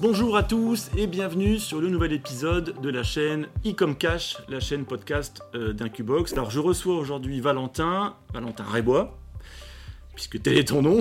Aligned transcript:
Bonjour 0.00 0.34
à 0.38 0.42
tous 0.42 0.90
et 0.96 1.06
bienvenue 1.06 1.58
sur 1.58 1.78
le 1.78 1.90
nouvel 1.90 2.14
épisode 2.14 2.80
de 2.80 2.88
la 2.88 3.02
chaîne 3.02 3.48
Ecom 3.66 3.94
Cash, 3.94 4.38
la 4.48 4.58
chaîne 4.58 4.86
podcast 4.86 5.42
euh, 5.54 5.74
d'Incubox. 5.74 6.32
Alors 6.32 6.50
je 6.50 6.58
reçois 6.58 6.96
aujourd'hui 6.96 7.38
Valentin, 7.42 8.16
Valentin 8.32 8.64
Rébois, 8.64 9.18
puisque 10.20 10.42
tel 10.42 10.58
est 10.58 10.64
ton 10.68 10.82
nom. 10.82 11.00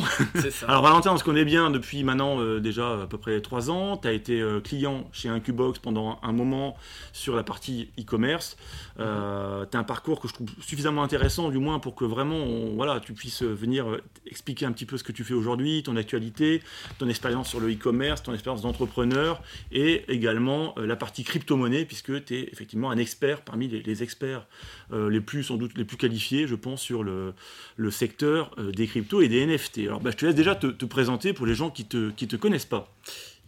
Ça. 0.50 0.66
Alors 0.70 0.81
Valentin, 0.81 1.12
on 1.12 1.18
se 1.18 1.26
connaît 1.26 1.44
bien 1.44 1.69
depuis 1.72 2.06
maintenant 2.06 2.40
euh, 2.40 2.62
déjà 2.62 3.01
à 3.01 3.06
peu 3.06 3.18
près 3.18 3.42
3 3.42 3.69
ans. 3.69 3.97
Tu 3.97 4.08
as 4.08 4.13
été 4.13 4.40
euh, 4.40 4.62
client 4.62 5.10
chez 5.12 5.28
Incubox 5.28 5.79
pendant 5.79 6.19
un 6.24 6.31
moment 6.31 6.78
sur 7.12 7.36
la 7.36 7.44
partie 7.44 7.90
e-commerce. 8.00 8.55
Euh, 9.01 9.65
tu 9.69 9.76
as 9.76 9.79
un 9.82 9.83
parcours 9.83 10.22
que 10.22 10.29
je 10.29 10.33
trouve 10.33 10.47
suffisamment 10.62 11.04
intéressant, 11.04 11.50
du 11.50 11.58
moins 11.58 11.79
pour 11.79 11.96
que 11.96 12.05
vraiment 12.05 12.37
on- 12.37 12.76
voilà, 12.76 13.01
tu 13.01 13.12
puisses 13.12 13.44
venir 13.44 13.90
euh, 13.90 14.01
expliquer 14.26 14.65
un 14.65 14.72
petit 14.72 14.86
peu 14.86 14.97
ce 14.97 15.04
que 15.04 15.12
tu 15.12 15.26
fais 15.26 15.33
aujourd'hui, 15.33 15.83
ton 15.83 15.97
actualité, 15.97 16.62
ton 16.98 17.09
expérience 17.09 17.50
sur 17.50 17.59
le 17.59 17.70
e-commerce, 17.73 18.23
ton 18.23 18.34
expérience 18.34 18.62
d'entrepreneur 18.62 19.42
et 19.73 20.06
également 20.08 20.76
la 20.78 20.95
partie 20.95 21.26
crypto-monnaie, 21.26 21.84
puisque 21.84 22.23
tu 22.23 22.36
es 22.36 22.50
effectivement 22.54 22.90
un 22.90 22.98
expert 22.98 23.42
parmi 23.42 23.67
les, 23.67 23.81
les 23.81 24.02
experts 24.02 24.48
les 24.94 25.22
plus 25.22 25.44
sans 25.44 25.58
doute 25.58 25.78
les 25.78 25.84
plus 25.86 25.98
qualifiés, 25.98 26.48
je 26.48 26.56
pense, 26.56 26.81
sur 26.81 27.04
le, 27.04 27.34
le 27.76 27.92
secteur 27.92 28.56
des 28.58 28.88
et 29.22 29.27
des 29.27 29.45
NFT. 29.45 29.80
Alors 29.80 29.99
bah, 29.99 30.12
je 30.12 30.18
te 30.18 30.26
laisse 30.26 30.36
déjà 30.36 30.55
te, 30.55 30.68
te 30.68 30.86
présenter 30.86 31.34
pour 31.34 31.45
les 31.45 31.55
gens 31.55 31.70
qui 31.70 31.86
te, 31.86 32.12
qui 32.12 32.27
te 32.27 32.36
connaissent 32.36 32.66
pas. 32.66 32.90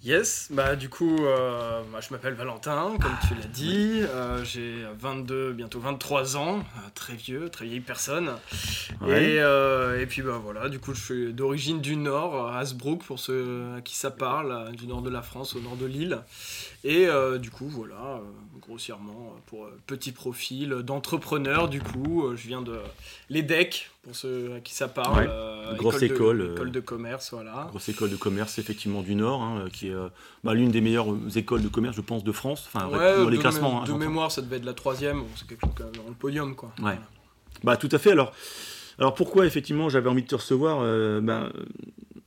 Yes, 0.03 0.47
bah 0.49 0.75
du 0.75 0.89
coup, 0.89 1.15
euh, 1.25 1.83
moi, 1.91 2.01
je 2.01 2.09
m'appelle 2.09 2.33
Valentin, 2.33 2.97
comme 2.99 3.13
tu 3.27 3.35
l'as 3.35 3.45
dit. 3.45 4.01
Euh, 4.01 4.43
j'ai 4.43 4.83
22, 4.97 5.53
bientôt 5.53 5.79
23 5.79 6.37
ans, 6.37 6.57
euh, 6.57 6.89
très 6.95 7.13
vieux, 7.13 7.49
très 7.49 7.65
vieille 7.65 7.81
personne. 7.81 8.31
Ouais. 9.01 9.35
Et, 9.35 10.01
et 10.01 10.05
puis 10.07 10.23
bah 10.23 10.41
voilà, 10.43 10.69
du 10.69 10.79
coup, 10.79 10.95
je 10.95 11.01
suis 11.01 11.33
d'origine 11.33 11.81
du 11.81 11.97
Nord, 11.97 12.47
à 12.47 12.57
Hasbrook, 12.57 13.03
pour 13.03 13.19
ceux 13.19 13.75
à 13.77 13.81
qui 13.81 13.95
ça 13.95 14.09
parle, 14.09 14.71
du 14.75 14.87
nord 14.87 15.03
de 15.03 15.11
la 15.11 15.21
France, 15.21 15.55
au 15.55 15.59
nord 15.59 15.75
de 15.75 15.85
l'île. 15.85 16.17
Et 16.83 17.07
du 17.39 17.51
coup, 17.51 17.67
voilà, 17.67 18.21
grossièrement, 18.59 19.35
pour 19.45 19.69
petit 19.85 20.11
profil 20.11 20.69
d'entrepreneur, 20.81 21.69
du 21.69 21.79
coup, 21.79 22.31
je 22.35 22.47
viens 22.47 22.63
de 22.63 22.79
l'EDEC, 23.29 23.91
pour 24.03 24.15
ceux 24.15 24.53
à 24.55 24.59
qui 24.59 24.73
ça 24.73 24.87
parle. 24.87 25.19
Ouais, 25.19 25.27
euh, 25.29 25.75
grosse 25.75 26.01
école, 26.01 26.41
euh, 26.41 26.53
école 26.55 26.71
de 26.71 26.79
commerce, 26.79 27.31
voilà. 27.33 27.67
Grosse 27.69 27.89
école 27.89 28.09
de 28.09 28.15
commerce 28.15 28.57
effectivement 28.59 29.01
du 29.01 29.13
Nord, 29.15 29.41
hein, 29.41 29.65
qui 29.71 29.89
est 29.89 29.93
euh, 29.93 30.07
bah, 30.43 30.53
l'une 30.53 30.71
des 30.71 30.81
meilleures 30.81 31.07
écoles 31.35 31.61
de 31.61 31.67
commerce, 31.67 31.95
je 31.95 32.01
pense, 32.01 32.23
de 32.23 32.31
France. 32.31 32.67
Enfin, 32.73 32.87
Ouais, 32.87 33.17
dans 33.17 33.29
les 33.29 33.37
de, 33.37 33.41
classements. 33.41 33.83
hein, 33.83 33.85
de 33.85 33.93
mémoire, 33.93 34.31
ça 34.31 34.41
devait 34.41 34.57
être 34.57 34.65
la 34.65 34.73
troisième, 34.73 35.19
bon, 35.19 35.27
c'est 35.35 35.47
quelque 35.47 35.61
chose 35.61 35.75
quand 35.75 35.83
même 35.85 35.95
dans 35.95 36.07
le 36.09 36.15
podium, 36.15 36.55
quoi. 36.55 36.71
Ouais. 36.81 36.97
Bah 37.63 37.77
tout 37.77 37.89
à 37.91 37.99
fait. 37.99 38.11
Alors, 38.11 38.31
alors 38.97 39.13
pourquoi 39.13 39.45
effectivement 39.45 39.87
j'avais 39.89 40.09
envie 40.09 40.23
de 40.23 40.27
te 40.27 40.35
recevoir 40.35 40.79
euh, 40.81 41.21
ben, 41.21 41.51
euh, 41.55 41.63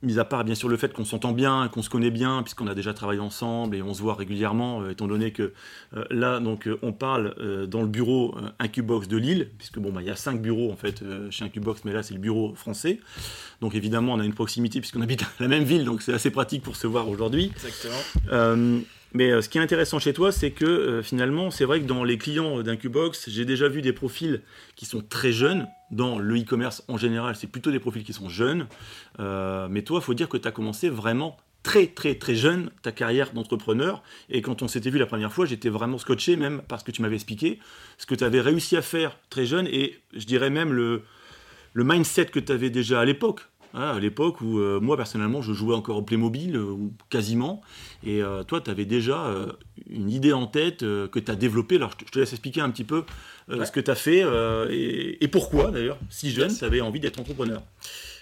Mis 0.05 0.19
à 0.19 0.23
part 0.23 0.43
bien 0.43 0.53
sûr 0.53 0.69
le 0.69 0.77
fait 0.77 0.93
qu'on 0.93 1.03
s'entend 1.03 1.31
bien, 1.31 1.67
qu'on 1.67 1.81
se 1.81 1.89
connaît 1.89 2.11
bien, 2.11 2.43
puisqu'on 2.43 2.67
a 2.67 2.75
déjà 2.75 2.93
travaillé 2.93 3.19
ensemble 3.19 3.75
et 3.75 3.81
on 3.81 3.95
se 3.95 4.03
voit 4.03 4.13
régulièrement, 4.13 4.83
euh, 4.83 4.91
étant 4.91 5.07
donné 5.07 5.31
que 5.31 5.51
euh, 5.97 6.05
là 6.11 6.39
donc 6.39 6.67
euh, 6.67 6.77
on 6.83 6.93
parle 6.93 7.33
euh, 7.39 7.65
dans 7.65 7.81
le 7.81 7.87
bureau 7.87 8.35
Incubox 8.59 9.07
de 9.07 9.17
Lille, 9.17 9.49
puisque 9.57 9.79
bon 9.79 9.91
bah 9.91 10.01
il 10.03 10.07
y 10.07 10.11
a 10.11 10.15
cinq 10.15 10.43
bureaux 10.43 10.71
en 10.71 10.75
fait 10.75 11.03
chez 11.31 11.43
Incubox, 11.43 11.81
mais 11.85 11.91
là 11.91 12.03
c'est 12.03 12.13
le 12.13 12.19
bureau 12.19 12.53
français. 12.53 12.99
Donc 13.61 13.73
évidemment 13.73 14.13
on 14.13 14.19
a 14.19 14.25
une 14.25 14.35
proximité 14.35 14.79
puisqu'on 14.79 15.01
habite 15.01 15.25
la 15.39 15.47
même 15.47 15.63
ville, 15.63 15.85
donc 15.85 16.03
c'est 16.03 16.13
assez 16.13 16.29
pratique 16.29 16.61
pour 16.61 16.75
se 16.75 16.85
voir 16.85 17.09
aujourd'hui. 17.09 17.51
Exactement. 17.55 18.81
Mais 19.13 19.41
ce 19.41 19.47
qui 19.47 19.57
est 19.57 19.61
intéressant 19.61 19.97
chez 19.97 20.11
toi, 20.11 20.33
c'est 20.33 20.51
que 20.51 20.99
finalement, 21.01 21.49
c'est 21.49 21.63
vrai 21.63 21.79
que 21.79 21.85
dans 21.85 22.03
les 22.03 22.17
clients 22.17 22.61
d'Incubox, 22.61 23.29
j'ai 23.29 23.45
déjà 23.45 23.69
vu 23.69 23.81
des 23.81 23.93
profils 23.93 24.41
qui 24.75 24.85
sont 24.85 25.01
très 25.01 25.31
jeunes. 25.31 25.67
Dans 25.95 26.19
le 26.19 26.37
e-commerce 26.37 26.83
en 26.89 26.97
général, 26.97 27.37
c'est 27.37 27.47
plutôt 27.47 27.71
des 27.71 27.79
profils 27.79 28.03
qui 28.03 28.11
sont 28.11 28.27
jeunes. 28.27 28.67
Euh, 29.19 29.67
mais 29.69 29.81
toi, 29.81 29.99
il 30.01 30.03
faut 30.03 30.13
dire 30.13 30.27
que 30.27 30.35
tu 30.35 30.45
as 30.45 30.51
commencé 30.51 30.89
vraiment 30.89 31.37
très 31.63 31.87
très 31.87 32.15
très 32.15 32.35
jeune 32.35 32.69
ta 32.81 32.91
carrière 32.91 33.31
d'entrepreneur. 33.31 34.03
Et 34.29 34.41
quand 34.41 34.61
on 34.61 34.67
s'était 34.67 34.89
vu 34.89 34.99
la 34.99 35.05
première 35.05 35.31
fois, 35.31 35.45
j'étais 35.45 35.69
vraiment 35.69 35.97
scotché 35.97 36.35
même 36.35 36.61
parce 36.67 36.83
que 36.83 36.91
tu 36.91 37.01
m'avais 37.01 37.15
expliqué 37.15 37.59
ce 37.97 38.05
que 38.05 38.13
tu 38.13 38.25
avais 38.25 38.41
réussi 38.41 38.75
à 38.75 38.81
faire 38.81 39.17
très 39.29 39.45
jeune 39.45 39.67
et 39.67 39.97
je 40.13 40.25
dirais 40.25 40.49
même 40.49 40.73
le, 40.73 41.03
le 41.71 41.83
mindset 41.85 42.25
que 42.25 42.39
tu 42.39 42.51
avais 42.51 42.69
déjà 42.69 42.99
à 42.99 43.05
l'époque. 43.05 43.41
Hein, 43.77 43.89
à 43.89 43.99
l'époque 43.99 44.39
où 44.39 44.59
euh, 44.59 44.79
moi 44.79 44.95
personnellement 44.95 45.41
je 45.41 45.51
jouais 45.51 45.75
encore 45.75 45.97
au 45.97 46.01
Playmobil, 46.01 46.55
euh, 46.55 46.63
ou 46.63 46.93
quasiment, 47.09 47.61
et 48.05 48.23
euh, 48.23 48.43
toi 48.43 48.61
tu 48.61 48.69
avais 48.69 48.85
déjà 48.85 49.33
une 49.89 50.09
idée 50.09 50.31
en 50.31 50.47
tête 50.47 50.79
que 50.79 51.19
tu 51.19 51.29
as 51.29 51.35
développée. 51.35 51.75
Alors 51.75 51.91
je 51.99 52.05
te, 52.05 52.19
laisse 52.19 52.31
expliquer 52.31 52.61
un 52.61 52.69
petit 52.69 52.85
peu 52.85 53.03
Ouais. 53.47 53.63
ce 53.63 53.71
que 53.71 53.79
tu 53.79 53.91
as 53.91 53.95
fait 53.95 54.23
et, 54.71 55.23
et 55.23 55.27
pourquoi 55.27 55.69
d'ailleurs, 55.69 55.99
si 56.09 56.31
jeune, 56.31 56.51
tu 56.51 56.65
avais 56.65 56.81
envie 56.81 56.99
d'être 56.99 57.19
entrepreneur. 57.19 57.61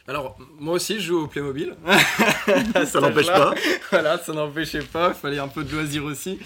Alors, 0.05 0.35
moi 0.59 0.73
aussi, 0.73 0.95
je 0.95 0.99
joue 1.07 1.21
au 1.23 1.27
Playmobil. 1.27 1.75
Ça 2.85 2.99
n'empêche 2.99 3.27
pas. 3.27 3.53
voilà, 3.91 4.17
ça 4.17 4.33
n'empêchait 4.33 4.81
pas, 4.81 5.09
il 5.09 5.13
fallait 5.13 5.39
un 5.39 5.47
peu 5.47 5.63
de 5.63 5.71
loisir 5.71 6.03
aussi. 6.03 6.39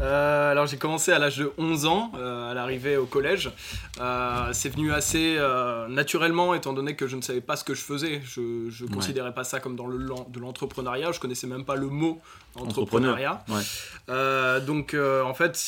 Euh, 0.00 0.50
alors 0.50 0.66
j'ai 0.66 0.78
commencé 0.78 1.12
à 1.12 1.18
l'âge 1.18 1.36
de 1.36 1.52
11 1.58 1.84
ans, 1.84 2.12
euh, 2.16 2.50
à 2.50 2.54
l'arrivée 2.54 2.96
au 2.96 3.04
collège. 3.04 3.50
Euh, 4.00 4.48
c'est 4.52 4.70
venu 4.70 4.92
assez 4.92 5.38
naturellement, 5.90 6.54
étant 6.54 6.72
donné 6.72 6.96
que 6.96 7.06
je 7.06 7.16
ne 7.16 7.20
savais 7.22 7.42
pas 7.42 7.56
ce 7.56 7.64
que 7.64 7.74
je 7.74 7.82
faisais. 7.82 8.22
Je 8.24 8.40
ne 8.40 8.88
Ouais. 8.88 8.94
considérais 8.94 9.34
pas 9.34 9.44
ça 9.44 9.60
comme 9.60 9.76
dans 9.76 9.86
le 9.86 9.98
de 10.28 10.40
l'entrepreneuriat, 10.40 11.12
je 11.12 11.20
connaissais 11.20 11.46
même 11.46 11.66
pas 11.66 11.76
le 11.76 11.88
mot. 11.88 12.18
Entrepreneuriat. 12.56 13.44
Ouais. 13.48 13.62
Euh, 14.08 14.60
donc 14.60 14.94
euh, 14.94 15.22
en 15.22 15.32
fait, 15.32 15.58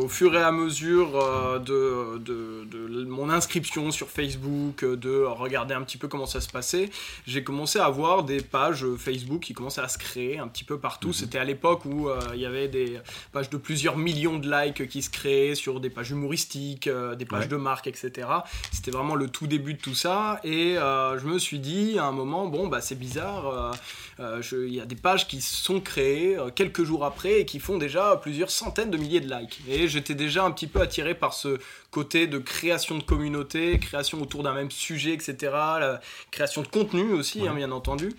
au 0.00 0.08
fur 0.08 0.34
et 0.34 0.42
à 0.42 0.52
mesure 0.52 1.18
euh, 1.18 1.58
de, 1.58 2.18
de, 2.18 2.64
de 2.64 3.04
mon 3.04 3.30
inscription 3.30 3.90
sur 3.90 4.08
Facebook, 4.08 4.84
de 4.84 5.24
regarder 5.24 5.74
un 5.74 5.82
petit 5.82 5.96
peu 5.96 6.06
comment 6.06 6.26
ça 6.26 6.40
se 6.40 6.48
passait, 6.48 6.90
j'ai 7.26 7.42
commencé 7.42 7.78
à 7.78 7.88
voir 7.88 8.24
des 8.24 8.40
pages 8.42 8.84
Facebook 8.98 9.40
qui 9.40 9.54
commençaient 9.54 9.80
à 9.80 9.88
se 9.88 9.98
créer 9.98 10.38
un 10.38 10.48
petit 10.48 10.64
peu 10.64 10.78
partout. 10.78 11.08
Mhm. 11.08 11.14
C'était 11.14 11.38
à 11.38 11.44
l'époque 11.44 11.84
où 11.86 12.08
il 12.34 12.40
y 12.40 12.46
avait 12.46 12.68
des 12.68 13.00
pages 13.32 13.50
de 13.50 13.56
plusieurs 13.56 13.96
millions 13.96 14.38
de 14.38 14.50
likes 14.50 14.86
qui 14.88 15.02
se 15.02 15.10
créaient 15.10 15.54
sur 15.54 15.80
des 15.80 15.90
pages 15.90 16.10
humoristiques, 16.10 16.88
des 17.18 17.24
pages 17.24 17.38
Ouais. 17.38 17.46
de 17.46 17.56
marque, 17.56 17.86
etc. 17.86 18.26
C'était 18.72 18.90
vraiment 18.90 19.14
le 19.14 19.28
tout 19.28 19.46
début 19.46 19.74
de 19.74 19.80
tout 19.80 19.94
ça. 19.94 20.40
Et 20.44 20.74
je 20.76 21.24
me 21.26 21.38
suis 21.38 21.58
dit 21.58 21.98
à 21.98 22.04
un 22.04 22.12
moment, 22.12 22.46
bon, 22.46 22.66
bah 22.68 22.80
c'est 22.80 22.98
bizarre, 22.98 23.72
il 24.18 24.74
y 24.74 24.80
a 24.80 24.86
des 24.86 24.96
pages 24.96 25.28
qui 25.28 25.40
sont 25.40 25.80
créées 25.80 26.36
euh, 26.36 26.50
quelques 26.50 26.84
jours 26.84 27.04
après 27.04 27.40
et 27.40 27.44
qui 27.44 27.60
font 27.60 27.78
déjà 27.78 28.16
plusieurs 28.16 28.50
centaines 28.50 28.90
de 28.90 28.96
milliers 28.96 29.20
de 29.20 29.32
likes. 29.32 29.60
Et 29.68 29.88
j'étais 29.88 30.14
déjà 30.14 30.44
un 30.44 30.50
petit 30.50 30.66
peu 30.66 30.80
attiré 30.80 31.14
par 31.14 31.34
ce 31.34 31.58
côté 31.90 32.26
de 32.26 32.38
création 32.38 32.98
de 32.98 33.02
communauté, 33.02 33.78
création 33.78 34.20
autour 34.20 34.42
d'un 34.42 34.52
même 34.52 34.70
sujet, 34.70 35.12
etc. 35.12 35.36
La 35.52 36.00
création 36.30 36.62
de 36.62 36.68
contenu 36.68 37.12
aussi, 37.14 37.40
Ouais. 37.40 37.48
hein, 37.48 37.54
bien 37.54 37.72
entendu. 37.72 38.10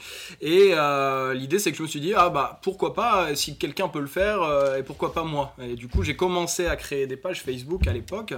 Et 0.41 0.71
euh, 0.73 1.33
l'idée, 1.33 1.59
c'est 1.59 1.71
que 1.71 1.77
je 1.77 1.83
me 1.83 1.87
suis 1.87 1.99
dit, 1.99 2.13
ah 2.15 2.29
bah 2.29 2.59
pourquoi 2.63 2.93
pas, 2.93 3.35
si 3.35 3.57
quelqu'un 3.57 3.87
peut 3.87 3.99
le 3.99 4.07
faire, 4.07 4.41
euh, 4.41 4.77
et 4.77 4.83
pourquoi 4.83 5.13
pas 5.13 5.23
moi 5.23 5.53
Et 5.61 5.75
du 5.75 5.87
coup, 5.87 6.03
j'ai 6.03 6.15
commencé 6.15 6.65
à 6.65 6.75
créer 6.75 7.05
des 7.05 7.17
pages 7.17 7.41
Facebook 7.41 7.85
à 7.87 7.93
l'époque. 7.93 8.33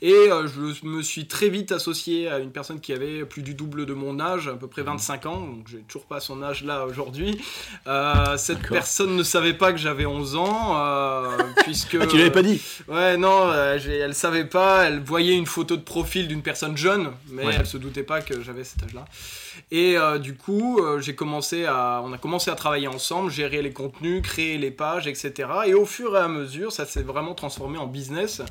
Et 0.00 0.12
euh, 0.12 0.48
je 0.48 0.84
me 0.86 1.02
suis 1.02 1.26
très 1.28 1.48
vite 1.48 1.70
associé 1.72 2.28
à 2.28 2.38
une 2.38 2.50
personne 2.50 2.80
qui 2.80 2.92
avait 2.92 3.24
plus 3.24 3.42
du 3.42 3.54
double 3.54 3.86
de 3.86 3.94
mon 3.94 4.18
âge, 4.18 4.48
à 4.48 4.54
peu 4.54 4.66
près 4.66 4.82
25 4.82 5.26
ans, 5.26 5.40
donc 5.40 5.68
j'ai 5.70 5.78
toujours 5.82 6.06
pas 6.06 6.18
son 6.20 6.42
âge 6.42 6.64
là 6.64 6.86
aujourd'hui. 6.86 7.40
Euh, 7.86 8.36
cette 8.36 8.62
personne 8.68 9.14
ne 9.16 9.22
savait 9.22 9.54
pas 9.54 9.72
que 9.72 9.78
j'avais 9.78 10.06
11 10.06 10.36
ans, 10.36 10.76
euh, 10.76 11.38
puisque... 11.62 11.96
Ah, 12.00 12.06
tu 12.06 12.16
l'avais 12.18 12.30
pas 12.32 12.42
dit? 12.42 12.60
Ouais, 12.88 13.16
non, 13.16 13.48
euh, 13.48 13.78
elle 13.86 14.14
savait 14.14 14.44
pas, 14.44 14.71
elle 14.80 15.00
voyait 15.00 15.36
une 15.36 15.46
photo 15.46 15.76
de 15.76 15.82
profil 15.82 16.28
d'une 16.28 16.42
personne 16.42 16.76
jeune, 16.76 17.10
mais 17.30 17.44
Ouais. 17.46 17.54
elle 17.58 17.66
se 17.66 17.76
doutait 17.78 18.02
pas 18.02 18.20
que 18.22 18.42
j'avais 18.42 18.64
cet 18.64 18.82
âge-là. 18.84 19.04
Et 19.70 19.96
euh, 19.96 20.18
du 20.18 20.34
coup, 20.34 20.78
euh, 20.78 21.00
j'ai 21.00 21.14
commencé 21.14 21.64
à, 21.64 22.02
on 22.04 22.12
a 22.12 22.18
commencé 22.18 22.50
à 22.50 22.54
travailler 22.54 22.88
ensemble, 22.88 23.30
gérer 23.30 23.62
les 23.62 23.72
contenus, 23.72 24.22
créer 24.22 24.58
les 24.58 24.70
pages, 24.70 25.06
etc. 25.06 25.48
Et 25.66 25.74
au 25.74 25.86
fur 25.86 26.16
et 26.16 26.20
à 26.20 26.28
mesure, 26.28 26.72
ça 26.72 26.86
s'est 26.86 27.02
vraiment 27.02 27.34
transformé 27.34 27.78
en 27.78 27.86
business, 27.86 28.42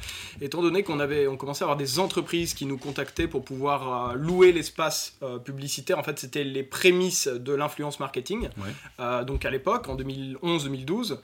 étant 0.42 0.62
donné 0.62 0.84
qu'on 0.84 1.00
avait, 1.00 1.28
on 1.28 1.38
commençait 1.38 1.64
à 1.64 1.66
avoir 1.66 1.78
des 1.78 2.00
entreprises 2.00 2.54
qui 2.54 2.66
nous 2.66 2.78
contactaient 2.78 3.28
pour 3.28 3.44
pouvoir 3.44 4.12
euh, 4.12 4.16
louer 4.16 4.52
l'espace 4.52 5.18
publicitaire. 5.46 6.00
En 6.00 6.04
fait, 6.04 6.20
c'était 6.20 6.44
les 6.44 6.64
prémices 6.64 7.28
de 7.28 7.54
l'influence 7.54 8.00
marketing. 8.00 8.50
Ouais. 8.58 9.26
Donc 9.26 9.46
à 9.46 9.52
l'époque, 9.52 9.88
en 9.88 9.96
2011-2012. 9.96 11.18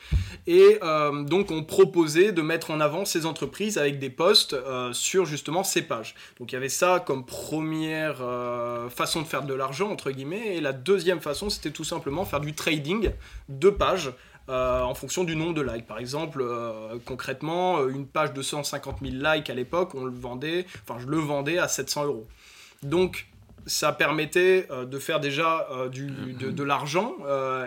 Et 0.46 0.80
donc 1.26 1.52
on 1.52 1.64
proposait 1.64 2.32
de 2.32 2.42
mettre 2.42 2.72
en 2.72 2.80
avant 2.80 3.06
ces 3.06 3.26
entreprises 3.26 3.78
avec 3.78 4.00
des 4.00 4.10
posts 4.10 4.56
sur 4.94 5.26
justement 5.26 5.64
ces 5.64 5.82
pages. 5.82 6.16
Donc 6.40 6.52
il 6.52 6.56
y 6.56 6.58
avait 6.58 6.70
ça 6.70 7.04
comme 7.06 7.26
première 7.26 8.18
façon 8.90 9.22
de 9.22 9.28
faire 9.28 9.44
de 9.44 9.54
l'argent, 9.54 9.67
entre 9.92 10.12
guillemets. 10.12 10.58
Et 10.58 10.62
la 10.62 10.74
deuxième 10.74 11.20
façon, 11.22 11.50
c'était 11.50 11.72
tout 11.72 11.84
simplement 11.84 12.26
faire 12.26 12.40
du 12.42 12.54
trading 12.54 13.12
de 13.50 13.70
pages. 13.70 14.14
euh, 14.50 14.82
en 14.82 14.94
fonction 14.96 15.26
du 15.26 15.36
nombre 15.36 15.54
de 15.56 15.62
likes. 15.62 15.88
Par 15.88 16.00
exemple, 16.00 16.40
euh, 16.42 16.98
concrètement, 17.04 17.80
euh, 17.80 17.90
une 17.90 18.08
page 18.08 18.32
de 18.32 18.42
150 18.42 19.00
000 19.02 19.16
likes 19.16 19.50
à 19.50 19.54
l'époque, 19.54 19.94
on 19.94 20.06
le 20.06 20.12
vendait, 20.12 20.66
enfin 20.88 20.98
je 21.02 21.08
le 21.08 21.18
vendais 21.18 21.58
à 21.58 21.68
700 21.68 22.06
euros. 22.06 22.28
Donc 22.82 23.28
ça 23.66 23.92
permettait 23.92 24.66
de 24.70 25.00
faire 25.00 25.20
déjà 25.20 25.68
du, 25.92 26.08
de, 26.08 26.64
l'argent 26.64 27.18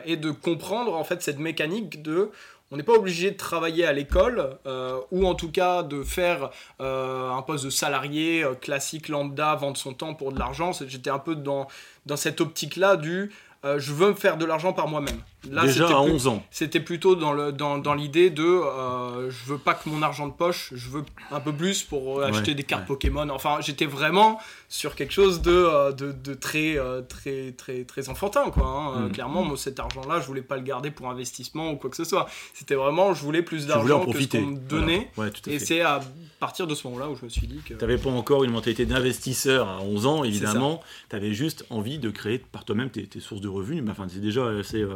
et 0.07 0.17
de 0.17 0.31
comprendre 0.31 0.95
en 0.95 1.05
fait 1.05 1.21
cette 1.21 1.39
mécanique 1.39 2.01
de 2.01 2.31
on 2.71 2.77
n'est 2.77 2.83
pas 2.85 2.95
obligé 2.95 3.33
de 3.33 3.37
travailler 3.37 3.85
à 3.85 3.93
l'école 3.93 4.57
euh, 4.67 5.01
ou 5.11 5.27
en 5.27 5.35
tout 5.35 5.51
cas 5.51 5.83
de 5.83 6.03
faire 6.03 6.51
euh, 6.81 7.31
un 7.31 7.43
poste 7.43 7.65
de 7.65 7.71
salarié 7.71 8.45
euh, 8.45 8.55
classique 8.55 9.09
lambda, 9.09 9.55
vendre 9.57 9.77
son 9.77 9.93
temps 9.93 10.15
pour 10.15 10.33
de 10.33 10.39
l'argent. 10.39 10.71
J'étais 10.87 11.11
un 11.11 11.19
peu 11.19 11.35
dans, 11.35 11.67
dans 12.07 12.17
cette 12.17 12.41
optique-là 12.41 12.97
du 12.97 13.33
euh, 13.65 13.79
je 13.79 13.93
veux 13.93 14.09
me 14.09 14.15
faire 14.15 14.39
de 14.39 14.45
l'argent 14.47 14.73
par 14.73 14.89
moi-même. 14.89 15.19
Là, 15.51 15.63
Déjà 15.67 15.85
à 15.85 15.89
plus- 16.03 16.13
11 16.13 16.27
ans. 16.29 16.43
C'était 16.51 16.81
plutôt 16.81 17.15
dans 17.15 17.33
le 17.33 17.53
dans, 17.53 17.77
dans 17.79 17.95
l'idée 17.95 18.31
de 18.31 18.43
euh, 18.45 19.31
je 19.31 19.53
veux 19.53 19.59
pas 19.59 19.75
que 19.75 19.89
mon 19.89 20.01
argent 20.03 20.27
de 20.29 20.33
poche, 20.33 20.73
je 20.75 20.89
veux 20.89 21.03
un 21.31 21.41
peu 21.41 21.53
plus 21.53 21.83
pour 21.83 22.21
euh, 22.21 22.25
acheter 22.27 22.51
Ouais, 22.51 22.55
des 22.55 22.63
cartes 22.63 22.83
ouais. 22.83 22.89
Pokémon. 22.89 23.29
Enfin, 23.31 23.59
j'étais 23.61 23.87
vraiment 23.87 24.39
sur 24.69 24.95
quelque 24.95 25.13
chose 25.13 25.43
de, 25.43 25.51
euh, 25.53 25.93
de, 25.93 26.13
de 26.13 26.35
très, 26.35 26.77
très 27.09 27.53
très 27.53 27.85
très 27.85 28.09
enfantin 28.09 28.51
quoi. 28.51 28.67
hein. 28.67 29.01
Mm. 29.09 29.13
Clairement, 29.13 29.43
moi 29.45 29.57
cet 29.57 29.79
argent-là, 29.81 30.21
je 30.21 30.27
voulais 30.27 30.43
pas 30.43 30.57
le 30.57 30.63
garder 30.63 30.91
pour 30.91 31.11
investissement 31.11 31.71
ou 31.73 31.77
quoi 31.77 31.91
que 31.91 31.97
ce 31.97 32.05
soit. 32.05 32.29
C'était 32.55 32.75
vraiment 32.77 33.13
je 33.15 33.23
voulais 33.23 33.43
plus 33.43 33.67
d'argent 33.67 34.05
que 34.07 34.21
ce 34.21 34.27
qu'on 34.29 34.41
me 34.43 34.57
donnait. 34.59 35.11
Voilà. 35.17 35.33
Ouais, 35.47 35.53
Et 35.53 35.59
c'est 35.59 35.81
à 35.83 36.01
partir 36.41 36.67
de 36.67 36.75
ce 36.75 36.87
moment-là 36.89 37.09
où 37.11 37.15
je 37.15 37.25
me 37.25 37.29
suis 37.31 37.47
dit 37.47 37.59
que 37.59 37.75
Tu 37.75 37.81
n'avais 37.81 37.99
pas 37.99 38.11
encore 38.11 38.43
une 38.45 38.51
mentalité 38.51 38.87
d'investisseur 38.87 39.69
à 39.69 39.81
11 39.83 40.07
ans, 40.07 40.25
évidemment. 40.25 40.83
Tu 41.09 41.15
avais 41.17 41.33
juste 41.35 41.65
envie 41.71 41.99
de 41.99 42.11
créer 42.11 42.39
par 42.39 42.65
toi-même 42.65 42.91
tes, 42.91 43.07
tes 43.07 43.21
sources 43.21 43.41
de 43.43 43.49
revenus. 43.49 43.83
Mais 43.85 43.91
enfin, 43.91 44.07
c'est 44.09 44.21
déjà 44.21 44.49
assez, 44.49 44.81
euh, 44.83 44.95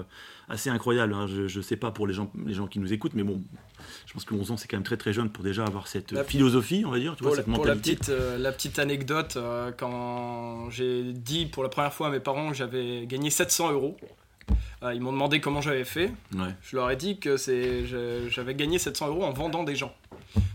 assez 0.48 0.70
incroyable. 0.70 1.14
hein. 1.14 1.26
Je 1.28 1.56
ne 1.56 1.62
sais 1.62 1.76
pas 1.76 1.90
pour 1.90 2.06
les 2.06 2.14
gens, 2.14 2.32
les 2.46 2.54
gens 2.54 2.66
qui 2.66 2.78
nous 2.78 2.92
écoutent, 2.92 3.14
mais 3.14 3.22
bon, 3.22 3.40
je 4.06 4.12
pense 4.14 4.24
que 4.24 4.34
11 4.34 4.50
ans, 4.52 4.56
c'est 4.56 4.68
quand 4.68 4.76
même 4.78 4.84
très 4.84 4.96
très 4.96 5.12
jeune 5.12 5.28
pour 5.30 5.44
déjà 5.44 5.64
avoir 5.64 5.86
cette 5.86 6.12
La- 6.12 6.24
philosophie, 6.24 6.84
on 6.86 6.90
va 6.90 6.98
dire, 6.98 7.14
tu 7.16 7.22
vois, 7.22 7.32
Pour, 7.32 7.36
la, 7.36 7.42
cette 7.44 7.52
pour 7.54 7.64
la 7.66 7.74
mentalité. 7.74 7.96
petite, 7.96 8.08
euh, 8.08 8.38
la 8.38 8.50
petite 8.50 8.78
anecdote, 8.78 9.34
euh, 9.36 9.70
quand 9.76 10.70
j'ai 10.70 11.12
dit 11.12 11.46
pour 11.46 11.62
la 11.62 11.68
première 11.68 11.92
fois 11.92 12.08
à 12.08 12.10
mes 12.10 12.20
parents 12.20 12.48
que 12.50 12.56
j'avais 12.56 13.06
gagné 13.06 13.28
700 13.30 13.72
euros, 13.72 13.96
ils 14.92 15.00
m'ont 15.00 15.12
demandé 15.12 15.40
comment 15.40 15.60
j'avais 15.62 15.84
fait. 15.84 16.12
Ouais. 16.34 16.54
Je 16.62 16.76
leur 16.76 16.90
ai 16.90 16.96
dit 16.96 17.18
que 17.18 17.36
c'est, 17.36 17.84
j'avais 18.28 18.54
gagné 18.54 18.78
700 18.78 19.08
euros 19.08 19.24
en 19.24 19.32
vendant 19.32 19.64
des 19.64 19.76
gens. 19.76 19.94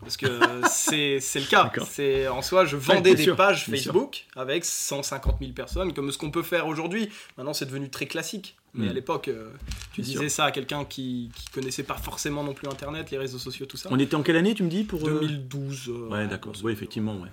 Parce 0.02 0.18
que 0.18 0.28
c'est, 0.70 1.20
le 1.36 1.50
cas. 1.50 1.72
C'est, 1.90 2.28
en 2.28 2.42
soi, 2.42 2.66
je 2.66 2.76
vendais 2.78 3.16
des 3.16 3.24
sûr, 3.24 3.36
pages. 3.36 3.66
Facebook 3.66 4.26
avec 4.36 4.66
150 4.66 5.38
000 5.40 5.52
personnes, 5.54 5.94
comme 5.94 6.12
ce 6.12 6.18
qu'on 6.18 6.32
peut 6.32 6.44
faire 6.44 6.68
aujourd'hui. 6.68 7.10
Maintenant, 7.38 7.54
c'est 7.54 7.66
devenu 7.66 7.90
très 7.90 8.06
classique. 8.06 8.56
Mais 8.76 8.86
Mm. 8.86 8.90
à 8.90 8.94
l'époque, 8.94 9.28
euh, 9.30 9.50
tu 9.94 10.02
disais 10.02 10.30
ça 10.30 10.46
à 10.46 10.52
quelqu'un 10.52 10.86
qui, 10.86 11.32
qui 11.36 11.50
connaissait 11.50 11.82
pas 11.82 11.96
forcément 11.98 12.44
non 12.44 12.54
plus 12.54 12.68
Internet, 12.68 13.10
les 13.10 13.18
réseaux 13.18 13.40
sociaux, 13.40 13.66
tout 13.66 13.78
ça. 13.78 13.90
On 13.92 13.98
était 13.98 14.14
en 14.16 14.22
quelle 14.22 14.36
année, 14.36 14.54
tu 14.54 14.62
me 14.62 14.70
dis 14.70 14.84
pour, 14.84 15.08
euh, 15.08 15.20
2012. 15.22 15.88
euh, 15.90 16.08
Ouais, 16.10 16.28
d'accord. 16.28 16.54
modo. 16.56 16.70
effectivement. 16.70 17.16
Ouais. 17.16 17.30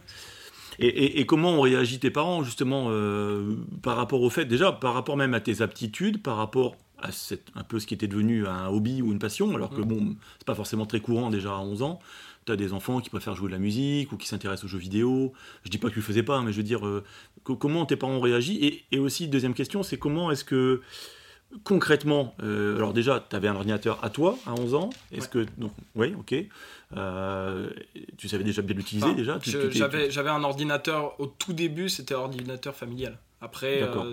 Et, 0.79 0.87
et- 0.89 1.21
et 1.21 1.27
comment 1.27 1.53
ont 1.53 1.61
réagi 1.61 1.99
tes 1.99 2.11
parents, 2.11 2.43
justement, 2.43 2.87
euh, 2.91 3.57
par 3.83 3.97
rapport 3.97 4.21
au 4.23 4.31
fait, 4.31 4.45
déjà, 4.45 4.73
par 4.73 4.95
rapport 4.95 5.17
même 5.17 5.35
à 5.35 5.41
tes 5.41 5.63
aptitudes, 5.63 6.23
par 6.23 6.37
rapport 6.37 6.77
à 6.99 7.13
cette, 7.13 7.49
un 7.55 7.63
peu 7.63 7.79
ce 7.79 7.87
qui 7.87 7.95
était 7.95 8.09
devenu 8.09 8.47
un 8.47 8.69
hobby 8.69 9.03
ou 9.03 9.13
une 9.13 9.19
passion, 9.19 9.55
alors 9.55 9.71
que 9.71 9.81
Mm. 9.83 9.85
bon, 9.85 10.17
c'est 10.39 10.47
pas 10.47 10.55
forcément 10.55 10.87
très 10.87 11.01
courant 11.01 11.29
déjà 11.31 11.53
à 11.55 11.59
11 11.61 11.83
ans. 11.83 11.99
Tu 12.47 12.53
as 12.53 12.57
des 12.57 12.73
enfants 12.73 13.01
qui 13.01 13.11
préfèrent 13.11 13.35
jouer 13.35 13.49
de 13.49 13.53
la 13.53 13.59
musique 13.59 14.13
ou 14.13 14.17
qui 14.17 14.29
s'intéressent 14.29 14.65
aux 14.65 14.69
jeux 14.69 14.79
vidéo. 14.79 15.33
Je 15.65 15.71
dis 15.71 15.79
pas 15.79 15.89
que 15.89 15.95
tu 15.95 15.99
le 15.99 16.05
faisais 16.05 16.23
pas, 16.23 16.41
mais 16.43 16.53
je 16.53 16.57
veux 16.59 16.63
dire, 16.63 16.87
euh, 16.87 17.03
co- 17.43 17.57
comment 17.57 17.85
tes 17.87 17.97
parents 17.97 18.13
ont 18.15 18.21
réagi? 18.21 18.57
Et, 18.65 18.85
et 18.93 18.99
aussi, 18.99 19.29
deuxième 19.29 19.53
question, 19.53 19.83
c'est 19.83 19.99
comment 19.99 20.31
est-ce 20.31 20.45
que 20.45 20.81
concrètement, 21.65 22.35
euh, 22.43 22.77
alors 22.77 22.93
déjà, 22.93 23.25
tu 23.29 23.37
avais 23.37 23.49
un 23.49 23.55
ordinateur 23.55 23.99
à 24.03 24.11
toi 24.11 24.37
à 24.47 24.53
11 24.55 24.75
ans. 24.75 24.91
Est-ce 25.13 25.29
que. 25.29 25.47
Donc, 25.59 25.73
oui, 25.95 26.15
ok. 26.19 26.35
Euh, 26.97 27.71
tu 28.17 28.29
savais 28.29 28.45
déjà 28.45 28.63
bien 28.63 28.77
l'utiliser 28.77 29.07
Enfin, 29.07 29.17
déjà 29.17 29.39
tu 29.39 29.51
J'avais 29.73 30.31
un 30.31 30.45
ordinateur, 30.45 31.19
au 31.21 31.27
tout 31.27 31.53
début, 31.53 31.89
c'était 31.89 32.15
un 32.15 32.19
ordinateur 32.19 32.75
familial. 32.75 33.19
Après, 33.43 33.83
euh, 33.83 34.13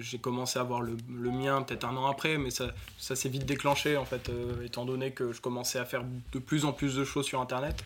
j'ai 0.00 0.18
commencé 0.18 0.58
à 0.58 0.62
avoir 0.62 0.82
le, 0.82 0.96
le 1.08 1.30
mien 1.30 1.62
peut-être 1.62 1.84
un 1.84 1.96
an 1.96 2.06
après, 2.06 2.36
mais 2.36 2.50
ça, 2.50 2.66
ça 2.98 3.16
s'est 3.16 3.30
vite 3.30 3.46
déclenché 3.46 3.96
en 3.96 4.04
fait, 4.04 4.30
étant 4.62 4.84
donné 4.84 5.12
que 5.12 5.32
je 5.32 5.40
commençais 5.40 5.78
à 5.78 5.86
faire 5.86 6.04
de 6.32 6.38
plus 6.38 6.64
en 6.64 6.72
plus 6.72 6.94
de 6.96 7.04
choses 7.04 7.24
sur 7.24 7.40
Internet. 7.40 7.82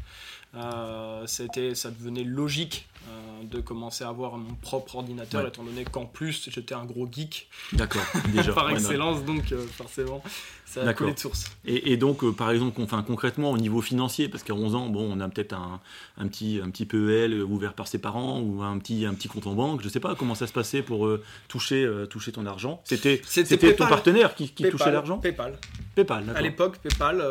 C'était, 1.27 1.75
ça 1.75 1.91
devenait 1.91 2.25
logique 2.25 2.89
euh, 3.09 3.45
de 3.45 3.61
commencer 3.61 4.05
à 4.05 4.09
avoir 4.09 4.37
mon 4.37 4.55
propre 4.55 4.97
ordinateur, 4.97 5.43
Ouais. 5.43 5.49
étant 5.49 5.62
donné 5.65 5.85
qu'en 5.85 6.06
plus 6.06 6.49
j'étais 6.51 6.75
un 6.75 6.85
gros 6.85 7.06
geek 7.11 7.49
D'accord, 7.73 8.03
déjà. 8.33 8.53
par 8.55 8.67
ouais, 8.67 8.73
excellence, 8.75 9.25
donc 9.25 9.53
euh, 9.53 9.67
forcément 9.67 10.23
ça 10.64 10.87
a 10.88 10.94
coulé 10.94 11.12
de 11.14 11.19
source. 11.19 11.44
Et, 11.64 11.93
et 11.93 11.96
donc, 11.96 12.25
euh, 12.25 12.32
par 12.32 12.50
exemple, 12.50 12.81
enfin, 12.82 13.02
concrètement, 13.02 13.50
au 13.50 13.58
niveau 13.58 13.81
financier, 13.81 14.28
parce 14.28 14.43
qu'à 14.43 14.55
11 14.55 14.75
ans, 14.75 14.88
bon, 14.88 15.08
on 15.16 15.20
a 15.20 15.28
peut-être 15.28 15.52
un, 15.52 15.81
un 16.19 16.26
petit, 16.28 16.61
un 16.62 16.70
petit 16.70 16.87
PEL 16.87 17.43
ouvert 17.43 17.75
par 17.75 17.87
ses 17.87 17.99
parents 17.99 18.40
ou 18.40 18.62
un 18.62 18.78
petit, 18.78 19.06
un 19.06 19.14
petit 19.14 19.28
compte 19.28 19.46
en 19.46 19.55
banque. 19.55 19.82
Je 19.82 19.88
sais 19.88 20.00
pas 20.00 20.14
comment 20.14 20.34
ça 20.34 20.46
se 20.46 20.52
passait 20.52 20.82
pour 20.82 21.06
euh, 21.06 21.22
toucher, 21.49 21.84
euh, 21.84 22.06
toucher 22.06 22.32
ton 22.32 22.46
argent. 22.46 22.81
C'était, 22.84 23.19
ton 23.76 23.87
partenaire 23.87 24.34
qui, 24.34 24.49
qui 24.49 24.62
PayPal, 24.64 24.70
touchait 24.78 24.93
l'argent 24.93 25.19
PayPal. 25.19 25.58
PayPal, 25.94 26.25
À 26.34 26.40
l'époque, 26.43 26.78
PayPal, 26.78 27.22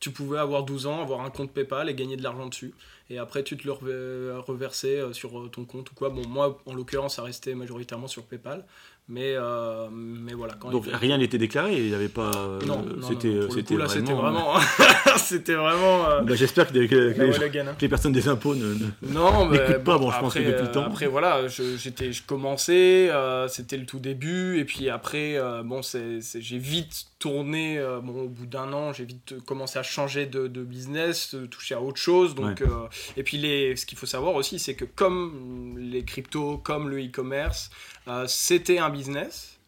tu 0.00 0.10
pouvais 0.10 0.38
avoir 0.38 0.62
12 0.62 0.86
ans, 0.86 1.02
avoir 1.02 1.22
un 1.22 1.30
compte 1.30 1.50
PayPal 1.50 1.88
et 1.88 1.94
gagner 1.94 2.16
de 2.16 2.22
l'argent 2.22 2.46
dessus. 2.46 2.72
Et 3.10 3.18
après, 3.18 3.42
tu 3.42 3.56
te 3.56 3.66
le 3.66 3.72
rever- 3.72 4.38
reversais 4.46 5.00
sur 5.12 5.50
ton 5.50 5.64
compte 5.64 5.90
ou 5.90 5.94
quoi. 5.94 6.10
Bon, 6.10 6.22
moi, 6.28 6.60
en 6.66 6.74
l'occurrence, 6.74 7.16
ça 7.16 7.22
restait 7.22 7.54
majoritairement 7.54 8.06
sur 8.06 8.22
PayPal. 8.24 8.64
Mais, 9.10 9.32
euh, 9.36 9.86
mais 9.90 10.34
voilà. 10.34 10.52
Quand 10.60 10.70
Donc 10.70 10.84
il- 10.86 10.94
rien 10.94 11.16
n'était 11.16 11.38
déclaré, 11.38 11.74
il 11.78 11.88
n'y 11.88 11.94
avait 11.94 12.10
pas. 12.10 12.30
euh, 12.36 12.58
non, 12.66 12.76
non, 12.82 12.96
non, 13.00 13.08
c'était, 13.08 13.28
le 13.32 13.48
c'était 13.50 13.76
là, 13.78 13.88
c'était 13.88 14.12
vraiment. 14.12 14.52
vraiment. 14.52 15.16
c'était 15.16 15.54
vraiment. 15.54 16.06
euh, 16.10 16.20
Bah, 16.20 16.34
j'espère 16.34 16.66
que, 16.68 16.74
que- 16.74 16.86
que 17.14 17.58
hein. 17.58 17.74
que 17.74 17.80
les 17.80 17.88
personnes 17.88 18.12
des 18.12 18.28
impôts 18.28 18.54
ne. 18.54 18.74
ne- 18.74 18.86
Non, 19.14 19.46
mais 19.46 19.58
N'écoute 19.66 19.84
pas, 19.84 19.96
bon, 19.96 20.04
bon, 20.04 20.10
je 20.10 20.20
pense 20.20 20.34
que 20.34 20.38
après, 20.40 20.50
depuis 20.52 20.62
le 20.64 20.68
euh, 20.68 20.72
temps. 20.74 20.84
Après, 20.84 21.06
voilà, 21.06 21.48
je, 21.48 21.76
j'étais, 21.78 22.12
je 22.12 22.22
commençais, 22.22 23.08
euh, 23.10 23.48
c'était 23.48 23.78
le 23.78 23.86
tout 23.86 23.98
début, 23.98 24.58
et 24.58 24.64
puis 24.66 24.90
après, 24.90 25.38
euh, 25.38 25.62
bon, 25.62 25.80
c'est- 25.82 26.20
j'ai 26.40 26.58
vite 26.58 27.06
tourné, 27.18 27.78
euh, 27.78 28.00
bon, 28.00 28.22
au 28.22 28.28
bout 28.28 28.46
d'un 28.46 28.72
an, 28.72 28.92
j'ai 28.92 29.04
vite 29.04 29.40
commencé 29.44 29.78
à 29.78 29.82
changer 29.82 30.26
de, 30.26 30.46
de 30.46 30.62
business, 30.62 31.34
de 31.34 31.46
toucher 31.46 31.74
à 31.74 31.80
autre 31.80 32.00
chose, 32.00 32.34
donc, 32.34 32.60
Ouais. 32.60 32.66
euh, 32.68 32.86
et 33.16 33.22
puis 33.24 33.38
les, 33.38 33.74
ce 33.76 33.86
qu'il 33.86 33.98
faut 33.98 34.06
savoir 34.06 34.34
aussi, 34.36 34.58
c'est 34.58 34.74
que 34.74 34.84
comme 34.84 35.76
les 35.78 36.04
cryptos, 36.04 36.58
comme 36.58 36.88
le 36.88 37.04
e-commerce, 37.04 37.70
euh, 38.06 38.24
c'était 38.28 38.78
un 38.78 38.90
business 38.90 39.58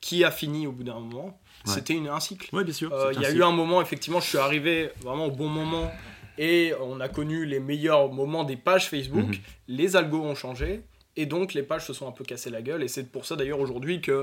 qui 0.00 0.24
a 0.24 0.30
fini 0.30 0.66
au 0.66 0.72
bout 0.72 0.84
d'un 0.84 0.98
moment, 0.98 1.38
Ouais. 1.66 1.74
c'était 1.74 1.92
une, 1.92 2.08
un 2.08 2.20
cycle. 2.20 2.54
Ouais, 2.56 2.64
bien 2.64 2.72
sûr. 2.72 2.90
Euh, 2.94 3.12
Il 3.14 3.20
y 3.20 3.26
a 3.26 3.30
eu 3.30 3.42
un 3.42 3.50
moment, 3.52 3.82
effectivement, 3.82 4.20
je 4.20 4.28
suis 4.28 4.38
arrivé 4.38 4.88
vraiment 5.02 5.26
au 5.26 5.30
bon 5.30 5.48
moment 5.48 5.92
et 6.38 6.72
on 6.80 6.98
a 7.00 7.08
connu 7.10 7.44
les 7.44 7.60
meilleurs 7.60 8.10
moments 8.10 8.44
des 8.44 8.56
pages 8.56 8.88
Facebook. 8.88 9.26
Mhm. 9.26 9.34
Les 9.68 9.96
algos 9.96 10.22
ont 10.22 10.34
changé 10.34 10.80
et 11.16 11.26
donc 11.26 11.52
les 11.52 11.62
pages 11.62 11.84
se 11.84 11.92
sont 11.92 12.08
un 12.08 12.12
peu 12.12 12.24
cassées 12.24 12.48
la 12.48 12.62
gueule. 12.62 12.82
Et 12.82 12.88
c'est 12.88 13.12
pour 13.12 13.26
ça 13.26 13.36
d'ailleurs 13.36 13.60
aujourd'hui 13.60 14.00
que 14.00 14.22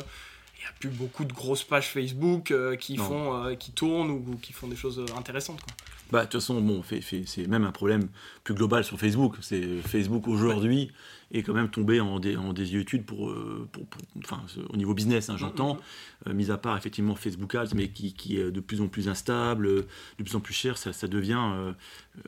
il 0.57 0.61
n'y 0.61 0.65
a 0.67 0.71
plus 0.79 0.89
beaucoup 0.89 1.23
de 1.25 1.33
grosses 1.33 1.63
pages 1.63 1.87
Facebook 1.89 2.51
euh, 2.51 2.75
qui, 2.75 2.95
Non. 2.97 3.03
font, 3.03 3.45
euh, 3.45 3.55
qui 3.55 3.71
tournent 3.71 4.09
ou, 4.09 4.23
ou 4.27 4.35
qui 4.37 4.53
font 4.53 4.67
des 4.67 4.75
choses 4.75 4.99
euh, 4.99 5.05
intéressantes. 5.17 5.61
quoi. 5.61 5.73
Bah, 6.09 6.19
de 6.21 6.25
toute 6.29 6.39
façon, 6.39 6.61
bon, 6.61 6.81
c'est 7.01 7.47
même 7.47 7.65
un 7.65 7.71
problème 7.73 8.07
plus 8.45 8.53
global 8.53 8.83
sur 8.85 8.97
Facebook. 8.97 9.35
C'est 9.41 9.81
Facebook 9.81 10.27
aujourd'hui 10.29 10.89
est 11.33 11.43
quand 11.43 11.53
même 11.53 11.69
tombé 11.69 11.99
en, 11.99 12.21
dé- 12.21 12.37
en 12.37 12.53
désuétude 12.53 13.03
pour, 13.05 13.29
pour, 13.73 13.85
pour- 13.87 14.01
enfin, 14.23 14.41
au 14.69 14.77
niveau 14.77 14.93
business, 14.93 15.29
hein, 15.29 15.35
j'entends. 15.37 15.73
Mhm. 15.73 16.29
Euh, 16.29 16.33
mis 16.33 16.49
à 16.49 16.57
part 16.57 16.77
effectivement 16.77 17.15
Facebook 17.15 17.53
Ads, 17.55 17.75
mais 17.75 17.89
qui, 17.89 18.13
qui 18.13 18.39
est 18.39 18.49
de 18.51 18.59
plus 18.61 18.79
en 18.79 18.87
plus 18.87 19.09
instable, 19.09 19.67
de 19.67 20.23
plus 20.23 20.35
en 20.37 20.39
plus 20.39 20.53
cher, 20.53 20.77
ça, 20.77 20.93
ça 20.93 21.09
devient 21.09 21.73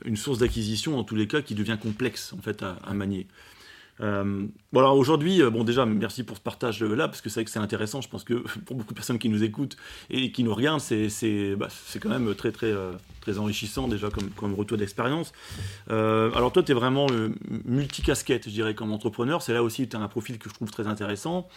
une 0.04 0.18
source 0.18 0.40
d'acquisition 0.40 1.00
en 1.00 1.06
tous 1.06 1.16
les 1.16 1.28
cas 1.28 1.42
qui 1.42 1.56
devient 1.56 1.78
complexe 1.82 2.34
en 2.38 2.42
fait 2.42 2.62
à, 2.62 2.74
à 2.84 2.94
manier. 2.94 3.28
Euh, 4.02 4.48
alors 4.76 4.96
aujourd'hui, 4.98 5.42
euh, 5.42 5.50
bon 5.50 5.64
déjà 5.64 5.86
merci 5.88 6.24
pour 6.24 6.38
ce 6.38 6.42
partage 6.42 6.84
euh, 6.84 6.96
parce 6.96 7.22
que 7.22 7.30
c'est 7.30 7.40
vrai 7.40 7.46
que 7.46 7.52
c'est 7.52 7.60
intéressant. 7.60 8.02
Je 8.02 8.10
pense 8.10 8.24
que 8.24 8.34
pour 8.66 8.76
beaucoup 8.76 8.94
de 8.94 8.96
personnes 8.96 9.18
qui 9.18 9.30
nous 9.30 9.44
écoutent 9.44 9.78
et 10.12 10.32
qui 10.32 10.44
nous 10.44 10.54
regardent, 10.54 10.80
c'est 10.80 11.56
bah, 11.56 11.70
quand 12.00 12.10
même 12.10 12.36
très 12.36 12.52
très 12.52 12.72
euh, 12.72 12.92
très 13.20 13.40
enrichissant 13.40 13.88
déjà 13.88 14.12
comme 14.12 14.30
comme 14.30 14.54
retour 14.54 14.78
d'expérience. 14.78 15.34
Alors 15.90 16.52
toi 16.52 16.62
tu 16.62 16.72
es 16.72 16.76
vraiment 16.76 17.08
multicasquette, 17.66 18.46
je 18.46 18.52
dirais 18.52 18.76
comme 18.76 18.92
entrepreneur. 18.92 19.42
C'est 19.42 19.54
là 19.54 19.64
aussi 19.64 19.84
où 19.84 19.86
tu 19.88 19.96
as 19.96 20.00
un 20.00 20.08
profil 20.08 20.38
que 20.38 20.50
je 20.50 20.54
trouve 20.54 20.70
très 20.70 20.88
intéressant. 20.88 21.48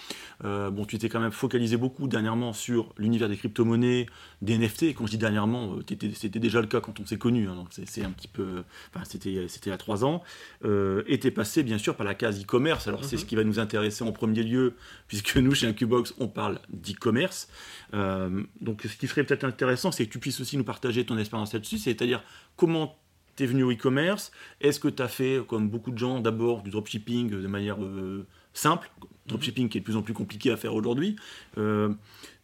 Bon 0.43 0.85
tu 0.87 0.99
t'es 0.99 1.09
quand 1.09 1.21
même 1.21 1.33
focalisé 1.33 1.77
beaucoup 1.77 2.09
dernièrement 2.09 2.53
sur 2.53 2.95
l'univers 2.97 3.29
des 3.29 3.37
crypto-monnaies, 3.37 4.07
des 4.41 4.59
NFT. 4.59 4.95
Quand 4.95 5.07
je 5.07 5.13
dis 5.13 5.19
dernièrement, 5.19 5.77
c'était 6.15 6.41
déjà 6.41 6.61
le 6.61 6.67
cas 6.67 6.81
quand 6.81 6.99
on 6.99 7.07
s'est 7.07 7.19
connus. 7.19 7.47
donc 7.47 7.69
c'est 7.71 8.05
un 8.05 8.11
petit 8.11 8.29
peu, 8.29 8.65
enfin 8.93 9.05
c'était 9.05 9.47
c'était 9.49 9.71
a 9.71 9.77
trois 9.77 10.05
ans. 10.05 10.23
Et 10.65 11.19
t'es 11.21 11.31
passé 11.31 11.63
bien 11.63 11.79
sûr 11.79 11.95
par 11.95 12.07
la 12.07 12.15
case 12.15 12.32
e-commerce. 12.41 12.89
Alors 12.89 13.05
c'est 13.05 13.17
Mhm. 13.17 13.21
ce 13.21 13.27
qui 13.27 13.37
va 13.37 13.45
nous 13.45 13.59
intéresser 13.59 14.03
en 14.05 14.13
premier 14.13 14.43
lieu, 14.43 14.75
puisque 15.09 15.37
nous 15.37 15.55
chez 15.55 15.67
Incubox 15.67 16.15
on 16.19 16.29
parle 16.29 16.59
d'e-commerce. 16.71 17.49
Euh, 17.95 18.43
donc 18.61 18.83
ce 18.83 18.97
qui 18.97 19.07
serait 19.09 19.25
peut-être 19.25 19.45
intéressant, 19.45 19.93
c'est 19.93 20.07
que 20.07 20.13
tu 20.13 20.19
puisses 20.19 20.41
aussi 20.41 20.57
nous 20.57 20.65
partager 20.65 21.05
ton 21.05 21.19
expérience 21.19 21.53
là-dessus, 21.53 21.79
c'est-à-dire 21.79 22.23
comment 22.57 22.97
t'es 23.37 23.47
venu 23.47 23.63
au 23.63 23.73
e-commerce. 23.73 24.31
Est-ce 24.61 24.79
que 24.81 24.89
tu 24.89 25.03
as 25.03 25.09
fait, 25.09 25.41
comme 25.47 25.69
beaucoup 25.71 25.91
de 25.91 25.99
gens, 25.99 26.21
d'abord 26.21 26.63
du 26.63 26.71
dropshipping 26.71 27.31
de 27.31 27.47
manière 27.47 27.83
euh, 27.83 28.27
simple, 28.53 28.91
dropshipping 29.27 29.69
qui 29.71 29.79
est 29.79 29.81
de 29.81 29.85
plus 29.87 29.97
en 29.97 30.03
plus 30.03 30.13
compliqué 30.15 30.51
à 30.51 30.57
faire 30.57 30.75
aujourd'hui. 30.75 31.17
Euh, 31.57 31.95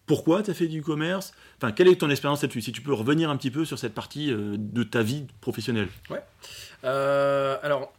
pourquoi 0.06 0.42
tu 0.42 0.50
as 0.50 0.54
fait 0.54 0.68
du 0.68 0.80
e-commerce? 0.80 1.34
Enfin, 1.58 1.70
quelle 1.72 1.88
est 1.88 1.96
ton 1.96 2.08
expérience 2.08 2.40
là-dessus? 2.40 2.62
Si 2.62 2.72
tu 2.72 2.80
peux 2.80 2.94
revenir 2.94 3.28
un 3.28 3.36
petit 3.36 3.50
peu 3.50 3.66
sur 3.66 3.78
cette 3.78 3.92
partie 3.92 4.28
de 4.32 4.82
ta 4.82 5.02
vie 5.02 5.26
professionnelle. 5.42 5.88
Euh, 6.84 7.56
alors, 7.62 7.92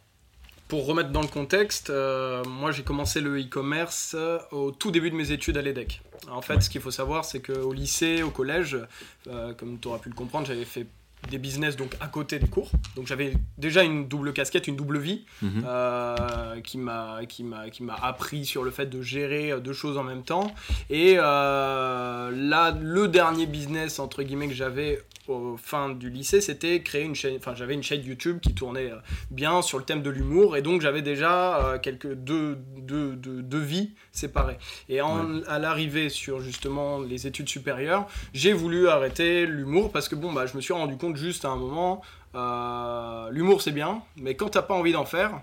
pour 0.70 0.86
remettre 0.86 1.10
dans 1.10 1.20
le 1.20 1.26
contexte, 1.26 1.90
euh, 1.90 2.44
moi 2.44 2.70
j'ai 2.70 2.84
commencé 2.84 3.20
le 3.20 3.40
e-commerce 3.40 4.14
euh, 4.16 4.38
au 4.52 4.70
tout 4.70 4.92
début 4.92 5.10
de 5.10 5.16
mes 5.16 5.32
études 5.32 5.56
à 5.56 5.62
l'EDEC. 5.62 6.00
En 6.30 6.42
fait, 6.42 6.62
ce 6.62 6.70
qu'il 6.70 6.80
faut 6.80 6.92
savoir, 6.92 7.24
c'est 7.24 7.40
qu'au 7.40 7.72
lycée, 7.72 8.22
au 8.22 8.30
collège, 8.30 8.78
euh, 9.26 9.52
comme 9.54 9.80
tu 9.80 9.88
auras 9.88 9.98
pu 9.98 10.10
le 10.10 10.14
comprendre, 10.14 10.46
j'avais 10.46 10.64
fait 10.64 10.86
des 11.28 11.38
business 11.38 11.76
donc 11.76 11.94
à 12.00 12.06
côté 12.08 12.38
des 12.38 12.48
cours. 12.48 12.70
Donc 12.96 13.06
j'avais 13.06 13.32
déjà 13.58 13.82
une 13.82 14.08
double 14.08 14.32
casquette, 14.32 14.66
une 14.68 14.76
double 14.76 14.98
vie 14.98 15.24
Mhm. 15.42 15.64
euh, 15.66 16.60
qui 16.62 16.78
m'a 16.78 17.20
qui 17.28 17.44
m'a 17.44 17.70
qui 17.70 17.82
m'a 17.82 17.94
appris 17.94 18.44
sur 18.44 18.62
le 18.64 18.70
fait 18.70 18.86
de 18.86 19.02
gérer 19.02 19.52
euh, 19.52 19.60
deux 19.60 19.72
choses 19.72 19.96
en 19.98 20.02
même 20.04 20.22
temps. 20.22 20.52
Et 20.88 21.16
euh, 21.18 22.30
là, 22.34 22.76
le 22.80 23.08
dernier 23.08 23.46
business 23.46 23.98
entre 23.98 24.22
guillemets 24.22 24.48
que 24.48 24.54
j'avais 24.54 25.02
au 25.28 25.56
fin 25.56 25.90
du 25.90 26.10
lycée, 26.10 26.40
c'était 26.40 26.80
créer 26.82 27.04
une 27.04 27.14
chaîne. 27.14 27.36
Enfin, 27.36 27.54
j'avais 27.54 27.74
une 27.74 27.82
chaîne 27.84 28.02
YouTube 28.04 28.40
qui 28.40 28.52
tournait 28.54 28.90
bien 29.30 29.62
sur 29.62 29.78
le 29.78 29.84
thème 29.84 30.02
de 30.02 30.10
l'humour, 30.10 30.56
et 30.56 30.62
donc 30.62 30.80
j'avais 30.80 31.02
déjà 31.02 31.78
quelques 31.82 32.14
deux, 32.14 32.58
deux, 32.78 33.12
deux, 33.14 33.40
deux 33.42 33.60
vies 33.60 33.90
séparées. 34.10 34.58
Et 34.88 35.00
en, 35.00 35.40
à 35.46 35.60
l'arrivée 35.60 36.08
sur 36.08 36.40
justement 36.40 36.98
les 36.98 37.28
études 37.28 37.48
supérieures, 37.48 38.08
j'ai 38.34 38.52
voulu 38.52 38.88
arrêter 38.88 39.46
l'humour 39.46 39.92
parce 39.92 40.08
que 40.08 40.16
bon, 40.16 40.32
bah, 40.32 40.46
je 40.46 40.56
me 40.56 40.60
suis 40.60 40.72
rendu 40.72 40.96
compte 40.96 41.09
juste 41.16 41.44
à 41.44 41.48
un 41.50 41.56
moment, 41.56 42.02
euh, 42.34 43.30
l'humour 43.30 43.62
c'est 43.62 43.72
bien, 43.72 44.02
mais 44.16 44.34
quand 44.36 44.50
t'as 44.50 44.62
pas 44.62 44.74
envie 44.74 44.92
d'en 44.92 45.04
faire, 45.04 45.40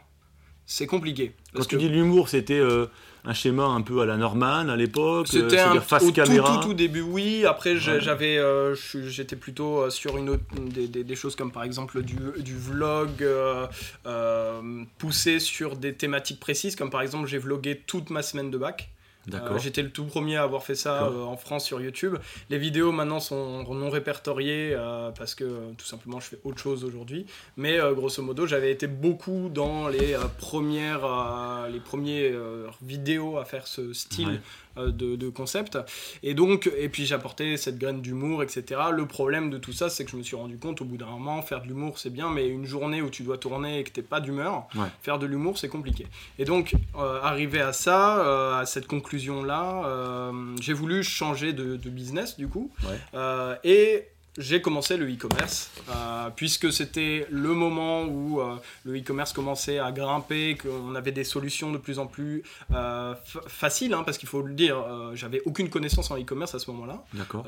c'est 0.66 0.88
compliqué. 0.88 1.34
Quand 1.54 1.62
tu 1.64 1.76
que 1.76 1.76
dis 1.78 1.90
l'humour, 1.90 2.28
c'était 2.30 2.60
euh, 2.60 2.88
un 3.24 3.34
schéma 3.34 3.64
un 3.66 3.82
peu 3.82 4.02
à 4.02 4.06
la 4.06 4.18
Norman 4.18 4.68
à 4.70 4.76
l'époque, 4.76 5.28
euh, 5.34 5.50
c'était 5.50 5.62
un 5.62 5.80
face 5.82 6.04
au 6.04 6.12
caméra. 6.12 6.60
tout, 6.62 6.70
tout 6.70 6.74
début, 6.74 7.02
oui. 7.02 7.46
Après, 7.46 7.78
j'avais, 7.78 8.38
euh, 8.38 8.76
j'étais 8.76 9.36
plutôt 9.38 9.90
sur 9.90 10.18
une 10.18 10.30
autre, 10.30 10.44
des, 10.60 10.88
des- 10.88 11.04
des 11.06 11.16
choses 11.16 11.36
comme 11.38 11.52
par 11.52 11.64
exemple 11.64 12.02
du, 12.04 12.18
du 12.40 12.58
vlog 12.58 13.26
poussé 14.98 15.40
sur 15.40 15.76
des 15.78 15.94
thématiques 15.94 16.40
précises, 16.40 16.76
comme 16.76 16.90
par 16.90 17.02
exemple 17.02 17.28
j'ai 17.28 17.38
vlogué 17.38 17.82
toute 17.86 18.10
ma 18.10 18.22
semaine 18.22 18.52
de 18.52 18.58
bac. 18.58 18.90
D'accord. 19.28 19.58
Euh, 19.58 19.60
J'étais 19.60 19.82
le 19.82 19.90
tout 19.90 20.06
premier 20.06 20.38
à 20.38 20.44
avoir 20.44 20.64
fait 20.64 20.76
ça 20.76 21.06
euh, 21.06 21.24
en 21.24 21.36
France 21.36 21.66
sur 21.66 21.82
YouTube. 21.82 22.16
Les 22.50 22.58
vidéos 22.58 22.92
maintenant 22.92 23.20
sont 23.20 23.64
non 23.74 23.90
répertoriées 23.90 24.74
euh, 24.74 25.12
parce 25.12 25.36
que 25.36 25.44
euh, 25.44 25.72
tout 25.78 25.86
simplement 25.86 26.20
je 26.20 26.28
fais 26.28 26.40
autre 26.44 26.60
chose 26.60 26.86
aujourd'hui. 26.86 27.26
Mais 27.58 27.78
grosso 27.94 28.22
modo, 28.22 28.48
j'avais 28.48 28.72
été 28.72 28.88
beaucoup 28.88 29.50
dans 29.50 29.88
les 29.90 30.16
premières, 30.38 31.06
les 31.72 31.80
premiers 31.80 32.34
vidéos 32.82 33.38
à 33.38 33.46
faire 33.46 33.68
ce 33.68 33.94
style 33.94 34.42
de, 34.78 35.16
de 35.16 35.30
concept. 35.30 35.78
Et 36.24 36.34
donc, 36.34 36.70
et 36.78 36.90
puis 36.90 37.06
j'apportais 37.06 37.58
cette 37.58 37.78
graine 37.78 38.02
d'humour, 38.02 38.44
etc. 38.44 38.82
Le 38.94 39.06
problème 39.06 39.50
de 39.50 39.58
tout 39.58 39.74
ça, 39.74 39.90
c'est 39.90 40.06
que 40.06 40.12
je 40.12 40.18
me 40.18 40.24
suis 40.24 40.36
rendu 40.36 40.58
compte 40.58 40.82
au 40.82 40.86
bout 40.86 40.98
d'un 40.98 41.06
moment, 41.08 41.42
faire 41.42 41.62
de 41.62 41.68
l'humour 41.68 41.98
c'est 42.00 42.10
bien, 42.10 42.30
mais 42.30 42.48
une 42.48 42.66
journée 42.66 43.02
où 43.02 43.10
tu 43.10 43.24
dois 43.24 43.38
tourner 43.38 43.80
et 43.80 43.84
que 43.84 43.90
t'es 43.92 44.02
pas 44.02 44.20
d'humeur, 44.20 44.68
Ouais. 44.76 44.88
faire 45.02 45.20
de 45.20 45.26
l'humour 45.26 45.58
c'est 45.58 45.70
compliqué. 45.70 46.08
Et 46.40 46.46
donc, 46.46 46.74
euh, 46.98 47.22
arrivé 47.22 47.60
à 47.60 47.74
ça, 47.74 48.20
euh, 48.20 48.60
à 48.62 48.66
cette 48.66 48.88
conclusion-là, 48.88 49.84
euh, 49.86 50.56
j'ai 50.62 50.74
voulu 50.74 51.04
changer 51.04 51.54
de, 51.54 51.76
de 51.76 51.90
business 51.90 52.38
du 52.38 52.48
coup. 52.48 52.72
Ouais. 52.84 52.98
Euh, 53.14 53.56
et 53.64 54.06
j'ai 54.38 54.62
commencé 54.62 54.98
le 54.98 55.12
e-commerce, 55.12 55.72
euh, 55.90 56.30
puisque 56.36 56.72
c'était 56.72 57.26
le 57.32 57.54
moment 57.54 58.04
où 58.06 58.40
euh, 58.40 58.56
le 58.84 58.98
e-commerce 59.00 59.34
commençait 59.34 59.80
à 59.80 59.92
grimper, 59.92 60.56
qu'on 60.62 60.94
avait 60.96 61.12
des 61.12 61.24
solutions 61.24 61.72
de 61.72 61.78
plus 61.78 61.98
en 62.00 62.06
plus 62.08 62.44
euh, 62.74 63.16
fa- 63.26 63.42
faciles, 63.48 63.94
hein, 63.94 64.04
parce 64.06 64.18
qu'il 64.18 64.30
faut 64.30 64.42
le 64.42 64.54
dire, 64.54 64.78
j'avais 65.16 65.42
aucune 65.46 65.70
connaissance 65.70 66.12
en 66.12 66.18
e-commerce 66.20 66.54
à 66.56 66.60
ce 66.60 66.70
moment-là. 66.72 67.04
D'accord. 67.14 67.44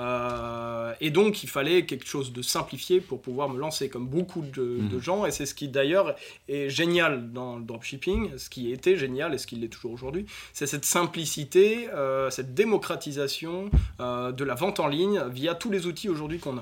Et 1.00 1.12
donc, 1.12 1.44
il 1.44 1.50
fallait 1.50 1.86
quelque 1.86 2.08
chose 2.08 2.34
de 2.34 2.42
simplifié 2.42 3.00
pour 3.02 3.22
pouvoir 3.22 3.50
me 3.50 3.60
lancer, 3.60 3.90
comme 3.90 4.08
beaucoup 4.08 4.42
de, 4.42 4.62
Mhm. 4.64 4.90
de 4.90 5.00
gens. 5.00 5.26
Et 5.26 5.32
c'est 5.32 5.46
ce 5.46 5.54
qui, 5.54 5.68
d'ailleurs, 5.68 6.16
est 6.48 6.70
génial 6.70 7.32
dans 7.32 7.58
le 7.58 7.64
dropshipping, 7.64 8.38
ce 8.38 8.50
qui 8.50 8.72
était 8.72 8.98
génial 8.98 9.34
et 9.34 9.38
ce 9.38 9.48
qui 9.48 9.56
l'est 9.56 9.68
toujours 9.68 9.92
aujourd'hui, 9.92 10.26
c'est 10.54 10.68
cette 10.68 10.86
simplicité, 10.86 11.88
cette 12.30 12.54
démocratisation 12.54 13.70
de 14.00 14.44
la 14.44 14.56
vente 14.56 14.80
en 14.80 14.88
ligne 14.88 15.22
via 15.32 15.56
tous 15.56 15.70
les 15.72 15.86
outils 15.86 16.10
aujourd'hui 16.10 16.40
qu'on 16.40 16.58
a. 16.58 16.62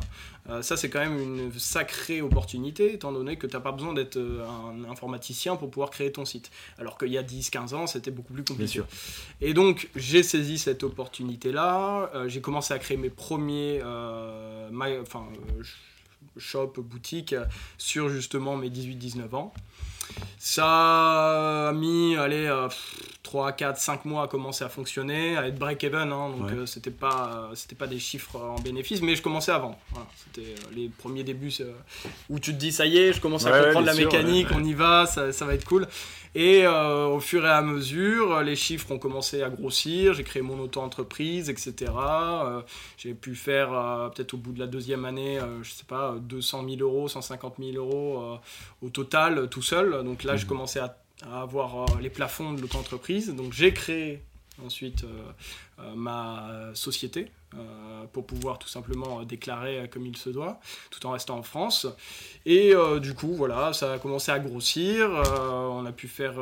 Euh, 0.49 0.61
ça, 0.61 0.77
c'est 0.77 0.89
quand 0.89 0.99
même 0.99 1.19
une 1.19 1.51
sacrée 1.59 2.21
opportunité, 2.21 2.93
étant 2.93 3.11
donné 3.11 3.35
que 3.37 3.47
tu 3.47 3.53
n'as 3.55 3.59
pas 3.61 3.73
besoin 3.73 3.93
d'être 3.93 4.15
euh, 4.17 4.45
un 4.47 4.89
informaticien 4.89 5.57
pour 5.57 5.69
pouvoir 5.69 5.89
créer 5.89 6.11
ton 6.11 6.23
site. 6.23 6.49
Alors 6.77 6.97
qu'il 6.97 7.09
y 7.09 7.17
a 7.17 7.23
10-15 7.23 7.75
ans, 7.75 7.85
c'était 7.87 8.11
beaucoup 8.11 8.33
plus 8.33 8.43
Bien 8.43 8.53
compliqué. 8.55 8.71
sûr. 8.71 8.85
Et 9.41 9.53
donc, 9.53 9.89
j'ai 9.95 10.23
saisi 10.23 10.57
cette 10.57 10.83
opportunité-là. 10.83 12.11
euh, 12.15 12.29
j'ai 12.29 12.39
commencé 12.41 12.73
à 12.73 12.79
créer 12.79 12.97
mes 12.97 13.09
premiers 13.09 13.81
enfin, 15.01 15.27
sh- 15.61 15.75
shop, 16.37 16.73
boutiques 16.77 17.33
euh, 17.33 17.45
sur 17.77 18.07
justement 18.09 18.55
mes 18.55 18.69
18-19 18.69 19.35
ans. 19.35 19.53
Ça 20.39 21.69
a 21.69 21.71
mis, 21.73 22.15
allez, 22.15 22.45
euh, 22.45 22.67
pff, 22.67 22.95
3, 23.23 23.51
4, 23.51 23.77
5 23.77 24.05
mois 24.05 24.23
à 24.23 24.27
commencer 24.27 24.63
à 24.63 24.69
fonctionner, 24.69 25.35
à 25.35 25.47
être 25.47 25.57
break-even, 25.57 26.11
hein, 26.11 26.29
donc 26.29 26.47
Ouais. 26.47 26.53
euh, 26.53 26.65
c'était 26.65 26.91
pas, 26.91 27.49
euh, 27.51 27.55
c'était 27.55 27.75
pas 27.75 27.87
des 27.87 27.99
chiffres 27.99 28.37
en 28.39 28.59
bénéfice, 28.59 29.01
mais 29.01 29.15
je 29.15 29.21
commençais 29.21 29.51
à 29.51 29.57
vendre. 29.57 29.77
Voilà, 29.91 30.07
c'était 30.15 30.47
euh, 30.51 30.55
les 30.75 30.89
premiers 30.89 31.23
débuts 31.23 31.51
où 32.29 32.39
tu 32.39 32.53
te 32.53 32.57
dis, 32.57 32.71
ça 32.71 32.85
y 32.85 32.97
est, 32.97 33.13
je 33.13 33.19
commence 33.19 33.45
à 33.45 33.51
Ouais, 33.51 33.65
comprendre 33.65 33.85
la 33.87 33.93
sûr, 33.93 34.05
mécanique, 34.05 34.47
on 34.53 34.63
y 34.63 34.73
va, 34.73 35.05
ça, 35.07 35.33
ça 35.33 35.45
va 35.45 35.55
être 35.55 35.65
cool. 35.65 35.87
Et 36.39 36.67
euh, 36.67 37.07
au 37.07 37.19
fur 37.19 37.43
et 37.47 37.49
à 37.49 37.63
mesure, 37.63 38.41
les 38.43 38.55
chiffres 38.55 38.91
ont 38.91 38.99
commencé 38.99 39.41
à 39.41 39.49
grossir, 39.49 40.13
j'ai 40.13 40.23
créé 40.23 40.43
mon 40.43 40.59
auto-entreprise, 40.59 41.49
etc. 41.49 41.91
Euh, 41.97 42.61
j'ai 42.95 43.15
pu 43.15 43.33
faire, 43.33 43.73
euh, 43.73 44.09
peut-être 44.09 44.35
au 44.35 44.37
bout 44.37 44.51
de 44.51 44.59
la 44.59 44.67
deuxième 44.67 45.03
année, 45.05 45.39
euh, 45.39 45.63
je 45.63 45.71
sais 45.71 45.83
pas, 45.87 46.15
200 46.21 46.63
000 46.69 46.81
euros, 46.81 47.07
150 47.07 47.55
000 47.57 47.71
euros 47.77 48.21
euh, 48.21 48.85
au 48.85 48.89
total, 48.89 49.39
euh, 49.39 49.47
tout 49.47 49.63
seul. 49.63 50.03
Donc 50.03 50.23
là, 50.23 50.35
je 50.35 50.43
Mhm. 50.43 50.49
commençais 50.49 50.79
à, 50.79 50.95
à 51.27 51.41
avoir 51.41 51.75
euh, 51.81 51.85
les 52.01 52.11
plafonds 52.11 52.53
de 52.53 52.61
l'auto-entreprise. 52.61 53.33
Donc 53.33 53.53
j'ai 53.53 53.73
créé 53.73 54.21
ensuite 54.65 55.03
euh, 55.03 55.23
euh, 55.79 55.93
ma 55.95 56.71
société 56.73 57.31
euh, 57.55 58.03
pour 58.11 58.25
pouvoir 58.25 58.59
tout 58.59 58.67
simplement 58.67 59.23
déclarer 59.23 59.89
comme 59.91 60.05
il 60.05 60.17
se 60.17 60.29
doit, 60.29 60.59
tout 60.91 61.05
en 61.05 61.11
restant 61.11 61.37
en 61.37 61.43
France. 61.43 61.87
Et 62.45 62.73
du 63.01 63.13
coup, 63.13 63.33
voilà, 63.35 63.73
ça 63.73 63.93
a 63.93 63.99
commencé 63.99 64.31
à 64.31 64.39
grossir. 64.39 65.09
on 65.09 65.85
a 65.85 65.91
pu 65.91 66.07
faire 66.07 66.33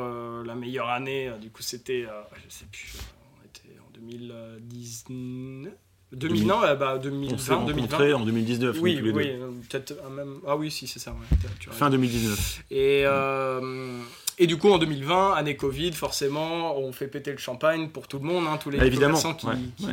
la 0.44 0.54
meilleure 0.54 0.88
année. 0.88 1.30
du 1.40 1.50
coup, 1.50 1.62
c'était, 1.62 2.06
je 2.44 2.50
sais 2.52 2.66
plus, 2.70 2.94
on 3.40 3.44
était 3.46 3.78
en 3.80 3.90
2019. 3.94 5.72
2000, 6.12 6.46
non, 6.46 6.60
bah, 6.60 6.98
On 6.98 7.02
s'est 7.02 7.10
2020, 7.10 7.64
2020. 7.66 7.72
rencontrés 7.74 8.12
en 8.14 8.24
2019, 8.24 8.78
Oui, 8.80 9.00
oui, 9.02 9.32
peut-être 9.68 9.94
même. 10.10 10.38
Ah 10.46 10.56
oui, 10.56 10.70
si, 10.70 10.86
c'est 10.86 11.00
ça. 11.00 11.10
ouais. 11.12 11.36
Fin 11.72 11.90
2019. 11.90 12.62
Et, 12.70 13.02
euh, 13.04 14.00
et 14.38 14.46
du 14.46 14.56
coup, 14.58 14.70
en 14.70 14.78
2020, 14.78 15.34
année 15.34 15.56
Covid, 15.56 15.92
forcément, 15.92 16.76
on 16.78 16.92
fait 16.92 17.08
péter 17.08 17.32
le 17.32 17.38
champagne 17.38 17.88
pour 17.88 18.08
tout 18.08 18.18
le 18.18 18.24
monde, 18.24 18.46
hein, 18.48 18.58
tous 18.62 18.70
les 18.70 18.78
Ah, 18.80 18.88
commerçants 18.90 19.34
qui, 19.34 19.46
ouais, 19.46 19.54
qui, 19.76 19.86
ouais. 19.86 19.92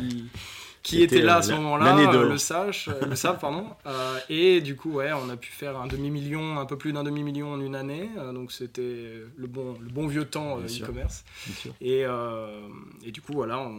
qui 0.82 0.98
C'était, 1.00 1.16
étaient 1.16 1.22
là 1.22 1.36
à 1.36 1.42
ce 1.42 1.52
moment-là, 1.52 1.96
euh, 1.96 2.28
le, 2.28 2.36
sach, 2.38 2.88
euh, 2.88 3.06
le 3.06 3.16
savent. 3.16 3.38
Pardon. 3.38 3.66
Euh, 3.86 4.18
et 4.28 4.60
du 4.60 4.76
coup, 4.76 4.92
ouais, 4.92 5.12
on 5.12 5.28
a 5.30 5.36
pu 5.36 5.50
faire 5.50 5.76
un 5.78 5.86
demi-million, 5.86 6.58
un 6.58 6.66
peu 6.66 6.76
plus 6.76 6.92
d'un 6.92 7.04
demi-million 7.04 7.52
en 7.54 7.60
une 7.60 7.74
année. 7.74 8.08
euh, 8.18 8.32
donc 8.32 8.52
c'était 8.52 9.12
le 9.36 9.46
bon, 9.46 9.76
le 9.80 9.88
bon 9.88 10.06
vieux 10.06 10.24
temps 10.26 10.58
e-commerce. 10.60 11.24
Et, 11.80 12.04
et 13.04 13.10
du 13.12 13.20
coup, 13.22 13.32
voilà. 13.32 13.58
on- 13.60 13.78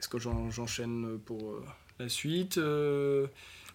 Est-ce 0.00 0.08
que 0.08 0.18
j'en- 0.18 0.50
j'enchaîne 0.50 1.18
pour 1.24 1.56
la 1.98 2.08
suite 2.08 2.58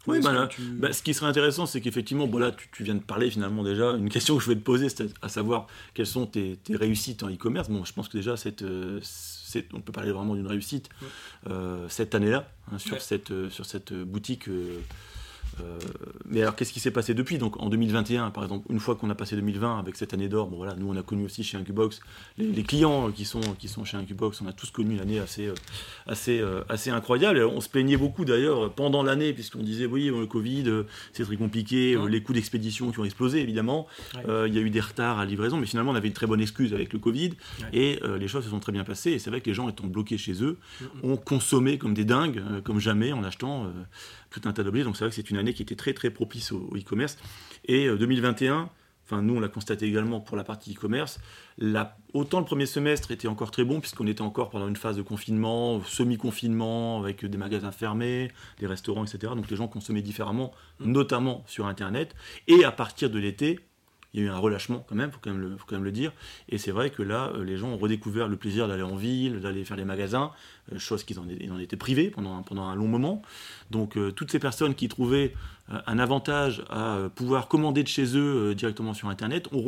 Oui, 0.07 0.19
bah 0.21 0.29
que 0.31 0.35
là, 0.35 0.47
tu- 0.47 0.61
Bah, 0.61 0.91
ce 0.91 1.01
qui 1.01 1.13
serait 1.13 1.27
intéressant, 1.27 1.65
c'est 1.65 1.79
qu'effectivement, 1.79 2.27
bon, 2.27 2.37
là, 2.37 2.51
tu, 2.51 2.67
tu 2.71 2.83
viens 2.83 2.95
de 2.95 2.99
parler 3.03 3.29
finalement 3.31 3.63
déjà. 3.63 3.91
Une 3.95 4.09
question 4.09 4.35
que 4.37 4.43
je 4.43 4.49
vais 4.49 4.55
te 4.55 4.61
poser, 4.61 4.89
c'est 4.89 5.07
à 5.21 5.29
savoir 5.29 5.67
quelles 5.93 6.07
sont 6.07 6.25
tes, 6.25 6.57
tes 6.63 6.75
réussites 6.75 7.23
en 7.23 7.29
e-commerce? 7.29 7.69
Bon, 7.69 7.85
je 7.85 7.93
pense 7.93 8.09
que 8.09 8.17
déjà, 8.17 8.35
cette, 8.35 8.63
euh, 8.63 8.99
cette- 9.01 9.73
on 9.73 9.79
peut 9.81 9.91
parler 9.93 10.11
vraiment 10.11 10.35
d'une 10.35 10.47
réussite 10.47 10.89
Ouais. 11.01 11.07
euh, 11.51 11.85
cette 11.89 12.15
année-là, 12.15 12.49
hein, 12.71 12.77
sur, 12.79 12.93
Ouais. 12.93 12.99
cette, 12.99 13.31
euh, 13.31 13.49
sur 13.49 13.65
cette 13.65 13.93
boutique. 13.93 14.49
euh, 14.49 14.79
euh, 15.61 15.77
mais 16.25 16.41
alors, 16.41 16.55
qu'est-ce 16.55 16.73
qui 16.73 16.79
s'est 16.79 16.91
passé 16.91 17.13
depuis? 17.13 17.37
Donc, 17.37 17.61
en 17.61 17.69
2021, 17.69 18.31
par 18.31 18.43
exemple, 18.43 18.65
une 18.71 18.79
fois 18.79 18.95
qu'on 18.95 19.09
a 19.09 19.15
passé 19.15 19.35
2020 19.35 19.79
avec 19.79 19.95
cette 19.95 20.13
année 20.13 20.27
d'or, 20.29 20.47
bon 20.47 20.57
voilà, 20.57 20.73
nous 20.75 20.89
on 20.89 20.95
a 20.95 21.03
connu 21.03 21.25
aussi 21.25 21.43
chez 21.43 21.57
Incubox 21.57 21.99
les, 22.37 22.47
les 22.47 22.63
clients 22.63 23.11
qui 23.11 23.25
sont, 23.25 23.41
qui 23.59 23.67
sont 23.67 23.85
chez 23.85 23.97
Incubox, 23.97 24.41
on 24.41 24.47
a 24.47 24.53
tous 24.53 24.71
connu 24.71 24.95
une 24.95 24.99
année 25.01 25.19
assez, 25.19 25.47
euh, 25.47 25.53
assez, 26.07 26.39
euh, 26.39 26.61
assez 26.69 26.89
incroyable. 26.89 27.37
Et 27.39 27.43
on 27.43 27.61
se 27.61 27.69
plaignait 27.69 27.97
beaucoup 27.97 28.25
d'ailleurs 28.25 28.73
pendant 28.73 29.03
l'année, 29.03 29.33
puisqu'on 29.33 29.61
disait 29.63 29.85
oui, 29.85 30.05
le 30.07 30.25
Covid, 30.25 30.65
c'est 31.11 31.23
très 31.23 31.35
compliqué, 31.37 31.95
Ouais. 31.97 32.09
les 32.09 32.23
coûts 32.23 32.33
d'expédition 32.33 32.91
qui 32.91 32.99
ont 32.99 33.05
explosé 33.05 33.39
évidemment, 33.41 33.87
Ouais. 34.15 34.21
Euh, 34.29 34.47
il 34.47 34.53
y 34.53 34.57
a 34.57 34.61
eu 34.61 34.69
des 34.69 34.79
retards 34.81 35.19
à 35.19 35.25
livraison, 35.25 35.57
mais 35.57 35.65
finalement 35.67 35.91
on 35.91 35.95
avait 35.95 36.07
une 36.07 36.13
très 36.13 36.27
bonne 36.27 36.41
excuse 36.41 36.73
avec 36.73 36.93
le 36.93 36.99
Covid 36.99 37.29
Ouais. 37.61 37.67
et 37.73 37.99
euh, 38.03 38.17
les 38.17 38.27
choses 38.27 38.43
se 38.43 38.49
sont 38.49 38.59
très 38.59 38.71
bien 38.71 38.83
passées. 38.83 39.11
Et 39.11 39.19
c'est 39.19 39.29
vrai 39.29 39.41
que 39.41 39.49
les 39.49 39.53
gens 39.53 39.69
étant 39.69 39.85
bloqués 39.87 40.17
chez 40.17 40.43
eux, 40.43 40.57
Mhm. 41.03 41.11
ont 41.11 41.17
consommé 41.17 41.77
comme 41.77 41.93
des 41.93 42.05
dingues, 42.05 42.41
comme 42.63 42.79
jamais, 42.79 43.11
en 43.13 43.23
achetant 43.23 43.67
un 44.45 44.53
tas 44.53 44.63
d'objets. 44.63 44.83
Donc 44.83 44.95
c'est 44.95 45.03
vrai 45.03 45.09
que 45.09 45.15
c'est 45.15 45.29
une 45.29 45.37
année 45.37 45.53
qui 45.53 45.61
était 45.61 45.75
très 45.75 45.93
très 45.93 46.09
propice 46.09 46.51
au, 46.51 46.69
au 46.71 46.77
e-commerce. 46.77 47.17
Et 47.65 47.87
euh, 47.87 47.97
2021, 47.97 48.69
enfin 49.05 49.21
nous 49.21 49.35
on 49.35 49.39
l'a 49.39 49.49
constaté 49.49 49.85
également 49.85 50.19
pour 50.19 50.37
la 50.37 50.43
partie 50.43 50.73
e-commerce, 50.73 51.19
autant 52.13 52.39
le 52.39 52.45
premier 52.45 52.65
semestre 52.65 53.11
était 53.11 53.27
encore 53.27 53.51
très 53.51 53.63
bon 53.63 53.79
puisqu'on 53.79 54.07
était 54.07 54.21
encore 54.21 54.49
pendant 54.49 54.67
une 54.67 54.75
phase 54.75 54.97
de 54.97 55.01
confinement, 55.01 55.81
semi-confinement, 55.83 56.99
avec 56.99 57.25
des 57.25 57.37
magasins 57.37 57.71
fermés, 57.71 58.31
des 58.59 58.67
restaurants, 58.67 59.05
etc. 59.05 59.33
Donc 59.35 59.49
les 59.49 59.55
gens 59.55 59.67
consommaient 59.67 60.01
différemment, 60.01 60.51
notamment 60.79 61.43
sur 61.47 61.67
Internet. 61.67 62.15
Et 62.47 62.63
à 62.63 62.71
partir 62.71 63.09
de 63.09 63.19
l'été, 63.19 63.59
il 64.13 64.21
y 64.21 64.23
a 64.23 64.27
eu 64.27 64.29
un 64.29 64.37
relâchement 64.37 64.85
quand 64.87 64.95
même, 64.95 65.11
faut 65.11 65.17
faut 65.17 65.65
quand 65.65 65.75
même 65.75 65.83
le 65.83 65.91
dire. 65.91 66.11
Et 66.49 66.57
c'est 66.57 66.71
vrai 66.71 66.89
que 66.91 67.01
là, 67.01 67.31
euh, 67.33 67.43
les 67.43 67.57
gens 67.57 67.69
ont 67.69 67.77
redécouvert 67.77 68.27
le 68.27 68.37
plaisir 68.37 68.67
d'aller 68.67 68.83
en 68.83 68.95
ville, 68.95 69.39
d'aller 69.39 69.65
faire 69.65 69.77
des 69.77 69.85
magasins, 69.85 70.31
euh, 70.71 70.79
chose 70.79 71.03
qu'ils 71.03 71.19
en, 71.19 71.23
en, 71.23 71.59
étaient 71.59 71.77
privés 71.77 72.09
pendant, 72.09 72.43
un 72.63 72.75
long 72.75 72.87
moment. 72.87 73.21
Donc 73.71 73.97
euh, 73.97 74.11
toutes 74.11 74.31
ces 74.31 74.39
personnes 74.39 74.75
qui 74.75 74.87
trouvaient 74.87 75.33
un 75.69 75.97
avantage 75.97 76.63
à 76.69 77.09
pouvoir 77.15 77.47
commander 77.47 77.83
de 77.83 77.87
chez 77.87 78.17
eux 78.17 78.53
directement 78.53 78.93
sur 78.93 79.07
Internet 79.07 79.47
ont 79.53 79.61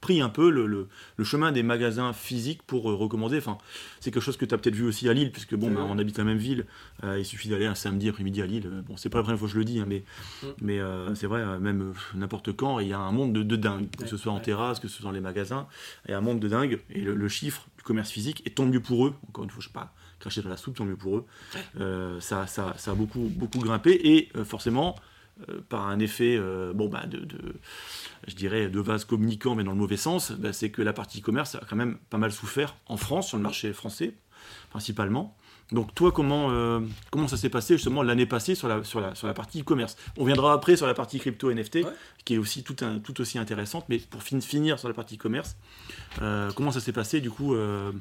pris 0.00 0.20
un 0.20 0.28
peu 0.28 0.50
le, 0.50 0.66
le, 0.66 1.24
chemin 1.24 1.52
des 1.52 1.62
magasins 1.62 2.12
physiques 2.12 2.62
pour 2.62 2.90
euh, 2.90 2.94
recommander. 2.94 3.38
Enfin, 3.38 3.58
c'est 4.00 4.10
quelque 4.10 4.22
chose 4.22 4.36
que 4.36 4.44
tu 4.44 4.54
as 4.54 4.58
peut-être 4.58 4.74
vu 4.74 4.86
aussi 4.86 5.08
à 5.08 5.12
Lille, 5.12 5.30
puisque 5.30 5.54
bon, 5.54 5.70
bah, 5.70 5.82
on 5.86 5.98
habite 5.98 6.18
la 6.18 6.24
même 6.24 6.38
ville. 6.38 6.66
Euh, 7.04 7.18
il 7.18 7.24
suffit 7.24 7.48
d'aller 7.48 7.66
un 7.66 7.74
samedi 7.74 8.08
après-midi 8.08 8.42
à 8.42 8.46
Lille. 8.46 8.68
Bon, 8.86 8.96
c'est 8.96 9.10
pas 9.10 9.18
la 9.18 9.24
première 9.24 9.38
fois 9.38 9.48
que 9.48 9.54
je 9.54 9.58
le 9.58 9.64
dis, 9.64 9.80
hein, 9.80 9.86
mais, 9.86 10.04
mm. 10.42 10.46
mais 10.62 10.80
euh, 10.80 11.14
c'est 11.14 11.26
vrai, 11.26 11.58
même 11.58 11.92
n'importe 12.14 12.52
quand, 12.52 12.80
il 12.80 12.88
y 12.88 12.92
a 12.92 12.98
un 12.98 13.12
monde 13.12 13.32
de, 13.32 13.42
de 13.42 13.56
dingue, 13.56 13.88
que 13.90 14.06
ce 14.06 14.16
soit 14.16 14.32
en 14.32 14.40
terrasse, 14.40 14.80
que 14.80 14.88
ce 14.88 14.96
soit 14.96 15.04
dans 15.04 15.12
les 15.12 15.20
magasins. 15.20 15.66
Il 16.06 16.12
y 16.12 16.14
a 16.14 16.18
un 16.18 16.22
monde 16.22 16.40
de 16.40 16.48
dingue. 16.48 16.80
Et 16.90 17.00
le, 17.00 17.28
chiffre 17.28 17.68
du 17.76 17.84
commerce 17.84 18.10
physique, 18.10 18.42
et 18.44 18.50
tant 18.50 18.66
mieux 18.66 18.80
pour 18.80 19.06
eux, 19.06 19.14
encore 19.28 19.44
une 19.44 19.50
fois, 19.50 19.60
je 19.60 19.68
sais 19.68 19.72
pas 19.72 19.92
cracher 20.18 20.42
dans 20.42 20.50
la 20.50 20.58
soupe, 20.58 20.76
tant 20.76 20.84
mieux 20.84 20.96
pour 20.96 21.16
eux. 21.16 22.20
ça, 22.20 22.46
ça, 22.46 22.74
ça, 22.76 22.90
a 22.90 22.94
beaucoup, 22.94 23.30
beaucoup 23.34 23.58
grimpé. 23.58 23.92
Et 23.92 24.28
forcément, 24.44 24.96
par 25.68 25.88
un 25.88 25.98
effet 25.98 26.38
bon, 26.74 26.88
bah, 26.88 27.06
de, 27.06 27.18
de 27.18 27.38
je 28.26 28.34
dirais, 28.34 28.68
de 28.68 28.80
vase 28.80 29.04
communicant, 29.04 29.54
mais 29.54 29.64
dans 29.64 29.72
le 29.72 29.78
mauvais 29.78 29.96
sens, 29.96 30.32
bah, 30.32 30.52
c'est 30.52 30.70
que 30.70 30.82
la 30.82 30.92
partie 30.92 31.20
e-commerce 31.20 31.54
a 31.54 31.62
quand 31.68 31.76
même 31.76 31.98
pas 32.10 32.18
mal 32.18 32.32
souffert 32.32 32.76
en 32.86 32.96
France, 32.96 33.28
sur 33.28 33.36
le 33.36 33.42
marché 33.42 33.72
français, 33.72 34.14
principalement. 34.70 35.36
Donc 35.72 35.94
toi, 35.94 36.10
comment, 36.10 36.50
euh, 36.50 36.80
comment 37.10 37.28
ça 37.28 37.36
s'est 37.36 37.48
passé 37.48 37.74
justement 37.74 38.02
l'année 38.02 38.26
passée 38.26 38.54
sur 38.54 38.66
la, 38.66 38.82
sur, 38.82 39.00
la, 39.00 39.14
sur 39.14 39.26
la 39.26 39.34
partie 39.34 39.60
e-commerce 39.60 39.96
On 40.16 40.24
viendra 40.24 40.52
après 40.52 40.76
sur 40.76 40.86
la 40.86 40.94
partie 40.94 41.20
crypto 41.20 41.52
NFT, 41.52 41.80
qui 42.24 42.34
est 42.34 42.38
aussi 42.38 42.64
tout, 42.64 42.76
un, 42.80 42.98
tout 42.98 43.20
aussi 43.20 43.38
intéressante, 43.38 43.84
mais 43.88 43.98
pour 43.98 44.22
finir 44.22 44.78
sur 44.78 44.88
la 44.88 44.94
partie 44.94 45.14
e-commerce, 45.14 45.56
euh, 46.22 46.50
comment 46.54 46.72
ça 46.72 46.80
s'est 46.80 46.92
passé 46.92 47.20
du 47.20 47.30
coup 47.30 47.54
euh, 47.54 47.92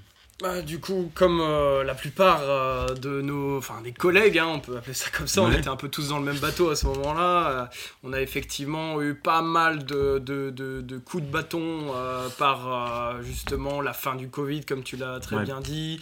bah, 0.42 0.62
du 0.62 0.80
coup, 0.80 1.12
comme 1.16 1.42
euh, 1.42 1.84
la 1.84 1.94
plupart 1.94 2.40
euh, 2.44 2.96
de 2.96 3.22
nos, 3.22 3.58
enfin 3.58 3.82
des 3.84 3.92
collègues, 3.92 4.38
hein, 4.38 4.48
on 4.48 4.60
peut 4.62 4.78
appeler 4.78 4.94
ça 4.94 5.10
comme 5.10 5.28
ça, 5.28 5.42
on 5.42 5.52
était 5.52 5.68
un 5.68 5.76
peu 5.76 5.90
tous 5.90 6.10
dans 6.10 6.20
le 6.20 6.24
même 6.24 6.40
bateau 6.40 6.70
à 6.70 6.78
ce 6.78 6.86
moment-là. 6.86 7.50
Euh, 7.50 7.66
on 8.06 8.14
a 8.14 8.22
effectivement 8.22 9.02
eu 9.02 9.16
pas 9.16 9.42
mal 9.42 9.84
de, 9.84 10.18
de, 10.20 10.50
de, 10.50 10.98
coups 10.98 11.24
de 11.24 11.30
bâton 11.30 11.88
par 12.38 13.22
justement 13.22 13.82
la 13.82 13.92
fin 13.92 14.16
du 14.16 14.30
Covid, 14.30 14.64
comme 14.64 14.84
tu 14.84 14.96
l'as 14.96 15.20
très 15.20 15.44
bien 15.44 15.60
dit, 15.60 16.00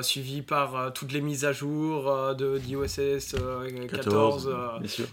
suivi 0.00 0.40
par 0.40 0.92
toutes 0.94 1.12
les 1.12 1.20
mises 1.20 1.44
à 1.44 1.52
jour 1.52 2.34
de 2.34 2.58
d'iOS 2.58 2.86
14, 3.90 4.50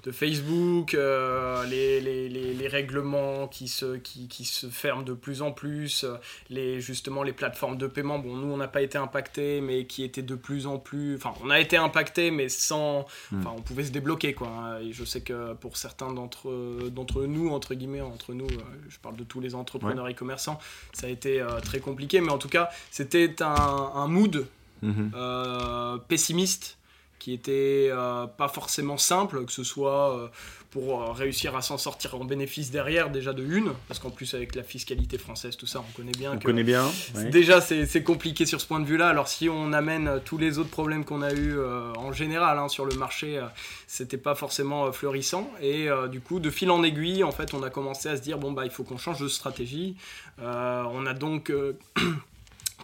de 0.03 0.11
Facebook, 0.11 0.93
les, 0.93 1.99
les, 1.99 2.29
les, 2.29 2.53
les, 2.53 2.67
règlements 2.67 3.47
qui 3.47 3.67
se, 3.67 3.97
qui, 3.97 4.27
qui, 4.27 4.45
se 4.45 4.67
ferment 4.67 5.03
de 5.03 5.13
plus 5.13 5.41
en 5.41 5.51
plus, 5.51 6.05
les, 6.49 6.79
justement 6.79 7.23
les 7.23 7.33
plateformes 7.33 7.77
de 7.77 7.87
paiement. 7.87 8.19
Bon, 8.19 8.44
on 8.53 8.57
n'a 8.57 8.67
pas 8.67 8.81
été 8.81 8.97
impacté, 8.97 9.61
mais 9.61 9.85
qui 9.85 10.03
était 10.03 10.21
de 10.21 10.35
plus 10.35 10.67
en 10.67 10.77
plus. 10.77 11.15
Enfin, 11.15 11.33
on 11.43 11.49
a 11.49 11.59
été 11.59 11.77
impacté, 11.77 12.31
mais 12.31 12.49
sans. 12.49 13.05
Hmm. 13.31 13.39
Enfin, 13.39 13.53
on 13.57 13.61
pouvait 13.61 13.83
se 13.83 13.91
débloquer, 13.91 14.33
quoi. 14.33 14.79
Et 14.81 14.91
je 14.91 15.03
sais 15.03 15.21
que 15.21 15.53
pour 15.53 15.77
certains 15.77 16.13
d'entre 16.13 16.89
d'entre 16.89 17.25
nous, 17.25 17.49
entre 17.49 17.73
guillemets, 17.73 18.01
entre 18.01 18.33
nous, 18.33 18.45
euh, 18.45 18.61
je 18.89 18.97
parle 18.99 19.15
de 19.15 19.23
tous 19.23 19.39
les 19.39 19.55
entrepreneurs 19.55 20.07
et 20.07 20.13
commerçants, 20.13 20.59
ça 20.93 21.07
a 21.07 21.09
été 21.09 21.41
euh, 21.41 21.59
très 21.59 21.79
compliqué. 21.79 22.21
Mais 22.21 22.31
en 22.31 22.37
tout 22.37 22.49
cas, 22.49 22.69
c'était 22.91 23.35
un, 23.41 24.07
mood 24.07 24.47
mhm. 24.81 25.11
euh, 25.15 25.97
pessimiste 26.07 26.77
qui 27.19 27.33
était 27.33 27.89
pas 28.37 28.47
forcément 28.47 28.97
simple, 28.97 29.45
que 29.45 29.51
ce 29.51 29.63
soit 29.63 30.29
pour 30.75 31.01
euh, 31.01 31.13
réussir 31.13 31.55
à 31.55 31.61
s'en 31.61 31.77
sortir 31.77 32.15
en 32.15 32.25
bénéfice 32.25 32.69
derrière, 32.69 33.09
déjà 33.09 33.31
de 33.31 33.45
une, 33.45 33.71
parce 33.87 33.97
qu'en 33.97 34.09
plus 34.09 34.33
avec 34.33 34.55
la 34.55 34.61
fiscalité 34.61 35.17
française, 35.17 35.55
tout 35.55 35.67
ça, 35.67 35.79
on 35.79 35.91
connaît 35.95 36.11
bien. 36.11 36.33
On 36.33 36.37
connaît 36.37 36.65
bien. 36.65 36.91
Déjà, 37.31 37.61
c'est 37.61 38.03
compliqué 38.03 38.45
sur 38.45 38.59
ce 38.59 38.67
point 38.67 38.81
de 38.81 38.85
vue-là. 38.85 39.07
Alors 39.07 39.29
si 39.29 39.47
on 39.47 39.71
amène 39.71 40.19
tous 40.25 40.37
les 40.37 40.59
autres 40.59 40.69
problèmes 40.69 41.05
qu'on 41.05 41.21
a 41.21 41.31
eu 41.31 41.57
euh, 41.57 41.93
en 41.93 42.11
général 42.11 42.59
hein, 42.59 42.67
sur 42.67 42.83
le 42.83 42.93
marché, 42.95 43.37
euh, 43.37 43.45
c'était 43.87 44.17
pas 44.17 44.35
forcément 44.35 44.91
florissant. 44.91 45.49
Et 45.61 45.87
du 46.11 46.19
coup, 46.19 46.41
de 46.41 46.49
fil 46.49 46.69
en 46.69 46.83
aiguille, 46.83 47.23
en 47.23 47.31
fait, 47.31 47.53
on 47.53 47.63
a 47.63 47.69
commencé 47.69 48.09
à 48.09 48.17
se 48.17 48.21
dire 48.21 48.37
bon 48.37 48.51
bah 48.51 48.65
il 48.65 48.71
faut 48.71 48.83
qu'on 48.83 48.97
change 48.97 49.21
de 49.21 49.29
stratégie. 49.29 49.95
on 50.39 51.05
a 51.05 51.13
donc 51.13 51.53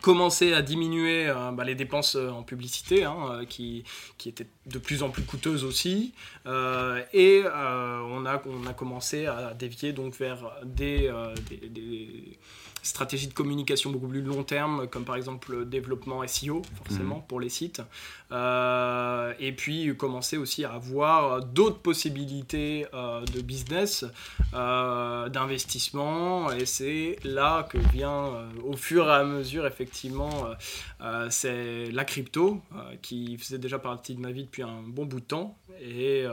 commencer 0.01 0.53
à 0.53 0.61
diminuer 0.61 1.27
euh, 1.27 1.51
bah, 1.51 1.63
les 1.63 1.75
dépenses 1.75 2.15
euh, 2.15 2.29
en 2.29 2.43
publicité, 2.43 3.03
hein, 3.03 3.17
euh, 3.29 3.45
qui, 3.45 3.83
qui, 4.17 4.29
étaient 4.29 4.47
de 4.65 4.79
plus 4.79 5.03
en 5.03 5.09
plus 5.09 5.23
coûteuses 5.23 5.63
aussi. 5.63 6.13
et 6.45 7.43
on, 7.45 8.25
a, 8.25 8.41
on 8.45 8.65
a 8.67 8.73
commencé 8.73 9.27
à 9.27 9.53
dévier 9.53 9.93
donc 9.93 10.15
vers 10.15 10.51
des, 10.63 11.11
des 11.69 12.37
stratégies 12.81 13.27
de 13.27 13.33
communication 13.33 13.91
beaucoup 13.91 14.07
plus 14.07 14.21
long 14.21 14.43
terme, 14.43 14.87
comme 14.87 15.05
par 15.05 15.15
exemple 15.15 15.51
le 15.51 15.65
développement 15.65 16.25
SEO, 16.27 16.61
forcément, 16.83 17.17
mhm. 17.17 17.23
pour 17.27 17.39
les 17.39 17.49
sites. 17.49 17.81
Euh, 18.31 19.33
et 19.39 19.51
puis 19.51 19.95
commencer 19.97 20.37
aussi 20.37 20.63
à 20.63 20.73
avoir 20.73 21.43
d'autres 21.43 21.79
possibilités 21.79 22.87
euh, 22.93 23.25
de 23.25 23.41
business, 23.41 24.05
euh, 24.53 25.29
d'investissement. 25.29 26.51
Et 26.51 26.65
c'est 26.65 27.17
là 27.23 27.67
que 27.69 27.77
vient, 27.77 28.31
au 28.63 28.75
fur 28.77 29.07
et 29.07 29.13
à 29.13 29.23
mesure, 29.23 29.65
effectivement, 29.67 30.31
c'est 31.29 31.91
la 31.91 32.05
crypto, 32.05 32.61
qui 33.01 33.37
faisait 33.37 33.57
déjà 33.57 33.79
partie 33.79 34.15
de 34.15 34.21
ma 34.21 34.31
vie 34.31 34.43
depuis 34.43 34.63
un 34.63 34.81
bon 34.85 35.05
bout 35.05 35.19
de 35.19 35.25
temps. 35.25 35.57
Et 35.81 36.25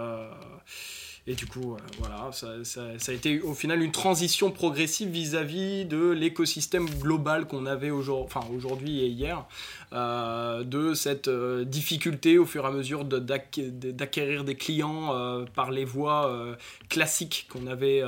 et 1.29 1.35
du 1.35 1.45
coup, 1.47 1.75
euh, 1.75 1.77
voilà, 1.99 2.31
ça, 2.33 2.81
a 2.87 3.13
été 3.13 3.43
au 3.43 3.53
final 3.53 3.83
une 3.83 3.93
transition 3.93 4.51
progressive 4.51 5.11
vis-à-vis 5.11 5.85
de 5.85 6.09
l'écosystème 6.09 6.89
global 6.89 7.47
qu'on 7.47 7.67
avait 7.67 7.91
aujourd'hui 7.91 9.01
et 9.01 9.09
hier, 9.09 9.45
euh, 9.93 10.65
de 10.65 10.95
cette 10.95 11.29
euh, 11.29 11.65
difficulté 11.65 12.39
au 12.39 12.47
fur 12.47 12.65
et 12.65 12.69
à 12.69 12.71
mesure 12.71 13.05
d'acquérir 13.05 14.45
des 14.45 14.55
clients 14.55 15.47
par 15.55 15.71
les 15.71 15.85
voies 15.85 16.57
classiques 16.89 17.49
qu'on 17.51 17.67
avait, 17.67 18.03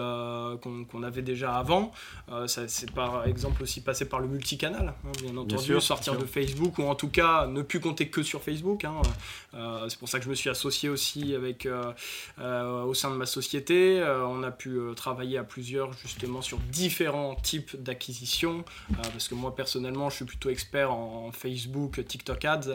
qu'on 0.63 1.03
avait 1.03 1.23
déjà 1.23 1.55
avant. 1.55 1.93
c'est 2.47 2.91
par 2.93 3.27
exemple 3.27 3.63
aussi 3.63 3.81
passé 3.81 4.09
par 4.09 4.21
le 4.21 4.29
multicanal, 4.29 4.95
hein, 5.05 5.13
bien 5.23 5.37
entendu, 5.37 5.81
sortir 5.81 6.17
de 6.17 6.25
Facebook 6.25 6.79
ou 6.79 6.85
en 6.85 6.95
tout 6.95 7.09
cas 7.09 7.47
ne 7.47 7.63
plus 7.63 7.81
compter 7.81 8.09
que 8.09 8.23
sur 8.23 8.43
Facebook. 8.43 8.85
Hein. 8.85 9.03
c'est 9.89 9.99
pour 9.99 10.09
ça 10.09 10.19
que 10.19 10.25
je 10.25 10.31
me 10.31 10.35
suis 10.35 10.51
associé 10.51 10.89
aussi 10.89 11.35
avec 11.35 11.67
au 12.39 12.95
sein 12.95 13.11
de 13.11 13.17
ma 13.17 13.27
société. 13.27 14.01
Euh, 14.01 14.27
on 14.27 14.43
a 14.43 14.51
pu 14.51 14.71
euh, 14.71 14.95
travailler 14.95 15.39
à 15.39 15.45
plusieurs 15.45 15.93
justement 15.93 16.43
sur 16.43 16.59
différents 16.59 17.35
types 17.35 17.77
d'acquisitions. 17.81 18.65
Euh, 18.91 18.95
parce 19.13 19.29
que 19.29 19.35
moi 19.35 19.55
personnellement, 19.55 20.11
je 20.11 20.17
suis 20.17 20.25
plutôt 20.25 20.51
expert 20.51 20.93
en, 20.93 21.31
Facebook, 21.33 21.70
TikTok 22.07 22.45
Ads. 22.45 22.69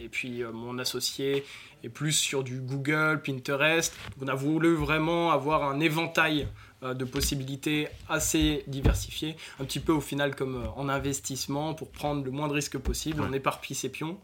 et 0.00 0.08
puis 0.08 0.42
mon 0.52 0.78
associé 0.78 1.44
est 1.84 1.88
plus 1.88 2.12
sur 2.12 2.42
du 2.42 2.60
Google, 2.60 3.20
Pinterest. 3.24 3.94
on 4.20 4.28
a 4.28 4.34
voulu 4.34 4.74
vraiment 4.74 5.30
avoir 5.30 5.64
un 5.64 5.80
éventail 5.80 6.48
de 6.82 7.04
possibilités 7.04 7.88
assez 8.08 8.62
diversifiées, 8.68 9.36
un 9.60 9.64
petit 9.64 9.80
peu 9.80 9.92
au 9.92 10.00
final 10.00 10.36
comme 10.36 10.64
en 10.76 10.88
investissement 10.88 11.74
pour 11.74 11.90
prendre 11.90 12.24
le 12.24 12.30
moins 12.30 12.48
de 12.48 12.52
risques 12.52 12.78
possible. 12.78 13.20
On 13.20 13.32
éparpille 13.32 13.74
ses 13.74 13.88
pions 13.88 14.18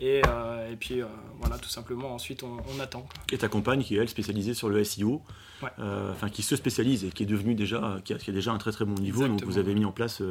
et, 0.00 0.22
euh, 0.26 0.72
et 0.72 0.76
puis 0.76 1.02
euh, 1.02 1.06
voilà, 1.38 1.58
tout 1.58 1.68
simplement, 1.68 2.14
ensuite 2.14 2.42
on, 2.42 2.80
attend. 2.80 3.06
Et 3.30 3.38
ta 3.38 3.48
compagne 3.48 3.82
qui 3.82 3.96
est 3.96 3.98
elle 3.98 4.08
spécialisée 4.08 4.54
sur 4.54 4.70
le 4.70 4.82
SEO, 4.82 5.22
euh, 5.78 6.12
enfin 6.12 6.30
qui 6.30 6.42
se 6.42 6.56
spécialise 6.56 7.04
et 7.04 7.10
qui 7.10 7.24
est 7.24 7.26
devenue 7.26 7.54
déjà, 7.54 7.98
qui 8.02 8.14
a, 8.14 8.16
qui 8.16 8.30
a, 8.30 8.32
déjà 8.32 8.50
un 8.50 8.58
très 8.58 8.72
très 8.72 8.86
bon 8.86 8.94
niveau. 8.94 9.28
Donc 9.28 9.44
vous 9.44 9.58
avez 9.58 9.74
mis 9.74 9.84
en 9.84 9.92
place 9.92 10.22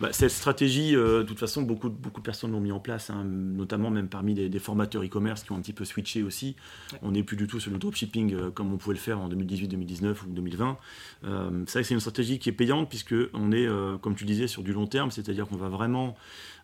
bah, 0.00 0.08
cette 0.12 0.30
stratégie, 0.30 0.92
de 0.92 1.22
toute 1.22 1.38
façon, 1.38 1.62
beaucoup, 1.62 1.90
beaucoup 1.90 2.20
de 2.20 2.24
personnes 2.24 2.52
l'ont 2.52 2.60
mis 2.60 2.72
en 2.72 2.80
place, 2.80 3.10
hein, 3.10 3.24
notamment 3.24 3.90
même 3.90 4.08
parmi 4.08 4.34
des, 4.34 4.58
formateurs 4.58 5.04
e-commerce 5.04 5.42
qui 5.42 5.52
ont 5.52 5.56
un 5.56 5.60
petit 5.60 5.72
peu 5.72 5.84
switché 5.84 6.22
aussi. 6.22 6.56
On 7.02 7.12
n'est 7.12 7.22
plus 7.22 7.36
du 7.36 7.46
tout 7.46 7.60
sur 7.60 7.70
le 7.70 7.78
dropshipping 7.78 8.50
comme 8.50 8.72
on 8.72 8.76
pouvait 8.76 8.94
le 8.94 9.00
faire 9.00 9.18
en 9.20 9.28
2018, 9.28 9.68
2019 9.68 10.22
ou 10.24 10.26
2020. 10.30 10.78
c'est 11.22 11.28
vrai 11.28 11.64
que 11.64 11.82
c'est 11.82 11.94
une 11.94 12.00
stratégie 12.00 12.38
qui 12.38 12.48
est 12.48 12.52
payante 12.52 12.88
puisque 12.88 13.14
on 13.32 13.52
est, 13.52 13.68
comme 14.00 14.14
tu 14.14 14.24
disais, 14.24 14.46
sur 14.48 14.62
du 14.62 14.72
long 14.72 14.86
terme, 14.86 15.10
c'est-à-dire 15.10 15.46
qu'on 15.46 15.56
va 15.56 15.68
vraiment 15.68 16.16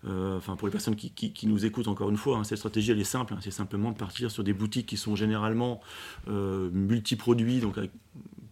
euh, 0.07 0.37
enfin 0.37 0.57
pour 0.57 0.69
les 0.69 0.73
personnes 0.73 0.95
qui, 0.95 1.47
nous 1.47 1.65
écoutent 1.65 1.89
encore 1.89 2.11
une 2.11 2.17
fois, 2.17 2.37
hein, 2.37 2.45
cette 2.45 2.59
stratégie 2.59 2.93
elle 2.93 3.01
est 3.01 3.05
simple, 3.05 3.35
hein, 3.35 3.39
c'est 3.41 3.51
simplement 3.51 3.91
de 3.91 3.97
partir 3.97 4.31
sur 4.31 4.45
des 4.45 4.53
boutiques 4.53 4.87
qui 4.87 4.97
sont 4.97 5.17
généralement 5.17 5.81
euh, 6.29 6.71
multiproduits, 6.73 7.61
donc 7.61 7.79
avec 7.79 7.91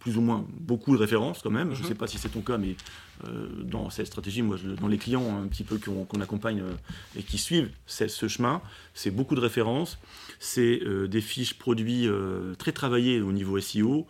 plus 0.00 0.16
ou 0.18 0.20
moins 0.20 0.44
beaucoup 0.60 0.92
de 0.92 1.00
références 1.00 1.40
quand 1.42 1.50
même. 1.50 1.72
Je 1.72 1.78
ne 1.78 1.82
mhm. 1.82 1.88
sais 1.88 1.94
pas 1.94 2.06
si 2.06 2.18
c'est 2.18 2.28
ton 2.28 2.40
cas, 2.40 2.58
mais 2.58 2.70
euh, 2.70 3.13
dans 3.62 3.90
cette 3.90 4.06
stratégie, 4.06 4.42
moi, 4.42 4.56
dans 4.80 4.88
les 4.88 4.98
clients 4.98 5.42
un 5.42 5.46
petit 5.46 5.64
peu 5.64 5.78
qu'on 5.78 6.20
accompagne 6.20 6.62
et 7.16 7.22
qui 7.22 7.38
suivent 7.38 7.70
ce 7.86 8.28
chemin, 8.28 8.60
c'est 8.94 9.10
beaucoup 9.10 9.34
de 9.34 9.40
références, 9.40 9.98
c'est 10.40 10.80
des 11.08 11.20
fiches 11.20 11.54
produits 11.54 12.08
très 12.58 12.72
travaillées 12.72 13.20
au 13.20 13.32
niveau 13.32 13.58
SEO, 13.60 14.06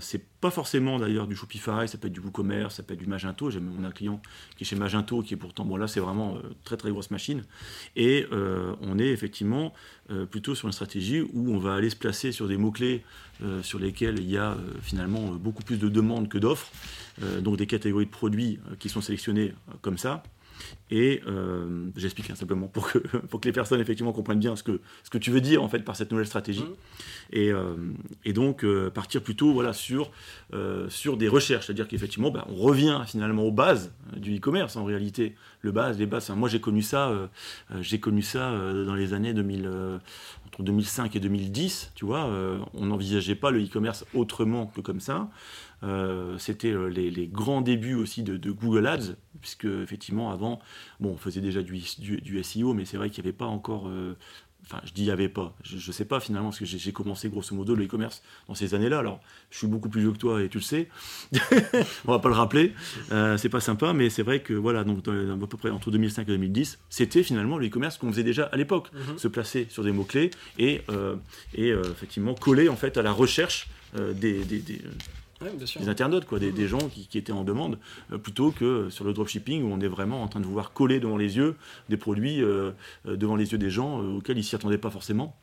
c'est 0.00 0.22
pas 0.44 0.50
forcément 0.50 0.98
d'ailleurs 0.98 1.26
du 1.26 1.34
Shopify, 1.34 1.88
ça 1.88 1.96
peut 1.96 2.08
être 2.08 2.12
du 2.12 2.20
WooCommerce, 2.20 2.74
ça 2.74 2.82
peut 2.82 2.92
être 2.92 3.00
du 3.00 3.06
Magento. 3.06 3.48
J'ai 3.48 3.60
un 3.82 3.90
client 3.90 4.20
qui 4.58 4.64
est 4.64 4.66
chez 4.66 4.76
Magento, 4.76 5.22
qui 5.22 5.32
est 5.32 5.38
pourtant, 5.38 5.64
bon 5.64 5.78
là 5.78 5.88
c'est 5.88 6.00
vraiment 6.00 6.36
euh, 6.36 6.40
très 6.64 6.76
très 6.76 6.90
grosse 6.90 7.10
machine. 7.10 7.44
Et 7.96 8.26
euh, 8.30 8.74
on 8.82 8.98
est 8.98 9.08
effectivement 9.08 9.72
euh, 10.10 10.26
plutôt 10.26 10.54
sur 10.54 10.68
une 10.68 10.74
stratégie 10.74 11.22
où 11.22 11.54
on 11.54 11.56
va 11.56 11.76
aller 11.76 11.88
se 11.88 11.96
placer 11.96 12.30
sur 12.30 12.46
des 12.46 12.58
mots-clés 12.58 13.02
sur 13.62 13.80
lesquels 13.80 14.20
il 14.20 14.30
y 14.30 14.38
a 14.38 14.56
finalement 14.80 15.32
beaucoup 15.32 15.64
plus 15.64 15.76
de 15.76 15.88
demandes 15.88 16.28
que 16.28 16.38
d'offres. 16.38 16.70
Donc 17.40 17.56
des 17.56 17.66
catégories 17.66 18.06
de 18.06 18.10
produits 18.10 18.58
qui 18.78 18.88
sont 18.88 19.00
sélectionnés 19.00 19.54
comme 19.82 19.98
ça. 19.98 20.22
Et 20.90 21.22
euh, 21.26 21.88
j'explique 21.96 22.30
hein, 22.30 22.34
simplement 22.34 22.68
pour 22.68 22.90
que, 22.90 22.98
pour 23.30 23.40
que 23.40 23.48
les 23.48 23.52
personnes 23.52 23.80
effectivement 23.80 24.12
comprennent 24.12 24.38
bien 24.38 24.56
ce 24.56 24.62
que, 24.62 24.80
ce 25.02 25.10
que 25.10 25.18
tu 25.18 25.30
veux 25.30 25.40
dire 25.40 25.62
en 25.62 25.68
fait 25.68 25.80
par 25.80 25.96
cette 25.96 26.10
nouvelle 26.10 26.26
stratégie. 26.26 26.62
Mmh. 26.62 26.74
Et, 27.32 27.50
euh, 27.50 27.74
et, 28.24 28.32
donc 28.32 28.64
euh, 28.64 28.90
partir 28.90 29.22
plutôt 29.22 29.52
voilà, 29.52 29.72
sur, 29.72 30.10
sur 30.88 31.16
des 31.16 31.28
recherches, 31.28 31.66
c'est-à-dire 31.66 31.88
qu'effectivement 31.88 32.30
bah, 32.30 32.46
on 32.48 32.54
revient 32.54 33.02
finalement 33.06 33.42
aux 33.42 33.52
bases 33.52 33.92
du 34.16 34.36
e-commerce 34.36 34.76
en 34.76 34.84
réalité. 34.84 35.34
Le 35.62 35.72
base, 35.72 35.98
les 35.98 36.06
bases, 36.06 36.28
moi 36.30 36.48
j'ai 36.48 36.60
connu 36.60 36.82
ça, 36.82 37.30
j'ai 37.80 37.98
connu 37.98 38.20
ça 38.20 38.52
dans 38.84 38.94
les 38.94 39.14
années 39.14 39.32
2000, 39.32 39.66
entre 40.46 40.62
2005 40.62 41.16
et 41.16 41.20
2010, 41.20 41.92
tu 41.94 42.04
vois, 42.04 42.30
on 42.74 42.86
n'envisageait 42.86 43.34
pas 43.34 43.50
le 43.50 43.64
e-commerce 43.64 44.04
autrement 44.12 44.66
que 44.66 44.82
comme 44.82 45.00
ça. 45.00 45.30
Euh, 45.84 46.38
c'était 46.38 46.72
euh, 46.72 46.86
les, 46.86 47.26
grands 47.26 47.60
débuts 47.60 47.94
aussi 47.94 48.22
de, 48.22 48.50
Google 48.50 48.86
Ads, 48.86 49.16
puisque 49.40 49.66
effectivement 49.66 50.30
avant, 50.30 50.60
bon, 51.00 51.10
on 51.10 51.16
faisait 51.16 51.40
déjà 51.40 51.62
du, 51.62 51.80
du, 51.98 52.42
SEO, 52.42 52.74
mais 52.74 52.84
c'est 52.84 52.96
vrai 52.96 53.10
qu'il 53.10 53.22
n'y 53.22 53.28
avait 53.28 53.36
pas 53.36 53.46
encore. 53.46 53.88
Euh, 53.88 54.16
enfin, 54.64 54.80
je 54.84 54.92
dis 54.92 55.02
il 55.02 55.06
n'y 55.06 55.10
avait 55.10 55.28
pas. 55.28 55.54
Je 55.62 55.74
ne 55.76 55.92
sais 55.92 56.04
pas 56.06 56.20
finalement, 56.20 56.48
parce 56.48 56.60
que 56.60 56.64
j'ai 56.64 56.92
commencé 56.92 57.28
grosso 57.28 57.54
modo 57.54 57.74
le 57.74 57.84
e-commerce 57.84 58.22
dans 58.48 58.54
ces 58.54 58.74
années-là. 58.74 59.00
Alors, 59.00 59.20
je 59.50 59.58
suis 59.58 59.66
beaucoup 59.66 59.90
plus 59.90 60.00
vieux 60.00 60.12
que 60.12 60.18
toi 60.18 60.42
et 60.42 60.48
tu 60.48 60.58
le 60.58 60.62
sais. 60.62 60.88
on 62.06 62.12
va 62.12 62.18
pas 62.18 62.28
le 62.28 62.34
rappeler. 62.34 62.72
c'est 63.36 63.50
pas 63.50 63.60
sympa, 63.60 63.92
mais 63.92 64.08
c'est 64.08 64.22
vrai 64.22 64.40
que 64.40 64.54
voilà, 64.54 64.84
donc 64.84 65.06
à 65.06 65.46
peu 65.46 65.56
près 65.58 65.70
entre 65.70 65.90
2005 65.90 66.22
et 66.22 66.32
2010, 66.32 66.78
c'était 66.88 67.22
finalement 67.22 67.58
le 67.58 67.66
e-commerce 67.66 67.98
qu'on 67.98 68.10
faisait 68.10 68.24
déjà 68.24 68.44
à 68.44 68.56
l'époque, 68.56 68.90
mhm. 68.92 69.18
se 69.18 69.28
placer 69.28 69.66
sur 69.68 69.84
des 69.84 69.92
mots 69.92 70.04
clés 70.04 70.30
et, 70.58 70.82
effectivement 71.58 72.34
coller 72.34 72.68
en 72.68 72.76
fait 72.76 72.96
à 72.96 73.02
la 73.02 73.12
recherche 73.12 73.68
des, 73.96 74.44
des 74.44 74.62
internautes, 75.88 76.24
quoi, 76.24 76.38
des, 76.38 76.68
gens 76.68 76.88
qui, 76.88 77.18
étaient 77.18 77.32
en 77.32 77.44
demande, 77.44 77.78
euh, 78.12 78.18
plutôt 78.18 78.50
que 78.50 78.88
sur 78.90 79.04
le 79.04 79.12
dropshipping 79.12 79.62
où 79.62 79.72
on 79.72 79.80
est 79.80 79.88
vraiment 79.88 80.22
en 80.22 80.28
train 80.28 80.40
de 80.40 80.46
vouloir 80.46 80.72
coller 80.72 81.00
devant 81.00 81.16
les 81.16 81.36
yeux 81.36 81.56
des 81.88 81.96
produits, 81.96 82.42
euh, 82.42 82.72
euh, 83.06 83.16
devant 83.16 83.36
les 83.36 83.52
yeux 83.52 83.58
des 83.58 83.70
gens 83.70 84.00
auxquels 84.00 84.38
ils 84.38 84.44
s'y 84.44 84.54
attendaient 84.54 84.78
pas 84.78 84.90
forcément. 84.90 85.36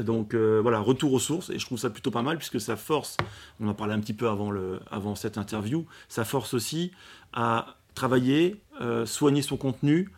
Donc 0.00 0.34
voilà, 0.34 0.80
retour 0.80 1.12
aux 1.12 1.18
sources, 1.18 1.50
et 1.50 1.58
je 1.58 1.66
trouve 1.66 1.78
ça 1.78 1.90
plutôt 1.90 2.10
pas 2.10 2.22
mal 2.22 2.38
puisque 2.38 2.58
ça 2.58 2.76
force, 2.76 3.18
on 3.60 3.68
en 3.68 3.74
parlait 3.74 3.92
un 3.92 4.00
petit 4.00 4.14
peu 4.14 4.26
avant, 4.28 4.50
le, 4.50 4.80
avant 4.90 5.14
cette 5.14 5.36
interview, 5.36 5.84
ça 6.08 6.24
force 6.24 6.54
aussi 6.54 6.92
à 7.34 7.76
travailler, 7.94 8.56
soigner 9.04 9.42
son 9.42 9.56
contenu, 9.56 10.08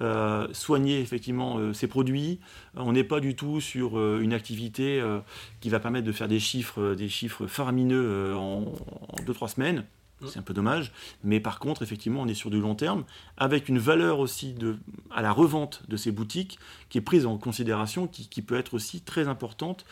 euh, 0.00 0.48
soigner 0.52 1.00
effectivement 1.00 1.58
euh, 1.58 1.72
ses 1.72 1.86
produits. 1.86 2.40
On 2.74 2.92
n'est 2.92 3.04
pas 3.04 3.20
du 3.20 3.34
tout 3.34 3.60
sur 3.60 3.98
euh, 3.98 4.20
une 4.20 4.32
activité 4.32 5.02
qui 5.60 5.68
va 5.68 5.80
permettre 5.80 6.06
de 6.06 6.12
faire 6.12 6.28
des 6.28 6.40
chiffres, 6.40 6.94
des 6.94 7.08
chiffres 7.08 7.46
faramineux 7.46 8.34
en 8.36 8.64
2-3 9.26 9.54
semaines. 9.54 9.84
Mmh. 10.20 10.26
C'est 10.28 10.38
un 10.38 10.42
peu 10.42 10.54
dommage, 10.54 10.92
mais 11.24 11.40
par 11.40 11.58
contre, 11.58 11.82
effectivement, 11.82 12.22
on 12.22 12.28
est 12.28 12.34
sur 12.34 12.50
du 12.50 12.60
long 12.60 12.74
terme, 12.74 13.04
avec 13.36 13.68
une 13.68 13.78
valeur 13.78 14.20
aussi 14.20 14.52
de, 14.52 14.76
à 15.10 15.20
la 15.20 15.32
revente 15.32 15.82
de 15.88 15.96
ces 15.96 16.12
boutiques 16.12 16.58
qui 16.90 16.98
est 16.98 17.02
prise 17.02 17.26
en 17.26 17.38
considération, 17.38 18.06
qui, 18.06 18.42
peut 18.42 18.56
être 18.56 18.74
aussi 18.74 19.00
très 19.00 19.26
importante. 19.26 19.84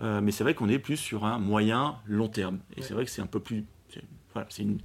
mais 0.00 0.30
c'est 0.30 0.44
vrai 0.44 0.54
qu'on 0.54 0.68
est 0.68 0.78
plus 0.78 0.96
sur 0.96 1.24
un 1.24 1.38
moyen 1.38 1.96
long 2.06 2.28
terme. 2.28 2.58
Et 2.76 2.82
c'est 2.82 2.94
vrai 2.94 3.04
que 3.04 3.10
c'est 3.10 3.22
un 3.22 3.26
peu 3.26 3.40
plus. 3.40 3.64
Voilà, 4.34 4.46
c'est 4.50 4.62
une, 4.62 4.78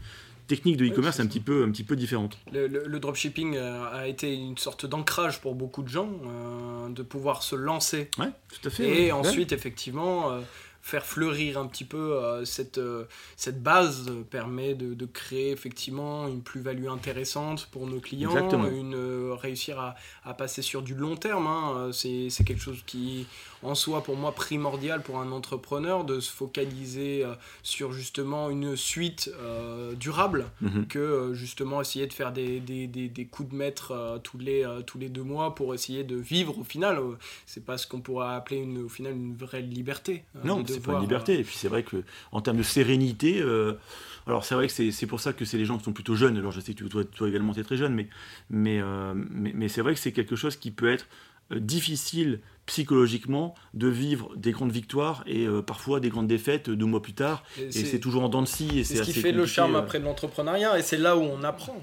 technique 0.47 0.77
de 0.77 0.85
e-commerce 0.85 1.19
un 1.19 1.27
petit 1.27 1.39
peu 1.39 1.63
un 1.63 1.71
petit 1.71 1.83
peu 1.83 1.95
différente. 1.95 2.37
Le, 2.51 2.99
dropshipping 2.99 3.55
euh, 3.55 3.85
a 3.91 4.07
été 4.07 4.33
une 4.33 4.57
sorte 4.57 4.85
d'ancrage 4.85 5.41
pour 5.41 5.55
beaucoup 5.55 5.83
de 5.83 5.89
gens 5.89 6.09
euh, 6.25 6.89
de 6.89 7.03
pouvoir 7.03 7.43
se 7.43 7.55
lancer. 7.55 8.09
Ouais, 8.17 8.29
tout 8.49 8.67
à 8.67 8.71
fait. 8.71 9.05
Et 9.05 9.11
ensuite 9.11 9.51
effectivement 9.51 10.31
euh, 10.31 10.41
faire 10.83 11.05
fleurir 11.05 11.57
un 11.57 11.65
petit 11.65 11.85
peu 11.85 12.43
cette, 12.45 12.79
cette 13.37 13.63
base 13.63 14.11
permet 14.29 14.75
de, 14.75 14.93
de, 14.93 15.05
créer 15.05 15.51
effectivement 15.51 16.27
une 16.27 16.41
plus-value 16.41 16.87
intéressante 16.87 17.69
pour 17.71 17.87
nos 17.87 17.99
clients, 17.99 18.29
Exactement. 18.31 18.67
une, 18.67 19.31
réussir 19.31 19.79
à, 19.79 19.95
à, 20.25 20.33
passer 20.33 20.61
sur 20.61 20.81
du 20.81 20.93
long 20.93 21.15
terme. 21.15 21.47
Hein. 21.47 21.89
C'est 21.93 22.29
quelque 22.43 22.61
chose 22.61 22.83
qui 22.85 23.25
en 23.63 23.75
soi 23.75 24.03
pour 24.03 24.15
moi 24.15 24.33
primordial 24.33 25.01
pour 25.01 25.19
un 25.19 25.31
entrepreneur 25.31 26.03
de 26.03 26.19
se 26.19 26.31
focaliser 26.31 27.23
euh, 27.23 27.33
sur 27.63 27.93
justement 27.93 28.49
une 28.49 28.75
suite 28.75 29.31
euh, 29.39 29.93
durable 29.93 30.45
mhm. 30.61 30.87
que 30.87 30.99
euh, 30.99 31.33
justement 31.33 31.81
essayer 31.81 32.07
de 32.07 32.13
faire 32.13 32.31
des, 32.33 32.59
des, 32.59 32.87
des, 32.87 33.25
coups 33.25 33.49
de 33.49 33.55
maître 33.55 34.19
tous, 34.23 34.37
les, 34.37 34.67
tous 34.85 34.97
les 34.97 35.09
deux 35.09 35.23
mois 35.23 35.55
pour 35.55 35.73
essayer 35.73 36.03
de 36.03 36.15
vivre 36.15 36.59
au 36.59 36.63
final. 36.63 36.99
c'est 37.45 37.65
pas 37.65 37.77
ce 37.77 37.87
qu'on 37.87 38.01
pourrait 38.01 38.33
appeler 38.33 38.57
une, 38.57 38.83
au 38.83 38.89
final 38.89 39.13
une 39.13 39.35
vraie 39.35 39.61
liberté. 39.61 40.23
non, 40.43 40.63
c'est 40.73 40.81
pas 40.81 40.93
une 40.93 41.01
liberté. 41.01 41.39
Et 41.39 41.43
puis 41.43 41.55
c'est 41.55 41.67
vrai 41.67 41.83
que 41.83 42.03
en 42.31 42.41
termes 42.41 42.57
de 42.57 42.63
sérénité, 42.63 43.43
alors 44.27 44.45
c'est 44.45 44.55
vrai 44.55 44.67
que 44.67 44.91
c'est 44.91 45.07
pour 45.07 45.19
ça 45.19 45.33
que 45.33 45.45
c'est 45.45 45.57
les 45.57 45.65
gens 45.65 45.77
qui 45.77 45.83
sont 45.83 45.93
plutôt 45.93 46.15
jeunes. 46.15 46.37
Alors 46.37 46.51
je 46.51 46.59
sais 46.59 46.73
que 46.73 46.83
toi, 46.85 47.03
toi 47.03 47.29
également 47.29 47.53
tu 47.53 47.59
es 47.59 47.63
très 47.63 47.77
jeune, 47.77 47.93
mais, 47.93 48.07
mais, 48.49 48.81
mais, 49.13 49.51
mais 49.55 49.67
c'est 49.67 49.81
vrai 49.81 49.93
que 49.93 49.99
c'est 49.99 50.11
quelque 50.11 50.35
chose 50.35 50.55
qui 50.55 50.71
peut 50.71 50.91
être 50.91 51.07
difficile 51.51 52.39
psychologiquement 52.65 53.55
de 53.73 53.87
vivre 53.87 54.31
des 54.37 54.51
grandes 54.51 54.71
victoires 54.71 55.23
et 55.27 55.45
euh, 55.45 55.61
parfois 55.61 55.99
des 55.99 56.09
grandes 56.09 56.27
défaites 56.27 56.69
deux 56.69 56.85
mois 56.85 57.01
plus 57.01 57.13
tard. 57.13 57.43
Et, 57.57 57.71
c'est 57.71 57.99
toujours 57.99 58.23
en 58.23 58.29
dents 58.29 58.41
de 58.41 58.47
scie. 58.47 58.85
C'est 58.85 58.97
ce 58.97 59.03
qui 59.03 59.13
fait 59.13 59.33
le 59.33 59.45
charme 59.45 59.75
euh. 59.75 59.79
après 59.79 59.99
de 59.99 60.05
l'entrepreneuriat 60.05 60.79
et 60.79 60.81
c'est 60.81 60.97
là 60.97 61.17
où 61.17 61.21
on 61.21 61.43
apprend. 61.43 61.81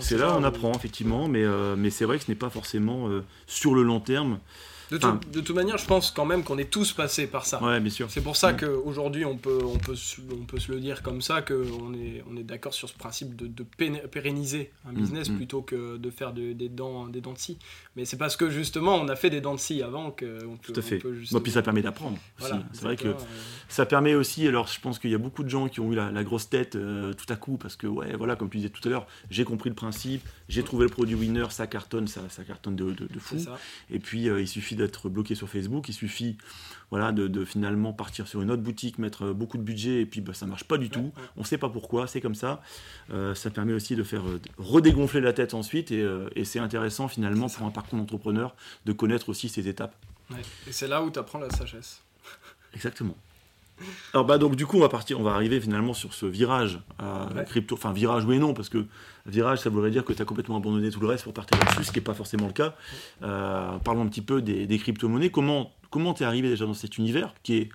C'est 0.00 0.16
là 0.16 0.34
où 0.34 0.40
on 0.40 0.44
apprend, 0.44 0.72
effectivement, 0.72 1.28
mais, 1.28 1.44
euh, 1.44 1.76
mais 1.76 1.90
c'est 1.90 2.06
vrai 2.06 2.18
que 2.18 2.24
ce 2.24 2.30
n'est 2.30 2.36
pas 2.36 2.50
forcément 2.50 3.10
sur 3.46 3.74
le 3.74 3.82
long 3.82 4.00
terme 4.00 4.38
de, 4.90 5.40
toute 5.40 5.56
manière, 5.56 5.78
je 5.78 5.86
pense 5.86 6.10
quand 6.10 6.24
même 6.24 6.44
qu'on 6.44 6.58
est 6.58 6.70
tous 6.70 6.92
passés 6.92 7.26
par 7.26 7.46
ça. 7.46 7.62
Ouais, 7.62 7.80
bien 7.80 7.90
sûr. 7.90 8.10
C'est 8.10 8.20
pour 8.20 8.36
ça 8.36 8.52
qu'aujourd'hui, 8.52 9.24
on 9.24 9.36
peut, 9.36 9.60
on, 9.64 9.78
peut, 9.78 9.94
on 10.32 10.44
peut 10.44 10.58
se 10.58 10.72
le 10.72 10.80
dire 10.80 11.02
comme 11.02 11.22
ça, 11.22 11.42
qu'on 11.42 11.94
est, 11.94 12.24
on 12.30 12.36
est 12.36 12.42
d'accord 12.42 12.74
sur 12.74 12.88
ce 12.88 12.94
principe 12.94 13.36
de, 13.36 13.46
de 13.46 13.62
pérenniser 14.06 14.70
un 14.86 14.92
mm, 14.92 14.94
business 14.94 15.30
mm. 15.30 15.36
plutôt 15.36 15.62
que 15.62 15.96
de 15.96 16.10
faire 16.10 16.32
des, 16.32 16.54
dents, 16.68 17.06
des 17.06 17.20
dents 17.20 17.32
de 17.32 17.38
scie. 17.38 17.58
Mais 17.96 18.04
c'est 18.04 18.16
parce 18.16 18.36
que 18.36 18.50
justement, 18.50 18.96
on 18.96 19.08
a 19.08 19.16
fait 19.16 19.30
des 19.30 19.40
dents 19.40 19.54
de 19.54 19.60
scie 19.60 19.82
avant 19.82 20.10
qu'on 20.10 20.58
peut. 20.60 20.72
Tout 20.72 20.74
à 20.76 20.82
fait. 20.82 20.98
puis 20.98 21.50
ça 21.50 21.62
permet 21.62 21.82
d'apprendre. 21.82 22.18
c'est 22.38 22.82
vrai 22.82 22.96
que 22.96 23.14
ça 23.68 23.86
permet 23.86 24.14
aussi. 24.14 24.46
Alors, 24.46 24.66
je 24.66 24.80
pense 24.80 24.98
qu'il 24.98 25.10
y 25.10 25.14
a 25.14 25.18
beaucoup 25.18 25.42
de 25.42 25.48
gens 25.48 25.68
qui 25.68 25.80
ont 25.80 25.92
eu 25.92 25.94
la, 25.94 26.24
grosse 26.24 26.48
tête 26.48 26.76
euh, 26.76 27.12
tout 27.12 27.30
à 27.32 27.36
coup 27.36 27.56
parce 27.56 27.76
que, 27.76 27.86
ouais, 27.86 28.14
voilà, 28.16 28.36
comme 28.36 28.48
tu 28.48 28.58
disais 28.58 28.68
tout 28.68 28.86
à 28.86 28.90
l'heure, 28.90 29.06
j'ai 29.30 29.44
compris 29.44 29.70
le 29.70 29.74
principe, 29.74 30.22
j'ai 30.48 30.62
trouvé 30.62 30.84
le 30.84 30.90
produit 30.90 31.14
winner, 31.14 31.46
ça 31.50 31.66
cartonne, 31.66 32.06
ça, 32.06 32.20
ça 32.28 32.44
cartonne 32.44 32.76
de, 32.76 32.92
de, 32.92 33.18
fou. 33.18 33.36
Et 33.90 33.98
puis, 33.98 34.28
euh, 34.28 34.40
il 34.40 34.48
suffit 34.48 34.76
d'être 34.82 35.08
bloqué 35.08 35.34
sur 35.34 35.48
Facebook. 35.48 35.88
Il 35.88 35.92
suffit 35.92 36.36
voilà, 36.90 37.12
de, 37.12 37.44
finalement 37.44 37.92
partir 37.92 38.28
sur 38.28 38.42
une 38.42 38.50
autre 38.50 38.62
boutique, 38.62 38.98
mettre 38.98 39.32
beaucoup 39.32 39.56
de 39.56 39.62
budget 39.62 40.02
et 40.02 40.06
puis 40.06 40.20
bah, 40.20 40.34
ça 40.34 40.46
marche 40.46 40.64
pas 40.64 40.76
du 40.76 40.90
tout. 40.90 41.12
On 41.36 41.40
ne 41.40 41.46
sait 41.46 41.58
pas 41.58 41.68
pourquoi, 41.68 42.06
c'est 42.06 42.20
comme 42.20 42.34
ça. 42.34 42.62
Euh, 43.10 43.34
ça 43.34 43.50
permet 43.50 43.72
aussi 43.72 43.96
de 43.96 44.02
faire 44.02 44.28
euh, 44.28 44.40
redégonfler 44.58 45.20
la 45.20 45.32
tête 45.32 45.54
ensuite 45.54 45.90
et, 45.90 46.02
euh, 46.02 46.28
et 46.36 46.44
c'est 46.44 46.58
intéressant 46.58 47.08
finalement 47.08 47.48
pour 47.48 47.66
un 47.66 47.70
parcours 47.70 47.98
d'entrepreneur 47.98 48.54
de 48.84 48.92
connaître 48.92 49.28
aussi 49.28 49.48
ces 49.48 49.68
étapes. 49.68 49.94
Et 50.66 50.72
c'est 50.72 50.88
là 50.88 51.02
où 51.02 51.10
tu 51.10 51.18
apprends 51.18 51.38
la 51.38 51.50
sagesse. 51.50 52.02
Exactement. 52.74 53.16
Alors 54.14 54.24
bah 54.24 54.38
donc 54.38 54.54
du 54.56 54.66
coup 54.66 54.76
on 54.76 54.80
va 54.80 54.88
partir, 54.88 55.18
on 55.18 55.22
va 55.22 55.32
arriver 55.32 55.60
finalement 55.60 55.94
sur 55.94 56.14
ce 56.14 56.26
virage 56.26 56.80
à 56.98 57.28
crypto, 57.44 57.74
enfin 57.74 57.92
virage 57.92 58.24
oui 58.24 58.36
et 58.36 58.38
non 58.38 58.54
parce 58.54 58.68
que 58.68 58.86
virage 59.26 59.60
ça 59.60 59.70
voudrait 59.70 59.90
dire 59.90 60.04
que 60.04 60.12
tu 60.12 60.22
as 60.22 60.24
complètement 60.24 60.56
abandonné 60.56 60.90
tout 60.90 61.00
le 61.00 61.08
reste 61.08 61.24
pour 61.24 61.32
partir 61.32 61.58
là-dessus, 61.58 61.84
ce 61.84 61.92
qui 61.92 61.98
n'est 61.98 62.04
pas 62.04 62.14
forcément 62.14 62.46
le 62.46 62.52
cas. 62.52 62.74
Euh, 63.22 63.78
parlons 63.78 64.02
un 64.02 64.08
petit 64.08 64.22
peu 64.22 64.40
des, 64.40 64.66
des 64.66 64.78
crypto-monnaies. 64.78 65.30
Comment 65.30 65.72
comment 65.90 66.14
es 66.14 66.24
arrivé 66.24 66.48
déjà 66.48 66.66
dans 66.66 66.74
cet 66.74 66.98
univers 66.98 67.34
qui 67.42 67.56
est 67.56 67.68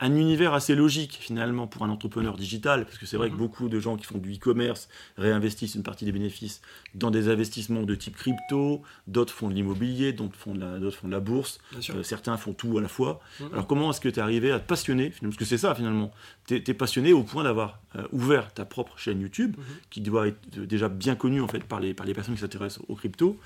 un 0.00 0.16
univers 0.16 0.54
assez 0.54 0.74
logique 0.74 1.16
finalement 1.20 1.68
pour 1.68 1.84
un 1.84 1.90
entrepreneur 1.90 2.36
digital, 2.36 2.84
parce 2.84 2.98
que 2.98 3.06
c'est 3.06 3.16
vrai 3.16 3.28
que 3.28 3.34
mhm. 3.34 3.38
beaucoup 3.38 3.68
de 3.68 3.78
gens 3.78 3.96
qui 3.96 4.04
font 4.04 4.18
du 4.18 4.34
e-commerce 4.34 4.88
réinvestissent 5.16 5.76
une 5.76 5.84
partie 5.84 6.04
des 6.04 6.10
bénéfices 6.10 6.62
dans 6.94 7.12
des 7.12 7.28
investissements 7.28 7.84
de 7.84 7.94
type 7.94 8.16
crypto, 8.16 8.82
d'autres 9.06 9.32
font 9.32 9.48
de 9.48 9.54
l'immobilier, 9.54 10.12
d'autres 10.12 10.36
font, 10.36 10.54
de 10.54 10.60
la, 10.60 10.90
font 10.90 11.06
de 11.06 11.12
la 11.12 11.20
bourse, 11.20 11.60
euh, 11.90 12.02
certains 12.02 12.36
font 12.36 12.52
tout 12.52 12.76
à 12.78 12.80
la 12.80 12.88
fois. 12.88 13.20
Mhm. 13.38 13.48
Alors 13.52 13.66
comment 13.68 13.90
est-ce 13.90 14.00
que 14.00 14.08
tu 14.08 14.18
es 14.18 14.22
arrivé 14.22 14.50
à 14.50 14.58
te 14.58 14.66
passionner, 14.66 15.12
parce 15.22 15.36
que 15.36 15.44
c'est 15.44 15.58
ça 15.58 15.74
finalement, 15.76 16.10
tu 16.48 16.56
es, 16.56 16.74
passionné 16.74 17.12
au 17.12 17.22
point 17.22 17.44
d'avoir 17.44 17.78
euh, 17.94 18.02
ouvert 18.10 18.52
ta 18.52 18.64
propre 18.64 18.98
chaîne 18.98 19.20
YouTube, 19.20 19.54
mhm. 19.56 19.64
qui 19.90 20.00
doit 20.00 20.26
être 20.26 20.58
déjà 20.58 20.88
bien 20.88 21.14
connue 21.14 21.40
en 21.40 21.48
fait 21.48 21.62
par 21.62 21.78
les, 21.78 21.94
par 21.94 22.04
les 22.04 22.14
personnes 22.14 22.34
qui 22.34 22.40
s'intéressent 22.40 22.84
aux 22.88 22.96
crypto, 22.96 23.38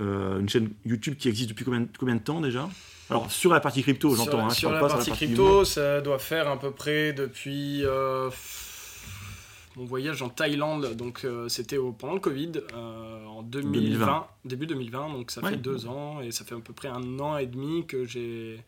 euh, 0.00 0.40
une 0.40 0.48
chaîne 0.48 0.70
YouTube 0.84 1.14
qui 1.16 1.28
existe 1.28 1.50
depuis 1.50 1.64
combien, 1.64 1.86
combien 1.96 2.16
de 2.16 2.22
temps 2.22 2.40
déjà? 2.40 2.68
Alors 3.12 3.30
sur 3.30 3.52
la 3.52 3.60
partie 3.60 3.82
crypto, 3.82 4.14
j'entends. 4.14 4.46
Hein, 4.46 4.50
sur, 4.50 4.70
la, 4.70 4.80
partie 4.80 5.10
crypto, 5.10 5.64
ça 5.64 6.00
doit 6.00 6.18
faire 6.18 6.48
à 6.48 6.58
peu 6.58 6.70
près 6.70 7.12
depuis 7.12 7.84
euh, 7.84 8.30
mon 9.76 9.84
voyage 9.84 10.22
en 10.22 10.30
Thaïlande. 10.30 10.96
Donc 10.96 11.24
euh, 11.24 11.48
c'était 11.48 11.76
pendant 11.98 12.14
le 12.14 12.20
Covid 12.20 12.52
euh, 12.74 13.26
en 13.26 13.42
2020, 13.42 14.26
début 14.46 14.66
2020. 14.66 15.10
Donc 15.10 15.30
ça 15.30 15.42
fait 15.42 15.56
deux 15.56 15.86
ans 15.86 16.20
et 16.22 16.30
ça 16.30 16.44
fait 16.44 16.54
à 16.54 16.58
peu 16.58 16.72
près 16.72 16.88
un 16.88 17.18
an 17.20 17.36
et 17.36 17.46
demi 17.46 17.86
que 17.86 18.06
j'ai 18.06 18.64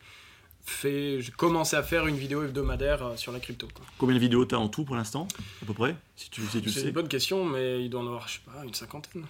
fait, 0.64 1.20
j'ai 1.20 1.32
commencé 1.32 1.76
à 1.76 1.82
faire 1.82 2.06
une 2.06 2.16
vidéo 2.16 2.42
hebdomadaire 2.42 3.04
euh, 3.04 3.16
sur 3.16 3.32
la 3.32 3.40
crypto. 3.40 3.68
Combien 3.98 4.14
de 4.14 4.20
vidéos 4.20 4.44
tu 4.46 4.54
as 4.54 4.58
en 4.58 4.68
tout 4.68 4.84
pour 4.84 4.96
l'instant, 4.96 5.28
à 5.62 5.66
peu 5.66 5.74
près 5.74 5.96
si 6.16 6.30
tu, 6.30 6.42
tu 6.42 6.70
C'est 6.70 6.82
une 6.82 6.90
bonne 6.90 7.08
question, 7.08 7.44
mais 7.44 7.84
il 7.84 7.90
doit 7.90 8.00
en 8.00 8.06
avoir, 8.06 8.28
je 8.28 8.34
sais 8.34 8.40
pas, 8.44 8.64
une 8.64 8.74
cinquantaine. 8.74 9.24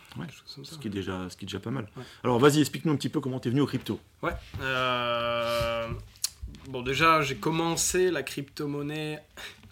ce, 0.46 0.78
qui 0.78 0.88
est 0.88 0.90
déjà, 0.90 1.28
ce 1.28 1.36
qui 1.36 1.44
est 1.44 1.46
déjà 1.46 1.60
pas 1.60 1.70
mal. 1.70 1.88
Alors 2.22 2.38
vas-y, 2.38 2.60
explique-nous 2.60 2.92
un 2.92 2.96
petit 2.96 3.08
peu 3.08 3.20
comment 3.20 3.40
tu 3.40 3.48
es 3.48 3.50
venu 3.50 3.62
au 3.62 3.66
crypto. 3.66 3.98
Ouais. 4.22 4.32
Euh, 4.60 5.88
bon, 6.68 6.82
déjà, 6.82 7.22
j'ai 7.22 7.36
commencé 7.36 8.10
la 8.10 8.22
crypto-monnaie 8.22 9.20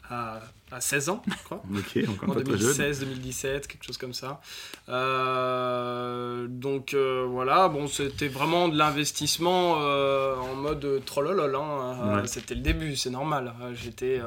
à, 0.08 0.40
à 0.72 0.80
16 0.80 1.08
ans, 1.10 1.22
je 1.26 1.44
crois. 1.44 1.62
Ok, 1.72 2.08
encore 2.08 2.30
en 2.30 2.34
pas 2.34 2.40
très 2.42 2.52
jeune. 2.52 2.60
2016, 2.60 3.00
2017, 3.00 3.68
quelque 3.68 3.84
chose 3.84 3.98
comme 3.98 4.14
ça. 4.14 4.40
Euh, 4.88 6.46
donc 6.48 6.94
euh, 6.94 7.26
voilà, 7.28 7.68
bon, 7.68 7.86
c'était 7.86 8.28
vraiment 8.28 8.68
de 8.68 8.76
l'investissement 8.76 9.76
euh, 9.80 10.34
en 10.36 10.54
mode 10.54 11.02
trollolol. 11.04 11.54
Hein. 11.54 12.20
Ouais. 12.20 12.26
C'était 12.26 12.54
le 12.54 12.62
début, 12.62 12.96
c'est 12.96 13.10
normal. 13.10 13.52
J'étais, 13.74 14.20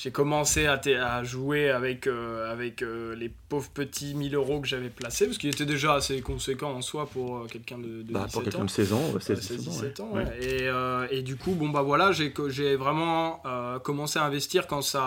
j'ai 0.00 0.12
commencé 0.12 0.66
à, 0.66 0.80
à 1.04 1.24
jouer 1.24 1.70
avec, 1.70 2.06
euh, 2.06 2.52
avec 2.52 2.82
euh, 2.82 3.16
les 3.16 3.28
pauvres 3.48 3.68
petits 3.70 4.14
1000 4.14 4.36
euros 4.36 4.60
que 4.60 4.68
j'avais 4.68 4.90
placés, 4.90 5.26
parce 5.26 5.38
qu'il 5.38 5.50
était 5.50 5.66
déjà 5.66 5.94
assez 5.94 6.20
conséquent 6.20 6.70
en 6.70 6.82
soi 6.82 7.06
pour 7.06 7.38
euh, 7.38 7.46
quelqu'un 7.50 7.78
de, 7.78 8.02
de 8.02 8.12
Bah, 8.12 8.20
17 8.26 8.32
pour 8.32 8.42
quelqu'un 8.44 8.60
ans. 8.60 8.64
de 8.66 8.70
16 8.70 8.92
ans, 8.92 9.00
ouais, 9.08 9.14
Ouais, 9.14 9.20
16, 9.20 9.40
16, 9.40 9.56
17 9.64 9.66
ans, 9.68 9.72
17 9.72 10.00
ans, 10.00 10.10
ouais. 10.12 10.24
ouais. 10.24 11.10
Et, 11.10 11.18
et 11.18 11.22
du 11.22 11.34
coup, 11.34 11.54
bon 11.54 11.68
bah 11.70 11.82
voilà, 11.82 12.12
j'ai 12.12 12.76
vraiment 12.76 13.42
commencé 13.82 14.20
à 14.20 14.24
investir 14.24 14.68
quand 14.68 14.82
ça 14.82 15.02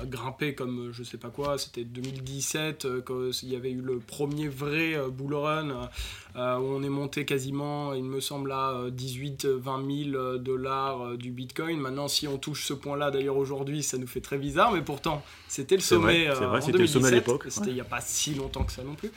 a 0.00 0.04
grimpé 0.06 0.54
comme 0.54 0.90
je 0.92 1.02
sais 1.02 1.18
pas 1.18 1.30
quoi, 1.30 1.58
c'était 1.58 1.82
2017, 1.82 2.84
euh, 2.84 3.00
quand 3.04 3.30
il 3.42 3.48
y 3.52 3.56
avait 3.56 3.72
eu 3.72 3.80
le 3.80 3.98
premier 3.98 4.46
vrai 4.46 4.96
bull 5.10 5.34
run 5.34 5.88
où 6.36 6.40
on 6.40 6.82
est 6.84 6.88
monté 6.88 7.24
quasiment, 7.24 7.92
il 7.94 8.04
me 8.04 8.20
semble, 8.20 8.52
à 8.52 8.84
18-20 8.96 10.12
000 10.12 10.38
dollars 10.38 11.16
du 11.16 11.32
bitcoin. 11.32 11.80
Maintenant, 11.80 12.06
si 12.06 12.28
on 12.28 12.38
touche 12.38 12.64
ce 12.64 12.74
point-là, 12.74 13.10
d'ailleurs 13.10 13.36
aujourd'hui, 13.36 13.82
ça 13.82 13.98
nous 13.98 14.06
fait 14.06 14.20
très 14.28 14.36
bizarre, 14.38 14.72
mais 14.72 14.82
pourtant, 14.82 15.22
c'était 15.48 15.76
le 15.76 15.80
vrai, 15.80 15.86
sommet 15.88 16.24
c'est 16.24 16.42
euh, 16.42 16.46
vrai, 16.48 16.58
en 16.58 16.60
c'était 16.60 16.78
le 16.78 16.86
sommet 16.86 17.06
à 17.06 17.10
2017, 17.10 17.26
l'époque, 17.26 17.44
C'était 17.48 17.60
ouais. 17.66 17.70
il 17.70 17.74
n'y 17.76 17.80
a 17.80 17.84
pas 17.84 18.00
si 18.02 18.34
longtemps 18.34 18.64
que 18.64 18.72
ça 18.72 18.82
non 18.82 18.94
plus. 18.94 19.10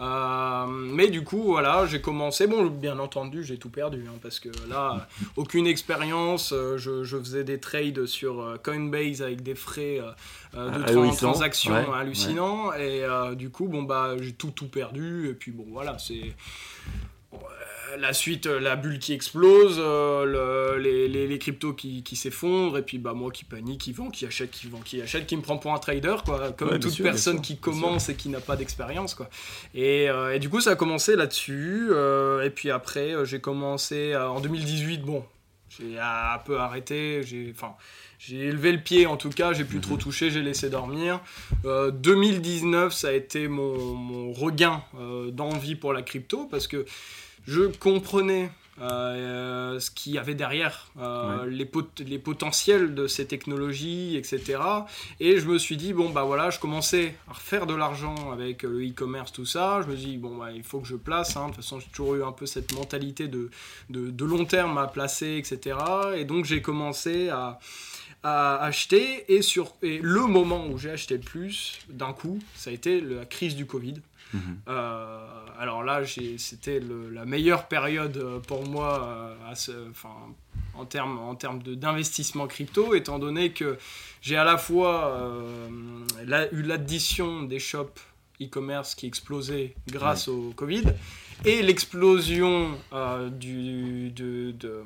Euh, 0.00 0.66
mais 0.68 1.08
du 1.08 1.24
coup, 1.24 1.42
voilà, 1.44 1.86
j'ai 1.86 2.00
commencé. 2.02 2.46
Bon, 2.46 2.66
bien 2.66 2.98
entendu, 2.98 3.42
j'ai 3.42 3.56
tout 3.56 3.70
perdu 3.70 4.04
hein, 4.06 4.18
parce 4.22 4.38
que 4.38 4.50
là, 4.68 5.08
aucune 5.36 5.66
expérience. 5.66 6.52
euh, 6.52 6.76
Je, 6.76 7.04
je 7.04 7.16
faisais 7.18 7.42
des 7.44 7.58
trades 7.58 8.04
sur 8.04 8.40
euh, 8.42 8.56
Coinbase 8.62 9.22
avec 9.22 9.42
des 9.42 9.54
frais 9.54 9.98
de 10.52 10.58
Ah, 10.58 10.70
tran- 10.70 10.84
ahurissant, 10.88 11.30
transactions 11.32 11.72
ouais, 11.72 11.96
hallucinants. 11.98 12.72
Et 12.74 13.02
du 13.36 13.48
coup, 13.50 13.66
bon, 13.66 13.82
bah, 13.84 14.16
j'ai 14.20 14.32
tout, 14.32 14.50
tout 14.50 14.68
perdu. 14.68 15.28
Et 15.30 15.34
puis, 15.34 15.52
bon, 15.52 15.64
voilà, 15.70 15.96
c'est. 15.98 16.34
La 17.98 18.12
suite, 18.12 18.46
euh, 18.46 18.60
la 18.60 18.76
bulle 18.76 18.98
qui 18.98 19.12
explose, 19.12 19.76
euh, 19.78 20.24
le- 20.24 20.78
les, 20.82 21.08
les, 21.08 21.26
les 21.26 21.38
cryptos 21.38 21.72
qui, 21.72 22.02
qui 22.02 22.16
s'effondrent, 22.16 22.78
et 22.78 22.82
puis 22.82 22.98
bah, 22.98 23.12
moi 23.14 23.30
qui 23.30 23.44
panique, 23.44 23.80
qui 23.80 23.92
vend, 23.92 24.10
qui 24.10 24.26
achète, 24.26 24.50
qui 24.50 24.68
vend, 24.68 24.78
qui 24.80 25.00
achète, 25.02 25.26
qui 25.26 25.36
me 25.36 25.42
prend 25.42 25.58
pour 25.58 25.72
un 25.74 25.78
trader, 25.78 26.16
quoi, 26.24 26.52
comme 26.52 26.70
Ouais, 26.70 26.78
toute 26.78 26.92
sûr, 26.92 27.04
personne 27.04 27.36
sûr, 27.36 27.42
qui 27.42 27.56
commence 27.58 28.08
et 28.08 28.14
qui 28.14 28.28
n'a 28.28 28.40
pas 28.40 28.56
d'expérience. 28.56 29.14
quoi. 29.14 29.28
Et, 29.74 30.08
euh, 30.08 30.34
et 30.34 30.38
du 30.38 30.48
coup, 30.48 30.60
ça 30.60 30.70
a 30.72 30.76
commencé 30.76 31.16
là-dessus. 31.16 31.88
euh, 31.90 32.42
et 32.44 32.50
puis 32.50 32.70
après, 32.70 33.14
j'ai 33.24 33.40
commencé 33.40 34.14
en 34.16 34.40
2018. 34.40 35.02
Bon, 35.02 35.24
j'ai 35.68 35.98
un 35.98 36.38
peu 36.44 36.58
arrêté. 36.58 37.22
J'ai, 37.24 37.52
enfin, 37.54 37.74
j'ai 38.18 38.36
élevé 38.46 38.72
le 38.72 38.80
pied 38.80 39.06
en 39.06 39.16
tout 39.16 39.30
cas. 39.30 39.52
J'ai 39.52 39.64
plus 39.64 39.76
Mhm. 39.76 39.82
trop 39.82 39.96
touché. 39.96 40.30
J'ai 40.30 40.42
laissé 40.42 40.68
dormir. 40.70 41.20
Euh, 41.64 41.90
2019, 41.90 42.92
ça 42.92 43.08
a 43.08 43.12
été 43.12 43.48
mon, 43.48 43.94
mon 43.94 44.32
regain 44.32 44.82
euh, 44.98 45.30
d'envie 45.30 45.74
pour 45.76 45.92
la 45.92 46.02
crypto 46.02 46.46
parce 46.50 46.66
que 46.66 46.84
je 47.46 47.62
comprenais. 47.78 48.50
euh, 48.82 49.78
ce 49.78 49.90
qu'il 49.90 50.14
y 50.14 50.18
avait 50.18 50.34
derrière, 50.34 50.90
euh, 50.98 51.44
les, 51.44 51.66
pot- 51.66 52.00
les 52.00 52.18
potentiels 52.18 52.94
de 52.94 53.06
ces 53.06 53.26
technologies, 53.26 54.16
etc. 54.16 54.58
Et 55.20 55.38
je 55.38 55.46
me 55.46 55.58
suis 55.58 55.76
dit, 55.76 55.92
bon, 55.92 56.08
bah 56.08 56.22
voilà, 56.22 56.48
je 56.48 56.58
commençais 56.58 57.14
à 57.28 57.34
refaire 57.34 57.66
de 57.66 57.74
l'argent 57.74 58.32
avec 58.32 58.64
euh, 58.64 58.70
le 58.70 58.88
e-commerce, 58.88 59.32
tout 59.32 59.44
ça. 59.44 59.82
Je 59.82 59.86
me 59.90 59.96
dis, 59.96 60.16
bon, 60.16 60.38
bah, 60.38 60.50
il 60.52 60.62
faut 60.62 60.80
que 60.80 60.88
je 60.88 60.96
place. 60.96 61.36
hein. 61.36 61.42
De 61.42 61.46
toute 61.48 61.56
façon, 61.56 61.78
j'ai 61.78 61.88
toujours 61.88 62.14
eu 62.14 62.24
un 62.24 62.32
peu 62.32 62.46
cette 62.46 62.72
mentalité 62.72 63.28
de, 63.28 63.50
de, 63.90 64.08
de 64.10 64.24
long 64.24 64.46
terme 64.46 64.78
à 64.78 64.86
placer, 64.86 65.36
etc. 65.36 65.76
Et 66.16 66.24
donc, 66.24 66.46
j'ai 66.46 66.62
commencé 66.62 67.28
à, 67.28 67.58
à 68.22 68.56
acheter. 68.64 69.30
Et, 69.34 69.42
sur, 69.42 69.74
et 69.82 69.98
le 69.98 70.22
moment 70.22 70.66
où 70.68 70.78
j'ai 70.78 70.90
acheté 70.90 71.14
le 71.18 71.20
plus, 71.22 71.80
d'un 71.90 72.14
coup, 72.14 72.38
ça 72.54 72.70
a 72.70 72.72
été 72.72 73.02
la 73.02 73.26
crise 73.26 73.56
du 73.56 73.66
Covid. 73.66 73.96
Mhm. 74.32 74.58
Euh, 74.68 75.26
alors 75.58 75.82
là, 75.82 76.02
c'était 76.38 76.80
la 77.12 77.24
meilleure 77.24 77.66
période 77.68 78.16
euh, 78.16 78.38
pour 78.38 78.66
moi 78.66 79.04
euh, 79.04 79.50
à 79.50 79.54
ce, 79.54 79.72
enfin, 79.90 80.14
en 80.74 80.84
termes 80.84 81.18
en 81.18 81.34
d'investissement 81.34 82.46
crypto, 82.46 82.94
étant 82.94 83.18
donné 83.18 83.52
que 83.52 83.76
j'ai 84.22 84.36
à 84.36 84.44
la 84.44 84.56
fois 84.56 85.10
euh, 85.16 85.68
la- 86.26 86.50
eu 86.52 86.62
l'addition 86.62 87.42
des 87.42 87.58
shops 87.58 88.00
e-commerce 88.40 88.94
qui 88.94 89.06
explosaient 89.06 89.74
grâce 89.88 90.28
au 90.28 90.52
Covid 90.56 90.84
et 91.44 91.60
l'explosion 91.62 92.70
euh, 92.92 93.28
du, 93.28 94.10
de, 94.10 94.52
de, 94.52 94.82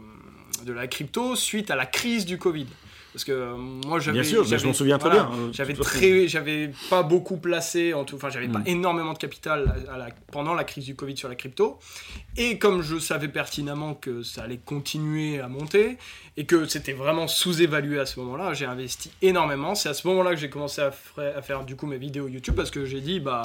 de 0.65 0.73
la 0.73 0.87
crypto 0.89 1.37
suite 1.37 1.71
à 1.71 1.77
la 1.77 1.87
crise 1.87 2.27
du 2.27 2.39
Covid. 2.39 2.67
Parce 3.15 3.23
que 3.23 3.31
euh, 3.31 3.55
moi 3.57 4.01
j'avais. 4.01 4.21
Bien 4.21 4.29
sûr, 4.29 4.45
mais 4.51 4.59
je 4.59 4.67
m'en 4.67 4.73
souviens 4.73 4.99
très 4.99 5.09
voilà, 5.09 5.25
bien. 5.27 5.35
hein, 5.39 5.51
J'avais 5.53 5.73
très, 5.75 6.69
pas 6.91 7.05
beaucoup 7.05 7.37
placé 7.37 7.95
en 7.95 8.03
tout, 8.05 8.17
enfin 8.17 8.29
j'avais 8.29 8.49
pas 8.49 8.59
Mm. 8.59 8.65
énormément 8.67 9.13
de 9.13 9.19
capital 9.19 9.73
à 9.89 9.97
la- 9.97 10.09
pendant 10.33 10.53
la 10.53 10.65
crise 10.65 10.85
du 10.85 10.97
Covid 10.97 11.17
sur 11.17 11.29
la 11.29 11.37
crypto. 11.37 11.79
Et 12.37 12.59
comme 12.59 12.83
je 12.83 12.99
savais 12.99 13.29
pertinemment 13.29 13.95
que 13.95 14.25
ça 14.25 14.43
allait 14.43 14.59
continuer 14.59 15.39
à 15.41 15.47
monter 15.47 15.97
et 16.37 16.45
que 16.45 16.67
c'était 16.67 16.93
vraiment 16.93 17.29
sous-évalué 17.29 18.01
à 18.01 18.07
ce 18.07 18.19
moment-là, 18.19 18.53
j'ai 18.53 18.67
investi 18.67 19.13
énormément. 19.23 19.77
C'est 19.77 19.89
à 19.91 19.95
ce 19.95 20.09
moment-là 20.09 20.31
que 20.35 20.41
j'ai 20.41 20.51
commencé 20.51 20.81
à, 20.83 20.91
faire 21.41 21.65
du 21.65 21.77
coup 21.77 21.87
mes 21.87 21.99
vidéos 21.99 22.27
YouTube 22.27 22.57
parce 22.57 22.73
que 22.73 22.85
j'ai 22.85 23.01
dit 23.01 23.21
bah 23.21 23.43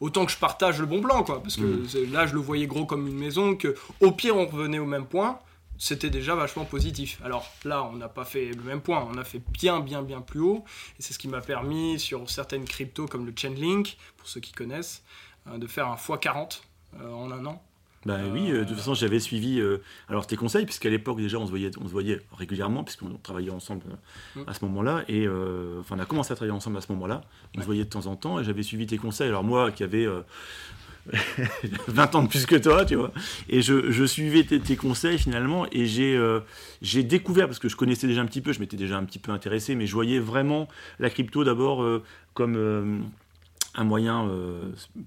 autant 0.00 0.24
que 0.24 0.32
je 0.32 0.38
partage 0.38 0.80
le 0.80 0.86
bon 0.86 1.02
plan 1.02 1.22
quoi, 1.24 1.42
parce 1.42 1.56
que 1.56 1.62
Mm. 1.62 1.88
c'est- 1.88 2.06
là 2.06 2.26
je 2.26 2.32
le 2.32 2.40
voyais 2.40 2.66
gros 2.66 2.86
comme 2.86 3.06
une 3.06 3.18
maison 3.18 3.54
que 3.54 3.74
au 4.00 4.12
pire 4.12 4.34
on 4.38 4.46
revenait 4.46 4.78
au 4.78 4.86
même 4.86 5.04
point 5.04 5.38
c'était 5.80 6.10
déjà 6.10 6.34
vachement 6.34 6.66
positif. 6.66 7.18
Alors 7.24 7.50
là, 7.64 7.82
on 7.84 7.96
n'a 7.96 8.08
pas 8.08 8.26
fait 8.26 8.50
le 8.50 8.62
même 8.62 8.82
point, 8.82 9.08
on 9.10 9.16
a 9.16 9.24
fait 9.24 9.40
bien, 9.50 9.80
bien, 9.80 10.02
bien 10.02 10.20
plus 10.20 10.40
haut. 10.40 10.62
Et 10.98 11.02
c'est 11.02 11.14
ce 11.14 11.18
qui 11.18 11.26
m'a 11.26 11.40
permis, 11.40 11.98
sur 11.98 12.28
certaines 12.28 12.66
cryptos 12.66 13.06
comme 13.06 13.24
le 13.24 13.32
Chainlink, 13.34 13.96
pour 14.18 14.28
ceux 14.28 14.40
qui 14.40 14.52
connaissent, 14.52 15.02
euh, 15.48 15.56
de 15.56 15.66
faire 15.66 15.88
un 15.88 15.96
x40 15.96 16.60
euh, 17.00 17.10
en 17.10 17.30
un 17.32 17.46
an. 17.46 17.62
Bah 18.06 18.18
oui, 18.32 18.50
de 18.50 18.64
toute 18.64 18.76
façon, 18.76 18.94
j'avais 18.94 19.20
suivi 19.20 19.58
euh, 19.58 19.82
alors 20.08 20.26
tes 20.26 20.36
conseils, 20.36 20.64
puisqu'à 20.64 20.88
l'époque 20.88 21.18
déjà 21.18 21.38
on 21.38 21.44
se 21.44 21.50
voyait, 21.50 21.70
on 21.78 21.86
se 21.86 21.92
voyait 21.92 22.20
régulièrement, 22.32 22.84
puisqu'on 22.84 23.12
travaillait 23.22 23.50
ensemble 23.50 23.82
euh, 23.90 24.40
Mm. 24.40 24.48
à 24.48 24.54
ce 24.54 24.64
moment-là, 24.66 25.04
et 25.08 25.26
enfin 25.80 25.96
on 25.96 25.98
a 25.98 26.06
commencé 26.06 26.32
à 26.32 26.36
travailler 26.36 26.54
ensemble 26.54 26.76
à 26.76 26.80
ce 26.82 26.92
moment-là. 26.92 27.22
On 27.56 27.60
se 27.60 27.66
voyait 27.66 27.84
de 27.84 27.90
temps 27.90 28.06
en 28.06 28.16
temps, 28.16 28.38
et 28.38 28.44
j'avais 28.44 28.62
suivi 28.62 28.86
tes 28.86 28.98
conseils. 28.98 29.28
Alors 29.28 29.44
moi, 29.44 29.70
qui 29.70 29.82
avais 29.82 30.06
20 31.88 32.14
ans 32.14 32.22
de 32.22 32.28
plus 32.28 32.46
que 32.46 32.56
toi, 32.56 32.84
tu 32.84 32.94
vois, 32.94 33.12
et 33.48 33.62
je, 33.62 34.04
suivais 34.06 34.44
tes, 34.44 34.76
conseils 34.76 35.18
finalement, 35.18 35.66
et 35.72 35.86
j'ai 35.86 36.16
euh, 36.16 36.40
j'ai 36.82 37.02
découvert 37.02 37.46
parce 37.46 37.58
que 37.58 37.68
je 37.68 37.76
connaissais 37.76 38.06
déjà 38.06 38.20
un 38.20 38.26
petit 38.26 38.40
peu, 38.40 38.52
je 38.52 38.60
m'étais 38.60 38.76
déjà 38.76 38.96
un 38.96 39.04
petit 39.04 39.18
peu 39.18 39.32
intéressé, 39.32 39.74
mais 39.74 39.86
je 39.86 39.94
voyais 39.94 40.18
vraiment 40.18 40.68
la 40.98 41.10
crypto 41.10 41.44
d'abord 41.44 41.82
euh, 41.82 42.02
comme 42.34 42.56
euh, 42.56 42.98
un 43.74 43.84
moyen 43.84 44.28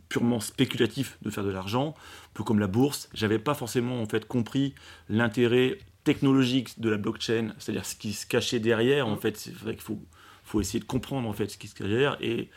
purement 0.07 0.39
spéculatif 0.39 1.17
de 1.21 1.29
faire 1.29 1.43
de 1.43 1.49
l'argent, 1.49 1.95
un 1.97 2.29
peu 2.33 2.43
comme 2.45 2.59
la 2.59 2.67
bourse. 2.67 3.09
J'avais 3.13 3.39
pas 3.39 3.53
forcément 3.53 4.01
en 4.01 4.05
fait 4.05 4.25
compris 4.25 4.73
l'intérêt 5.09 5.79
technologique 6.05 6.79
de 6.79 6.89
la 6.89 6.97
blockchain, 6.97 7.53
c'est-à-dire 7.59 7.85
ce 7.85 7.95
qui 7.95 8.13
se 8.13 8.25
cachait 8.25 8.59
derrière. 8.59 9.07
En 9.07 9.17
fait, 9.17 9.37
c'est 9.37 9.53
vrai 9.53 9.75
qu'il 9.75 9.83
faut, 9.83 10.61
essayer 10.61 10.79
de 10.79 10.85
comprendre 10.85 11.27
en 11.27 11.33
fait 11.33 11.49
ce 11.49 11.57
qui 11.57 11.67
se 11.67 11.75
cache 11.75 11.89
derrière. 11.89 12.17
Et, 12.21 12.49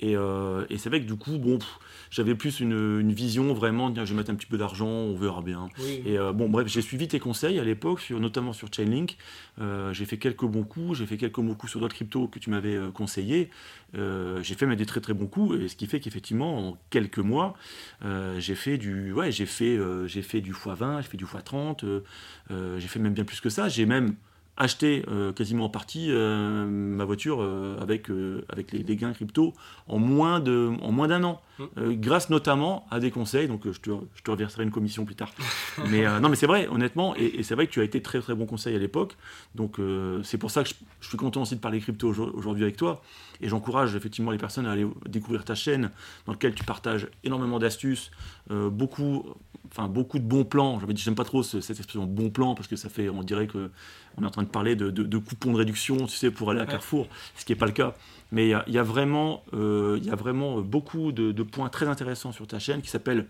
c'est 0.00 0.88
vrai 0.88 1.00
que 1.00 1.06
du 1.06 1.16
coup, 1.16 1.38
bon, 1.38 1.60
j'avais 2.12 2.36
plus 2.36 2.60
une, 2.60 3.00
une 3.00 3.12
vision 3.12 3.52
vraiment, 3.52 3.88
de 3.90 3.94
dire, 3.94 4.06
je 4.06 4.12
vais 4.12 4.18
mettre 4.18 4.30
un 4.30 4.36
petit 4.36 4.46
peu 4.46 4.58
d'argent, 4.58 4.86
on 4.86 5.16
verra 5.16 5.42
bien. 5.42 5.68
Oui. 5.80 6.02
Et 6.06 6.18
euh, 6.18 6.32
bon, 6.32 6.48
bref, 6.48 6.68
j'ai 6.68 6.82
suivi 6.82 7.08
tes 7.08 7.18
conseils 7.18 7.58
à 7.58 7.64
l'époque, 7.64 8.00
sur, 8.00 8.20
notamment 8.20 8.52
sur 8.52 8.68
Chainlink. 8.72 9.16
Euh, 9.60 9.92
j'ai 9.92 10.04
fait 10.04 10.18
quelques 10.18 10.44
bons 10.44 10.62
coups, 10.62 10.98
j'ai 10.98 11.06
fait 11.06 11.16
quelques 11.16 11.40
bons 11.40 11.54
coups 11.54 11.72
sur 11.72 11.80
d'autres 11.80 11.94
cryptos 11.94 12.28
que 12.28 12.38
tu 12.38 12.50
m'avais 12.50 12.76
euh, 12.76 12.90
conseillé. 12.90 13.50
J'ai 13.94 14.54
fait 14.54 14.66
même 14.66 14.76
des 14.76 14.86
très 14.86 15.00
très 15.00 15.12
bons 15.12 15.26
coups, 15.26 15.58
et 15.60 15.68
ce 15.68 15.76
qui 15.76 15.86
fait 15.86 16.00
qu'effectivement, 16.00 16.70
en 16.70 16.78
quelques 16.90 17.18
mois, 17.18 17.54
j'ai 18.38 18.54
fait 18.54 18.78
du, 18.78 19.12
ouais, 19.12 19.30
j'ai 19.32 19.46
fait, 19.46 19.78
j'ai 20.06 20.22
fait 20.22 20.40
du 20.40 20.52
x20, 20.52 21.02
j'ai 21.02 21.08
fait 21.08 21.16
du 21.16 21.24
x30, 21.24 21.84
euh, 21.84 22.00
euh, 22.50 22.78
j'ai 22.78 22.88
fait 22.88 22.98
même 22.98 23.14
bien 23.14 23.24
plus 23.24 23.40
que 23.40 23.48
ça. 23.48 23.68
J'ai 23.68 23.86
même 23.86 24.14
acheté 24.56 25.04
euh, 25.08 25.32
quasiment 25.32 25.64
en 25.64 25.68
partie 25.70 26.08
euh, 26.10 26.66
ma 26.66 27.04
voiture 27.04 27.38
euh, 27.40 27.76
avec, 27.80 28.10
euh, 28.10 28.44
avec 28.50 28.70
les, 28.72 28.82
les 28.82 28.96
gains 28.96 29.12
crypto 29.12 29.54
en 29.88 29.98
moins 29.98 30.40
de 30.40 30.72
en 30.82 30.92
moins 30.92 31.08
d'un 31.08 31.24
an. 31.24 31.40
Mm. 31.58 31.64
Euh, 31.78 31.94
grâce 31.96 32.28
notamment 32.28 32.86
à 32.90 33.00
des 33.00 33.10
conseils 33.10 33.48
donc 33.48 33.62
je 33.64 33.80
te, 33.80 33.90
je 34.14 34.22
te 34.22 34.30
reverserai 34.30 34.62
une 34.64 34.70
commission 34.70 35.04
plus 35.04 35.14
tard. 35.14 35.32
Mais 35.90 36.04
non 36.20 36.28
mais 36.28 36.36
c'est 36.36 36.46
vrai 36.46 36.68
honnêtement 36.68 37.16
et, 37.16 37.24
et 37.38 37.42
c'est 37.42 37.54
vrai 37.54 37.66
que 37.66 37.72
tu 37.72 37.80
as 37.80 37.84
été 37.84 38.02
très 38.02 38.20
très 38.20 38.34
bon 38.34 38.46
conseil 38.46 38.76
à 38.76 38.78
l'époque. 38.78 39.16
Donc 39.54 39.78
c'est 40.22 40.38
pour 40.38 40.50
ça 40.50 40.62
que 40.62 40.68
je, 40.68 40.74
je 41.00 41.08
suis 41.08 41.18
content 41.18 41.42
aussi 41.42 41.56
de 41.56 41.60
parler 41.60 41.80
crypto 41.80 42.08
aujourd- 42.10 42.32
aujourd'hui 42.34 42.64
avec 42.64 42.76
toi 42.76 43.02
et 43.42 43.48
j'encourage 43.48 43.94
effectivement 43.96 44.30
les 44.30 44.38
personnes 44.38 44.66
à 44.66 44.72
aller 44.72 44.86
découvrir 45.08 45.44
ta 45.44 45.54
chaîne 45.54 45.90
dans 46.26 46.32
laquelle 46.32 46.54
tu 46.54 46.64
partages 46.64 47.08
énormément 47.24 47.58
d'astuces 47.58 48.10
euh, 48.50 48.70
beaucoup 48.70 49.24
enfin 49.70 49.88
beaucoup 49.88 50.18
de 50.18 50.24
bons 50.24 50.44
plans 50.44 50.78
j'avais 50.80 50.92
dit 50.94 51.02
j'aime 51.02 51.14
pas 51.14 51.24
trop 51.24 51.42
ce- 51.42 51.60
cette 51.60 51.78
expression 51.78 52.04
bon 52.06 52.30
plan 52.30 52.54
parce 52.54 52.68
que 52.68 52.76
ça 52.76 52.88
fait 52.88 53.08
on 53.08 53.22
dirait 53.22 53.46
que 53.46 53.70
on 54.16 54.22
est 54.22 54.26
en 54.26 54.30
train 54.30 54.42
de 54.42 54.48
parler 54.48 54.76
de, 54.76 54.90
de- 54.90 55.02
de 55.02 55.18
coupons 55.18 55.52
de 55.52 55.58
réduction 55.58 56.06
tu 56.06 56.16
sais 56.16 56.30
pour 56.30 56.50
aller 56.50 56.60
à. 56.60 56.66
Carrefour 56.66 57.06
ce 57.36 57.44
qui 57.44 57.52
n'est 57.52 57.58
pas 57.58 57.66
le 57.66 57.72
cas 57.72 57.94
mais 58.32 58.46
il 58.46 58.50
y 58.50 58.54
a, 58.54 58.64
il 58.66 58.72
y 58.74 58.78
a 58.78 58.82
vraiment 58.82 59.42
euh, 59.54 59.98
il 60.00 60.06
y 60.06 60.10
a 60.10 60.16
vraiment 60.16 60.60
beaucoup 60.60 61.12
de, 61.12 61.32
de 61.32 61.42
points 61.42 61.68
très 61.68 61.86
intéressants 61.88 62.32
sur 62.32 62.46
ta 62.46 62.58
chaîne 62.58 62.80
qui 62.82 62.88
s'appelle 62.90 63.26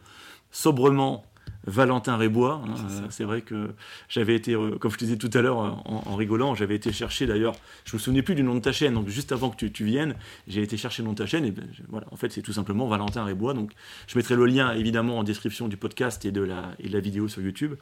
sobrement 0.50 1.24
Valentin 1.66 2.16
Rébois. 2.16 2.62
Hein, 2.64 2.74
euh, 2.90 3.06
c'est 3.10 3.24
vrai 3.24 3.42
que 3.42 3.70
j'avais 4.08 4.34
été, 4.34 4.54
euh, 4.54 4.76
comme 4.78 4.90
je 4.90 4.98
te 4.98 5.04
disais 5.04 5.16
tout 5.16 5.30
à 5.34 5.40
l'heure 5.40 5.58
en, 5.58 6.16
rigolant, 6.16 6.54
j'avais 6.54 6.74
été 6.74 6.92
chercher 6.92 7.26
d'ailleurs, 7.26 7.54
je 7.84 7.96
me 7.96 8.00
souvenais 8.00 8.22
plus 8.22 8.34
du 8.34 8.42
nom 8.42 8.54
de 8.54 8.60
ta 8.60 8.72
chaîne, 8.72 8.94
donc 8.94 9.08
juste 9.08 9.32
avant 9.32 9.50
que 9.50 9.66
tu, 9.66 9.84
viennes, 9.84 10.14
j'ai 10.46 10.62
été 10.62 10.76
chercher 10.76 11.02
le 11.02 11.06
nom 11.06 11.12
de 11.12 11.18
ta 11.18 11.26
chaîne, 11.26 11.44
et 11.44 11.50
ben, 11.50 11.66
voilà, 11.88 12.06
en 12.10 12.16
fait 12.16 12.32
c'est 12.32 12.42
tout 12.42 12.52
simplement 12.52 12.86
Valentin 12.86 13.24
Rébois. 13.24 13.54
Donc 13.54 13.72
je 14.06 14.16
mettrai 14.18 14.36
le 14.36 14.46
lien 14.46 14.72
évidemment 14.72 15.18
en 15.18 15.24
description 15.24 15.68
du 15.68 15.76
podcast 15.76 16.24
et 16.24 16.32
de 16.32 16.42
la, 16.42 16.72
et 16.80 16.88
de 16.88 16.92
la 16.92 17.00
vidéo 17.00 17.28
sur 17.28 17.42
YouTube. 17.42 17.74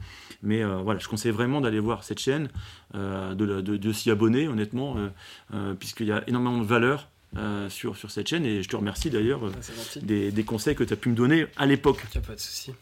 Mais 0.43 0.63
euh, 0.63 0.77
voilà, 0.77 1.01
je 1.01 1.09
conseille 1.09 1.33
vraiment 1.33 1.61
d'aller 1.61 1.81
voir 1.81 2.05
cette 2.05 2.21
chaîne, 2.21 2.49
de, 2.95 3.61
de, 3.61 3.93
s'y 3.93 4.11
abonner 4.11 4.49
honnêtement, 4.49 4.97
puisqu'il 5.79 6.07
y 6.07 6.13
a 6.13 6.23
énormément 6.27 6.59
de 6.59 6.65
valeur. 6.67 7.09
sur, 7.69 7.97
sur 7.97 8.11
cette 8.11 8.29
chaîne 8.29 8.45
et 8.45 8.63
je 8.63 8.69
te 8.69 8.77
remercie 8.77 9.11
d'ailleurs 9.11 9.41
ah, 9.45 9.99
des, 10.03 10.33
des, 10.33 10.45
conseils 10.45 10.75
que 10.75 10.83
tu 10.83 10.93
as 10.93 10.97
pu 10.97 11.09
me 11.09 11.15
donner 11.15 11.47
à 11.57 11.67
l'époque. 11.67 12.01
Il 12.15 12.19
n'y 12.19 12.25
a 12.25 12.27
pas 12.27 12.35
de 12.35 12.41
souci. 12.41 12.73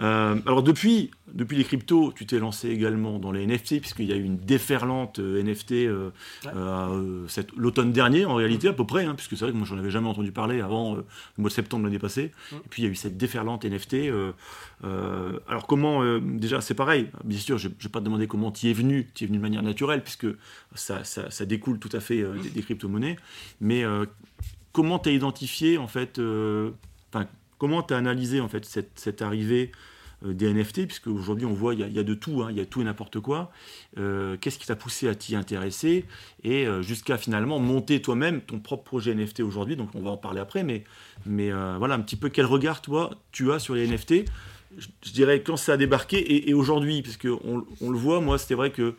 Euh, 0.00 0.36
alors 0.46 0.62
depuis, 0.62 1.10
depuis 1.32 1.56
les 1.56 1.64
cryptos, 1.64 2.12
tu 2.14 2.26
t'es 2.26 2.38
lancé 2.38 2.68
également 2.68 3.18
dans 3.18 3.32
les 3.32 3.46
NFT, 3.46 3.80
puisqu'il 3.80 4.06
y 4.06 4.12
a 4.12 4.16
eu 4.16 4.22
une 4.22 4.36
déferlante 4.36 5.18
euh, 5.18 5.42
NFT 5.42 5.72
euh, 5.72 6.10
l'automne 7.56 7.92
dernier, 7.92 8.24
en 8.24 8.34
réalité, 8.34 8.68
à 8.68 8.72
peu 8.72 8.84
près, 8.84 9.04
hein, 9.04 9.14
puisque 9.14 9.36
c'est 9.36 9.44
vrai 9.44 9.52
que 9.52 9.56
moi 9.56 9.66
j'en 9.66 9.78
avais 9.78 9.90
jamais 9.90 10.08
entendu 10.08 10.32
parler 10.32 10.60
avant 10.60 10.96
le 10.96 11.04
mois 11.38 11.48
de 11.48 11.54
septembre 11.54 11.84
l'année 11.84 11.98
passée. 11.98 12.32
Et 12.52 12.68
puis 12.68 12.82
il 12.82 12.84
y 12.84 12.88
a 12.88 12.90
eu 12.90 12.94
cette 12.94 13.16
déferlante 13.16 13.64
NFT. 13.64 14.10
alors 14.82 15.66
comment, 15.66 16.18
déjà 16.20 16.60
c'est 16.60 16.74
pareil, 16.74 17.08
bien 17.24 17.38
sûr, 17.38 17.58
je 17.58 17.68
ne 17.68 17.74
vais 17.74 17.88
pas 17.88 18.00
te 18.00 18.04
demander 18.04 18.26
comment 18.26 18.50
tu 18.50 18.66
y 18.66 18.70
es 18.70 18.72
venu, 18.72 19.08
tu 19.14 19.24
es 19.24 19.26
venu 19.26 19.38
de 19.38 19.42
manière 19.42 19.62
naturelle, 19.62 20.02
puisque 20.02 20.26
ça, 20.74 21.04
ça, 21.04 21.44
découle 21.46 21.78
tout 21.78 21.90
à 21.92 22.00
fait 22.00 22.22
des, 22.42 22.50
des 22.50 22.62
crypto-monnaies, 22.62 23.16
mais 23.60 23.84
comment 24.72 24.98
tu 24.98 25.08
as 25.08 25.12
identifié 25.12 25.78
en 25.78 25.88
fait, 25.88 26.20
Comment 27.58 27.82
tu 27.82 27.94
as 27.94 27.96
analysé 27.96 28.40
en 28.40 28.48
fait 28.48 28.64
cette, 28.64 29.22
arrivée 29.22 29.72
euh, 30.24 30.34
des 30.34 30.52
NFT, 30.52 30.86
puisque 30.86 31.06
aujourd'hui 31.06 31.46
on 31.46 31.54
voit 31.54 31.74
il 31.74 31.80
y, 31.80 31.98
a 31.98 32.02
de 32.02 32.14
tout, 32.14 32.42
hein, 32.42 32.48
il 32.50 32.56
y 32.56 32.60
a 32.60 32.66
tout 32.66 32.80
et 32.80 32.84
n'importe 32.84 33.20
quoi. 33.20 33.50
Euh, 33.98 34.36
qu'est-ce 34.40 34.58
qui 34.58 34.66
t'a 34.66 34.76
poussé 34.76 35.08
à 35.08 35.14
t'y 35.14 35.36
intéresser? 35.36 36.04
Et 36.44 36.66
euh, 36.66 36.82
jusqu'à 36.82 37.16
finalement 37.16 37.58
monter 37.58 38.02
toi-même 38.02 38.40
ton 38.42 38.58
propre 38.58 38.84
projet 38.84 39.14
NFT 39.14 39.40
aujourd'hui. 39.40 39.76
Donc 39.76 39.90
on 39.94 40.02
va 40.02 40.10
en 40.10 40.16
parler 40.16 40.40
après, 40.40 40.64
mais, 40.64 40.84
voilà 41.26 41.94
un 41.94 42.00
petit 42.00 42.16
peu 42.16 42.28
quel 42.28 42.46
regard 42.46 42.82
toi 42.82 43.10
tu 43.32 43.52
as 43.52 43.58
sur 43.58 43.74
les 43.74 43.86
NFT. 43.86 44.26
Je, 44.76 45.12
dirais 45.12 45.42
quand 45.42 45.56
ça 45.56 45.74
a 45.74 45.76
débarqué 45.78 46.48
et, 46.48 46.52
aujourd'hui, 46.52 47.02
on, 47.80 47.90
le 47.90 47.98
voit, 47.98 48.20
moi 48.20 48.36
c'était 48.36 48.54
vrai 48.54 48.70
que 48.70 48.96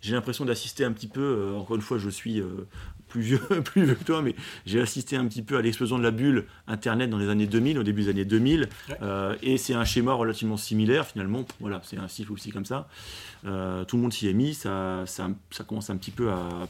j'ai 0.00 0.14
l'impression 0.14 0.46
d'assister 0.46 0.84
un 0.84 0.92
petit 0.92 1.08
peu, 1.08 1.52
encore 1.54 1.76
une 1.76 1.82
fois 1.82 1.98
je 1.98 2.08
suis 2.08 2.42
plus 3.10 3.20
vieux, 3.20 3.38
plus 3.64 3.84
vieux 3.84 3.94
que 3.94 4.04
toi, 4.04 4.22
mais 4.22 4.34
j'ai 4.64 4.80
assisté 4.80 5.16
un 5.16 5.26
petit 5.26 5.42
peu 5.42 5.58
à 5.58 5.62
l'explosion 5.62 5.98
de 5.98 6.02
la 6.02 6.10
bulle 6.10 6.46
Internet 6.66 7.10
dans 7.10 7.18
les 7.18 7.28
années 7.28 7.46
2000, 7.46 7.78
au 7.78 7.82
début 7.82 8.04
des 8.04 8.10
années 8.10 8.24
2000, 8.24 8.70
euh, 9.02 9.36
et 9.42 9.58
c'est 9.58 9.74
un 9.74 9.84
schéma 9.84 10.14
relativement 10.14 10.56
similaire 10.56 11.06
finalement. 11.06 11.44
Voilà, 11.60 11.82
c'est 11.84 11.98
un 11.98 12.08
cycle 12.08 12.32
aussi 12.32 12.50
comme 12.50 12.64
ça. 12.64 12.88
Euh, 13.44 13.84
tout 13.84 13.96
le 13.96 14.02
monde 14.02 14.12
s'y 14.12 14.28
est 14.28 14.32
mis, 14.32 14.54
ça, 14.54 15.04
ça, 15.06 15.28
ça, 15.50 15.64
commence 15.64 15.90
un 15.90 15.96
petit 15.96 16.10
peu 16.10 16.30
à, 16.30 16.68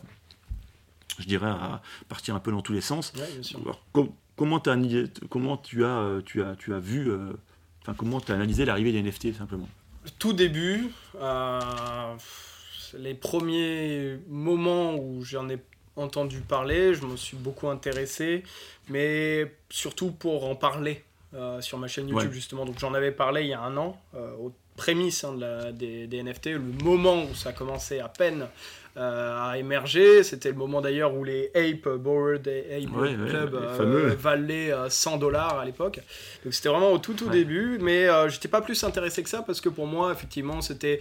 je 1.19 1.27
dirais, 1.27 1.49
à 1.49 1.83
partir 2.09 2.35
un 2.35 2.41
peu 2.41 2.51
dans 2.51 2.63
tous 2.63 2.73
les 2.73 2.81
sens. 2.81 3.13
comment, 4.37 4.59
as, 4.59 4.77
comment 5.29 5.57
tu 5.57 5.85
as, 5.85 6.21
tu 6.25 6.43
as, 6.43 6.57
tu 6.57 6.75
as 6.75 6.81
vu, 6.81 7.11
euh, 7.11 7.33
enfin 7.83 7.95
comment 7.97 8.21
tu 8.21 8.33
as 8.33 8.35
analysé 8.35 8.65
l'arrivée 8.65 8.93
des 8.93 9.03
NFT 9.03 9.35
simplement? 9.37 9.69
Tout 10.19 10.33
début. 10.33 10.89
les 12.99 13.15
premiers 13.15 14.19
moments 14.29 14.97
où 14.97 15.23
j'en 15.23 15.49
ai 15.49 15.59
entendu 15.97 16.41
parler, 16.41 16.95
je 16.95 17.05
me 17.05 17.17
suis 17.17 17.37
beaucoup 17.37 17.69
intéressé, 17.69 18.43
mais 18.89 19.53
surtout 19.71 20.11
pour 20.11 20.45
en 20.45 20.55
parler 20.55 21.05
euh, 21.35 21.61
sur 21.61 21.79
ma 21.79 21.87
chaîne 21.87 22.09
YouTube 22.09 22.33
justement. 22.33 22.65
Donc 22.65 22.79
j'en 22.79 22.93
avais 22.95 23.13
parlé 23.13 23.43
il 23.43 23.49
y 23.49 23.55
a 23.55 23.61
un 23.61 23.77
an, 23.77 24.01
euh, 24.17 24.33
aux 24.41 24.53
prémices 24.77 25.23
hein, 25.25 25.35
de 25.35 25.41
la, 25.41 25.73
des, 25.73 26.23
NFT, 26.23 26.47
le 26.47 26.59
moment 26.59 27.25
où 27.25 27.35
ça 27.35 27.53
commençait 27.53 28.01
à 28.01 28.09
peine 28.09 28.49
euh, 28.97 29.51
à 29.51 29.57
émerger. 29.57 30.25
C'était 30.25 30.49
le 30.49 30.57
moment 30.57 30.81
d'ailleurs 30.81 31.15
où 31.15 31.23
les 31.23 31.53
Ape 31.55 31.89
Board 31.89 32.49
et 32.49 32.83
Ape 32.83 33.29
Club 33.29 33.55
valaient 34.19 34.73
100 34.89 35.19
dollars 35.19 35.59
à 35.61 35.65
l'époque. 35.65 36.01
Donc 36.45 36.53
c'était 36.53 36.69
vraiment 36.69 36.91
au 36.91 36.99
tout 36.99 37.15
tout 37.15 37.29
début, 37.29 37.79
mais 37.81 38.09
j'étais 38.29 38.49
pas 38.49 38.61
plus 38.61 38.83
intéressé 38.83 39.23
que 39.23 39.29
ça 39.29 39.43
parce 39.43 39.61
que 39.61 39.69
pour 39.69 39.87
moi 39.87 40.11
effectivement 40.13 40.61
c'était 40.63 40.99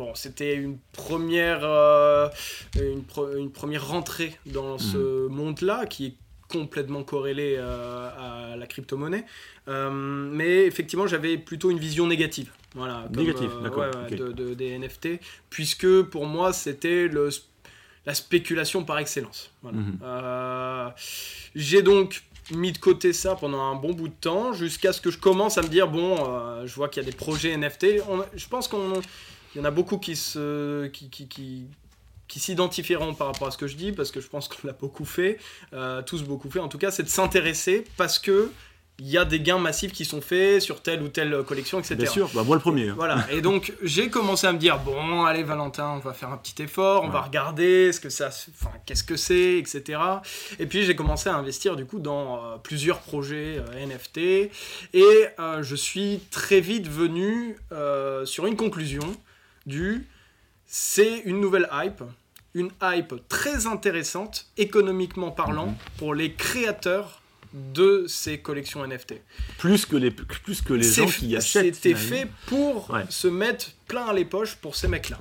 bon, 0.00 0.14
c'était 0.14 0.54
une 0.54 0.78
première, 0.92 1.60
euh, 1.62 2.28
une, 2.74 3.50
première 3.50 3.86
rentrée 3.86 4.34
dans 4.46 4.78
ce 4.78 4.96
mhm. 4.96 5.34
monde-là 5.34 5.84
qui 5.84 6.06
est 6.06 6.14
complètement 6.48 7.04
corrélé 7.04 7.56
euh, 7.58 8.52
à 8.52 8.56
la 8.56 8.66
crypto-monnaie. 8.66 9.26
Euh, 9.68 9.90
mais 9.90 10.64
effectivement, 10.64 11.06
j'avais 11.06 11.36
plutôt 11.36 11.70
une 11.70 11.78
vision 11.78 12.06
négative. 12.06 12.50
Voilà, 12.74 13.08
négative, 13.14 13.50
d'accord. 13.62 13.90
de, 14.10 14.54
des 14.54 14.78
NFT, 14.78 15.20
puisque 15.50 16.02
pour 16.02 16.24
moi, 16.26 16.52
c'était 16.52 17.06
le 17.06 17.28
la 18.06 18.14
spéculation 18.14 18.82
par 18.82 18.98
excellence. 18.98 19.52
Mhm. 19.62 19.98
J'ai 21.54 21.82
donc 21.82 22.22
mis 22.50 22.72
de 22.72 22.78
côté 22.78 23.12
ça 23.12 23.36
pendant 23.36 23.60
un 23.60 23.74
bon 23.74 23.92
bout 23.92 24.08
de 24.08 24.14
temps, 24.18 24.54
jusqu'à 24.54 24.94
ce 24.94 25.02
que 25.02 25.10
je 25.10 25.18
commence 25.18 25.58
à 25.58 25.62
me 25.62 25.68
dire, 25.68 25.88
bon, 25.88 26.16
je 26.64 26.74
vois 26.74 26.88
qu'il 26.88 27.02
y 27.02 27.06
a 27.06 27.10
des 27.10 27.16
projets 27.16 27.54
NFT. 27.54 27.86
je 28.34 28.48
pense 28.48 28.66
qu'on 28.68 28.94
il 29.54 29.58
y 29.58 29.60
en 29.60 29.64
a 29.64 29.70
beaucoup 29.70 29.98
qui 29.98 30.16
se, 30.16 30.86
qui, 30.88 31.10
qui, 31.10 31.26
qui, 31.28 31.64
qui 32.30 32.38
s'identifieront 32.38 33.14
par 33.14 33.26
rapport 33.26 33.48
à 33.48 33.50
ce 33.50 33.58
que 33.58 33.66
je 33.66 33.76
dis, 33.76 33.92
parce 33.92 34.12
que 34.12 34.20
je 34.20 34.28
pense 34.28 34.48
qu'on 34.48 34.66
l'a 34.66 34.72
beaucoup 34.72 35.04
fait, 35.04 35.38
euh, 35.72 36.00
tous 36.02 36.22
beaucoup 36.22 36.48
fait 36.48 36.60
en 36.60 36.68
tout 36.68 36.78
cas, 36.78 36.90
c'est 36.90 37.02
de 37.02 37.08
s'intéresser 37.08 37.84
parce 37.96 38.18
que 38.18 38.50
il 39.02 39.08
y 39.08 39.16
a 39.16 39.24
des 39.24 39.40
gains 39.40 39.58
massifs 39.58 39.92
qui 39.92 40.04
sont 40.04 40.20
faits 40.20 40.60
sur 40.60 40.82
telle 40.82 41.00
ou 41.00 41.08
telle 41.08 41.42
collection, 41.44 41.78
etc. 41.78 41.94
Bien 41.94 42.10
sûr, 42.10 42.30
bah 42.34 42.42
moi 42.44 42.54
le 42.54 42.60
premier. 42.60 42.90
Hein. 42.90 42.94
Voilà, 42.96 43.26
et 43.32 43.40
donc 43.40 43.72
j'ai 43.82 44.10
commencé 44.10 44.46
à 44.46 44.52
me 44.52 44.58
dire 44.58 44.78
bon, 44.78 45.24
allez 45.24 45.42
Valentin, 45.42 45.94
on 45.96 46.00
va 46.00 46.12
faire 46.12 46.28
un 46.28 46.36
petit 46.36 46.62
effort, 46.62 47.02
on 47.02 47.08
va 47.08 47.22
regarder 47.22 47.92
ce 47.92 47.98
que 47.98 48.10
ça, 48.10 48.28
enfin 48.28 48.70
qu'est-ce 48.84 49.02
que 49.02 49.16
c'est, 49.16 49.56
etc. 49.56 49.98
Et 50.58 50.66
puis 50.66 50.84
j'ai 50.84 50.94
commencé 50.94 51.30
à 51.30 51.34
investir 51.34 51.76
du 51.76 51.86
coup 51.86 51.98
dans 51.98 52.36
euh, 52.36 52.56
plusieurs 52.62 53.00
projets 53.00 53.56
euh, 53.58 53.86
NFT, 53.86 54.18
et 54.92 55.26
je 55.62 55.74
suis 55.74 56.20
très 56.30 56.60
vite 56.60 56.86
venu 56.86 57.56
sur 58.24 58.46
une 58.46 58.56
conclusion 58.56 59.16
du 59.66 60.06
c'est 60.66 61.18
une 61.24 61.40
nouvelle 61.40 61.68
hype, 61.72 62.02
une 62.54 62.70
hype 62.80 63.14
très 63.28 63.66
intéressante 63.66 64.46
économiquement 64.56 65.32
parlant 65.32 65.66
mhm. 65.66 65.76
pour 65.98 66.14
les 66.14 66.34
créateurs 66.34 67.22
de 67.52 68.04
ces 68.06 68.38
collections 68.38 68.86
NFT. 68.86 69.14
Plus 69.58 69.84
que 69.84 69.96
les, 69.96 70.12
plus 70.12 70.62
que 70.62 70.72
les 70.72 70.84
gens 70.84 71.06
qui 71.06 71.36
achètent. 71.36 71.74
C'était 71.74 71.96
fait 71.96 72.28
pour 72.46 72.96
se 73.08 73.26
mettre 73.26 73.72
plein 73.88 74.12
les 74.12 74.24
poches 74.24 74.54
pour 74.54 74.76
ces 74.76 74.86
mecs-là. 74.86 75.18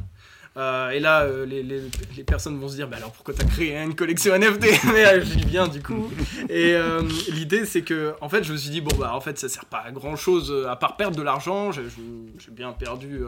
Euh, 0.57 0.89
et 0.89 0.99
là, 0.99 1.21
euh, 1.21 1.45
les, 1.45 1.61
les, 1.61 1.81
les, 2.17 2.23
personnes 2.23 2.59
vont 2.59 2.67
se 2.67 2.75
dire, 2.75 2.87
bah 2.87 2.97
alors 2.97 3.11
pourquoi 3.11 3.33
t'as 3.35 3.45
créé 3.45 3.77
une 3.77 3.95
collection 3.95 4.35
NFT 4.37 4.65
Mais 4.93 5.05
euh, 5.05 5.21
je 5.23 5.35
dis 5.35 5.45
bien 5.45 5.67
du 5.67 5.81
coup. 5.81 6.09
Et 6.49 6.75
l'idée, 7.31 7.65
c'est 7.65 7.83
que, 7.83 8.13
en 8.21 8.29
fait, 8.29 8.43
je 8.43 8.51
me 8.51 8.57
suis 8.57 8.69
dit, 8.69 8.81
bon, 8.81 8.95
bah 8.97 9.13
en 9.13 9.21
fait, 9.21 9.37
ça 9.37 9.47
sert 9.47 9.65
pas 9.65 9.79
à 9.85 9.91
grand 9.91 10.15
chose 10.15 10.53
à 10.67 10.75
part 10.75 10.97
perdre 10.97 11.15
de 11.15 11.21
l'argent. 11.21 11.71
J'ai 11.71 11.83
bien 12.51 12.71
perdu, 12.71 13.21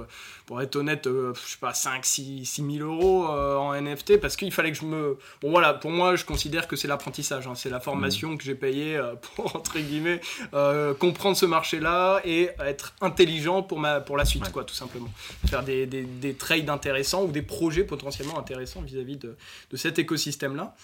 pour 0.46 0.62
être 0.62 0.76
honnête, 0.76 1.08
je 1.08 1.52
sais 1.52 1.58
pas, 1.60 1.74
5, 1.74 2.06
6, 2.06 2.46
6 2.46 2.78
000 2.78 2.90
euros 2.90 3.28
en 3.28 3.80
NFT 3.80 4.20
parce 4.20 4.36
qu'il 4.36 4.52
fallait 4.52 4.72
que 4.72 4.78
je 4.78 4.86
me. 4.86 5.18
Bon, 5.42 5.52
voilà, 5.52 5.74
pour 5.74 5.92
moi, 5.92 6.16
je 6.16 6.26
considère 6.26 6.68
que 6.68 6.76
c'est 6.76 6.88
l'apprentissage. 6.88 7.48
Hein, 7.48 7.54
c'est 7.56 7.70
la 7.70 7.80
formation 7.80 8.32
mmh. 8.32 8.38
que 8.38 8.44
j'ai 8.44 8.56
payée 8.56 9.00
pour, 9.36 9.56
entre 9.56 9.78
guillemets, 9.78 10.22
comprendre 11.00 11.38
ce 11.38 11.46
marché-là 11.46 12.22
et 12.26 12.50
être 12.66 12.94
intelligent 13.02 13.62
pour, 13.62 13.80
ma, 13.80 14.02
pour 14.02 14.18
la 14.18 14.26
suite, 14.26 14.52
quoi, 14.52 14.64
tout 14.64 14.74
simplement. 14.74 15.10
Faire 15.48 15.64
des, 15.64 15.86
des, 15.86 16.04
des 16.04 16.34
trades 16.34 16.70
intéressants 16.70 17.11
ou 17.20 17.32
des 17.32 17.42
projets 17.42 17.84
potentiellement 17.84 18.40
intéressants 18.40 18.82
vis-à-vis 18.82 19.18
de, 19.18 19.36
cet 19.76 20.00
écosystème-là. 20.00 20.76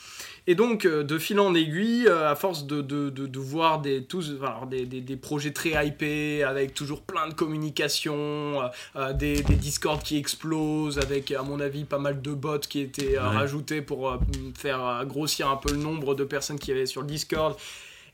Et 0.48 0.56
donc, 0.56 0.86
euh, 0.86 1.04
de 1.04 1.18
fil 1.18 1.40
en 1.40 1.54
aiguille, 1.54 2.08
euh, 2.08 2.30
à 2.30 2.36
force 2.36 2.66
de, 2.66 2.82
de, 2.82 3.40
voir 3.40 3.82
des, 3.82 4.04
tous, 4.04 4.34
des, 4.70 4.86
des, 4.86 5.16
projets 5.18 5.52
très 5.52 5.88
hypés, 5.88 6.44
avec 6.44 6.74
toujours 6.74 7.02
plein 7.02 7.28
de 7.28 7.34
communication, 7.34 8.62
euh, 8.96 9.14
des, 9.14 9.42
des 9.44 9.56
Discord 9.56 10.02
qui 10.02 10.18
explosent, 10.18 11.00
avec, 11.00 11.32
à 11.32 11.44
mon 11.44 11.60
avis, 11.60 11.86
pas 11.86 12.00
mal 12.00 12.22
de 12.22 12.32
bots 12.32 12.60
qui 12.60 12.80
étaient 12.80 13.18
rajoutés 13.18 13.82
pour 13.82 14.18
faire 14.58 15.06
grossir 15.06 15.50
un 15.50 15.58
peu 15.58 15.72
le 15.72 15.78
nombre 15.78 16.16
de 16.16 16.24
personnes 16.24 16.60
qui 16.60 16.72
avaient 16.72 16.86
sur 16.86 17.02
le 17.02 17.08
Discord, 17.08 17.56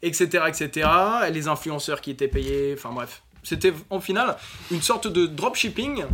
etc., 0.01 0.45
etc., 0.47 0.89
et 1.27 1.31
les 1.31 1.47
influenceurs 1.47 2.01
qui 2.01 2.11
étaient 2.11 2.27
payés, 2.27 2.73
enfin 2.77 2.91
bref. 2.91 3.23
C'était 3.43 3.73
en 3.89 3.99
final 3.99 4.37
une 4.71 4.81
sorte 4.81 5.07
de 5.07 5.25
dropshipping 5.25 6.05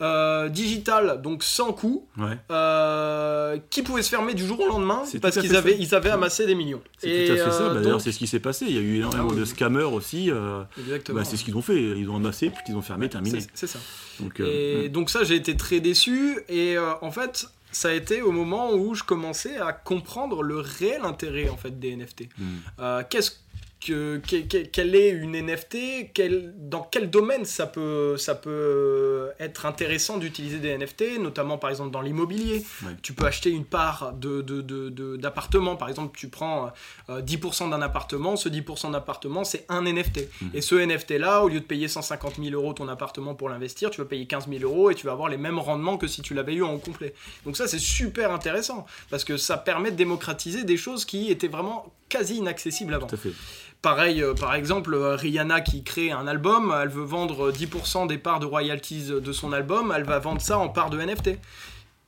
euh, 0.00 0.48
digital, 0.48 1.20
donc 1.22 1.42
sans 1.42 1.72
coût, 1.72 2.06
euh, 2.50 3.58
qui 3.68 3.82
pouvait 3.82 4.02
se 4.02 4.10
fermer 4.10 4.34
du 4.34 4.46
jour 4.46 4.60
au 4.60 4.66
lendemain 4.66 5.02
parce 5.20 5.38
qu'ils 5.40 5.56
avaient, 5.56 5.76
ils 5.78 5.92
avaient 5.94 6.10
amassé 6.10 6.46
des 6.46 6.54
millions. 6.54 6.80
C'est 6.98 7.26
tout 7.26 7.32
à 7.32 7.36
fait 7.36 7.50
ça. 7.50 7.62
Euh, 7.62 7.74
bah, 7.74 7.80
d'ailleurs, 7.80 8.00
c'est 8.00 8.12
ce 8.12 8.18
qui 8.18 8.28
s'est 8.28 8.38
passé. 8.38 8.66
Il 8.68 8.74
y 8.74 8.78
a 8.78 8.80
eu 8.80 8.96
énormément 8.98 9.30
ah 9.32 9.34
de 9.34 9.44
scammers 9.44 9.82
aussi. 9.82 10.30
Bah, 10.30 11.24
c'est 11.24 11.36
ce 11.36 11.42
qu'ils 11.42 11.56
ont 11.56 11.62
fait. 11.62 11.76
Ils 11.76 12.08
ont 12.08 12.16
amassé, 12.16 12.50
puis 12.50 12.62
ils 12.68 12.76
ont 12.76 12.82
fermé, 12.82 13.08
terminé. 13.08 13.40
C'est 13.54 13.66
ça. 13.66 13.80
Donc, 14.20 14.40
et 14.40 14.88
donc 14.88 15.10
ça, 15.10 15.24
j'ai 15.24 15.34
été 15.34 15.56
très 15.56 15.80
déçu. 15.80 16.38
Et 16.48 16.76
en 16.78 17.10
fait, 17.10 17.46
ça 17.72 17.88
a 17.88 17.92
été 17.92 18.22
au 18.22 18.30
moment 18.30 18.72
où 18.74 18.94
je 18.94 19.02
commençais 19.02 19.56
à 19.58 19.72
comprendre 19.72 20.42
le 20.42 20.58
réel 20.58 21.02
intérêt 21.02 21.48
en 21.48 21.56
fait 21.56 21.78
des 21.78 21.96
NFT. 21.96 22.28
Hmm. 22.38 23.02
qu'est-ce 23.10 23.32
que, 23.80 24.18
quelle 24.18 24.94
est 24.94 25.10
une 25.10 25.40
NFT, 25.40 26.12
quel, 26.12 26.52
dans 26.56 26.82
quel 26.82 27.10
domaine 27.10 27.44
ça 27.44 27.66
peut, 27.66 28.16
ça 28.16 28.34
peut 28.34 29.30
être 29.38 29.66
intéressant 29.66 30.18
d'utiliser 30.18 30.58
des 30.58 30.76
NFT, 30.76 31.18
notamment 31.20 31.58
par 31.58 31.70
exemple 31.70 31.90
dans 31.90 32.00
l'immobilier? 32.00 32.64
Tu 33.02 33.12
peux 33.12 33.26
acheter 33.26 33.50
une 33.50 33.64
part 33.64 34.12
d'appartement, 34.12 35.70
de, 35.70 35.76
de, 35.76 35.78
par 35.78 35.88
exemple 35.88 36.16
tu 36.18 36.28
prends 36.28 36.72
10% 37.08 37.66
euh, 37.66 37.70
d'un 37.70 37.82
appartement, 37.82 38.36
ce 38.36 38.48
10% 38.48 38.92
d'appartement 38.92 39.44
c'est 39.44 39.64
un 39.68 39.82
NFT. 39.82 40.28
Mhm. 40.40 40.50
Et 40.54 40.60
ce 40.60 40.74
NFT 40.74 41.12
là, 41.12 41.44
au 41.44 41.48
lieu 41.48 41.60
de 41.60 41.64
payer 41.64 41.88
150 41.88 42.36
000 42.42 42.50
euros 42.50 42.72
ton 42.72 42.88
appartement 42.88 43.34
pour 43.34 43.48
l'investir, 43.48 43.90
tu 43.90 44.00
vas 44.00 44.06
payer 44.06 44.26
15 44.26 44.48
000 44.48 44.62
euros 44.62 44.90
et 44.90 44.94
tu 44.94 45.06
vas 45.06 45.12
avoir 45.12 45.28
les 45.28 45.36
mêmes 45.36 45.58
rendements 45.58 45.98
que 45.98 46.08
si 46.08 46.22
tu 46.22 46.34
l'avais 46.34 46.54
eu 46.54 46.62
en 46.62 46.78
complet. 46.78 47.14
Donc 47.44 47.56
ça 47.56 47.68
c'est 47.68 47.78
super 47.78 48.32
intéressant 48.32 48.86
parce 49.10 49.24
que 49.24 49.36
ça 49.36 49.56
permet 49.56 49.92
de 49.92 49.96
démocratiser 49.96 50.64
des 50.64 50.76
choses 50.76 51.04
qui 51.04 51.30
étaient 51.30 51.48
vraiment 51.48 51.92
quasi 52.08 52.36
inaccessibles 52.36 52.94
avant. 52.94 53.06
Tout 53.06 53.14
à 53.14 53.18
fait. 53.18 53.32
Pareil, 53.82 54.22
euh, 54.22 54.34
par 54.34 54.54
exemple, 54.54 54.92
euh, 54.94 55.14
Rihanna 55.14 55.60
qui 55.60 55.84
crée 55.84 56.10
un 56.10 56.26
album, 56.26 56.74
elle 56.82 56.88
veut 56.88 57.04
vendre 57.04 57.52
10% 57.52 58.06
des 58.08 58.18
parts 58.18 58.40
de 58.40 58.46
royalties 58.46 59.08
de 59.08 59.32
son 59.32 59.52
album, 59.52 59.92
elle 59.94 60.04
va 60.04 60.18
vendre 60.18 60.40
ça 60.40 60.58
en 60.58 60.68
parts 60.68 60.90
de 60.90 61.00
NFT. 61.00 61.38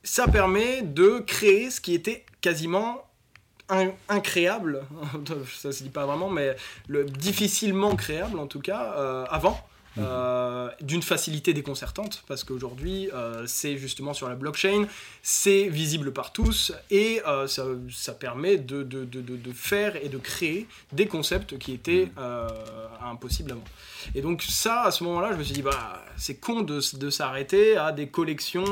Ça 0.03 0.27
permet 0.27 0.81
de 0.81 1.19
créer 1.19 1.69
ce 1.69 1.79
qui 1.79 1.93
était 1.93 2.25
quasiment 2.41 3.03
incréable, 4.09 4.83
ça 5.47 5.71
se 5.71 5.83
dit 5.83 5.89
pas 5.89 6.05
vraiment, 6.05 6.29
mais 6.29 6.55
le, 6.87 7.05
difficilement 7.05 7.95
créable 7.95 8.37
en 8.39 8.47
tout 8.47 8.59
cas, 8.59 8.93
euh, 8.97 9.25
avant. 9.29 9.59
Euh, 9.97 10.69
d'une 10.79 11.01
facilité 11.01 11.53
déconcertante 11.53 12.23
parce 12.25 12.45
qu'aujourd'hui 12.45 13.09
euh, 13.13 13.45
c'est 13.45 13.77
justement 13.77 14.13
sur 14.13 14.29
la 14.29 14.35
blockchain, 14.35 14.85
c'est 15.21 15.67
visible 15.67 16.13
par 16.13 16.31
tous 16.31 16.71
et 16.89 17.21
euh, 17.27 17.45
ça, 17.45 17.65
ça, 17.89 18.13
permet 18.13 18.57
de, 18.57 18.83
de, 18.83 19.03
de, 19.03 19.21
de, 19.21 19.51
faire 19.51 19.97
et 19.97 20.07
de 20.07 20.17
créer 20.17 20.65
des 20.93 21.07
concepts 21.07 21.57
qui 21.57 21.73
étaient 21.73 22.09
impossibles 23.03 23.51
avant. 23.51 23.63
Et 24.15 24.21
donc 24.21 24.43
ça, 24.43 24.83
à 24.83 24.91
ce 24.91 25.03
moment-là, 25.03 25.29
je 25.33 25.37
me 25.37 25.43
suis 25.43 25.53
dit, 25.53 25.61
bah, 25.61 26.03
c'est 26.17 26.35
con 26.35 26.61
de, 26.61 26.79
s'arrêter 27.09 27.77
à 27.77 27.91
des 27.91 28.07
collections 28.07 28.65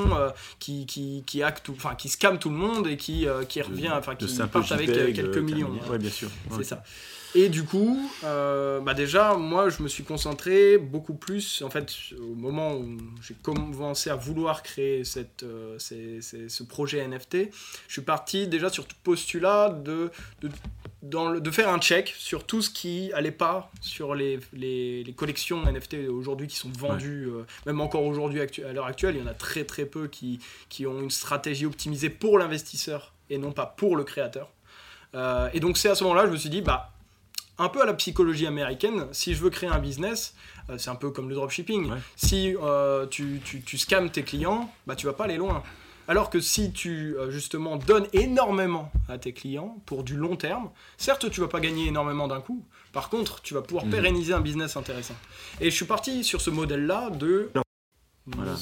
qui, 0.60 0.86
qui, 0.86 1.24
qui, 1.26 1.44
actent, 1.44 1.70
enfin, 1.70 1.96
qui 1.96 2.10
scamment 2.10 2.38
tout 2.38 2.50
le 2.50 2.56
monde 2.56 2.88
et 2.88 2.98
qui, 2.98 3.28
qui 3.48 3.62
revient, 3.62 3.92
enfin, 3.92 4.16
qui 4.16 4.28
partent 4.52 4.72
avec 4.72 4.92
quelques 4.92 5.38
millions. 5.38 5.72
Oui, 5.90 5.98
bien 5.98 6.10
sûr. 6.10 6.30
C'est 6.56 6.64
ça. 6.64 6.84
Et 7.36 7.50
du 7.50 7.64
coup, 7.64 8.10
euh, 8.24 8.80
bah 8.80 8.96
déjà, 8.96 9.36
moi, 9.36 9.70
je 9.70 9.84
me 9.84 9.88
suis 9.88 10.04
concentré 10.04 10.80
beaucoup 10.80 11.14
plus, 11.14 11.62
en 11.62 11.70
fait, 11.70 11.94
au 12.20 12.34
moment 12.34 12.76
où 12.76 12.98
j'ai 13.22 13.36
commencé 13.36 14.10
à 14.10 14.16
vouloir 14.16 14.64
créer 14.64 15.04
cette, 15.04 15.44
euh, 15.44 15.78
ce 15.78 16.64
projet 16.64 17.08
NFT, 17.08 17.52
je 17.88 17.94
suis 17.94 18.02
parti 18.02 18.48
déjà 18.48 18.70
sur 18.70 18.88
tout 18.88 18.96
postulat 19.04 19.70
de, 19.70 20.10
de, 20.42 20.50
dans 21.02 21.30
le, 21.30 21.42
de 21.42 21.52
faire 21.52 21.70
un 21.70 21.80
check 21.80 22.14
sur 22.18 22.46
tout 22.46 22.62
ce 22.62 22.70
qui 22.70 23.12
allait 23.14 23.32
pas 23.32 23.72
sur 23.82 24.16
les, 24.16 24.40
les, 24.54 25.04
les 25.04 25.14
collections 25.14 25.64
NFT 25.64 26.10
aujourd'hui 26.10 26.48
qui 26.48 26.58
sont 26.58 26.72
vendues, 26.78 27.28
euh, 27.28 27.46
même 27.66 27.82
encore 27.82 28.04
aujourd'hui, 28.04 28.42
à 28.42 28.74
l'heure 28.74 28.86
actuelle, 28.86 29.16
il 29.16 29.22
y 29.22 29.24
en 29.24 29.28
a 29.28 29.34
très 29.34 29.64
très 29.64 29.86
peu 29.86 30.08
qui, 30.08 30.40
qui 30.70 30.86
ont 30.86 31.00
une 31.00 31.12
stratégie 31.12 31.66
optimisée 31.66 32.10
pour 32.10 32.38
l'investisseur 32.38 33.14
et 33.30 33.38
non 33.38 33.52
pas 33.52 33.66
pour 33.66 33.96
le 33.96 34.04
créateur. 34.04 34.50
et 35.54 35.60
donc 35.60 35.78
c'est 35.78 35.90
à 35.90 35.96
ce 35.96 36.04
moment-là, 36.04 36.26
je 36.26 36.32
me 36.32 36.38
suis 36.38 36.50
dit, 36.50 36.62
bah 36.62 36.92
un 37.60 37.70
peu 37.70 37.82
à 37.82 37.86
la 37.86 37.94
psychologie 37.94 38.48
américaine, 38.48 39.06
si 39.12 39.36
je 39.36 39.44
veux 39.44 39.50
créer 39.50 39.70
un 39.70 39.80
business, 39.80 40.34
euh, 40.70 40.78
c'est 40.78 40.90
un 40.90 40.96
peu 40.96 41.12
comme 41.12 41.30
le 41.30 41.36
dropshipping. 41.36 41.92
Si 42.16 42.56
euh, 42.56 43.06
tu, 43.08 43.42
tu, 43.44 43.62
tu 43.62 43.78
scams 43.78 44.10
tes 44.10 44.24
clients, 44.24 44.72
bah, 44.88 44.96
tu 44.96 45.06
vas 45.06 45.14
pas 45.14 45.26
aller 45.26 45.38
loin. 45.38 45.62
Alors 46.10 46.32
que 46.32 46.40
si 46.40 46.72
tu 46.72 47.16
euh, 47.20 47.30
justement 47.30 47.76
donnes 47.78 48.08
énormément 48.14 48.92
à 49.08 49.20
tes 49.20 49.32
clients 49.32 49.78
pour 49.86 50.04
du 50.04 50.16
long 50.16 50.36
terme, 50.36 50.72
certes 50.98 51.30
tu 51.30 51.40
vas 51.40 51.48
pas 51.48 51.60
gagner 51.60 51.86
énormément 51.90 52.28
d'un 52.28 52.42
coup. 52.42 52.66
Par 52.94 53.10
contre, 53.10 53.44
tu 53.44 53.54
vas 53.54 53.62
pouvoir 53.62 53.86
mhm. 53.86 53.92
pérenniser 53.92 54.34
un 54.34 54.42
business 54.42 54.76
intéressant. 54.76 55.14
Et 55.62 55.70
je 55.70 55.76
suis 55.76 55.86
parti 55.86 56.24
sur 56.24 56.42
ce 56.42 56.50
modèle-là 56.50 57.12
de 57.12 57.52
voilà. 58.36 58.56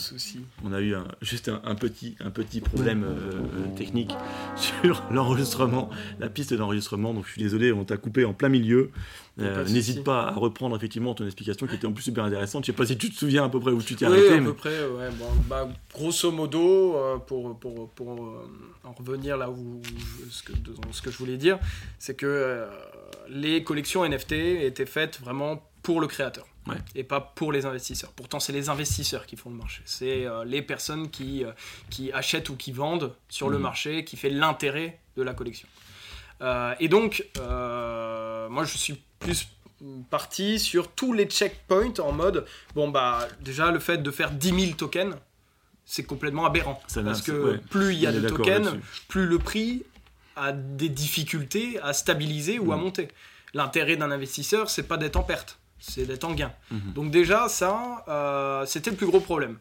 On 0.63 0.73
a 0.73 0.81
eu 0.81 0.95
juste 1.21 1.49
un, 1.49 1.75
petit, 1.75 2.15
un 2.19 2.29
petit 2.29 2.61
problème 2.61 3.03
euh, 3.03 3.31
euh, 3.31 3.75
technique 3.75 4.11
sur 4.55 5.03
l'enregistrement, 5.11 5.89
la 6.19 6.29
piste 6.29 6.53
d'enregistrement. 6.53 7.13
Donc 7.13 7.25
je 7.25 7.31
suis 7.31 7.41
désolé, 7.41 7.71
on 7.71 7.83
t'a 7.83 7.97
coupé 7.97 8.25
en 8.25 8.33
plein 8.33 8.49
milieu. 8.49 8.91
Euh, 9.39 9.65
n'hésite 9.65 10.03
pas 10.03 10.27
à 10.27 10.31
reprendre 10.31 10.75
effectivement 10.75 11.13
ton 11.13 11.25
explication 11.25 11.67
qui 11.67 11.75
était 11.75 11.85
en 11.85 11.93
plus 11.93 12.03
super 12.03 12.23
intéressante. 12.23 12.63
Je 12.65 12.71
sais 12.71 12.75
pas 12.75 12.85
si 12.85 12.97
tu 12.97 13.09
te 13.11 13.15
souviens 13.15 13.45
à 13.45 13.49
peu 13.49 13.59
près 13.59 13.71
où 13.71 13.81
tu 13.81 13.95
t'es 13.95 14.07
oui, 14.07 14.13
arrêté. 14.13 14.33
à 14.35 14.41
peu 14.41 14.53
près, 14.53 14.87
ouais. 14.87 15.09
Bah, 15.47 15.69
grosso 15.93 16.31
modo, 16.31 16.95
pour, 17.27 17.57
pour, 17.59 17.89
pour 17.89 18.09
en 18.83 18.93
revenir 18.93 19.37
là 19.37 19.49
où 19.51 19.81
ce, 20.29 20.41
que, 20.43 20.53
ce 20.91 21.01
que 21.01 21.11
je 21.11 21.17
voulais 21.17 21.37
dire, 21.37 21.59
c'est 21.99 22.15
que 22.15 22.65
les 23.29 23.63
collections 23.63 24.07
NFT 24.07 24.31
étaient 24.31 24.85
faites 24.85 25.19
vraiment 25.19 25.61
pour 25.83 26.01
le 26.01 26.07
créateur 26.07 26.47
et 26.95 27.03
pas 27.03 27.21
pour 27.21 27.51
les 27.51 27.65
investisseurs. 27.65 28.11
Pourtant, 28.11 28.39
c'est 28.39 28.53
les 28.53 28.69
investisseurs 28.69 29.25
qui 29.25 29.35
font 29.35 29.49
le 29.49 29.55
marché. 29.55 29.81
C'est 29.85 30.25
euh, 30.25 30.43
les 30.45 30.61
personnes 30.61 31.09
qui, 31.09 31.43
euh, 31.43 31.51
qui 31.89 32.11
achètent 32.11 32.49
ou 32.49 32.55
qui 32.55 32.71
vendent 32.71 33.13
sur 33.29 33.49
le 33.49 33.57
mhm. 33.57 33.63
marché 33.63 34.05
qui 34.05 34.17
fait 34.17 34.29
l'intérêt 34.29 34.99
de 35.15 35.23
la 35.23 35.33
collection. 35.33 35.67
Euh, 36.41 36.73
et 36.79 36.87
donc, 36.87 37.25
moi, 37.35 38.63
je 38.63 38.77
suis 38.77 39.01
plus 39.19 39.47
parti 40.09 40.59
sur 40.59 40.91
tous 40.91 41.13
les 41.13 41.25
checkpoints 41.25 41.99
en 41.99 42.11
mode 42.11 42.45
bon, 42.73 42.89
bah, 42.89 43.27
déjà, 43.41 43.71
le 43.71 43.79
fait 43.79 43.97
de 43.97 44.11
faire 44.11 44.31
10 44.31 44.59
000 44.59 44.71
tokens, 44.73 45.15
c'est 45.85 46.03
complètement 46.03 46.45
aberrant. 46.45 46.81
parce 46.93 47.21
que 47.21 47.57
plus 47.69 47.93
il 47.93 47.99
y 47.99 48.07
a 48.07 48.11
de 48.11 48.27
tokens, 48.27 48.77
plus 49.07 49.25
le 49.25 49.39
prix 49.39 49.83
a 50.35 50.51
des 50.51 50.89
difficultés 50.89 51.79
à 51.81 51.93
stabiliser 51.93 52.59
ou 52.59 52.71
à 52.71 52.77
mhm. 52.77 52.83
monter. 52.83 53.07
L'intérêt 53.53 53.95
d'un 53.95 54.11
investisseur, 54.11 54.69
c'est 54.69 54.83
pas 54.83 54.97
d'être 54.97 55.15
en 55.15 55.23
perte 55.23 55.57
c'est 55.79 56.05
d'être 56.05 56.23
en 56.23 56.33
gain. 56.33 56.51
Donc 56.95 57.11
déjà, 57.11 57.47
ça, 57.49 58.03
euh, 58.07 58.65
c'était 58.65 58.91
le 58.91 58.97
plus 58.97 59.07
gros 59.07 59.19
problème. 59.19 59.57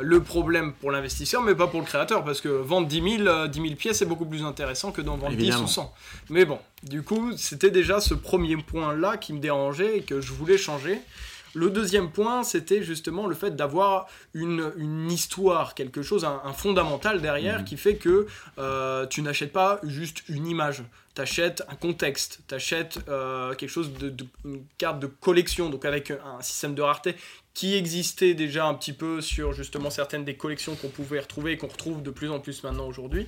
Le 0.00 0.22
problème 0.22 0.74
pour 0.74 0.92
l'investisseur, 0.92 1.42
mais 1.42 1.56
pas 1.56 1.66
pour 1.66 1.80
le 1.80 1.86
créateur, 1.86 2.24
parce 2.24 2.40
que 2.40 2.48
vendre 2.48 2.86
10 2.86 3.24
000, 3.24 3.48
10 3.48 3.74
pièces, 3.74 3.98
c'est 3.98 4.06
beaucoup 4.06 4.26
plus 4.26 4.44
intéressant 4.44 4.92
que 4.92 5.00
d'en 5.00 5.16
vendre 5.16 5.34
10 5.36 5.56
ou 5.56 5.66
100. 5.66 5.92
Mais 6.30 6.44
bon, 6.44 6.58
du 6.84 7.02
coup, 7.02 7.32
c'était 7.36 7.70
déjà 7.70 8.00
ce 8.00 8.14
premier 8.14 8.56
point-là 8.58 9.16
qui 9.16 9.32
me 9.32 9.40
dérangeait 9.40 9.98
et 9.98 10.02
que 10.02 10.20
je 10.20 10.32
voulais 10.32 10.56
changer. 10.58 11.00
Le 11.54 11.70
deuxième 11.70 12.10
point, 12.10 12.42
c'était 12.42 12.82
justement 12.82 13.26
le 13.26 13.34
fait 13.34 13.56
d'avoir 13.56 14.06
une, 14.34 14.72
une, 14.76 15.10
histoire, 15.10 15.74
quelque 15.74 16.02
chose, 16.02 16.24
un, 16.24 16.52
fondamental 16.52 17.20
derrière 17.20 17.60
mhm. 17.60 17.64
qui 17.64 17.76
fait 17.76 17.96
que 17.96 18.26
euh, 18.58 19.06
tu 19.06 19.22
n'achètes 19.22 19.52
pas 19.52 19.80
juste 19.84 20.28
une 20.28 20.46
image 20.46 20.82
t'achètes 21.18 21.64
un 21.68 21.74
contexte, 21.74 22.42
t'achètes 22.46 23.00
euh, 23.08 23.52
quelque 23.54 23.70
chose 23.70 23.92
de, 23.92 24.14
une 24.44 24.62
carte 24.78 25.00
de 25.00 25.08
collection, 25.08 25.68
donc 25.68 25.84
avec 25.84 26.12
un 26.12 26.40
système 26.42 26.76
de 26.76 26.82
rareté 26.82 27.16
qui 27.58 27.74
existait 27.74 28.34
déjà 28.34 28.66
un 28.66 28.74
petit 28.74 28.92
peu 28.92 29.20
sur 29.20 29.52
justement 29.52 29.90
certaines 29.90 30.24
des 30.24 30.36
collections 30.36 30.76
qu'on 30.76 30.90
pouvait 30.90 31.18
retrouver 31.18 31.50
et 31.50 31.56
qu'on 31.56 31.66
retrouve 31.66 32.04
de 32.04 32.12
plus 32.12 32.30
en 32.30 32.38
plus 32.38 32.62
maintenant 32.62 32.86
aujourd'hui. 32.86 33.26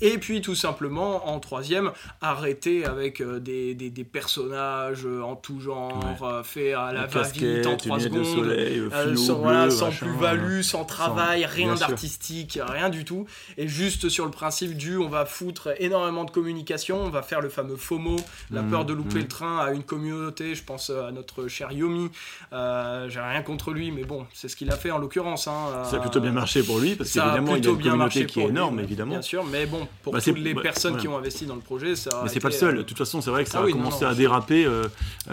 Et 0.00 0.18
puis 0.18 0.40
tout 0.40 0.56
simplement, 0.56 1.28
en 1.28 1.38
troisième, 1.38 1.92
arrêter 2.20 2.84
avec 2.84 3.20
euh, 3.20 3.38
des, 3.38 3.76
des, 3.76 3.90
des, 3.90 4.02
personnages 4.02 5.06
euh, 5.06 5.22
en 5.22 5.36
tout 5.36 5.60
genre, 5.60 6.04
ouais. 6.20 6.42
faits 6.42 6.74
à 6.74 6.92
la 6.92 7.06
va-vite 7.06 7.64
en 7.64 7.76
3 7.76 8.00
secondes, 8.00 8.24
soleil, 8.24 8.82
sans, 9.16 9.70
sans 9.70 9.90
plus-value, 9.92 10.62
sans 10.62 10.84
travail, 10.84 11.46
rien 11.46 11.76
d'artistique, 11.76 12.58
rien 12.60 12.88
du 12.88 13.04
tout. 13.04 13.26
Et 13.56 13.68
juste 13.68 14.08
sur 14.08 14.24
le 14.24 14.32
principe 14.32 14.76
du 14.76 14.96
on 14.96 15.08
va 15.08 15.26
foutre 15.26 15.68
énormément 15.78 16.24
de 16.24 16.32
communication, 16.32 17.04
on 17.04 17.10
va 17.10 17.22
faire 17.22 17.40
le 17.40 17.48
fameux 17.48 17.76
FOMO, 17.76 18.16
la 18.50 18.62
mmh, 18.62 18.70
peur 18.70 18.84
de 18.84 18.94
louper 18.94 19.18
mmh. 19.18 19.22
le 19.22 19.28
train 19.28 19.58
à 19.58 19.70
une 19.70 19.84
communauté, 19.84 20.56
je 20.56 20.64
pense 20.64 20.90
à 20.90 21.12
notre 21.12 21.46
cher 21.46 21.70
Yomi, 21.70 22.10
j'ai 22.50 23.20
rien 23.20 23.42
contre 23.42 23.59
lui, 23.68 23.90
mais 23.90 24.04
bon, 24.04 24.26
c'est 24.32 24.48
ce 24.48 24.56
qu'il 24.56 24.70
a 24.70 24.76
fait 24.76 24.90
en 24.90 24.98
l'occurrence. 24.98 25.46
Hein, 25.46 25.84
ça 25.84 25.96
a 25.96 26.00
plutôt 26.00 26.20
bien 26.20 26.32
marché 26.32 26.62
pour 26.62 26.78
lui, 26.78 26.94
parce 26.94 27.12
qu'évidemment, 27.12 27.56
il 27.56 27.66
a 27.66 27.70
une 27.70 27.82
communauté 27.82 28.26
qui 28.26 28.40
est 28.40 28.48
énorme, 28.48 28.80
évidemment. 28.80 29.12
Bien 29.12 29.22
sûr, 29.22 29.44
mais 29.44 29.66
bon, 29.66 29.86
pour 30.02 30.12
bah, 30.12 30.20
toutes 30.20 30.38
les 30.38 30.54
bah, 30.54 30.62
personnes 30.62 30.96
qui 30.96 31.08
ont 31.08 31.16
investi 31.16 31.46
dans 31.46 31.54
le 31.54 31.60
projet, 31.60 31.96
ça. 31.96 32.20
Mais 32.22 32.28
c'est 32.28 32.40
pas 32.40 32.48
le 32.48 32.54
seul. 32.54 32.74
Euh, 32.74 32.78
de 32.78 32.82
toute 32.82 32.98
façon, 32.98 33.20
c'est 33.20 33.30
vrai 33.30 33.44
que 33.44 33.50
ça 33.50 33.60
ah 33.62 33.66
a 33.66 33.70
commencé 33.70 34.04
à 34.04 34.14
déraper 34.14 34.64
euh, 34.64 34.86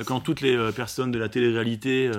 quand 0.06 0.20
toutes 0.20 0.42
les 0.42 0.56
euh, 0.56 0.72
personnes 0.72 1.12
de 1.12 1.20
la 1.20 1.30
télé-réalité 1.30 2.12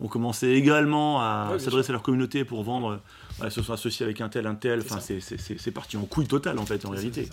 ont 0.00 0.08
commencé 0.08 0.48
également 0.48 1.20
à 1.20 1.52
s'adresser 1.58 1.90
à 1.90 1.92
leur 1.92 2.02
communauté 2.02 2.44
pour 2.44 2.62
vendre. 2.62 3.00
se 3.48 3.62
sont 3.62 3.72
associés 3.72 4.04
avec 4.04 4.20
un 4.20 4.28
tel, 4.28 4.46
un 4.46 4.54
tel. 4.54 4.80
Enfin, 4.80 4.98
c'est 5.00 5.70
parti 5.70 5.96
en 5.96 6.04
couille 6.04 6.26
totale 6.26 6.58
en 6.58 6.66
fait, 6.66 6.84
en 6.86 6.90
réalité. 6.90 7.28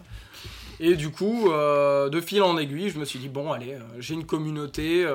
Et 0.79 0.95
du 0.95 1.09
coup, 1.09 1.49
de 1.49 2.21
fil 2.21 2.41
en 2.41 2.57
aiguille, 2.57 2.89
je 2.89 2.99
me 2.99 3.05
suis 3.05 3.19
dit 3.19 3.29
bon, 3.29 3.51
allez, 3.51 3.77
j'ai 3.99 4.13
une 4.13 4.25
communauté 4.25 5.05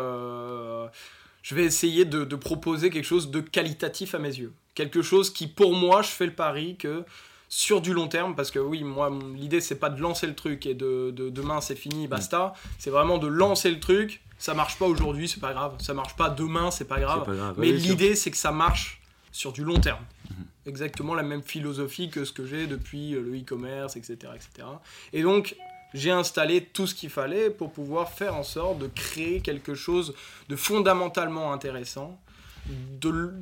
je 1.43 1.55
vais 1.55 1.65
essayer 1.65 2.05
de, 2.05 2.25
proposer 2.37 2.91
quelque 2.91 3.05
chose 3.05 3.31
de 3.31 3.41
qualitatif 3.41 4.15
à 4.15 4.19
mes 4.19 4.29
yeux. 4.29 4.53
Quelque 4.75 5.03
chose 5.03 5.31
qui, 5.31 5.47
pour 5.47 5.75
moi, 5.75 6.03
je 6.03 6.09
fais 6.09 6.27
le 6.27 6.35
pari 6.35 6.77
que 6.77 7.05
sur 7.49 7.83
du 7.83 7.93
long 7.93 8.09
terme, 8.09 8.35
parce 8.35 8.51
que 8.51 8.59
oui, 8.59 8.83
moi, 8.83 9.11
l'idée, 9.35 9.61
c'est 9.61 9.79
pas 9.79 9.91
de 9.91 10.01
lancer 10.01 10.27
le 10.27 10.35
truc 10.35 10.65
et 10.65 10.75
de, 10.75 11.11
demain, 11.11 11.61
c'est 11.61 11.77
fini, 11.77 12.07
basta. 12.09 12.55
C'est 12.79 12.91
vraiment 12.91 13.19
de 13.19 13.27
lancer 13.27 13.71
le 13.71 13.81
truc. 13.81 14.23
Ça 14.39 14.55
marche 14.55 14.79
pas 14.79 14.87
aujourd'hui, 14.87 15.29
c'est 15.29 15.41
pas 15.41 15.53
grave. 15.53 15.75
Ça 15.79 15.95
marche 15.95 16.17
pas 16.17 16.31
demain, 16.31 16.71
c'est 16.71 16.87
pas 16.87 16.99
grave. 17.01 17.55
Mais 17.59 17.71
l'idée, 17.71 18.15
c'est 18.15 18.31
que 18.31 18.37
ça 18.37 18.53
marche 18.53 19.03
sur 19.33 19.53
du 19.53 19.65
long 19.65 19.81
terme. 19.81 20.05
Mhm. 20.31 20.37
Exactement 20.67 21.15
la 21.15 21.23
même 21.23 21.43
philosophie 21.43 22.09
que 22.09 22.25
ce 22.25 22.33
que 22.33 22.47
j'ai 22.47 22.67
depuis 22.67 23.11
le 23.11 23.37
e-commerce, 23.37 23.97
etc., 23.97 24.33
etc. 24.35 24.69
Et 25.13 25.23
donc, 25.23 25.57
j'ai 25.95 26.11
installé 26.11 26.65
tout 26.65 26.87
ce 26.87 26.95
qu'il 26.95 27.11
fallait 27.11 27.51
pour 27.51 27.73
pouvoir 27.73 28.11
faire 28.13 28.35
en 28.37 28.43
sorte 28.43 28.79
de 28.79 28.87
créer 28.87 29.41
quelque 29.41 29.75
chose 29.75 30.15
de 30.49 30.57
fondamentalement 30.57 31.53
intéressant, 31.53 32.19
de, 32.67 33.33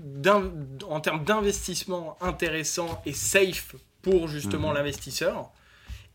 en 0.88 1.00
termes 1.00 1.24
d'investissement 1.24 2.16
intéressant 2.20 3.02
et 3.06 3.12
safe 3.12 3.74
pour 4.02 4.28
justement 4.28 4.68
Mhm. 4.70 4.74
l'investisseur, 4.76 5.50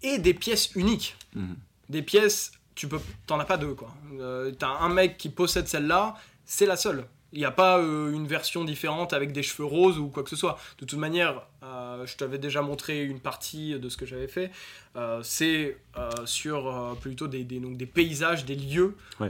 et 0.02 0.18
des 0.18 0.34
pièces 0.34 0.72
uniques. 0.76 1.16
Mhm. 1.36 1.56
Des 1.90 2.02
pièces, 2.02 2.52
tu 2.74 2.88
peux, 2.88 3.00
t'en 3.28 3.40
as 3.40 3.46
pas 3.46 3.58
deux 3.58 3.74
quoi. 3.76 3.94
Euh, 4.20 4.52
T'as 4.58 4.70
un 4.80 4.90
mec 4.90 5.18
qui 5.18 5.30
possède 5.30 5.68
celle-là, 5.68 6.16
c'est 6.46 6.66
la 6.66 6.78
seule. 6.78 7.06
Il 7.32 7.40
n'y 7.40 7.46
a 7.46 7.52
pas 7.52 7.78
euh, 7.80 8.12
une 8.14 8.28
version 8.28 8.64
différente 8.64 9.12
avec 9.14 9.32
des 9.34 9.44
cheveux 9.44 9.66
roses 9.68 9.98
ou 10.00 10.08
quoi 10.08 10.24
que 10.24 10.30
ce 10.30 10.36
soit. 10.36 10.58
De 10.80 10.86
toute 10.86 10.98
manière, 11.00 11.42
euh, 11.66 12.06
je 12.06 12.16
t'avais 12.16 12.38
déjà 12.38 12.62
montré 12.62 13.04
une 13.04 13.20
partie 13.20 13.80
de 13.80 13.90
ce 13.90 13.98
que 13.98 14.06
j'avais 14.06 14.28
fait. 14.28 14.52
Euh, 14.96 15.20
c'est 15.24 15.78
euh, 15.98 16.10
sur 16.26 16.96
plutôt 17.02 17.28
des, 17.28 17.44
des- 17.44 17.60
donc 17.60 17.76
des 17.78 17.86
paysages, 17.88 18.46
des 18.46 18.56
lieux. 18.56 18.96
Ouais. 19.20 19.30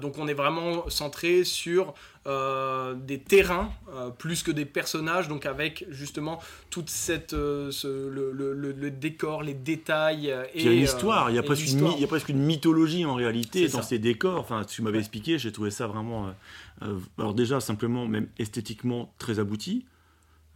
Donc 0.00 0.18
on 0.18 0.28
est 0.28 0.34
vraiment 0.34 0.88
centré 0.90 1.42
sur 1.44 1.94
des 3.06 3.18
terrains 3.18 3.70
plus 4.18 4.42
que 4.42 4.50
des 4.50 4.64
personnages. 4.64 5.28
Donc 5.28 5.46
avec 5.46 5.84
justement 5.90 6.40
toute 6.70 6.88
cette 6.90 7.30
ce- 7.32 8.08
le, 8.08 8.30
le- 8.32 8.52
le- 8.54 8.72
le 8.72 8.90
décor, 8.90 9.42
les 9.42 9.54
détails. 9.54 10.34
il 10.54 10.62
y 10.62 10.68
a 10.68 10.72
une 10.72 10.82
histoire, 10.82 11.30
il 11.30 11.36
y, 11.36 11.38
a 11.38 11.42
presque 11.42 11.62
une, 11.62 11.66
l'histoire. 11.72 11.90
mi- 11.92 11.98
il 11.98 12.00
y 12.02 12.04
a 12.04 12.08
presque 12.08 12.28
une 12.28 12.42
mythologie 12.42 13.04
en 13.04 13.14
réalité 13.14 13.68
dans 13.68 13.78
ça. 13.78 13.82
ces 13.82 13.98
décors. 13.98 14.38
Enfin, 14.40 14.64
tu 14.64 14.82
m'avais 14.82 14.96
Ouais. 14.96 15.00
expliqué, 15.00 15.38
j'ai 15.38 15.52
trouvé 15.52 15.70
ça 15.70 15.86
vraiment. 15.86 16.32
alors, 17.18 17.34
déjà, 17.34 17.60
simplement, 17.60 18.06
même 18.06 18.28
esthétiquement, 18.38 19.12
très 19.18 19.38
abouti. 19.38 19.84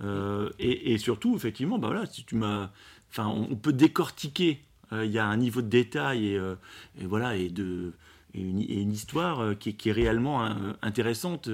Euh, 0.03 0.51
et, 0.59 0.93
et 0.93 0.99
surtout, 0.99 1.35
effectivement, 1.37 1.79
bah 1.79 1.89
voilà, 1.89 2.07
si 2.07 2.25
tu 2.25 2.37
m'as. 2.37 2.71
Enfin, 3.11 3.27
on, 3.27 3.49
on 3.53 3.57
peut 3.57 3.73
décortiquer. 3.73 4.61
euh, 4.93 5.05
Il 5.05 5.11
y 5.11 5.19
a 5.19 5.27
un 5.27 5.37
niveau 5.37 5.61
de 5.63 5.69
détail 5.69 6.29
et, 6.29 6.37
euh, 6.39 6.55
et 7.01 7.07
voilà, 7.07 7.37
et, 7.37 7.49
de, 7.49 7.93
et, 8.35 8.41
une, 8.41 8.93
histoire 8.93 9.59
qui, 9.59 9.71
est- 9.71 9.73
qui 9.73 9.89
est 9.89 9.93
réellement 9.93 10.45
euh, 10.45 10.51
intéressante, 10.83 11.49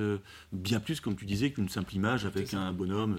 bien 0.52 0.80
plus, 0.80 1.00
comme 1.00 1.16
tu 1.16 1.24
disais, 1.24 1.50
qu'une 1.52 1.68
simple 1.68 1.94
image 1.94 2.26
avec 2.26 2.52
un 2.54 2.72
bonhomme. 2.72 3.16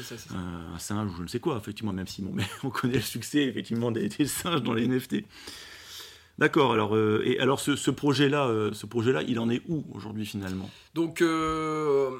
ça, 0.00 0.14
un, 0.34 0.78
singe 0.78 1.10
ou 1.12 1.16
je 1.18 1.22
ne 1.22 1.28
sais 1.28 1.40
quoi, 1.40 1.56
effectivement, 1.58 1.92
même 1.92 2.06
si 2.06 2.22
bon, 2.22 2.30
mais 2.34 2.44
on 2.64 2.70
connaît 2.70 2.94
le 2.94 3.00
succès 3.00 3.42
effectivement 3.44 3.90
des, 3.90 4.08
des 4.08 4.26
singes 4.26 4.62
dans 4.62 4.72
les 4.74 4.86
NFT. 4.86 5.24
D'accord. 6.38 6.72
Alors, 6.72 6.94
euh, 6.94 7.20
et 7.24 7.40
alors 7.40 7.58
ce, 7.58 7.74
ce 7.74 7.90
projet-là, 7.90 8.46
euh, 8.46 8.72
ce 8.72 8.86
projet-là, 8.86 9.22
il 9.26 9.40
en 9.40 9.50
est 9.50 9.60
où 9.68 9.84
aujourd'hui 9.92 10.24
finalement? 10.24 10.70
Donc 10.94 11.20
euh, 11.20 12.10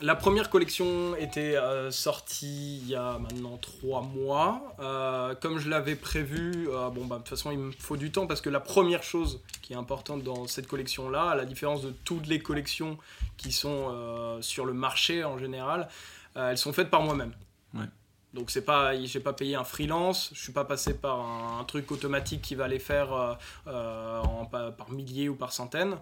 la 0.00 0.14
première 0.14 0.48
collection 0.48 1.16
était 1.16 1.56
euh, 1.56 1.90
sortie 1.90 2.78
il 2.78 2.88
y 2.88 2.94
a 2.94 3.18
maintenant 3.18 3.56
trois 3.56 4.02
mois. 4.02 4.74
Euh, 4.78 5.34
comme 5.34 5.58
je 5.58 5.68
l'avais 5.68 5.96
prévu, 5.96 6.68
euh, 6.70 6.88
bon 6.90 7.04
bah 7.06 7.16
de 7.16 7.20
toute 7.22 7.30
façon 7.30 7.50
il 7.50 7.58
me 7.58 7.72
faut 7.72 7.96
du 7.96 8.12
temps 8.12 8.26
parce 8.26 8.40
que 8.40 8.48
la 8.50 8.60
première 8.60 9.02
chose 9.02 9.40
qui 9.62 9.72
est 9.72 9.76
importante 9.76 10.22
dans 10.22 10.46
cette 10.46 10.68
collection-là, 10.68 11.30
à 11.30 11.34
la 11.34 11.44
différence 11.44 11.82
de 11.82 11.90
toutes 11.90 12.26
les 12.26 12.38
collections 12.40 12.96
qui 13.36 13.52
sont 13.52 14.38
sur 14.40 14.64
le 14.64 14.72
marché 14.72 15.24
en 15.24 15.36
général, 15.38 15.88
elles 16.34 16.58
sont 16.58 16.72
faites 16.72 16.90
par 16.90 17.02
moi-même. 17.02 17.32
Ouais. 17.74 17.86
Donc 18.34 18.50
c'est 18.50 18.64
pas, 18.64 18.94
j'ai 19.04 19.20
pas 19.20 19.32
payé 19.32 19.56
un 19.56 19.64
freelance, 19.64 20.30
je 20.32 20.40
suis 20.40 20.52
pas 20.52 20.64
passé 20.64 20.94
par 20.94 21.18
un, 21.20 21.60
un 21.60 21.64
truc 21.64 21.90
automatique 21.90 22.42
qui 22.42 22.54
va 22.54 22.68
les 22.68 22.78
faire 22.78 23.36
en- 23.66 24.46
par, 24.46 24.90
milliers 24.90 25.28
ou 25.28 25.34
par 25.34 25.52
centaines, 25.52 25.96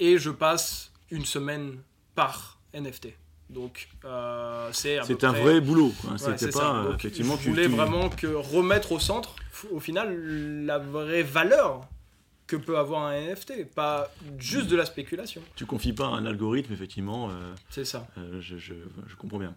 et 0.00 0.18
je 0.18 0.30
passe 0.30 0.90
une 1.10 1.24
semaine 1.24 1.78
par 2.14 2.57
NFT. 2.74 3.08
Donc 3.50 3.88
euh, 4.04 4.68
c'est 4.72 4.98
un 4.98 5.04
près- 5.16 5.40
vrai 5.42 5.60
boulot. 5.60 5.92
quoi. 6.02 6.18
C'était 6.18 6.50
pas 6.50 6.76
euh, 6.76 6.84
Donc, 6.90 6.94
effectivement. 7.00 7.36
je 7.36 7.42
tu- 7.44 7.48
voulais 7.50 7.66
tu- 7.66 7.72
vraiment 7.74 8.08
que 8.10 8.26
remettre 8.26 8.92
au 8.92 8.98
centre, 8.98 9.36
au 9.70 9.80
final, 9.80 10.14
la 10.66 10.78
vraie 10.78 11.22
valeur 11.22 11.86
que 12.46 12.56
peut 12.56 12.78
avoir 12.78 13.02
un 13.04 13.12
NFT, 13.14 13.64
pas 13.74 14.10
juste 14.38 14.68
de 14.68 14.76
la 14.76 14.84
spéculation. 14.86 15.42
Tu 15.56 15.66
confies 15.66 15.92
pas 15.92 16.06
à 16.06 16.10
un 16.10 16.24
algorithme, 16.26 16.72
effectivement. 16.72 17.28
euh, 17.30 17.32
C'est 17.70 17.84
ça. 17.84 18.06
euh, 18.18 18.40
je, 18.40 18.56
je- 18.58 18.74
je 19.06 19.16
comprends 19.16 19.38
bien. 19.38 19.54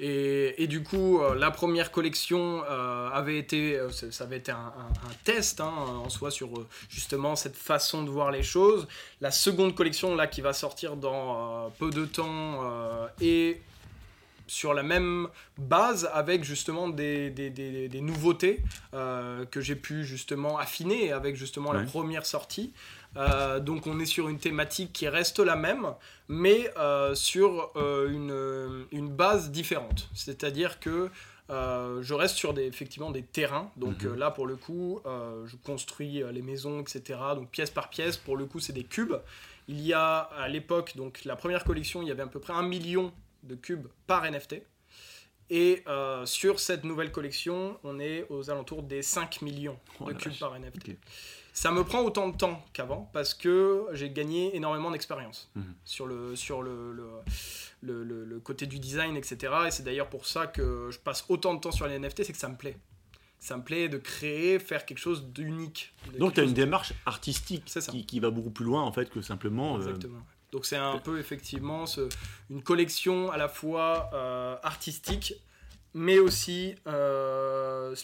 Et, 0.00 0.62
et 0.62 0.66
du 0.66 0.82
coup, 0.82 1.20
euh, 1.20 1.34
la 1.34 1.50
première 1.50 1.90
collection 1.92 2.62
euh, 2.68 3.08
avait 3.10 3.38
été, 3.38 3.78
euh, 3.78 3.90
ça 3.90 4.24
avait 4.24 4.38
été 4.38 4.50
un, 4.52 4.56
un- 4.56 5.08
un 5.08 5.14
test 5.24 5.60
hein, 5.60 5.72
en 6.04 6.08
soi 6.08 6.30
sur 6.30 6.48
justement 6.88 7.36
cette 7.36 7.56
façon 7.56 8.02
de 8.02 8.10
voir 8.10 8.30
les 8.32 8.42
choses. 8.42 8.86
La 9.20 9.30
seconde 9.30 9.74
collection 9.74 10.14
là 10.16 10.26
qui 10.26 10.40
va 10.40 10.52
sortir 10.52 10.96
dans 10.96 11.66
euh, 11.66 11.68
peu 11.78 11.90
de 11.90 12.04
temps 12.06 12.60
euh, 12.64 13.06
est 13.20 13.60
sur 14.46 14.74
la 14.74 14.82
même 14.82 15.28
base 15.56 16.10
avec 16.12 16.44
justement 16.44 16.88
des, 16.90 17.30
des- 17.30 17.48
des- 17.50 17.88
des 17.88 18.00
nouveautés 18.02 18.62
que 18.92 19.60
j'ai 19.62 19.74
pu 19.76 20.04
justement 20.04 20.58
affiner 20.58 21.12
avec 21.12 21.34
justement 21.36 21.72
la 21.72 21.80
première 21.86 22.26
sortie. 22.26 22.72
Euh, 23.16 23.60
donc 23.60 23.86
on 23.86 24.00
est 24.00 24.06
sur 24.06 24.28
une 24.28 24.38
thématique 24.38 24.92
qui 24.92 25.08
reste 25.08 25.38
la 25.38 25.56
même, 25.56 25.86
mais 26.28 26.70
euh, 26.76 27.14
sur 27.14 27.70
euh, 27.76 28.08
une, 28.10 28.86
une 28.98 29.08
base 29.08 29.50
différente. 29.50 30.08
C'est-à-dire 30.14 30.80
que 30.80 31.10
je 31.50 32.14
reste 32.14 32.36
sur 32.36 32.54
des, 32.54 32.64
effectivement 32.64 33.10
des 33.10 33.22
terrains. 33.22 33.70
Donc 33.76 34.02
Mhm. 34.04 34.14
là, 34.16 34.30
pour 34.30 34.46
le 34.46 34.56
coup, 34.56 35.00
je 35.04 35.56
construis 35.56 36.22
les 36.32 36.42
maisons, 36.42 36.80
etc. 36.80 37.18
Donc 37.36 37.50
pièce 37.50 37.70
par 37.70 37.90
pièce, 37.90 38.16
pour 38.16 38.36
le 38.36 38.46
coup, 38.46 38.60
c'est 38.60 38.72
des 38.72 38.84
cubes. 38.84 39.14
Il 39.68 39.80
y 39.80 39.92
a 39.92 40.18
à 40.18 40.48
l'époque, 40.48 40.96
donc 40.96 41.24
la 41.24 41.36
première 41.36 41.64
collection, 41.64 42.00
il 42.02 42.08
y 42.08 42.10
avait 42.10 42.22
à 42.22 42.26
peu 42.26 42.40
près 42.40 42.52
un 42.54 42.62
million 42.62 43.12
de 43.42 43.54
cubes 43.54 43.86
par 44.06 44.24
NFT. 44.24 44.62
Et 45.50 45.82
euh, 45.86 46.24
sur 46.24 46.58
cette 46.58 46.84
nouvelle 46.84 47.12
collection, 47.12 47.78
on 47.84 48.00
est 48.00 48.26
aux 48.30 48.48
alentours 48.50 48.82
des 48.82 49.02
5 49.02 49.42
millions 49.42 49.78
Oh 50.00 50.06
de 50.06 50.14
cubes 50.14 50.32
vache. 50.32 50.40
par 50.40 50.58
NFT. 50.58 50.92
Ça 51.56 51.70
me 51.70 51.84
prend 51.84 52.00
autant 52.02 52.28
de 52.28 52.36
temps 52.36 52.62
qu'avant 52.72 53.08
parce 53.12 53.32
que 53.32 53.86
j'ai 53.92 54.10
gagné 54.10 54.54
énormément 54.56 54.90
d'expérience 54.90 55.48
Mhm. 55.54 55.74
sur, 55.84 56.06
le, 56.06 56.34
sur 56.34 56.62
le, 56.62 56.92
le, 56.92 58.02
le- 58.02 58.40
côté 58.40 58.66
du 58.66 58.78
design, 58.80 59.16
etc. 59.16 59.52
Et 59.68 59.70
c'est 59.70 59.84
d'ailleurs 59.84 60.08
pour 60.10 60.26
ça 60.26 60.48
que 60.48 60.90
je 60.90 60.98
passe 60.98 61.24
autant 61.28 61.54
de 61.54 61.60
temps 61.60 61.70
sur 61.70 61.86
les 61.86 61.96
NFT, 61.98 62.24
c'est 62.24 62.32
que 62.32 62.38
ça 62.38 62.48
me 62.48 62.56
plaît. 62.56 62.76
Ça 63.38 63.56
me 63.56 63.62
plaît 63.62 63.88
de 63.88 63.98
créer, 63.98 64.58
faire 64.58 64.84
quelque 64.84 64.98
chose 64.98 65.26
d'unique. 65.28 65.94
Donc 66.18 66.34
tu 66.34 66.40
as 66.40 66.44
une 66.44 66.54
démarche 66.54 66.92
artistique 67.06 67.62
ça. 67.66 67.80
qui, 67.80 68.04
qui 68.04 68.18
va 68.18 68.30
beaucoup 68.30 68.50
plus 68.50 68.64
loin 68.64 68.82
en 68.82 68.90
fait 68.92 69.08
que 69.08 69.22
simplement. 69.22 69.76
euh, 69.76 69.78
Exactement. 69.78 70.20
Donc 70.50 70.66
c'est 70.66 70.76
un 70.76 70.98
peu 70.98 71.18
effectivement 71.20 71.86
ce- 71.86 72.08
une 72.50 72.62
collection 72.62 73.30
à 73.30 73.36
la 73.36 73.48
fois 73.48 74.10
euh, 74.12 74.56
artistique, 74.64 75.34
mais 75.94 76.18
aussi 76.18 76.74
euh, 76.88 77.94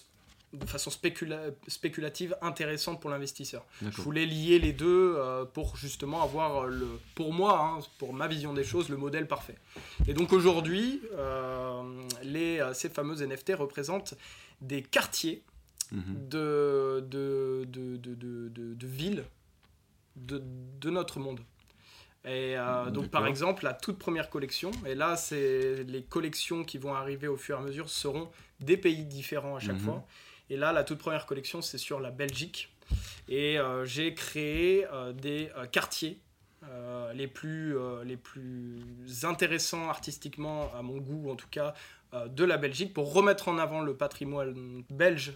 de 0.53 0.66
façon 0.66 0.90
spécula- 0.90 1.53
spéculative 1.68 2.36
intéressante 2.42 3.01
pour 3.01 3.11
l'investisseur. 3.11 3.64
Je 3.82 4.03
voulais 4.03 4.26
lier 4.26 4.59
les 4.59 4.72
deux 4.72 5.14
euh, 5.16 5.44
pour 5.44 5.76
justement 5.76 6.22
avoir 6.22 6.66
le, 6.66 6.88
pour 7.14 7.32
moi, 7.32 7.61
hein, 7.61 7.78
pour 7.98 8.12
ma 8.12 8.26
vision 8.26 8.53
des 8.53 8.64
choses, 8.64 8.88
le 8.88 8.96
modèle 8.96 9.26
parfait. 9.28 9.57
Et 10.09 10.14
donc 10.14 10.32
aujourd'hui, 10.32 11.01
euh, 11.12 11.82
euh, 12.24 12.74
ces 12.74 12.88
fameuses 12.88 13.22
NFT 13.22 13.53
représentent 13.55 14.14
des 14.61 14.82
quartiers 14.82 15.42
Mhm. 15.92 16.28
de, 16.28 17.05
de, 17.09 17.64
de, 17.66 17.96
de, 17.96 18.86
villes 18.86 19.24
de, 20.14 20.40
notre 20.90 21.18
monde. 21.18 21.40
Et 22.24 22.57
euh, 22.57 22.90
donc 22.90 23.09
par 23.09 23.26
exemple, 23.26 23.64
la 23.64 23.72
toute 23.72 23.98
première 23.98 24.30
collection, 24.30 24.70
et 24.86 24.94
là 24.94 25.16
c'est 25.16 25.82
les 25.84 26.03
collections 26.05 26.62
qui 26.62 26.78
vont 26.78 26.94
arriver 26.94 27.26
au 27.26 27.36
fur 27.36 27.57
et 27.57 27.59
à 27.59 27.62
mesure 27.62 27.88
seront 27.90 28.30
des 28.61 28.76
pays 28.76 29.05
différents 29.05 29.57
à 29.57 29.59
chaque 29.59 29.76
Mhm. 29.76 29.80
fois. 29.80 30.07
Et 30.51 30.57
là, 30.57 30.72
la 30.72 30.84
toute 30.84 30.98
première 30.98 31.26
collection, 31.26 31.62
c'est 31.62 31.78
sur 31.78 32.01
la 32.01 32.11
Belgique. 32.11 32.72
Et 33.28 33.59
euh, 33.59 33.84
j'ai 33.84 34.14
créé 34.14 34.84
euh, 34.92 35.12
des 35.12 35.51
euh, 35.57 35.66
quartiers 35.66 36.20
les, 37.14 37.26
plus, 37.26 37.74
les 38.05 38.18
plus 38.18 38.82
intéressants 39.24 39.88
artistiquement, 39.88 40.70
à 40.78 40.82
mon 40.82 40.98
goût 40.98 41.30
en 41.30 41.34
tout 41.34 41.48
cas, 41.51 41.72
de 42.28 42.44
la 42.44 42.59
Belgique 42.59 42.92
pour 42.92 43.14
remettre 43.14 43.48
en 43.48 43.57
avant 43.59 43.80
le 43.80 43.94
patrimoine 43.96 44.84
belge 44.90 45.32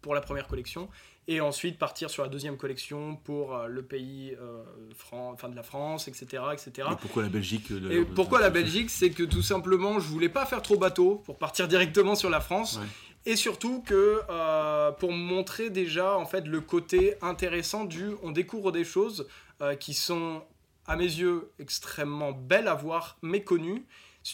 pour 0.00 0.14
la 0.14 0.20
première 0.20 0.46
collection 0.46 0.88
et 1.26 1.40
ensuite 1.42 1.78
partir 1.78 2.08
sur 2.08 2.22
la 2.22 2.28
deuxième 2.30 2.56
collection 2.56 3.16
pour 3.16 3.58
le 3.68 3.82
pays 3.82 4.34
euh, 4.40 4.62
Fran- 4.96 5.32
enfin 5.34 5.50
de 5.50 5.56
la 5.56 5.62
France, 5.62 6.08
etc. 6.08 6.42
etc. 6.54 6.88
Et 6.90 6.96
pourquoi 6.96 7.22
la 7.24 7.28
Belgique 7.28 7.70
euh, 7.70 7.90
Et 7.90 8.04
pourquoi 8.06 8.40
la 8.40 8.48
Belgique 8.50 8.88
C'est 8.88 9.10
que 9.10 9.24
tout 9.24 9.42
simplement, 9.42 10.00
je 10.00 10.06
voulais 10.08 10.30
pas 10.30 10.46
faire 10.46 10.62
trop 10.62 10.78
bateau 10.78 11.16
pour 11.26 11.36
partir 11.36 11.68
directement 11.68 12.14
sur 12.14 12.30
la 12.30 12.40
France. 12.40 12.78
Ouais. 12.78 12.86
Et 13.28 13.36
surtout 13.36 13.82
que 13.82 14.22
euh, 14.30 14.90
pour 14.90 15.12
montrer 15.12 15.68
déjà 15.68 16.16
en 16.16 16.24
fait 16.24 16.46
le 16.46 16.62
côté 16.62 17.14
intéressant 17.20 17.84
du, 17.84 18.12
on 18.22 18.30
découvre 18.30 18.72
des 18.72 18.84
choses 18.84 19.28
euh, 19.60 19.74
qui 19.74 19.92
sont 19.92 20.42
à 20.86 20.96
mes 20.96 21.04
yeux 21.04 21.50
extrêmement 21.58 22.32
belles 22.32 22.68
à 22.68 22.74
voir, 22.74 23.18
méconnues 23.20 23.84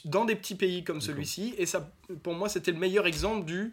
dans 0.05 0.25
des 0.25 0.37
petits 0.37 0.55
pays 0.55 0.85
comme 0.85 1.01
celui-ci. 1.01 1.55
Et 1.59 1.67
ça, 1.67 1.91
pour 2.23 2.35
moi, 2.35 2.49
c'était 2.49 2.71
le 2.71 2.79
meilleur 2.79 3.09
exemple 3.09 3.45
du 3.45 3.73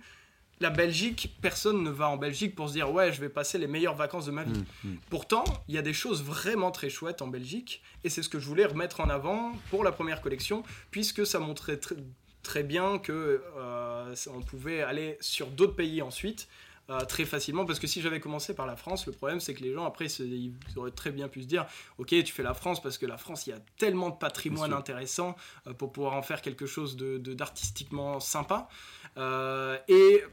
la 0.60 0.72
Belgique. 0.72 1.38
Personne 1.42 1.84
ne 1.84 1.92
va 1.92 2.10
en 2.10 2.18
Belgique 2.18 2.56
pour 2.56 2.70
se 2.70 2.74
dire 2.74 2.92
ouais, 2.92 3.14
je 3.14 3.22
vais 3.22 3.30
passer 3.30 3.60
les 3.60 3.68
meilleures 3.68 3.96
vacances 3.96 4.26
de 4.26 4.32
ma 4.32 4.44
vie. 4.44 4.52
Mhm, 4.52 4.66
mhm. 4.92 4.98
Pourtant, 5.12 5.44
il 5.68 5.76
y 5.76 5.78
a 5.78 5.84
des 5.84 5.94
choses 5.94 6.24
vraiment 6.24 6.72
très 6.72 6.90
chouettes 6.90 7.22
en 7.22 7.28
Belgique, 7.28 7.84
et 8.04 8.10
c'est 8.10 8.24
ce 8.24 8.30
que 8.30 8.40
je 8.40 8.48
voulais 8.48 8.66
remettre 8.66 9.02
en 9.02 9.10
avant 9.10 9.54
pour 9.70 9.84
la 9.84 9.92
première 9.92 10.22
collection, 10.22 10.64
puisque 10.90 11.28
ça 11.28 11.40
montrait 11.40 11.76
tr- 11.76 11.98
très 12.44 12.64
bien 12.64 12.98
que 13.00 13.44
euh, 13.58 14.16
on 14.34 14.42
pouvait 14.42 14.82
aller 14.82 15.18
sur 15.22 15.48
d'autres 15.48 15.76
pays 15.76 16.02
ensuite, 16.02 16.48
euh, 16.90 17.02
très 17.02 17.26
facilement. 17.26 17.66
Parce 17.66 17.80
que 17.80 17.88
si 17.88 18.02
j'avais 18.02 18.20
commencé 18.20 18.54
par 18.54 18.66
la 18.66 18.76
France, 18.76 19.06
le 19.06 19.12
problème 19.12 19.40
c'est 19.40 19.54
que 19.54 19.64
les 19.64 19.74
gens 19.74 19.86
après 19.86 20.08
ils 20.08 20.54
auraient 20.76 20.92
très 20.92 21.12
bien 21.12 21.28
pu 21.28 21.44
se 21.44 21.48
dire 21.48 21.66
ok 21.98 22.10
tu 22.10 22.34
fais 22.34 22.44
la 22.44 22.54
France 22.54 22.82
parce 22.82 22.98
que 22.98 23.06
la 23.06 23.18
France 23.18 23.48
il 23.48 23.52
y 23.52 23.54
a 23.54 23.60
tellement 23.78 24.10
de 24.10 24.16
patrimoine 24.16 24.74
intéressant 24.74 25.36
euh, 25.68 25.74
pour 25.74 25.92
pouvoir 25.92 26.14
en 26.14 26.22
faire 26.22 26.42
quelque 26.42 26.66
chose 26.66 26.98
de 26.98 27.18
d'artistiquement 27.34 28.20
sympa. 28.20 28.68
Et 29.18 30.24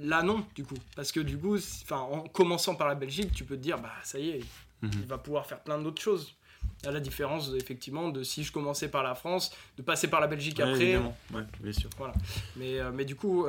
là 0.00 0.22
non 0.22 0.44
du 0.54 0.64
coup. 0.64 0.78
Parce 0.96 1.12
que 1.12 1.20
du 1.20 1.38
coup 1.38 1.56
enfin 1.56 1.98
en 1.98 2.20
commençant 2.22 2.74
par 2.74 2.88
la 2.88 2.94
Belgique 2.94 3.32
tu 3.32 3.44
peux 3.44 3.56
te 3.56 3.62
dire 3.62 3.78
bah 3.78 3.92
ça 4.02 4.18
y 4.18 4.30
est 4.30 4.44
mhm. 4.82 4.90
il 4.94 5.06
va 5.06 5.18
pouvoir 5.18 5.46
faire 5.46 5.62
plein 5.62 5.78
d'autres 5.78 6.02
choses 6.02 6.34
à 6.86 6.90
la 6.90 7.00
différence 7.00 7.52
effectivement 7.54 8.08
de 8.08 8.22
si 8.22 8.44
je 8.44 8.52
commençais 8.52 8.88
par 8.88 9.02
la 9.02 9.14
France, 9.14 9.54
de 9.76 9.82
passer 9.82 10.08
par 10.08 10.20
la 10.20 10.26
Belgique 10.26 10.60
après. 10.60 10.96
Ouais, 10.96 11.42
bien 11.60 11.72
sûr. 11.72 11.90
Voilà. 11.98 12.14
Mais, 12.56 12.78
mais 12.92 13.04
du 13.04 13.16
coup, 13.16 13.46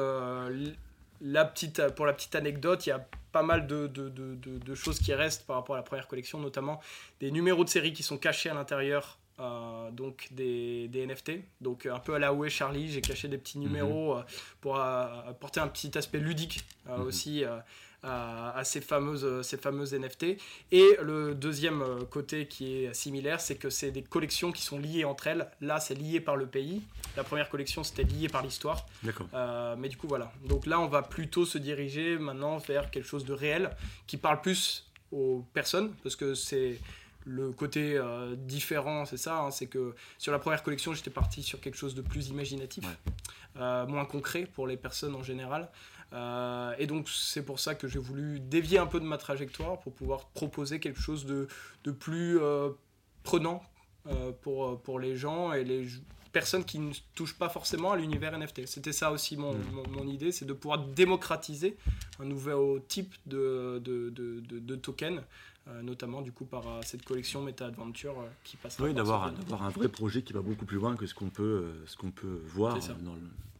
la 1.21 1.45
petite, 1.45 1.89
pour 1.95 2.05
la 2.05 2.13
petite 2.13 2.35
anecdote, 2.35 2.85
il 2.85 2.89
y 2.89 2.93
a 2.93 3.05
pas 3.31 3.43
mal 3.43 3.67
de, 3.67 3.87
de, 3.87 4.09
de, 4.09 4.75
choses 4.75 4.99
qui 4.99 5.13
restent 5.13 5.45
par 5.45 5.57
rapport 5.57 5.75
à 5.75 5.79
la 5.79 5.83
première 5.83 6.07
collection, 6.07 6.39
notamment 6.39 6.79
des 7.19 7.31
numéros 7.31 7.65
de 7.65 7.69
série 7.69 7.91
qui 7.91 8.01
sont 8.01 8.17
cachés 8.17 8.49
à 8.49 8.53
l'intérieur 8.53 9.19
euh, 9.37 9.91
donc 9.91 10.29
des, 10.31 10.87
des, 10.87 11.05
NFT. 11.05 11.31
Donc 11.59 11.85
un 11.85 11.99
peu 11.99 12.13
à 12.15 12.19
la 12.19 12.33
Où 12.33 12.47
Charlie, 12.47 12.89
j'ai 12.89 13.01
caché 13.01 13.27
des 13.27 13.37
petits 13.37 13.59
numéros 13.59 14.15
mhm. 14.15 14.21
euh, 14.21 14.23
pour 14.61 14.77
apporter 14.77 15.59
un 15.59 15.67
petit 15.67 15.97
aspect 15.97 16.19
ludique 16.19 16.63
euh, 16.87 16.97
mhm. 16.97 17.07
aussi 17.07 17.43
à, 18.05 18.61
ces, 18.63 18.81
fameuses, 18.81 19.41
ces 19.41 19.57
fameuses 19.57 19.93
NFT. 19.93 20.37
Et 20.71 20.97
le 21.01 21.33
deuxième 21.33 21.83
côté 22.09 22.47
qui 22.47 22.85
est 22.85 22.93
similaire, 22.93 23.41
c'est 23.41 23.55
que 23.55 23.69
c'est 23.69 23.91
des 23.91 24.03
collections 24.03 24.51
qui 24.51 24.61
sont 24.61 24.79
liées 24.79 25.05
entre 25.05 25.27
elles. 25.27 25.49
Là, 25.61 25.79
c'est 25.79 25.95
lié 25.95 26.19
par 26.19 26.35
le 26.35 26.45
pays. 26.45 26.81
La 27.17 27.23
première 27.23 27.49
collection, 27.49 27.83
c'était 27.83 28.03
lié 28.03 28.29
par 28.29 28.43
l'histoire. 28.43 28.85
D'accord. 29.03 29.27
mais 29.77 29.89
du 29.89 29.97
coup, 29.97 30.07
voilà. 30.07 30.31
Donc 30.45 30.65
là, 30.65 30.79
on 30.79 30.87
va 30.87 31.01
plutôt 31.01 31.45
se 31.45 31.57
diriger 31.57 32.17
maintenant 32.17 32.57
vers 32.57 32.91
quelque 32.91 33.07
chose 33.07 33.25
de 33.25 33.33
réel 33.33 33.71
qui 34.07 34.17
parle 34.17 34.41
plus 34.41 34.85
aux 35.11 35.45
personnes 35.53 35.93
parce 36.03 36.15
que 36.15 36.35
c'est 36.35 36.79
le 37.25 37.51
côté 37.51 37.97
euh, 37.97 38.35
différent, 38.37 39.05
c'est 39.05 39.17
ça, 39.17 39.39
hein, 39.39 39.51
c'est 39.51 39.65
que 39.65 39.95
sur 40.17 40.31
la 40.31 40.39
première 40.39 40.61
collection, 40.61 40.93
j'étais 40.93 41.09
parti 41.09 41.41
sur 41.41 41.59
quelque 41.59 41.77
chose 41.77 41.95
de 41.95 42.01
plus 42.01 42.29
imaginatif, 42.29 42.85
euh, 43.57 43.87
moins 43.87 44.05
concret 44.05 44.47
pour 44.53 44.67
les 44.67 44.77
personnes 44.77 45.15
en 45.15 45.23
général. 45.23 45.69
Euh, 46.13 46.73
et 46.77 46.87
donc 46.87 47.09
c'est 47.09 47.43
pour 47.43 47.59
ça 47.59 47.75
que 47.75 47.87
j'ai 47.87 47.99
voulu 47.99 48.39
dévier 48.39 48.77
un 48.77 48.85
peu 48.85 48.99
de 48.99 49.05
ma 49.05 49.17
trajectoire 49.17 49.79
pour 49.79 49.93
pouvoir 49.93 50.27
proposer 50.29 50.79
quelque 50.79 50.99
chose 50.99 51.25
de, 51.25 51.47
de 51.83 51.91
plus 51.91 52.39
prenant 53.23 53.63
pour, 54.41 54.79
pour 54.81 54.99
les 54.99 55.15
gens 55.15 55.51
et 55.51 55.63
les 55.63 55.87
personnes 56.31 56.63
qui 56.63 56.79
ne 56.79 56.93
touchent 57.15 57.37
pas 57.37 57.49
forcément 57.49 57.93
à 57.93 57.95
l'univers 57.95 58.37
NFT. 58.37 58.65
C'était 58.65 58.91
ça 58.91 59.11
aussi 59.11 59.35
mon, 59.35 59.53
mm. 59.53 59.87
mon, 59.89 60.07
idée, 60.07 60.31
c'est 60.31 60.45
de 60.45 60.53
pouvoir 60.53 60.79
démocratiser 60.79 61.77
un 62.19 62.25
nouveau 62.25 62.79
type 62.79 63.15
de, 63.25 63.81
de, 63.83 64.09
de, 64.09 64.41
de 64.41 64.75
token 64.75 65.23
euh, 65.67 65.81
notamment 65.81 66.21
du 66.21 66.31
coup 66.31 66.45
par 66.45 66.67
euh, 66.67 66.81
cette 66.83 67.03
collection 67.03 67.41
Meta 67.41 67.65
Adventure 67.65 68.19
euh, 68.19 68.27
qui 68.43 68.55
passe. 68.55 68.77
Oui, 68.79 68.93
d'avoir 68.93 69.23
un 69.23 69.69
vrai 69.69 69.89
projet 69.89 70.21
qui 70.21 70.31
va 70.31 70.41
beaucoup 70.41 70.65
plus 70.65 70.77
loin 70.77 70.95
que 70.95 71.07
ce 71.07 71.15
qu'on 71.15 71.31
peut 71.31 71.73
ce 71.87 71.97
qu'on 71.97 72.11
peut 72.11 72.39
voir 72.45 72.77
dans, 73.01 73.15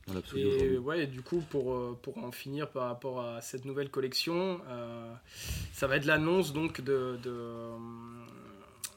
dans. 0.07 0.21
Et 0.35 0.77
ouais, 0.77 1.07
du 1.07 1.21
coup 1.21 1.43
pour 1.49 1.97
pour 1.99 2.17
en 2.17 2.31
finir 2.31 2.69
par 2.69 2.87
rapport 2.87 3.21
à 3.21 3.41
cette 3.41 3.65
nouvelle 3.65 3.89
collection, 3.89 4.61
ça 5.73 5.87
va 5.87 5.97
être 5.97 6.05
l'annonce 6.05 6.53
donc 6.53 6.81
de 6.81 7.17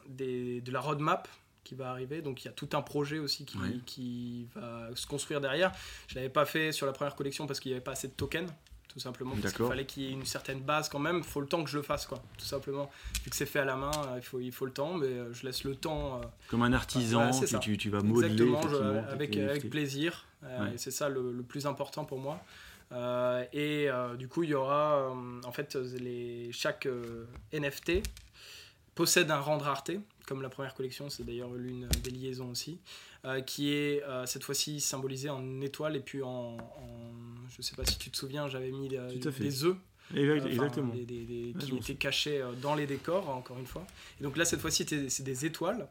de, 0.09 0.61
de 0.61 0.73
la 0.73 0.81
roadmap 0.81 1.29
qui 1.65 1.75
va 1.75 1.91
arriver. 1.91 2.23
Donc 2.23 2.45
il 2.45 2.47
y 2.47 2.49
a 2.49 2.53
tout 2.53 2.71
un 2.73 2.83
projet 2.83 3.19
aussi 3.19 3.45
qui, 3.45 3.59
qui 3.85 4.49
va 4.55 4.89
se 4.95 5.07
construire 5.07 5.41
derrière. 5.41 5.73
Je 6.09 6.15
l'avais 6.15 6.31
pas 6.31 6.47
fait 6.47 6.73
sur 6.73 6.87
la 6.87 6.93
première 6.93 7.15
collection 7.15 7.47
parce 7.47 7.61
qu'il 7.61 7.71
n'y 7.71 7.77
avait 7.77 7.85
pas 7.85 7.93
assez 7.93 8.09
de 8.09 8.15
tokens 8.15 8.51
tout 8.89 9.01
simplement. 9.01 9.35
Parce 9.41 9.55
qu'il 9.55 9.67
fallait 9.67 9.85
qu'il 9.85 10.03
y 10.03 10.07
ait 10.07 10.13
une 10.13 10.25
certaine 10.25 10.61
base 10.61 10.89
quand 10.89 10.99
même. 10.99 11.19
Il 11.19 11.25
faut 11.25 11.41
le 11.41 11.47
temps 11.47 11.63
que 11.63 11.71
je 11.71 11.77
le 11.77 11.83
fasse, 11.83 12.07
quoi, 12.07 12.23
tout 12.37 12.45
simplement. 12.45 12.91
Vu 13.23 13.31
que 13.31 13.37
c'est 13.37 13.47
fait 13.47 13.61
à 13.61 13.65
la 13.65 13.77
main, 13.77 13.91
euh, 13.91 14.15
il 14.17 14.23
faut, 14.23 14.41
il 14.41 14.51
faut 14.53 14.67
le 14.67 14.73
temps, 14.73 14.95
mais 14.95 15.07
euh, 15.07 15.33
je 15.33 15.45
laisse 15.45 15.65
le 15.65 15.77
temps. 15.77 16.17
Euh, 16.17 16.27
Comme 16.49 16.63
un 16.63 16.73
artisan, 16.73 17.31
tu, 17.61 17.77
tu, 17.77 17.91
vas 17.91 18.01
modeler. 18.01 18.33
Exactement, 18.33 19.05
avec, 19.09 19.37
avec 19.37 19.71
plaisir. 19.71 20.27
Et 20.45 20.79
c'est 20.79 20.91
ça 20.91 21.09
le, 21.09 21.43
plus 21.43 21.67
important 21.67 22.05
pour 22.05 22.19
moi. 22.19 22.41
et 23.53 23.89
du 24.19 24.29
coup, 24.29 24.43
il 24.43 24.51
y 24.51 24.55
aura, 24.55 25.11
en 25.45 25.53
fait, 25.53 25.75
les, 25.77 26.51
chaque 26.53 26.89
NFT 27.53 28.03
possède 28.95 29.31
un 29.31 29.41
rang 29.41 29.59
de 29.59 29.63
rareté, 29.63 30.01
comme 30.27 30.43
la 30.43 30.49
première 30.49 30.75
collection, 30.75 31.09
c'est 31.09 31.25
d'ailleurs 31.25 31.53
l'une 31.53 31.89
des 32.03 32.11
liaisons 32.11 32.51
aussi, 32.51 32.81
qui 33.47 33.73
est 33.73 34.03
cette 34.27 34.45
fois-ci 34.45 34.81
symbolisé 34.81 35.29
en 35.31 35.61
étoile 35.61 35.97
et 35.97 36.01
puis 36.01 36.23
en 36.23 36.57
je 37.57 37.63
sais 37.63 37.75
pas 37.75 37.85
si 37.85 37.99
tu 37.99 38.11
te 38.11 38.17
souviens, 38.17 38.49
j'avais 38.49 38.71
mis 38.71 38.89
des 38.89 39.65
œufs. 39.65 39.77
Exactement. 40.15 40.93
qui 40.93 41.77
étaient 41.77 41.95
cachés 41.95 42.41
euh, 42.41 42.53
dans 42.63 42.75
les 42.75 42.87
décors, 42.87 43.29
encore 43.29 43.59
une 43.59 43.67
fois. 43.67 43.87
Et 44.21 44.25
donc 44.25 44.37
là, 44.37 44.45
cette 44.45 44.61
fois-ci, 44.61 44.87
c'est 45.09 45.23
des 45.23 45.47
étoiles. 45.47 45.87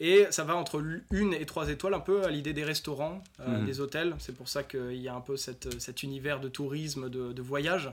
Et 0.00 0.26
ça 0.30 0.44
va 0.44 0.56
entre 0.56 0.82
une 1.10 1.34
et 1.34 1.46
trois 1.46 1.68
étoiles, 1.68 1.94
un 1.94 2.00
peu 2.00 2.24
à 2.24 2.30
l'idée 2.30 2.52
des 2.52 2.64
restaurants, 2.64 3.22
euh, 3.40 3.58
mhm. 3.58 3.66
des 3.66 3.80
hôtels. 3.80 4.14
C'est 4.18 4.34
pour 4.34 4.48
ça 4.48 4.62
qu'il 4.62 4.96
y 4.96 5.08
a 5.08 5.14
un 5.14 5.20
peu 5.20 5.36
cette, 5.36 5.80
cet 5.80 6.02
univers 6.02 6.40
de 6.40 6.48
tourisme, 6.48 7.08
de, 7.08 7.42
voyage. 7.42 7.90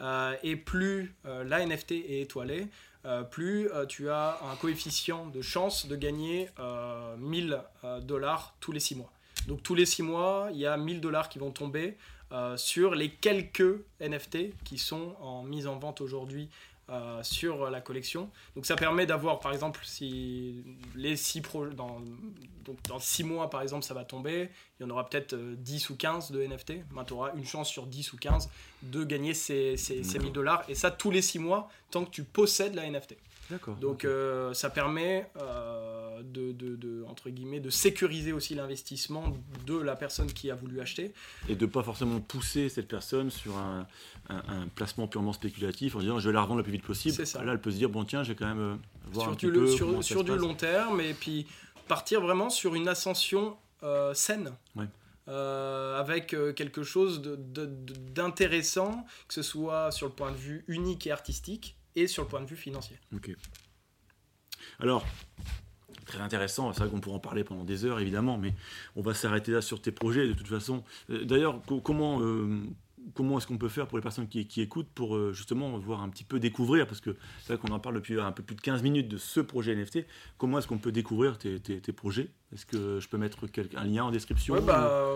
Euh, 0.00 0.34
et 0.42 0.56
plus 0.56 1.14
la 1.24 1.64
NFT 1.64 1.92
est 1.92 2.20
étoilée, 2.22 2.66
plus 3.30 3.68
tu 3.88 4.08
as 4.08 4.38
un 4.50 4.56
coefficient 4.56 5.26
de 5.26 5.42
chance 5.42 5.86
de 5.86 5.96
gagner 5.96 6.48
1000 7.18 7.60
dollars 8.02 8.54
tous 8.60 8.72
les 8.72 8.80
six 8.80 8.94
mois. 8.94 9.12
Donc 9.46 9.62
tous 9.62 9.74
les 9.74 9.84
six 9.84 10.02
mois, 10.02 10.48
il 10.52 10.58
y 10.58 10.66
a 10.66 10.76
1000 10.76 11.00
dollars 11.00 11.28
qui 11.28 11.38
vont 11.38 11.50
tomber 11.50 11.96
euh, 12.34 12.56
sur 12.56 12.96
les 12.96 13.10
quelques 13.10 13.84
NFT 14.00 14.56
qui 14.64 14.76
sont 14.76 15.14
en 15.20 15.44
mise 15.44 15.68
en 15.68 15.78
vente 15.78 16.00
aujourd'hui 16.00 16.48
euh, 16.90 17.22
sur 17.22 17.70
la 17.70 17.80
collection. 17.80 18.28
Donc 18.56 18.66
ça 18.66 18.74
permet 18.74 19.06
d'avoir, 19.06 19.38
par 19.38 19.52
exemple, 19.52 19.80
si 19.84 20.64
les 20.96 21.14
six 21.14 21.40
dans, 21.76 22.00
donc 22.64 22.76
dans 22.88 22.98
six 22.98 23.22
mois, 23.22 23.48
par 23.50 23.62
exemple, 23.62 23.84
ça 23.84 23.94
va 23.94 24.04
tomber, 24.04 24.50
il 24.78 24.82
y 24.82 24.86
en 24.86 24.90
aura 24.90 25.08
peut-être 25.08 25.36
10 25.36 25.90
euh, 25.90 25.92
ou 25.92 25.96
15 25.96 26.32
de 26.32 26.44
NFT. 26.44 26.72
Ben, 26.92 27.04
tu 27.04 27.12
auras 27.12 27.32
une 27.36 27.46
chance 27.46 27.68
sur 27.68 27.86
10 27.86 28.12
ou 28.14 28.16
15 28.16 28.50
de 28.82 29.04
gagner 29.04 29.32
ces, 29.32 29.76
ces, 29.76 30.02
ces 30.02 30.18
1000 30.18 30.32
dollars. 30.32 30.64
Et 30.68 30.74
ça, 30.74 30.90
tous 30.90 31.12
les 31.12 31.22
six 31.22 31.38
mois, 31.38 31.70
tant 31.92 32.04
que 32.04 32.10
tu 32.10 32.24
possèdes 32.24 32.74
la 32.74 32.90
NFT. 32.90 33.16
Donc 33.80 34.04
euh, 34.04 34.54
ça 34.54 34.70
permet 34.70 35.30
euh, 35.40 36.22
de, 36.22 36.52
de, 36.52 37.04
entre 37.08 37.30
guillemets, 37.30 37.60
de 37.60 37.70
sécuriser 37.70 38.32
aussi 38.32 38.54
l'investissement 38.54 39.36
de 39.66 39.76
la 39.76 39.96
personne 39.96 40.32
qui 40.32 40.50
a 40.50 40.54
voulu 40.54 40.80
acheter. 40.80 41.12
Et 41.48 41.54
de 41.54 41.66
pas 41.66 41.82
forcément 41.82 42.20
pousser 42.20 42.68
cette 42.68 42.88
personne 42.88 43.30
sur 43.30 43.56
un, 43.56 43.86
un, 44.28 44.68
placement 44.74 45.06
purement 45.06 45.32
spéculatif 45.32 45.96
en 45.96 46.00
disant 46.00 46.18
je 46.18 46.28
vais 46.28 46.34
la 46.34 46.42
revendre 46.42 46.58
le 46.58 46.64
plus 46.64 46.72
vite 46.72 46.84
possible. 46.84 47.22
Là 47.34 47.52
elle 47.52 47.60
peut 47.60 47.70
se 47.70 47.76
dire 47.76 47.90
bon 47.90 48.04
tiens 48.04 48.22
je 48.22 48.30
vais 48.30 48.36
quand 48.36 48.46
même 48.46 48.60
euh, 48.60 48.74
voir 49.12 49.26
sur 49.26 49.32
un 49.32 49.36
du, 49.36 49.52
peu 49.52 49.66
sur, 49.66 50.02
sur 50.04 50.24
du 50.24 50.36
long 50.36 50.54
terme 50.54 51.00
et 51.00 51.14
puis 51.14 51.46
partir 51.88 52.20
vraiment 52.20 52.50
sur 52.50 52.74
une 52.74 52.88
ascension 52.88 53.56
saine. 54.14 54.52
avec 55.26 56.34
quelque 56.56 56.82
chose 56.82 57.20
d'intéressant, 58.14 59.04
que 59.28 59.34
ce 59.34 59.42
soit 59.42 59.90
sur 59.90 60.06
le 60.06 60.12
point 60.12 60.32
de 60.32 60.36
vue 60.36 60.64
unique 60.68 61.06
et 61.06 61.10
artistique, 61.10 61.76
et 61.96 62.06
sur 62.06 62.22
le 62.22 62.28
point 62.28 62.40
de 62.40 62.46
vue 62.46 62.56
financier. 62.56 62.96
Ok. 63.14 63.30
Alors, 64.80 65.04
très 66.04 66.20
intéressant, 66.20 66.72
c'est 66.72 66.80
vrai 66.80 66.90
qu'on 66.90 67.00
pourrait 67.00 67.16
en 67.16 67.20
parler 67.20 67.44
pendant 67.44 67.64
des 67.64 67.84
heures 67.84 68.00
évidemment, 68.00 68.38
mais 68.38 68.54
on 68.96 69.02
va 69.02 69.14
s'arrêter 69.14 69.52
là 69.52 69.60
sur 69.60 69.80
tes 69.80 69.92
projets 69.92 70.26
de 70.26 70.32
toute 70.32 70.48
façon. 70.48 70.84
Euh, 71.10 71.24
d'ailleurs, 71.24 71.60
comment, 71.82 72.20
euh, 72.20 72.60
comment 73.14 73.38
est-ce 73.38 73.46
qu'on 73.46 73.58
peut 73.58 73.68
faire 73.68 73.86
pour 73.86 73.98
les 73.98 74.02
personnes 74.02 74.28
qui, 74.28 74.60
écoutent 74.60 74.90
pour 74.94 75.16
euh, 75.16 75.32
justement 75.32 75.76
voir 75.78 76.02
un 76.02 76.08
petit 76.08 76.24
peu 76.24 76.38
découvrir, 76.38 76.86
parce 76.86 77.00
que 77.00 77.16
c'est 77.40 77.54
vrai 77.54 77.58
qu'on 77.58 77.74
en 77.74 77.80
parle 77.80 77.96
depuis 77.96 78.20
un 78.20 78.32
peu 78.32 78.42
plus 78.42 78.56
de 78.56 78.60
15 78.60 78.82
minutes 78.82 79.08
de 79.08 79.16
ce 79.16 79.40
projet 79.40 79.74
NFT, 79.74 80.06
comment 80.38 80.58
est-ce 80.58 80.68
qu'on 80.68 80.78
peut 80.78 80.92
découvrir 80.92 81.38
tes, 81.38 81.58
projets? 81.92 82.30
Est-ce 82.52 82.66
que 82.66 83.00
je 83.00 83.08
peux 83.08 83.18
mettre 83.18 83.46
un 83.76 83.84
lien 83.84 84.04
en 84.04 84.10
description 84.10 84.60
bah, 84.60 85.12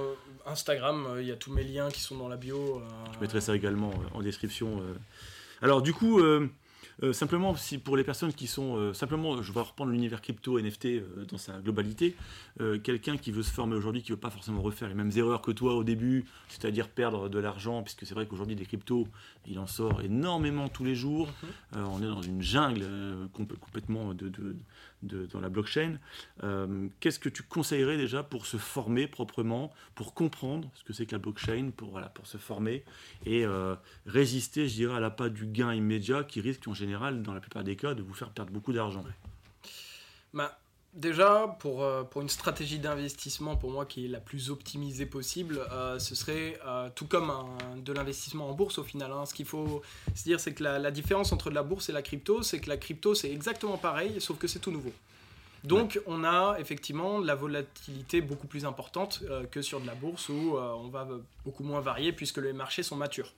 Instagram, 0.46 1.16
il 1.20 1.26
y 1.26 1.32
a 1.32 1.36
tous 1.36 1.52
mes 1.52 1.62
liens 1.62 1.90
qui 1.90 2.00
sont 2.00 2.16
dans 2.16 2.28
la 2.28 2.36
bio. 2.36 2.82
Je 3.14 3.18
mettrai 3.20 3.40
ça 3.40 3.54
également 3.54 3.92
en 4.14 4.22
description. 4.22 4.82
Alors 5.60 5.82
du 5.82 5.92
coup... 5.92 6.20
Euh, 7.02 7.12
simplement, 7.12 7.54
si 7.54 7.78
pour 7.78 7.96
les 7.96 8.04
personnes 8.04 8.32
qui 8.32 8.46
sont 8.46 8.76
euh, 8.76 8.92
simplement, 8.92 9.40
je 9.40 9.52
vais 9.52 9.60
reprendre 9.60 9.92
l'univers 9.92 10.20
crypto 10.20 10.60
NFT 10.60 10.86
euh, 10.86 11.24
dans 11.28 11.38
sa 11.38 11.60
globalité, 11.60 12.16
quelqu'un 12.82 13.16
qui 13.16 13.30
veut 13.30 13.44
se 13.44 13.52
former 13.52 13.76
aujourd'hui, 13.76 14.02
qui 14.02 14.10
veut 14.10 14.16
pas 14.16 14.30
forcément 14.30 14.60
refaire 14.60 14.88
les 14.88 14.94
mêmes 14.94 15.12
erreurs 15.14 15.42
que 15.42 15.52
toi 15.52 15.74
au 15.74 15.84
début, 15.84 16.24
c'est-à-dire 16.48 16.88
perdre 16.88 17.28
de 17.28 17.38
l'argent, 17.38 17.84
puisque 17.84 18.04
c'est 18.04 18.14
vrai 18.14 18.26
qu'aujourd'hui 18.26 18.56
des 18.56 18.66
cryptos, 18.66 19.06
il 19.46 19.60
en 19.60 19.68
sort 19.68 20.00
énormément 20.00 20.68
tous 20.68 20.82
les 20.82 20.96
jours. 20.96 21.28
Mhm. 21.72 21.84
on 21.84 22.02
est 22.02 22.06
dans 22.06 22.22
une 22.22 22.42
jungle 22.42 22.84
complètement 23.32 24.12
de, 24.12 24.28
de, 24.28 24.56
dans 25.02 25.40
la 25.40 25.48
blockchain. 25.48 25.98
Qu'est-ce 27.00 27.18
que 27.18 27.28
tu 27.28 27.42
conseillerais 27.42 27.96
déjà 27.96 28.22
pour 28.22 28.46
se 28.46 28.56
former 28.56 29.06
proprement, 29.06 29.72
pour 29.94 30.14
comprendre 30.14 30.70
ce 30.74 30.84
que 30.84 30.92
c'est 30.92 31.06
que 31.06 31.12
la 31.12 31.18
blockchain, 31.18 31.70
pour 31.76 31.90
voilà, 31.90 32.08
pour 32.08 32.26
se 32.26 32.36
former 32.36 32.84
et 33.24 33.44
résister, 34.06 34.68
je 34.68 34.74
dirais, 34.74 34.96
à 34.96 35.00
la 35.00 35.10
pas 35.10 35.28
du 35.28 35.46
gain 35.46 35.72
immédiat 35.72 36.24
qui 36.24 36.40
risque 36.40 36.66
en 36.68 36.74
général 36.74 37.22
dans 37.22 37.34
la 37.34 37.40
plupart 37.40 37.64
des 37.64 37.76
cas, 37.76 37.94
de 37.94 38.02
vous 38.02 38.14
faire 38.14 38.30
perdre 38.30 38.52
beaucoup 38.52 38.72
d'argent? 38.72 39.04
Bah, 40.34 40.58
déjà, 40.94 41.56
pour, 41.60 41.82
euh, 41.82 42.02
pour 42.02 42.22
une 42.22 42.28
stratégie 42.28 42.78
d'investissement, 42.78 43.56
pour 43.56 43.70
moi, 43.70 43.86
qui 43.86 44.06
est 44.06 44.08
la 44.08 44.20
plus 44.20 44.50
optimisée 44.50 45.06
possible, 45.06 45.60
euh, 45.72 45.98
ce 45.98 46.14
serait 46.14 46.58
euh, 46.66 46.88
tout 46.94 47.06
comme 47.06 47.30
un- 47.30 47.76
de 47.76 47.92
l'investissement 47.92 48.48
en 48.48 48.52
bourse 48.52 48.78
au 48.78 48.82
final. 48.84 49.12
hein. 49.12 49.24
Ce 49.26 49.34
qu'il 49.34 49.46
faut 49.46 49.82
se 50.14 50.24
dire, 50.24 50.40
c'est 50.40 50.52
que 50.54 50.62
la, 50.64 50.78
la 50.78 50.90
différence 50.90 51.32
entre 51.32 51.50
de 51.50 51.54
la 51.54 51.62
bourse 51.62 51.88
et 51.88 51.92
la 51.92 52.02
crypto, 52.02 52.42
c'est 52.42 52.60
que 52.60 52.68
la 52.68 52.76
crypto, 52.76 53.14
c'est 53.14 53.30
exactement 53.30 53.78
pareil, 53.78 54.20
sauf 54.20 54.38
que 54.38 54.46
c'est 54.48 54.58
tout 54.60 54.70
nouveau. 54.72 54.92
Donc, 55.64 56.00
on 56.06 56.22
a 56.24 56.56
effectivement 56.60 57.18
la 57.18 57.34
volatilité 57.34 58.20
beaucoup 58.20 58.46
plus 58.46 58.64
importante 58.64 59.22
euh, 59.28 59.44
que 59.44 59.60
sur 59.60 59.80
de 59.80 59.86
la 59.86 59.94
bourse 59.96 60.28
où 60.28 60.56
on 60.56 60.88
va 60.88 61.06
beaucoup 61.44 61.64
moins 61.64 61.80
varier 61.80 62.12
puisque 62.12 62.38
les 62.38 62.52
marchés 62.52 62.84
sont 62.84 62.94
matures. 62.96 63.32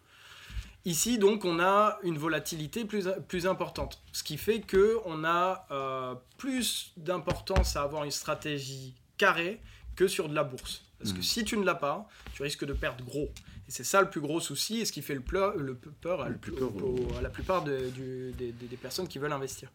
Ici, 0.87 1.19
donc, 1.19 1.45
on 1.45 1.61
a 1.61 1.99
une 2.03 2.17
volatilité 2.17 2.85
plus, 2.87 3.07
plus 3.29 3.47
importante, 3.47 4.01
ce 4.13 4.23
qui 4.23 4.39
fait 4.39 4.61
que 4.61 4.97
on 5.05 5.25
a 5.25 5.67
euh, 5.71 6.15
plus 6.39 6.93
d'importance 6.97 7.77
à 7.77 7.83
avoir 7.83 8.05
une 8.05 8.11
stratégie 8.11 8.95
carrée 9.19 9.61
que 9.95 10.09
sur 10.09 10.29
de 10.31 10.35
la 10.35 10.43
bourse. 10.45 10.83
Parce 10.99 11.13
que 11.13 11.19
Mhm. 11.19 11.23
si 11.23 11.45
tu 11.45 11.57
ne 11.59 11.65
l'as 11.65 11.75
pas, 11.75 12.09
tu 12.33 12.43
risques 12.43 12.65
de 12.65 12.73
perdre 12.73 13.05
gros. 13.05 13.31
Et 13.69 13.71
c'est 13.71 13.85
ça 13.85 14.01
le 14.01 14.09
plus 14.11 14.21
gros 14.23 14.41
souci 14.41 14.81
et 14.81 14.85
ce 14.87 14.93
qui 14.93 15.03
fait 15.03 15.15
le, 15.15 15.21
pleur- 15.21 15.55
le 15.57 15.75
p- 15.75 15.91
peur, 16.01 16.23
à, 16.23 16.29
Le 16.31 16.37
plus 16.37 16.53
peur, 16.53 16.71
au- 16.83 17.09
à 17.19 17.23
la 17.23 17.31
plupart 17.31 17.63
de- 17.63 17.89
du- 17.91 18.33
des, 18.33 18.53
des- 18.53 18.77
personnes 18.77 19.07
qui 19.09 19.19
veulent 19.19 19.33
investir. 19.33 19.71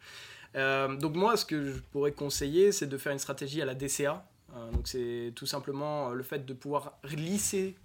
Euh, 0.56 0.96
donc 0.96 1.16
moi, 1.16 1.38
ce 1.38 1.46
que 1.46 1.72
je 1.74 1.80
pourrais 1.92 2.12
conseiller, 2.14 2.72
c'est 2.72 2.88
de 2.88 2.98
faire 2.98 3.12
une 3.12 3.20
stratégie 3.20 3.62
à 3.62 3.66
la 3.66 3.76
DCA. 3.76 4.26
Euh, 4.56 4.72
donc 4.72 4.88
c'est 4.88 5.34
tout 5.36 5.46
simplement 5.46 6.10
le 6.10 6.24
fait 6.24 6.46
de 6.46 6.54
pouvoir 6.54 6.94
lisser 7.04 7.76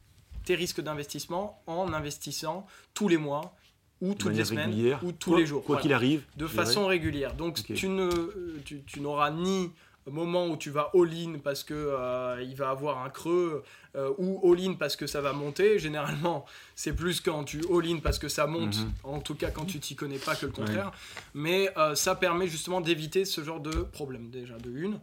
tes 0.45 0.55
risques 0.55 0.81
d'investissement 0.81 1.63
en 1.67 1.93
investissant 1.93 2.67
tous 2.95 3.09
les 3.09 3.17
mois 3.19 3.55
ou 4.01 4.15
toutes 4.15 4.33
les 4.35 4.45
semaines 4.45 4.71
régulière, 4.71 5.01
ou 5.05 5.13
tous 5.13 5.31
quoi- 5.31 5.39
les 5.41 5.47
jours. 5.47 5.63
Quoi 5.63 5.75
Voilà 5.77 5.83
qu'il 5.83 5.93
arrive. 5.93 6.23
de 6.37 6.47
dirais. 6.47 6.55
façon 6.65 6.87
régulière. 6.87 7.35
Donc 7.35 7.63
tu 7.63 7.89
ne 7.89 8.09
tu, 8.65 8.83
tu 8.87 9.01
n'auras 9.01 9.31
ni 9.31 9.71
moment 10.07 10.47
où 10.49 10.57
tu 10.57 10.71
vas 10.71 10.91
all-in 10.95 11.39
parce 11.45 11.63
que 11.63 11.75
euh, 11.75 12.43
il 12.43 12.57
va 12.57 12.71
avoir 12.71 13.05
un 13.05 13.11
creux 13.11 13.63
euh, 13.97 14.11
ou 14.19 14.41
all-in 14.51 14.73
parce 14.75 14.97
que 14.97 15.07
ça 15.07 15.21
va 15.21 15.33
monter. 15.35 15.79
Généralement, 15.79 16.47
c'est 16.75 16.95
plus 16.97 17.21
quand 17.21 17.45
tu 17.45 17.61
all-in 17.71 17.99
parce 17.99 18.19
que 18.19 18.29
ça 18.29 18.47
monte, 18.47 18.79
Mhm. 18.79 18.93
en 19.05 19.21
tout 19.21 19.35
cas 19.35 19.51
quand 19.51 19.67
tu 19.67 19.79
t'y 19.79 19.95
connais 19.95 20.19
pas 20.19 20.35
que 20.35 20.47
le 20.47 20.53
contraire. 20.53 20.91
Mais 21.35 21.71
euh, 21.77 21.95
ça 21.95 22.15
permet 22.15 22.49
justement 22.49 22.81
d'éviter 22.81 23.25
ce 23.27 23.45
genre 23.45 23.61
de 23.61 23.71
problème 23.71 24.31
déjà 24.31 24.57
de 24.57 24.71
une. 24.71 24.99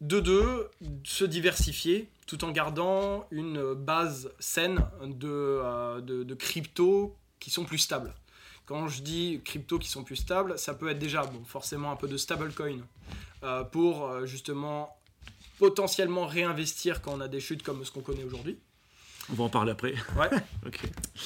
De 0.00 0.20
deux, 0.20 0.68
se 1.04 1.24
diversifier 1.24 2.08
tout 2.26 2.44
en 2.44 2.50
gardant 2.52 3.26
une 3.30 3.74
base 3.74 4.30
saine 4.38 4.78
de, 5.04 5.28
euh, 5.28 6.00
de, 6.00 6.22
de 6.22 6.34
crypto 6.34 7.16
qui 7.40 7.50
sont 7.50 7.64
plus 7.64 7.78
stables. 7.78 8.14
Quand 8.66 8.86
je 8.86 9.02
dis 9.02 9.40
crypto 9.44 9.78
qui 9.78 9.88
sont 9.88 10.04
plus 10.04 10.16
stables, 10.16 10.58
ça 10.58 10.74
peut 10.74 10.88
être 10.90 10.98
déjà 10.98 11.22
bon, 11.24 11.42
forcément 11.44 11.90
un 11.90 11.96
peu 11.96 12.06
de 12.06 12.16
stablecoin 12.16 12.80
euh, 13.42 13.64
pour 13.64 14.06
euh, 14.06 14.26
justement 14.26 14.94
potentiellement 15.58 16.26
réinvestir 16.26 17.00
quand 17.02 17.14
on 17.14 17.20
a 17.20 17.28
des 17.28 17.40
chutes 17.40 17.62
comme 17.64 17.84
ce 17.84 17.90
qu'on 17.90 18.02
connaît 18.02 18.24
aujourd'hui. 18.24 18.58
On 19.30 19.34
va 19.34 19.44
en 19.44 19.48
parler 19.48 19.72
après. 19.72 19.94
Ouais. 20.16 20.30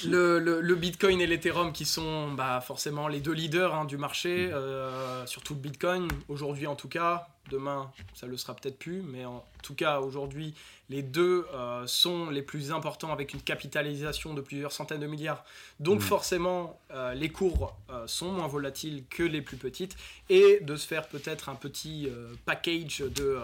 Le, 0.08 0.38
le- 0.40 0.60
le 0.60 0.74
Bitcoin 0.74 1.20
et 1.20 1.26
l'Ethereum 1.26 1.72
qui 1.72 1.84
sont 1.84 2.32
bah, 2.32 2.60
forcément 2.60 3.06
les 3.06 3.20
deux 3.20 3.32
leaders 3.32 3.74
hein, 3.74 3.84
du 3.84 3.96
marché, 3.98 4.50
euh, 4.52 5.24
surtout 5.26 5.54
le 5.54 5.60
Bitcoin, 5.60 6.08
aujourd'hui 6.28 6.66
en 6.66 6.74
tout 6.74 6.88
cas, 6.88 7.28
demain 7.51 7.90
ça 8.14 8.26
le 8.26 8.36
sera 8.36 8.55
peut-être 8.55 8.78
plus, 8.78 9.03
mais 9.03 9.24
en 9.24 9.45
tout 9.62 9.74
cas 9.74 10.01
aujourd'hui 10.01 10.55
les 10.90 11.03
deux 11.03 11.47
euh, 11.55 11.86
sont 11.86 12.28
les 12.28 12.43
plus 12.43 12.70
importants 12.70 13.12
avec 13.12 13.32
une 13.32 13.40
capitalisation 13.40 14.34
de 14.34 14.43
plusieurs 14.43 14.72
centaines 14.72 15.01
de 15.01 15.07
milliards. 15.07 15.43
Donc 15.80 16.01
Mhm. 16.01 16.07
forcément 16.07 16.78
euh, 16.90 17.14
les 17.14 17.30
cours 17.30 17.74
euh, 17.90 18.07
sont 18.07 18.30
moins 18.30 18.47
volatiles 18.47 19.05
que 19.09 19.22
les 19.22 19.40
plus 19.40 19.57
petites 19.57 19.97
et 20.28 20.59
de 20.61 20.76
se 20.76 20.86
faire 20.86 21.09
peut-être 21.09 21.49
un 21.49 21.55
petit 21.55 22.09
package 22.45 22.99
de, 23.01 23.38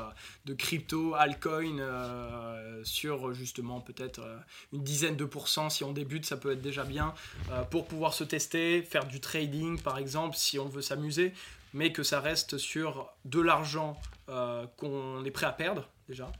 de 0.44 0.54
crypto, 0.54 1.14
altcoin 1.14 1.78
sur 2.82 3.32
justement 3.32 3.80
peut-être 3.80 4.20
une 4.72 4.82
dizaine 4.82 5.16
de 5.16 5.24
pourcents 5.24 5.70
si 5.70 5.84
on 5.84 5.92
débute, 5.92 6.24
ça 6.24 6.36
peut 6.36 6.52
être 6.52 6.62
déjà 6.62 6.84
bien 6.84 7.14
pour 7.70 7.86
pouvoir 7.86 8.14
se 8.14 8.24
tester, 8.24 8.82
faire 8.82 9.06
du 9.06 9.20
trading 9.20 9.80
par 9.80 9.98
exemple 9.98 10.36
si 10.36 10.58
on 10.58 10.68
veut 10.68 10.82
s'amuser, 10.82 11.32
mais 11.74 11.92
que 11.92 12.02
ça 12.02 12.20
reste 12.20 12.58
sur 12.58 13.08
de 13.24 13.40
l'argent 13.40 14.00
euh, 14.28 14.66
qu'on 14.76 15.24
est 15.24 15.30
prêt 15.30 15.46
à 15.46 15.52
perdre 15.52 15.88
déjà 16.08 16.30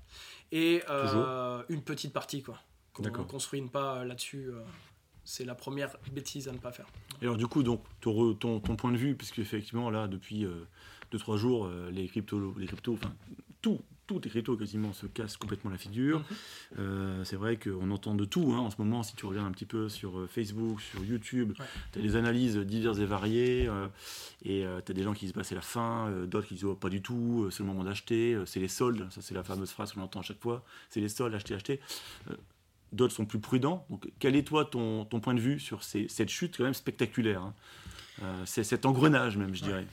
et 0.53 0.83
euh, 0.89 1.63
une 1.69 1.83
petite 1.83 2.13
partie 2.13 2.43
quoi. 2.43 2.59
Qu'on 2.93 3.11
qu'on 3.11 3.39
se 3.39 3.49
ruine 3.49 3.71
pas 3.71 4.05
là-dessus. 4.05 4.49
euh, 4.49 4.63
c'est 5.25 5.45
la 5.45 5.55
première 5.55 5.95
bêtise 6.11 6.49
à 6.49 6.53
ne 6.53 6.59
pas 6.59 6.73
faire. 6.73 6.87
Et 7.21 7.25
alors 7.27 7.37
du 7.37 7.47
coup, 7.47 7.63
donc, 7.63 7.85
ton, 8.01 8.33
ton, 8.33 8.61
ton 8.61 8.77
point 8.77 8.91
de 8.91 8.97
vue, 8.97 9.15
puisque 9.15 9.39
effectivement 9.41 9.91
là, 9.91 10.09
depuis 10.09 10.47
2-3 11.13 11.37
jours, 11.37 11.69
les 11.93 12.09
cryptos, 12.09 12.55
les 12.57 12.67
cryptos, 12.67 12.95
enfin 12.95 13.13
tout, 13.61 13.79
tous 14.09 14.21
les 14.35 14.43
quasiment 14.43 14.93
se 14.93 15.07
cassent 15.07 15.37
complètement 15.37 15.71
la 15.71 15.79
figure. 15.79 16.19
Mhm. 16.21 16.25
Euh, 16.81 17.25
c'est 17.25 17.37
vrai 17.37 17.57
qu'on 17.59 17.91
entend 17.91 18.15
de 18.15 18.25
tout 18.25 18.53
hein, 18.55 18.59
en 18.59 18.71
ce 18.71 18.77
moment. 18.79 19.03
Si 19.05 19.15
tu 19.15 19.27
regardes 19.27 19.47
un 19.47 19.53
petit 19.53 19.67
peu 19.67 19.89
sur 19.89 20.19
euh, 20.19 20.27
Facebook, 20.27 20.81
sur 20.81 21.05
YouTube, 21.05 21.53
Ouais. 21.59 21.67
tu 21.93 21.99
as 22.01 22.03
des 22.03 22.17
analyses 22.17 22.57
diverses 22.57 22.99
et 22.99 23.05
variées. 23.07 23.69
euh, 23.69 23.87
et 24.45 24.65
tu 24.85 24.93
as 24.93 24.95
des 24.95 25.03
gens 25.03 25.13
qui 25.13 25.27
disent 25.27 25.35
bah, 25.35 25.45
c'est 25.45 25.55
la 25.55 25.61
fin, 25.61 26.09
euh, 26.09 26.27
d'autres 26.27 26.49
qui 26.49 26.55
disent 26.55 26.65
oh, 26.65 26.75
pas 26.75 26.89
du 26.89 27.03
tout, 27.03 27.45
euh, 27.45 27.51
c'est 27.51 27.63
le 27.63 27.69
moment 27.69 27.85
d'acheter, 27.85 28.35
euh, 28.35 28.47
c'est 28.47 28.61
les 28.61 28.69
soldes. 28.69 29.07
Ça, 29.11 29.21
c'est 29.23 29.35
la 29.35 29.45
fameuse 29.45 29.71
phrase 29.71 29.93
qu'on 29.93 30.01
entend 30.01 30.21
à 30.21 30.23
chaque 30.25 30.41
fois 30.41 30.65
c'est 30.91 31.01
les 31.01 31.09
soldes, 31.09 31.35
acheter, 31.35 31.55
acheter. 31.55 31.81
Euh, 32.31 32.35
D'autres 32.91 33.13
sont 33.15 33.27
plus 33.27 33.39
prudents. 33.39 33.85
Donc, 33.91 34.09
quel 34.19 34.35
est 34.35 34.45
toi 34.45 34.65
ton, 34.65 35.05
ton 35.05 35.21
point 35.21 35.35
de 35.35 35.41
vue 35.41 35.61
sur 35.61 35.83
ces- 35.83 36.09
cette 36.09 36.31
chute 36.31 36.57
quand 36.57 36.65
même 36.65 36.73
spectaculaire 36.73 37.43
hein? 37.43 37.55
Euh, 38.23 38.43
C'est 38.47 38.65
cet 38.65 38.87
engrenage 38.87 39.37
même, 39.37 39.55
je 39.55 39.63
dirais. 39.63 39.87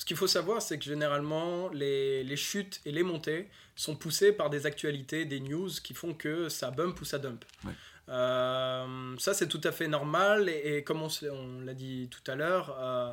Ce 0.00 0.04
qu'il 0.04 0.16
faut 0.16 0.28
savoir, 0.28 0.62
c'est 0.62 0.78
que 0.78 0.84
généralement, 0.84 1.68
les, 1.70 2.22
les 2.22 2.36
chutes 2.36 2.80
et 2.86 2.92
les 2.92 3.02
montées 3.02 3.48
sont 3.74 3.96
poussées 3.96 4.30
par 4.30 4.48
des 4.48 4.64
actualités, 4.64 5.24
des 5.24 5.40
news 5.40 5.68
qui 5.82 5.92
font 5.92 6.14
que 6.14 6.48
ça 6.48 6.70
bump 6.70 7.00
ou 7.00 7.04
ça 7.04 7.18
dump. 7.18 7.44
Ouais. 7.64 7.72
Euh, 8.08 9.16
ça, 9.18 9.34
c'est 9.34 9.48
tout 9.48 9.60
à 9.64 9.72
fait 9.72 9.88
normal. 9.88 10.48
Et, 10.48 10.76
et 10.76 10.84
comme 10.84 11.02
on, 11.02 11.08
on 11.32 11.60
l'a 11.62 11.74
dit 11.74 12.08
tout 12.12 12.30
à 12.30 12.36
l'heure, 12.36 12.76
euh, 12.80 13.12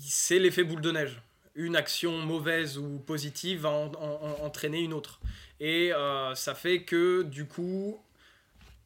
c'est 0.00 0.40
l'effet 0.40 0.64
boule 0.64 0.80
de 0.80 0.90
neige. 0.90 1.22
Une 1.54 1.76
action 1.76 2.18
mauvaise 2.18 2.76
ou 2.76 2.98
positive 2.98 3.60
va 3.60 3.70
en- 3.70 3.92
en- 3.94 4.20
en- 4.40 4.44
entraîner 4.46 4.80
une 4.80 4.92
autre. 4.92 5.20
Et 5.60 5.92
euh, 5.92 6.34
ça 6.34 6.56
fait 6.56 6.82
que, 6.82 7.22
du 7.22 7.46
coup, 7.46 8.02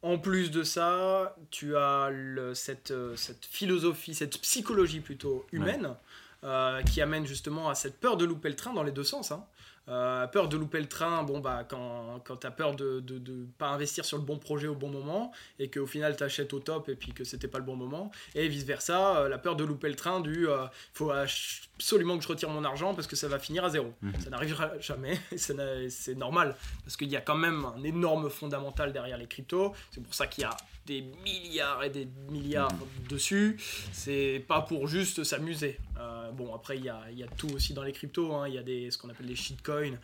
en 0.03 0.19
plus 0.19 0.51
de 0.51 0.61
ça, 0.61 1.35
tu 1.49 1.75
as 1.75 2.09
le- 2.11 2.53
cette, 2.53 2.93
cette 3.15 3.45
philosophie, 3.47 4.13
cette 4.13 4.39
psychologie 4.41 4.99
plutôt 4.99 5.47
humaine 5.51 5.95
euh, 6.43 6.81
qui 6.83 7.01
amène 7.01 7.25
justement 7.25 7.69
à 7.69 7.75
cette 7.75 7.99
peur 7.99 8.17
de 8.17 8.25
louper 8.25 8.49
le 8.49 8.55
train 8.55 8.73
dans 8.73 8.83
les 8.83 8.91
deux 8.91 9.03
sens. 9.03 9.31
hein. 9.31 9.45
Euh, 9.87 10.27
peur 10.27 10.49
de 10.49 10.55
louper 10.55 10.79
le 10.79 10.87
train, 10.87 11.23
bon 11.23 11.39
bah 11.39 11.65
quand, 11.67 12.19
quand 12.23 12.37
tu 12.37 12.45
as 12.45 12.51
peur 12.51 12.75
de 12.75 12.95
ne 12.95 12.99
de, 12.99 13.17
de 13.17 13.47
pas 13.57 13.69
investir 13.69 14.05
sur 14.05 14.17
le 14.17 14.23
bon 14.23 14.37
projet 14.37 14.67
au 14.67 14.75
bon 14.75 14.89
moment 14.89 15.31
et 15.57 15.71
qu'au 15.71 15.87
final 15.87 16.15
tu 16.15 16.21
achètes 16.23 16.53
au 16.53 16.59
top 16.59 16.89
et 16.89 16.95
puis 16.95 17.11
que 17.11 17.23
c'était 17.23 17.47
pas 17.47 17.57
le 17.57 17.63
bon 17.63 17.75
moment, 17.75 18.11
et 18.35 18.47
vice 18.49 18.65
versa, 18.65 19.27
la 19.27 19.39
peur 19.39 19.55
de 19.55 19.63
louper 19.63 19.89
le 19.89 19.95
train 19.95 20.19
du 20.19 20.47
euh, 20.47 20.67
faut 20.93 21.09
absolument 21.09 22.17
que 22.17 22.23
je 22.23 22.27
retire 22.27 22.49
mon 22.49 22.63
argent 22.65 22.93
parce 22.93 23.07
que 23.07 23.15
ça 23.15 23.27
va 23.27 23.39
finir 23.39 23.65
à 23.65 23.69
zéro. 23.69 23.91
Mhm. 24.03 24.13
Ça 24.19 24.29
n'arrivera 24.29 24.77
jamais, 24.79 25.19
c'est 25.35 26.15
normal 26.15 26.55
parce 26.83 26.95
qu'il 26.95 27.09
y 27.09 27.15
a 27.15 27.21
quand 27.21 27.37
même 27.37 27.65
un 27.65 27.83
énorme 27.83 28.29
fondamental 28.29 28.93
derrière 28.93 29.17
les 29.17 29.27
cryptos. 29.27 29.73
C'est 29.89 30.03
pour 30.03 30.13
ça 30.13 30.27
qu'il 30.27 30.43
y 30.43 30.45
a 30.45 30.55
des 30.89 31.03
milliards 31.23 31.83
et 31.83 31.91
des 31.91 32.07
milliards 32.31 32.73
dessus. 33.07 33.57
C'est 33.93 34.43
pas 34.47 34.61
pour 34.61 34.87
juste 34.87 35.23
s'amuser. 35.23 35.77
Euh, 35.99 36.31
bon, 36.31 36.53
après, 36.55 36.77
il 36.77 36.85
y 36.85 36.89
a, 36.89 36.99
y 37.11 37.23
a 37.23 37.27
tout 37.27 37.49
aussi 37.53 37.73
dans 37.73 37.83
les 37.83 37.91
cryptos. 37.91 38.33
hein. 38.33 38.47
Il 38.47 38.55
y 38.55 38.57
a 38.57 38.63
des, 38.63 38.89
ce 38.89 38.97
qu'on 38.97 39.09
appelle 39.09 39.27
les 39.27 39.35
shitcoins. 39.35 39.97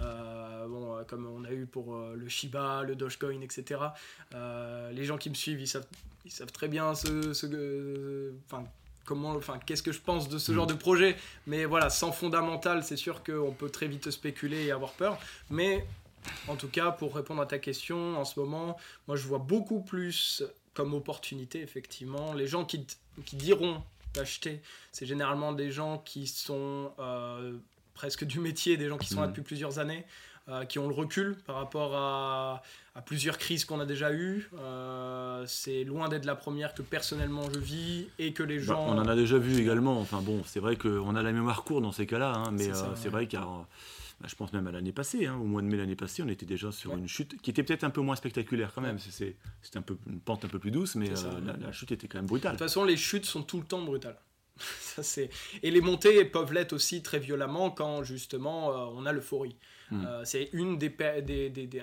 Euh, 0.00 0.66
bon, 0.66 0.96
euh, 0.96 1.04
comme 1.04 1.26
on 1.26 1.44
a 1.44 1.52
eu 1.52 1.66
pour 1.66 1.96
le 1.96 2.28
Shiba, 2.28 2.82
le 2.82 2.96
Dogecoin, 2.96 3.40
etc. 3.40 3.80
Les 4.92 5.04
gens 5.04 5.16
qui 5.16 5.30
me 5.30 5.34
suivent, 5.34 5.60
ils 5.60 5.68
savent, 5.68 5.86
ils 6.24 6.32
savent 6.32 6.52
très 6.52 6.68
bien 6.68 6.94
ce, 6.94 7.32
ce 7.32 8.32
comment, 9.04 9.30
enfin, 9.30 9.58
qu'est-ce 9.64 9.82
que 9.82 9.92
je 9.92 10.00
pense 10.00 10.28
de 10.28 10.38
ce 10.38 10.52
genre 10.52 10.66
de 10.66 10.74
projet. 10.74 11.16
Mais 11.46 11.64
voilà, 11.66 11.88
sans 11.88 12.10
fondamental, 12.10 12.82
c'est 12.82 12.96
sûr 12.96 13.22
qu'on 13.22 13.52
peut 13.52 13.70
très 13.70 13.86
vite 13.86 14.10
spéculer 14.10 14.64
et 14.66 14.72
avoir 14.72 14.92
peur. 14.92 15.18
Mais 15.50 15.84
en 16.48 16.56
tout 16.56 16.68
cas, 16.68 16.90
pour 16.90 17.14
répondre 17.14 17.42
à 17.42 17.46
ta 17.46 17.58
question, 17.58 18.18
en 18.18 18.24
ce 18.24 18.38
moment, 18.40 18.76
moi 19.08 19.16
je 19.16 19.26
vois 19.26 19.38
beaucoup 19.38 19.80
plus 19.80 20.42
comme 20.74 20.94
opportunité, 20.94 21.60
effectivement. 21.60 22.32
Les 22.34 22.46
gens 22.46 22.64
qui, 22.64 22.86
qui 23.26 23.36
diront 23.36 23.82
d'acheter, 24.14 24.62
c'est 24.92 25.06
généralement 25.06 25.52
des 25.52 25.70
gens 25.70 25.98
qui 25.98 26.26
sont 26.26 26.92
euh, 26.98 27.52
presque 27.94 28.24
du 28.24 28.40
métier, 28.40 28.76
des 28.76 28.88
gens 28.88 28.98
qui 28.98 29.08
sont 29.08 29.20
là 29.20 29.26
Mhm. 29.26 29.32
depuis 29.32 29.42
plusieurs 29.42 29.78
années, 29.78 30.04
euh, 30.48 30.64
qui 30.64 30.78
ont 30.78 30.88
le 30.88 30.94
recul 30.94 31.36
par 31.46 31.56
rapport 31.56 31.94
à, 31.94 32.62
à 32.94 33.00
plusieurs 33.02 33.38
crises 33.38 33.64
qu'on 33.64 33.80
a 33.80 33.86
déjà 33.86 34.12
eues. 34.12 34.50
Euh, 34.58 35.44
c'est 35.46 35.84
loin 35.84 36.08
d'être 36.08 36.24
la 36.24 36.34
première 36.34 36.74
que 36.74 36.82
personnellement 36.82 37.44
je 37.54 37.58
vis 37.60 38.06
et 38.18 38.32
que 38.32 38.42
les 38.42 38.58
Bah, 38.58 38.64
gens... 38.64 38.86
on 38.88 38.98
en 38.98 39.06
a 39.08 39.14
déjà 39.14 39.38
vu 39.38 39.56
également. 39.60 40.00
Enfin 40.00 40.20
bon, 40.20 40.42
c'est 40.44 40.60
vrai 40.60 40.76
qu'on 40.76 41.14
a 41.14 41.22
la 41.22 41.32
mémoire 41.32 41.62
courte 41.64 41.82
dans 41.82 41.92
ces 41.92 42.06
cas-là, 42.06 42.32
hein, 42.34 42.50
mais 42.52 42.64
C'est 42.64 42.74
ça, 42.74 42.86
euh, 42.86 42.92
c'est 42.96 43.08
ouais. 43.08 43.12
Bah, 44.22 44.28
je 44.30 44.34
pense 44.36 44.52
même 44.52 44.66
à 44.68 44.72
l'année 44.72 44.92
passée, 44.92 45.26
hein, 45.26 45.36
au 45.36 45.44
mois 45.44 45.60
de 45.62 45.66
mai 45.66 45.76
l'année 45.76 45.96
passée, 45.96 46.22
on 46.22 46.28
était 46.28 46.46
déjà 46.46 46.70
sur 46.72 46.92
Ouais. 46.92 46.98
une 46.98 47.08
chute 47.08 47.42
qui 47.42 47.50
était 47.50 47.62
peut-être 47.64 47.84
un 47.84 47.90
peu 47.90 48.00
moins 48.00 48.16
spectaculaire 48.16 48.72
quand 48.74 48.80
même. 48.80 48.98
C'était 48.98 49.36
un 49.74 49.82
peu 49.82 49.98
une 50.06 50.20
pente 50.20 50.44
un 50.44 50.48
peu 50.48 50.58
plus 50.60 50.70
douce, 50.70 50.94
mais 50.94 51.14
ça, 51.16 51.26
euh, 51.26 51.40
la, 51.44 51.56
la 51.56 51.72
chute 51.72 51.90
était 51.92 52.06
quand 52.08 52.18
même 52.18 52.26
brutale. 52.26 52.52
De 52.52 52.58
toute 52.58 52.66
façon, 52.66 52.84
les 52.84 52.96
chutes 52.96 53.26
sont 53.26 53.42
tout 53.42 53.58
le 53.60 53.66
temps 53.66 53.82
brutales. 53.82 54.18
Ça. 54.80 55.22
Et 55.62 55.70
les 55.70 55.80
montées 55.80 56.24
peuvent 56.24 56.52
l'être 56.52 56.72
aussi 56.74 57.02
très 57.02 57.18
violemment 57.18 57.70
quand 57.70 58.04
justement 58.04 58.70
euh, 58.70 58.92
on 58.94 59.06
a 59.06 59.12
l'euphorie. 59.12 59.56
Mm. 59.90 60.04
Euh, 60.06 60.24
c'est 60.24 60.50
une 60.52 60.78
des, 60.78 60.94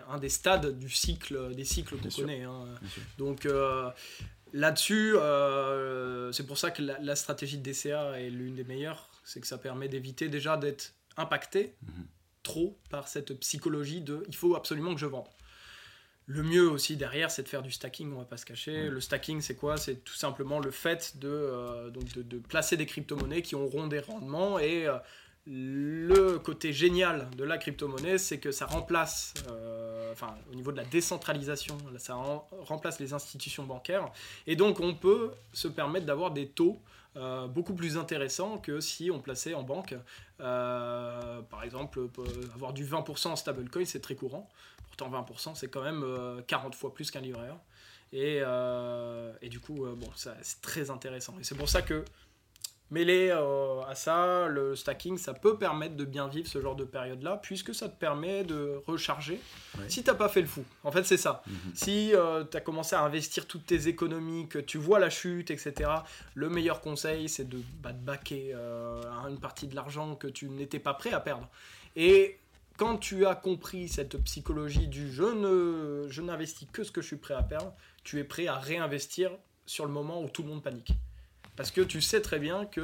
un 0.08 0.18
des 0.20 0.30
stades 0.30 0.78
du 0.80 0.90
cycle, 0.90 1.54
des 1.56 1.66
cycles 1.66 1.98
qu'on 1.98 2.10
connaît. 2.10 2.44
hein. 2.44 2.66
Donc 3.18 3.46
là-dessus, 4.54 5.16
euh, 5.16 6.32
c'est 6.32 6.46
pour 6.46 6.58
ça 6.58 6.72
que 6.72 6.82
la, 6.82 7.00
la 7.00 7.16
stratégie 7.16 7.58
de 7.58 7.64
DCA 7.72 8.20
est 8.22 8.30
l'une 8.30 8.56
des 8.56 8.64
meilleures. 8.64 9.10
C'est 9.24 9.42
que 9.42 9.48
ça 9.48 9.58
permet 9.58 9.88
d'éviter 9.88 10.28
déjà 10.30 10.58
d'être 10.58 10.94
impacté 11.18 11.76
Mhm. 11.84 12.06
Trop 12.50 12.78
par 12.90 13.08
cette 13.08 13.32
psychologie 13.40 14.02
de 14.02 14.16
il 14.28 14.36
faut 14.36 14.56
absolument 14.56 14.94
que 14.96 15.00
je 15.00 15.06
vende. 15.16 15.30
Le 16.26 16.44
mieux 16.44 16.70
aussi 16.70 16.96
derrière, 16.96 17.30
c'est 17.32 17.44
de 17.44 17.48
faire 17.48 17.64
du 17.64 17.72
stacking, 17.72 18.12
on 18.14 18.20
va 18.20 18.26
pas 18.26 18.38
se 18.38 18.46
cacher. 18.46 18.90
Le 18.90 19.02
stacking, 19.02 19.42
c'est 19.42 19.56
quoi? 19.56 19.78
C'est 19.78 20.04
tout 20.04 20.14
simplement 20.26 20.60
le 20.60 20.72
fait 20.72 21.18
de, 21.18 21.28
euh, 21.28 21.90
donc 21.90 22.06
de, 22.14 22.22
de 22.22 22.38
placer 22.38 22.78
des 22.78 22.86
crypto-monnaies 22.86 23.42
qui 23.42 23.56
auront 23.56 23.88
des 23.88 24.00
rendements. 24.00 24.60
Et 24.60 24.86
euh, 24.86 24.98
le 25.48 26.38
côté 26.38 26.72
génial 26.72 27.30
de 27.36 27.44
la 27.44 27.58
crypto-monnaie, 27.58 28.20
c'est 28.20 28.40
que 28.40 28.52
ça 28.52 28.68
remplace, 28.68 29.34
euh, 29.50 30.12
enfin, 30.14 30.36
au 30.52 30.56
niveau 30.56 30.72
de 30.72 30.78
la 30.78 30.86
décentralisation, 30.86 31.78
ça 31.98 32.14
rem- 32.14 32.42
remplace 32.72 33.00
les 33.00 33.14
institutions 33.14 33.66
bancaires. 33.66 34.12
Et 34.46 34.56
donc, 34.56 34.80
on 34.80 34.94
peut 34.94 35.32
se 35.54 35.68
permettre 35.68 36.06
d'avoir 36.06 36.30
des 36.30 36.48
taux 36.48 36.78
euh, 37.16 37.48
beaucoup 37.48 37.74
plus 37.74 37.98
intéressants 37.98 38.58
que 38.58 38.80
si 38.80 39.10
on 39.12 39.20
plaçait 39.20 39.54
en 39.54 39.64
banque. 39.64 39.96
Euh, 40.40 41.42
par 41.44 41.64
exemple, 41.64 42.08
peut 42.08 42.24
avoir 42.54 42.74
du 42.74 42.86
20% 42.86 43.30
en 43.30 43.36
stablecoin, 43.36 43.86
c'est 43.86 44.02
très 44.02 44.16
courant. 44.16 44.50
Pourtant, 44.88 45.10
20%, 45.10 45.56
c'est 45.56 45.70
quand 45.70 45.84
même 45.84 46.04
euh, 46.04 46.42
40 46.48 46.76
fois 46.76 46.94
plus 46.94 47.12
qu'un 47.12 47.22
livret. 47.22 47.50
Et, 48.12 48.40
euh, 48.42 49.32
et 49.42 49.50
du 49.50 49.60
coup, 49.60 49.86
euh, 49.86 49.96
bon, 49.96 50.10
c'est 50.16 50.62
très 50.62 50.90
intéressant. 50.90 51.36
Et 51.40 51.44
c'est 51.44 51.56
pour 51.56 51.70
ça 51.70 51.82
que 51.82 52.04
mêler 52.92 53.30
euh, 53.32 53.82
à 53.88 53.96
ça, 53.96 54.48
le 54.48 54.76
stacking, 54.76 55.18
ça 55.18 55.34
peut 55.34 55.58
permettre 55.58 55.96
de 55.96 56.06
bien 56.06 56.28
vivre 56.28 56.48
ce 56.48 56.60
genre 56.62 56.76
de 56.76 56.84
période-là, 56.86 57.40
puisque 57.42 57.74
ça 57.76 57.88
te 57.90 57.98
permet 57.98 58.44
de 58.44 58.82
recharger 58.88 59.40
Ouais. 59.78 59.86
si 59.88 60.04
t'as 60.04 60.16
pas 60.16 60.30
fait 60.30 60.42
le 60.42 60.48
fou. 60.48 60.64
En 60.84 60.92
fait, 60.92 61.04
c'est 61.04 61.18
ça. 61.18 61.44
Mhm. 61.48 61.54
Si 61.76 62.12
tu 62.52 62.58
as 62.58 62.62
commencé 62.62 62.96
à 62.96 63.02
investir 63.04 63.46
toutes 63.46 63.66
tes 63.68 63.88
économies, 63.88 64.48
que 64.48 64.58
tu 64.60 64.78
vois 64.80 64.98
la 65.00 65.10
chute, 65.12 65.52
etc., 65.52 65.90
le 66.34 66.50
meilleur 66.50 66.82
conseil, 66.82 67.30
c'est 67.30 67.48
de, 67.48 67.60
bah, 67.82 67.92
de 67.94 68.04
baquer 68.04 68.52
euh, 68.56 69.02
une 69.30 69.40
partie 69.40 69.68
de 69.68 69.76
l'argent 69.76 70.16
que 70.16 70.28
tu 70.28 70.50
n'étais 70.50 70.80
pas 70.80 70.94
prêt 70.96 71.12
à 71.14 71.20
perdre. 71.20 71.48
Et 71.96 72.40
quand 72.78 72.98
tu 72.98 73.26
as 73.26 73.36
compris 73.36 73.88
cette 73.90 74.18
psychologie 74.24 74.88
du 74.88 75.12
je 75.12 75.24
ne 75.24 76.08
je 76.10 76.22
n'investis 76.22 76.68
que 76.72 76.84
ce 76.84 76.92
que 76.92 77.02
je 77.02 77.08
suis 77.08 77.18
prêt 77.18 77.34
à 77.36 77.44
perdre, 77.44 77.74
tu 78.04 78.20
es 78.20 78.24
prêt 78.24 78.48
à 78.48 78.56
réinvestir 78.56 79.32
sur 79.66 79.86
le 79.86 79.92
moment 79.92 80.22
où 80.24 80.30
tout 80.30 80.42
le 80.44 80.50
monde 80.50 80.64
panique. 80.64 80.94
Parce 81.60 81.72
que 81.72 81.82
tu 81.82 82.00
sais 82.00 82.22
très 82.22 82.40
bien 82.40 82.64
que 82.64 82.82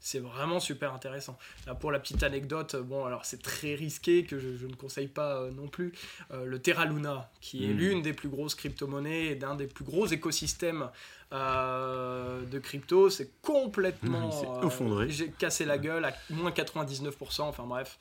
c'est 0.00 0.18
vraiment 0.18 0.60
super 0.60 0.92
intéressant. 0.92 1.38
Là, 1.66 1.74
pour 1.74 1.90
la 1.90 1.98
petite 1.98 2.22
anecdote, 2.22 2.76
bon, 2.76 3.06
alors 3.06 3.24
c'est 3.24 3.40
très 3.40 3.74
risqué, 3.74 4.24
que 4.24 4.38
je, 4.38 4.54
je 4.54 4.66
ne 4.66 4.74
conseille 4.74 5.08
pas 5.08 5.38
euh, 5.38 5.50
non 5.50 5.66
plus, 5.66 5.92
euh, 6.32 6.44
le 6.44 6.58
Terra 6.60 6.84
Luna, 6.84 7.30
qui 7.40 7.64
est 7.64 7.68
Mhm. 7.68 7.76
l'une 7.78 8.02
des 8.02 8.12
plus 8.12 8.28
grosses 8.28 8.54
crypto-monnaies 8.54 9.28
et 9.28 9.34
d'un 9.34 9.54
des 9.54 9.66
plus 9.66 9.84
gros 9.86 10.06
écosystèmes 10.06 10.90
euh, 11.32 12.44
de 12.44 12.58
crypto, 12.58 13.08
c'est 13.08 13.30
complètement... 13.40 14.28
Effondré. 14.62 15.08
J'ai 15.08 15.30
cassé 15.30 15.64
la 15.64 15.78
gueule 15.78 16.04
à 16.04 16.12
moins 16.28 16.50
99%, 16.50 17.40
enfin 17.42 17.64
bref. 17.64 17.98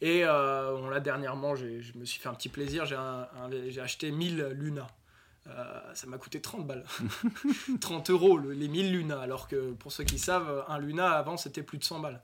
Et 0.00 0.20
là, 0.20 1.00
dernièrement, 1.00 1.56
j'ai- 1.56 1.82
je 1.82 1.98
me 1.98 2.04
suis 2.04 2.20
fait 2.20 2.28
un 2.28 2.34
petit 2.34 2.48
plaisir, 2.48 2.86
j'ai 2.86 3.80
acheté 3.80 4.12
1000 4.12 4.50
Luna. 4.52 4.86
Euh, 5.46 5.80
ça 5.94 6.06
m'a 6.06 6.16
coûté 6.18 6.40
30 6.40 6.66
balles. 6.66 6.84
30 7.80 8.10
euros 8.10 8.38
le- 8.38 8.52
les 8.52 8.68
1000 8.68 8.92
Luna, 8.92 9.20
alors 9.20 9.46
que 9.48 9.72
pour 9.72 9.92
ceux 9.92 10.04
qui 10.04 10.18
savent, 10.18 10.64
un 10.68 10.78
Luna 10.78 11.10
avant 11.12 11.36
c'était 11.36 11.62
plus 11.62 11.78
de 11.78 11.84
100 11.84 12.00
balles. 12.00 12.22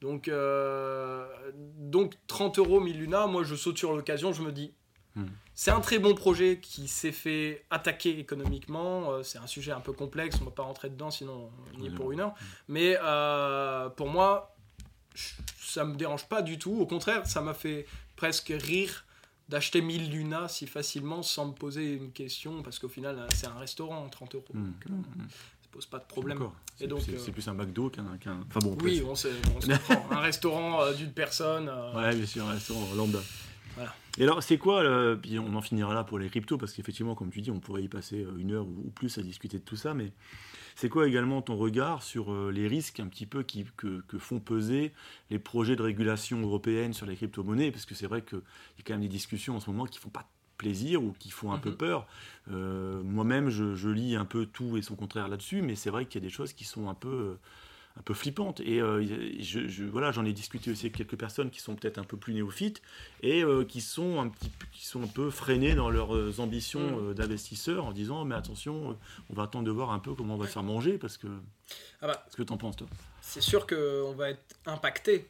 Donc, 0.00 0.28
euh, 0.28 1.26
donc 1.78 2.14
30 2.26 2.58
euros 2.58 2.78
1000 2.80 2.98
Luna, 2.98 3.26
moi 3.26 3.42
je 3.42 3.54
saute 3.54 3.78
sur 3.78 3.94
l'occasion, 3.96 4.32
je 4.32 4.42
me 4.42 4.52
dis, 4.52 4.72
Hmm. 5.16 5.24
c'est 5.54 5.70
un 5.70 5.80
très 5.80 5.98
bon 5.98 6.14
projet 6.14 6.60
qui 6.60 6.86
s'est 6.86 7.10
fait 7.10 7.64
attaquer 7.70 8.18
économiquement. 8.20 9.10
euh, 9.12 9.22
c'est 9.22 9.38
un 9.38 9.46
sujet 9.46 9.72
un 9.72 9.80
peu 9.80 9.92
complexe, 9.92 10.36
on 10.40 10.44
va 10.44 10.50
pas 10.50 10.62
rentrer 10.62 10.90
dedans, 10.90 11.10
sinon 11.10 11.50
on 11.76 11.82
y 11.82 11.86
est 11.86 11.90
pour 11.90 12.12
une 12.12 12.20
heure. 12.20 12.34
Mais 12.68 12.98
euh, 13.02 13.88
pour 13.88 14.08
moi, 14.08 14.54
ça 15.14 15.84
me 15.84 15.96
dérange 15.96 16.26
pas 16.28 16.42
du 16.42 16.58
tout. 16.58 16.76
Au 16.78 16.86
contraire, 16.86 17.26
ça 17.26 17.40
m'a 17.40 17.54
fait 17.54 17.86
presque 18.16 18.52
rire 18.54 19.06
d'acheter 19.48 19.80
1000 19.80 20.10
Luna 20.10 20.48
si 20.48 20.66
facilement 20.66 21.22
sans 21.22 21.46
me 21.46 21.52
poser 21.52 21.94
une 21.94 22.12
question, 22.12 22.62
parce 22.62 22.78
qu'au 22.78 22.88
final, 22.88 23.26
c'est 23.34 23.46
un 23.46 23.54
restaurant, 23.58 24.08
30 24.08 24.34
euros. 24.34 24.44
Mhm. 24.52 24.74
Donc, 24.90 25.04
euh, 25.18 25.22
ça 25.62 25.68
pose 25.72 25.86
pas 25.86 25.98
de 25.98 26.04
problème. 26.04 26.38
Et 26.42 26.46
C'est 26.76 26.86
donc, 26.86 27.00
c'est- 27.00 27.12
euh, 27.12 27.18
c'est 27.18 27.32
plus 27.32 27.48
un 27.48 27.54
McDo 27.54 27.88
qu'un. 27.90 28.16
qu'un- 28.20 28.40
Enfin 28.48 28.60
bon, 28.60 28.76
Oui, 28.82 29.02
on, 29.06 29.14
se 29.14 29.28
comprend. 29.28 30.06
un 30.10 30.20
restaurant 30.20 30.82
euh, 30.82 30.92
d'une 30.94 31.12
personne. 31.12 31.68
euh, 31.68 31.94
Ouais, 31.94 32.14
bien 32.14 32.26
sûr, 32.26 32.44
un 32.46 32.52
restaurant 32.52 32.86
lambda. 32.94 33.18
Voilà. 33.78 33.94
Et 34.18 34.24
alors, 34.24 34.42
c'est 34.42 34.58
quoi, 34.58 34.82
le- 34.82 35.16
puis 35.20 35.38
on 35.38 35.54
en 35.54 35.60
finira 35.62 35.94
là 35.94 36.02
pour 36.02 36.18
les 36.18 36.28
cryptos, 36.28 36.58
parce 36.58 36.72
qu'effectivement, 36.72 37.14
comme 37.14 37.30
tu 37.30 37.40
dis, 37.40 37.52
on 37.52 37.60
pourrait 37.60 37.84
y 37.84 37.88
passer 37.88 38.24
euh, 38.24 38.36
une 38.36 38.50
heure 38.52 38.66
ou 38.66 38.90
plus 38.92 39.16
à 39.18 39.22
discuter 39.22 39.58
de 39.58 39.62
tout 39.62 39.76
ça, 39.76 39.94
mais 39.94 40.12
c'est 40.74 40.88
quoi 40.88 41.06
également 41.06 41.40
ton 41.42 41.56
regard 41.56 42.02
sur 42.02 42.32
euh, 42.32 42.50
les 42.50 42.66
risques 42.66 42.98
un 42.98 43.06
petit 43.06 43.26
peu 43.26 43.44
qui, 43.44 43.64
que, 43.76 44.00
que 44.08 44.18
font 44.18 44.40
peser 44.40 44.92
les 45.30 45.38
projets 45.38 45.76
de 45.76 45.82
régulation 45.82 46.40
européenne 46.40 46.92
sur 46.92 47.06
les 47.06 47.14
crypto-monnaies? 47.14 47.70
Parce 47.70 47.86
que 47.86 47.94
c'est 47.94 48.08
vrai 48.08 48.22
qu'il 48.22 48.38
y 48.38 48.80
a 48.80 48.84
quand 48.84 48.94
même 48.94 49.02
des 49.02 49.08
discussions 49.08 49.54
en 49.56 49.60
ce 49.60 49.70
moment 49.70 49.86
qui 49.86 49.98
font 50.00 50.08
pas 50.10 50.28
plaisir 50.56 51.00
ou 51.04 51.14
qui 51.16 51.30
font 51.30 51.52
un 51.52 51.58
peu 51.58 51.70
Mhm. 51.70 51.76
peur. 51.76 52.06
Euh, 52.50 53.00
Moi-même, 53.04 53.48
je, 53.48 53.76
je 53.76 53.88
lis 53.88 54.16
un 54.16 54.24
peu 54.24 54.44
tout 54.46 54.76
et 54.76 54.82
son 54.82 54.96
contraire 54.96 55.28
là-dessus, 55.28 55.62
mais 55.62 55.76
c'est 55.76 55.90
vrai 55.90 56.06
qu'il 56.06 56.20
y 56.20 56.24
a 56.24 56.26
des 56.26 56.34
choses 56.34 56.52
qui 56.52 56.64
sont 56.64 56.88
un 56.88 56.94
peu... 56.94 57.08
euh, 57.08 57.38
un 57.98 58.02
peu 58.02 58.14
flippante. 58.14 58.60
Et 58.60 58.80
euh, 58.80 59.04
je, 59.40 59.66
je- 59.68 59.84
voilà, 59.84 60.12
j'en 60.12 60.24
ai 60.24 60.32
discuté 60.32 60.70
aussi 60.70 60.86
avec 60.86 60.96
quelques 60.96 61.16
personnes 61.18 61.50
qui 61.50 61.60
sont 61.60 61.74
peut-être 61.74 61.98
un 61.98 62.04
peu 62.04 62.16
plus 62.16 62.32
néophytes 62.32 62.80
et 63.22 63.42
euh, 63.42 63.64
qui 63.64 63.80
sont 63.80 64.20
un 64.20 64.28
petit, 64.28 64.48
peu- 64.50 64.66
qui 64.72 64.86
sont 64.86 65.02
un 65.02 65.06
peu 65.08 65.30
freinés 65.30 65.74
dans 65.74 65.90
leurs 65.90 66.14
euh, 66.14 66.32
ambitions 66.38 66.80
Mm. 66.80 67.08
euh, 67.10 67.14
d'investisseurs 67.14 67.84
en 67.84 67.92
disant 67.92 68.24
mais 68.24 68.34
attention, 68.36 68.96
on 69.30 69.34
va 69.34 69.42
attendre 69.44 69.64
de 69.66 69.70
voir 69.72 69.90
un 69.90 69.98
peu 69.98 70.14
comment 70.14 70.34
on 70.34 70.38
va 70.38 70.46
se 70.46 70.52
faire 70.52 70.62
manger 70.62 70.96
parce 70.98 71.16
que. 71.16 71.26
Ah 72.00 72.06
bah. 72.06 72.26
Ce 72.30 72.36
que 72.36 72.42
t'en 72.44 72.56
penses 72.56 72.76
toi? 72.76 72.86
c'est 73.20 73.40
sûr 73.42 73.66
qu'on 73.66 74.14
va 74.14 74.30
être 74.30 74.56
impacté. 74.64 75.28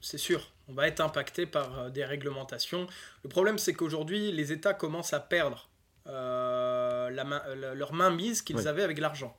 C'est 0.00 0.18
sûr, 0.18 0.50
on 0.68 0.74
va 0.74 0.88
être 0.88 1.00
impacté 1.00 1.46
par 1.46 1.90
des 1.90 2.04
réglementations. 2.04 2.86
Le 3.22 3.28
problème, 3.28 3.56
c'est 3.56 3.72
qu'aujourd'hui, 3.72 4.32
les 4.32 4.50
États 4.52 4.74
commencent 4.74 5.12
à 5.12 5.20
perdre 5.20 5.68
la 6.06 7.24
main- 7.24 7.42
leur 7.74 7.92
mainmise 7.92 8.42
qu'ils 8.42 8.56
Ouais. 8.56 8.66
avaient 8.66 8.82
avec 8.82 8.98
l'argent. 8.98 9.36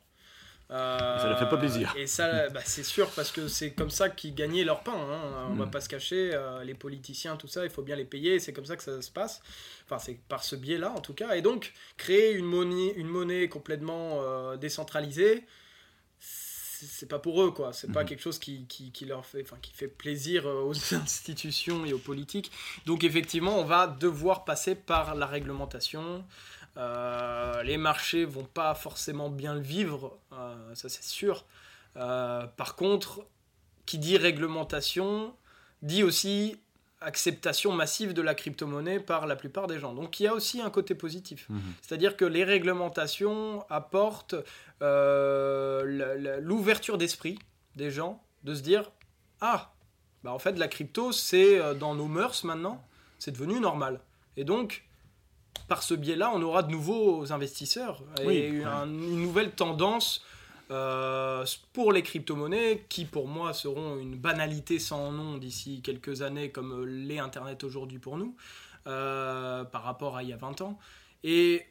Euh, 0.74 1.19
ça 1.19 1.30
leur 1.30 1.38
fait 1.38 1.47
pas 1.49 1.57
plaisir. 1.57 1.93
Et 1.95 2.07
ça, 2.07 2.49
bah, 2.49 2.61
c'est 2.65 2.84
sûr, 2.84 3.09
parce 3.11 3.32
que 3.32 3.47
c'est 3.47 3.71
comme 3.74 3.91
ça 3.91 4.09
qu'ils 4.09 4.34
gagnaient 4.34 4.63
leur 4.63 4.82
pain. 4.82 4.93
hein. 4.95 5.47
On 5.51 5.53
va 5.53 5.65
Mm. 5.67 5.71
pas 5.71 5.82
se 5.82 5.88
cacher, 5.89 6.32
euh, 6.34 6.63
les 6.63 6.74
politiciens, 6.74 7.38
tout 7.38 7.47
ça, 7.47 7.63
il 7.63 7.69
faut 7.69 7.84
bien 7.84 7.95
les 7.95 8.05
payer. 8.05 8.39
C'est 8.39 8.53
comme 8.53 8.65
ça 8.65 8.76
que 8.76 8.84
ça 8.84 8.99
se 9.01 9.11
passe. 9.11 9.41
Enfin, 9.86 9.99
c'est 9.99 10.17
par 10.28 10.43
ce 10.43 10.55
biais-là, 10.55 10.91
en 10.91 10.99
tout 11.01 11.13
cas. 11.13 11.36
Et 11.36 11.41
donc, 11.43 11.74
créer 11.97 12.32
une 12.34 12.45
monnaie, 12.45 12.91
une 12.95 13.07
monnaie 13.07 13.47
complètement 13.49 14.21
euh, 14.24 14.57
décentralisée, 14.57 15.45
c'est 16.19 17.07
pas 17.07 17.19
pour 17.19 17.41
eux, 17.43 17.51
quoi. 17.51 17.71
C'est 17.71 17.91
pas 17.91 18.01
Mhm. 18.01 18.09
quelque 18.09 18.21
chose 18.21 18.39
qui, 18.39 18.65
qui, 18.67 18.91
qui 18.91 19.05
leur 19.05 19.26
fait, 19.26 19.41
enfin, 19.43 19.57
qui 19.61 19.71
fait 19.74 19.88
plaisir 19.88 20.47
euh, 20.47 20.63
aux 20.63 20.74
institutions 20.95 21.86
et 21.86 21.93
aux 21.93 21.97
politiques. 21.99 22.51
Donc, 22.86 23.03
effectivement, 23.03 23.57
on 23.59 23.63
va 23.63 23.88
devoir 23.88 24.43
passer 24.43 24.76
par 24.76 25.15
la 25.15 25.26
réglementation. 25.26 26.26
Euh, 26.78 27.61
les 27.63 27.78
marchés 27.78 28.26
vont 28.26 28.45
pas 28.45 28.74
forcément 28.74 29.30
bien 29.30 29.53
le 29.53 29.61
vivre, 29.61 30.17
euh, 30.32 30.74
ça 30.74 30.89
c'est 30.89 31.03
sûr. 31.03 31.45
Euh, 31.97 32.47
par 32.47 32.76
contre, 32.76 33.26
qui 33.86 33.99
dit 33.99 34.17
réglementation 34.17 35.36
dit 35.84 36.03
aussi 36.03 36.57
acceptation 36.99 37.74
massive 37.74 38.13
de 38.13 38.21
la 38.21 38.34
crypto-monnaie 38.34 38.99
par 38.99 39.28
la 39.28 39.36
plupart 39.36 39.67
des 39.67 39.78
gens. 39.78 39.93
Donc 39.93 40.19
il 40.19 40.24
y 40.24 40.28
a 40.28 40.34
aussi 40.34 40.61
un 40.61 40.69
côté 40.69 40.95
positif. 40.95 41.49
C'est-à-dire 41.82 42.15
que 42.15 42.24
les 42.24 42.45
réglementations 42.45 43.65
apportent 43.69 44.36
euh, 44.82 46.39
l'ouverture 46.39 46.97
d'esprit 46.97 47.38
des 47.76 47.91
gens 47.91 48.24
de 48.45 48.55
se 48.55 48.61
dire 48.61 48.89
Ah, 49.41 49.74
bah 50.24 50.32
en 50.32 50.39
fait, 50.39 50.57
la 50.57 50.69
crypto, 50.69 51.11
c'est 51.11 51.76
dans 51.76 51.93
nos 51.93 52.07
mœurs 52.07 52.45
maintenant, 52.45 52.82
c'est 53.19 53.32
devenu 53.32 53.59
normal. 53.59 53.99
Et 54.38 54.45
donc, 54.45 54.86
par 55.67 55.83
ce 55.83 55.93
biais-là, 55.93 56.31
on 56.33 56.41
aura 56.41 56.63
de 56.63 56.71
nouveaux 56.71 57.31
investisseurs 57.31 58.01
et 58.21 58.25
Oui, 58.25 58.63
un- 58.63 58.85
une 58.85 59.21
nouvelle 59.21 59.51
tendance 59.51 60.23
euh, 60.71 61.45
pour 61.73 61.91
les 61.91 62.01
crypto-monnaies 62.01 62.85
qui, 62.89 63.05
pour 63.05 63.27
moi, 63.27 63.53
seront 63.53 63.97
une 63.99 64.15
banalité 64.15 64.79
sans 64.79 65.11
nom 65.11 65.37
d'ici 65.37 65.81
quelques 65.81 66.21
années, 66.21 66.49
comme 66.51 66.71
euh, 66.71 66.85
l'est 66.85 67.19
Internet 67.19 67.63
aujourd'hui 67.63 67.99
pour 67.99 68.17
nous, 68.17 68.35
euh, 68.87 69.63
par 69.65 69.83
rapport 69.83 70.17
à 70.17 70.23
il 70.23 70.29
y 70.29 70.33
a 70.33 70.37
20 70.37 70.61
ans. 70.61 70.79
Et 71.23 71.65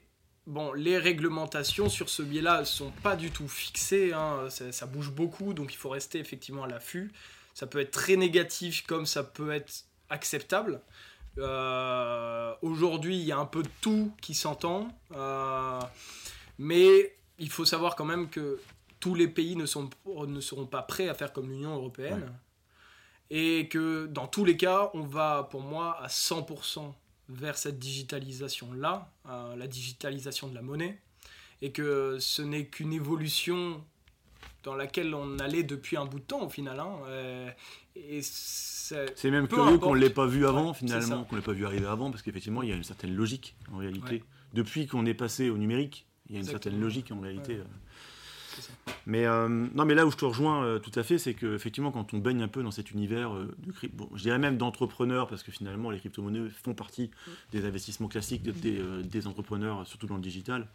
bon, 0.46 0.72
les 0.72 0.98
réglementations 0.98 1.88
sur 1.88 2.08
ce 2.10 2.22
biais-là 2.22 2.60
ne 2.60 2.64
sont 2.64 2.90
pas 3.02 3.16
du 3.16 3.30
tout 3.30 3.48
fixées, 3.48 4.12
hein, 4.12 4.46
ça, 4.50 4.70
ça 4.72 4.86
bouge 4.86 5.10
beaucoup, 5.10 5.52
donc 5.54 5.72
il 5.72 5.76
faut 5.76 5.88
rester 5.90 6.18
effectivement 6.18 6.64
à 6.64 6.68
l'affût. 6.68 7.12
Ça 7.54 7.66
peut 7.66 7.80
être 7.80 7.90
très 7.90 8.16
négatif 8.16 8.86
comme 8.86 9.04
ça 9.06 9.24
peut 9.24 9.50
être 9.52 9.84
acceptable. 10.10 10.80
Euh, 11.38 12.54
Aujourd'hui, 12.62 13.16
il 13.16 13.24
y 13.24 13.32
a 13.32 13.38
un 13.38 13.46
peu 13.46 13.62
de 13.62 13.68
tout 13.80 14.12
qui 14.20 14.34
s'entend, 14.34 14.88
euh, 15.16 15.80
mais 16.58 17.16
il 17.38 17.50
faut 17.50 17.64
savoir 17.64 17.96
quand 17.96 18.04
même 18.04 18.28
que 18.28 18.60
tous 19.00 19.14
les 19.14 19.26
pays 19.26 19.56
ne 19.56 19.66
sont 19.66 19.90
ne 20.06 20.40
seront 20.40 20.66
pas 20.66 20.82
prêts 20.82 21.08
à 21.08 21.14
faire 21.14 21.32
comme 21.32 21.50
l'Union 21.50 21.74
européenne. 21.74 22.32
Et 23.30 23.68
que 23.68 24.06
dans 24.06 24.26
tous 24.26 24.44
les 24.44 24.56
cas, 24.56 24.90
on 24.94 25.00
va 25.00 25.48
pour 25.50 25.62
moi 25.62 25.98
à 26.00 26.08
100% 26.08 26.92
vers 27.30 27.56
cette 27.56 27.78
digitalisation-là, 27.78 29.10
la 29.56 29.66
digitalisation 29.66 30.48
de 30.48 30.54
la 30.54 30.62
monnaie, 30.62 31.00
et 31.62 31.72
que 31.72 32.18
ce 32.20 32.42
n'est 32.42 32.66
qu'une 32.66 32.92
évolution 32.92 33.82
dans 34.62 34.74
laquelle 34.74 35.14
on 35.14 35.38
allait 35.38 35.62
depuis 35.62 35.96
un 35.96 36.04
bout 36.04 36.20
de 36.20 36.24
temps 36.24 36.42
au 36.42 36.50
final. 36.50 36.78
Hein, 36.78 37.54
euh, 37.97 39.07
c'est 39.14 39.30
même 39.30 39.49
curieux 39.49 39.78
qu'on 39.78 39.95
ne 39.95 40.01
l'ait 40.01 40.11
pas 40.11 40.26
vu 40.26 40.47
avant 40.47 40.74
finalement, 40.74 41.24
qu'on 41.24 41.36
ne 41.36 41.40
l'ait 41.40 41.45
pas 41.45 41.53
vu 41.53 41.66
arriver 41.66 41.86
avant, 41.86 42.11
parce 42.11 42.22
qu'effectivement 42.22 42.62
il 42.62 42.68
y 42.68 42.72
a 42.72 42.76
une 42.76 42.84
certaine 42.84 43.14
logique 43.14 43.57
en 43.72 43.78
réalité. 43.78 44.22
Depuis 44.55 44.86
qu'on 44.86 45.07
est 45.07 45.14
passé 45.14 45.49
au 45.49 45.57
numérique, 45.57 46.07
il 46.28 46.34
y 46.34 46.38
a 46.38 46.40
une 46.40 46.47
certaine 46.47 46.78
logique 46.78 47.11
en 47.11 47.20
réalité. 47.20 47.57
Euh. 47.57 47.64
Mais 49.07 49.24
euh, 49.24 49.49
non, 49.49 49.86
mais 49.86 49.95
là 49.95 50.05
où 50.05 50.11
je 50.11 50.16
te 50.16 50.26
rejoins 50.26 50.78
tout 50.80 50.90
à 50.95 51.03
fait, 51.03 51.16
c'est 51.16 51.32
qu'effectivement, 51.32 51.90
quand 51.90 52.12
on 52.12 52.18
baigne 52.18 52.43
un 52.43 52.49
peu 52.49 52.62
dans 52.62 52.70
cet 52.70 52.90
univers 52.90 53.32
de 53.32 53.55
bon, 53.95 54.11
je 54.14 54.22
dirais 54.22 54.38
même 54.38 54.59
d'entrepreneurs, 54.59 55.26
parce 55.26 55.43
que 55.43 55.51
finalement, 55.51 55.90
les 55.90 55.99
crypto-monnaies 55.99 56.51
font 56.51 56.74
partie 56.74 57.05
mm. 57.05 57.30
des 57.53 57.64
investissements 57.64 58.09
classiques 58.09 58.43
des, 58.43 58.82
des, 59.05 59.26
entrepreneurs, 59.26 59.86
surtout 59.86 60.07
dans 60.07 60.16
le 60.16 60.22
digital 60.22 60.68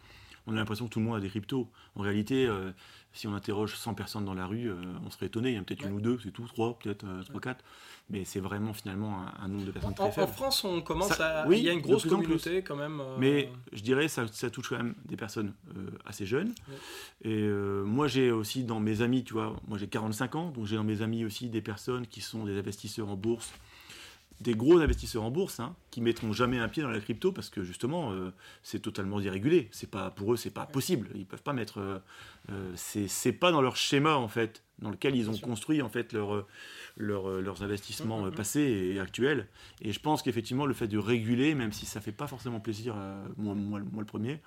on 0.48 0.52
a 0.52 0.56
l'impression 0.56 0.86
que 0.86 0.92
tout 0.92 0.98
le 0.98 1.04
monde 1.04 1.16
a 1.16 1.20
des 1.20 1.28
cryptos. 1.28 1.68
En 1.94 2.02
réalité, 2.02 2.46
euh, 2.46 2.72
si 3.12 3.26
on 3.26 3.34
interroge 3.34 3.74
100 3.76 3.94
personnes 3.94 4.24
dans 4.24 4.34
la 4.34 4.46
rue, 4.46 4.70
euh, 4.70 4.76
on 5.04 5.10
serait 5.10 5.26
étonné. 5.26 5.50
Il 5.50 5.54
y 5.54 5.58
en 5.58 5.60
a 5.60 5.64
peut-être 5.64 5.84
une 5.84 5.92
ou 5.92 6.00
deux, 6.00 6.18
c'est 6.22 6.30
tout, 6.30 6.46
trois, 6.46 6.78
peut-être 6.78 7.04
euh, 7.04 7.22
trois, 7.22 7.40
quatre. 7.40 7.62
Mais 8.08 8.24
c'est 8.24 8.40
vraiment 8.40 8.72
finalement 8.72 9.26
un, 9.38 9.48
nombre 9.48 9.66
de 9.66 9.70
personnes 9.70 9.94
très 9.94 10.10
faible. 10.10 10.30
En 10.30 10.32
France, 10.32 10.64
on 10.64 10.80
commence 10.80 11.20
à. 11.20 11.44
il 11.50 11.58
y 11.58 11.68
a 11.68 11.72
une 11.72 11.82
grosse 11.82 12.06
communauté 12.06 12.62
quand 12.62 12.76
même. 12.76 13.02
Mais 13.18 13.50
je 13.72 13.82
dirais 13.82 14.08
ça, 14.08 14.26
ça 14.28 14.48
touche 14.48 14.70
quand 14.70 14.78
même 14.78 14.94
des 15.04 15.16
personnes 15.16 15.52
assez 16.06 16.24
jeunes. 16.24 16.54
Et 17.22 17.46
moi, 17.84 18.08
j'ai 18.08 18.30
aussi 18.30 18.64
dans 18.64 18.80
mes 18.80 19.02
amis, 19.02 19.24
tu 19.24 19.34
vois, 19.34 19.54
moi 19.68 19.76
j'ai 19.76 19.88
45 19.88 20.34
ans, 20.36 20.50
donc 20.50 20.64
j'ai 20.64 20.76
dans 20.76 20.84
mes 20.84 21.02
amis 21.02 21.26
aussi 21.26 21.50
des 21.50 21.60
personnes 21.60 22.06
qui 22.06 22.22
sont 22.22 22.44
des 22.44 22.58
investisseurs 22.58 23.08
en 23.10 23.16
bourse 23.16 23.52
des 24.40 24.54
gros 24.54 24.78
investisseurs 24.78 25.24
en 25.24 25.30
bourse 25.30 25.58
hein, 25.58 25.74
qui 25.90 26.00
mettront 26.00 26.32
jamais 26.32 26.58
un 26.58 26.68
pied 26.68 26.82
dans 26.82 26.90
la 26.90 27.00
crypto 27.00 27.32
parce 27.32 27.50
que 27.50 27.62
justement 27.64 28.12
euh, 28.12 28.30
c'est 28.62 28.80
totalement 28.80 29.20
dérégulé. 29.20 29.68
C'est 29.72 29.90
pas 29.90 30.10
pour 30.10 30.32
eux 30.32 30.36
c'est 30.36 30.50
pas 30.50 30.66
possible. 30.66 31.08
Ils 31.14 31.26
peuvent 31.26 31.42
pas 31.42 31.52
mettre. 31.52 31.78
Euh, 31.80 31.98
euh, 32.50 32.72
c'est 32.76 33.32
pas 33.32 33.50
dans 33.50 33.60
leur 33.60 33.76
schéma 33.76 34.14
en 34.14 34.28
fait 34.28 34.62
dans 34.78 34.90
lequel 34.90 35.16
ils 35.16 35.28
ont 35.28 35.36
construit 35.38 35.82
en 35.82 35.88
fait 35.88 36.12
leur, 36.12 36.46
leurs 36.96 37.62
investissements 37.64 38.20
mm, 38.20 38.26
mm, 38.26 38.28
mm. 38.28 38.34
passés 38.34 38.92
et 38.94 39.00
actuels. 39.00 39.48
Et 39.82 39.92
je 39.92 39.98
pense 39.98 40.22
qu'effectivement 40.22 40.66
le 40.66 40.74
fait 40.74 40.86
de 40.86 40.98
réguler, 40.98 41.56
même 41.56 41.72
si 41.72 41.84
ça 41.84 42.00
fait 42.00 42.12
pas 42.12 42.28
forcément 42.28 42.60
plaisir, 42.60 42.94
moi, 43.36 43.54
moi, 43.56 43.80
le 43.80 44.04
premier, 44.04 44.40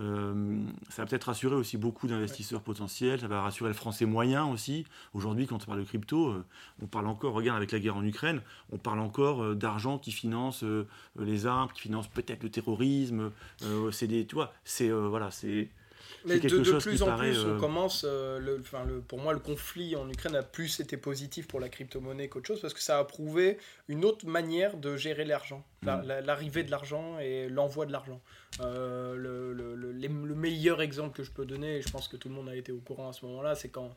euh, 0.00 0.62
ça 0.88 1.02
va 1.02 1.08
peut-être 1.08 1.24
rassurer 1.24 1.56
aussi 1.56 1.76
beaucoup 1.76 2.06
d'investisseurs 2.06 2.62
potentiels, 2.62 3.20
ça 3.20 3.28
va 3.28 3.42
rassurer 3.42 3.70
le 3.70 3.74
français 3.74 4.06
moyen 4.06 4.46
aussi. 4.46 4.86
Aujourd'hui, 5.12 5.46
quand 5.46 5.62
on 5.62 5.66
parle 5.66 5.80
de 5.80 5.84
crypto, 5.84 6.28
euh, 6.28 6.44
on 6.82 6.86
parle 6.86 7.08
encore, 7.08 7.34
regarde 7.34 7.56
avec 7.56 7.72
la 7.72 7.80
guerre 7.80 7.96
en 7.96 8.04
Ukraine, 8.04 8.40
on 8.70 8.78
parle 8.78 9.00
encore 9.00 9.42
euh, 9.42 9.54
d'argent 9.54 9.98
qui 9.98 10.12
finance 10.12 10.64
les 11.18 11.46
armes, 11.46 11.70
qui 11.72 11.82
finance 11.82 12.08
peut-être 12.08 12.42
le 12.42 12.50
terrorisme. 12.50 13.30
c'est 13.92 14.06
des, 14.06 14.26
tu 14.26 14.34
vois, 14.34 14.52
c'est 14.64 14.90
voilà, 14.90 15.30
c'est 15.30 15.68
mais 16.24 16.38
de, 16.38 16.48
de, 16.48 16.78
plus 16.78 17.02
en 17.02 17.16
plus, 17.16 17.44
on 17.44 17.58
commence. 17.58 18.04
le, 18.04 18.58
enfin, 18.60 18.84
le, 18.84 19.00
pour 19.00 19.18
moi, 19.18 19.32
le 19.32 19.38
conflit 19.38 19.96
en 19.96 20.08
Ukraine 20.08 20.36
a 20.36 20.42
plus 20.42 20.80
été 20.80 20.96
positif 20.96 21.46
pour 21.46 21.60
la 21.60 21.68
crypto-monnaie 21.68 22.28
qu'autre 22.28 22.46
chose 22.46 22.60
parce 22.60 22.74
que 22.74 22.82
ça 22.82 22.98
a 22.98 23.04
prouvé 23.04 23.58
une 23.88 24.04
autre 24.04 24.26
manière 24.26 24.76
de 24.76 24.96
gérer 24.96 25.24
l'argent, 25.24 25.64
mm. 25.82 26.02
l'arrivée 26.24 26.62
de 26.62 26.70
l'argent 26.70 27.18
et 27.18 27.48
l'envoi 27.48 27.86
de 27.86 27.92
l'argent. 27.92 28.20
Euh, 28.60 29.14
le, 29.14 29.52
le, 29.52 29.74
le, 29.92 30.34
meilleur 30.34 30.80
exemple 30.80 31.16
que 31.16 31.22
je 31.22 31.30
peux 31.30 31.44
donner, 31.44 31.76
et 31.76 31.82
je 31.82 31.90
pense 31.90 32.08
que 32.08 32.16
tout 32.16 32.28
le 32.28 32.34
monde 32.34 32.48
a 32.48 32.56
été 32.56 32.72
au 32.72 32.78
courant 32.78 33.08
à 33.08 33.12
ce 33.12 33.24
moment-là, 33.26 33.54
c'est 33.54 33.68
quand 33.68 33.94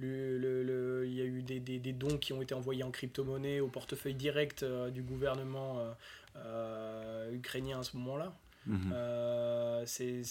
il 0.00 0.06
y 0.06 1.20
a 1.20 1.24
eu 1.24 1.42
des, 1.42 1.60
des, 1.60 1.78
des, 1.78 1.92
dons 1.92 2.18
qui 2.18 2.32
ont 2.32 2.42
été 2.42 2.54
envoyés 2.54 2.82
en 2.82 2.90
crypto-monnaie 2.90 3.60
au 3.60 3.68
portefeuille 3.68 4.14
direct 4.14 4.62
euh, 4.62 4.90
du 4.90 5.02
gouvernement 5.02 5.78
euh, 6.36 7.32
ukrainien 7.32 7.80
à 7.80 7.82
ce 7.82 7.96
moment-là. 7.96 8.34
Mhm. 8.66 8.92
c'est 9.86 10.22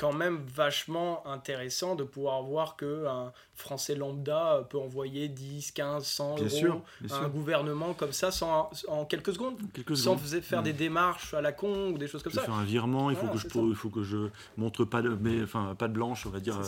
quand 0.00 0.14
même 0.14 0.38
vachement 0.46 1.26
intéressant 1.26 1.94
de 1.94 2.04
pouvoir 2.04 2.42
voir 2.42 2.76
que 2.76 3.06
un 3.06 3.32
Français 3.54 3.94
lambda 3.94 4.66
peut 4.70 4.78
envoyer 4.78 5.28
10, 5.28 5.72
15, 5.72 6.04
100 6.06 6.36
euros 6.38 6.82
à 7.10 7.16
un 7.18 7.28
gouvernement 7.28 7.92
comme 7.92 8.12
ça 8.12 8.30
sans, 8.30 8.70
en 8.88 9.04
quelques 9.04 9.34
secondes, 9.34 9.58
sans 9.94 10.16
faire 10.16 10.62
des 10.62 10.72
démarches 10.72 11.34
à 11.34 11.42
la 11.42 11.52
con 11.52 11.90
ou 11.90 11.98
des 11.98 12.08
choses 12.08 12.22
comme 12.22 12.32
ça. 12.32 12.40
Faire 12.40 12.54
un 12.54 12.64
virement, 12.64 13.10
il 13.10 13.16
faut 13.16 13.26
que 13.26 13.36
je 13.36 13.46
il 13.46 13.74
faut 13.74 13.90
que 13.90 14.02
je 14.02 14.30
montre 14.56 14.86
pas 14.86 15.02
de 15.02 15.10
mais, 15.10 15.42
enfin 15.42 15.74
pas 15.74 15.88
de 15.88 15.92
blanche, 15.92 16.24
on 16.24 16.30
va 16.30 16.40
dire 16.40 16.58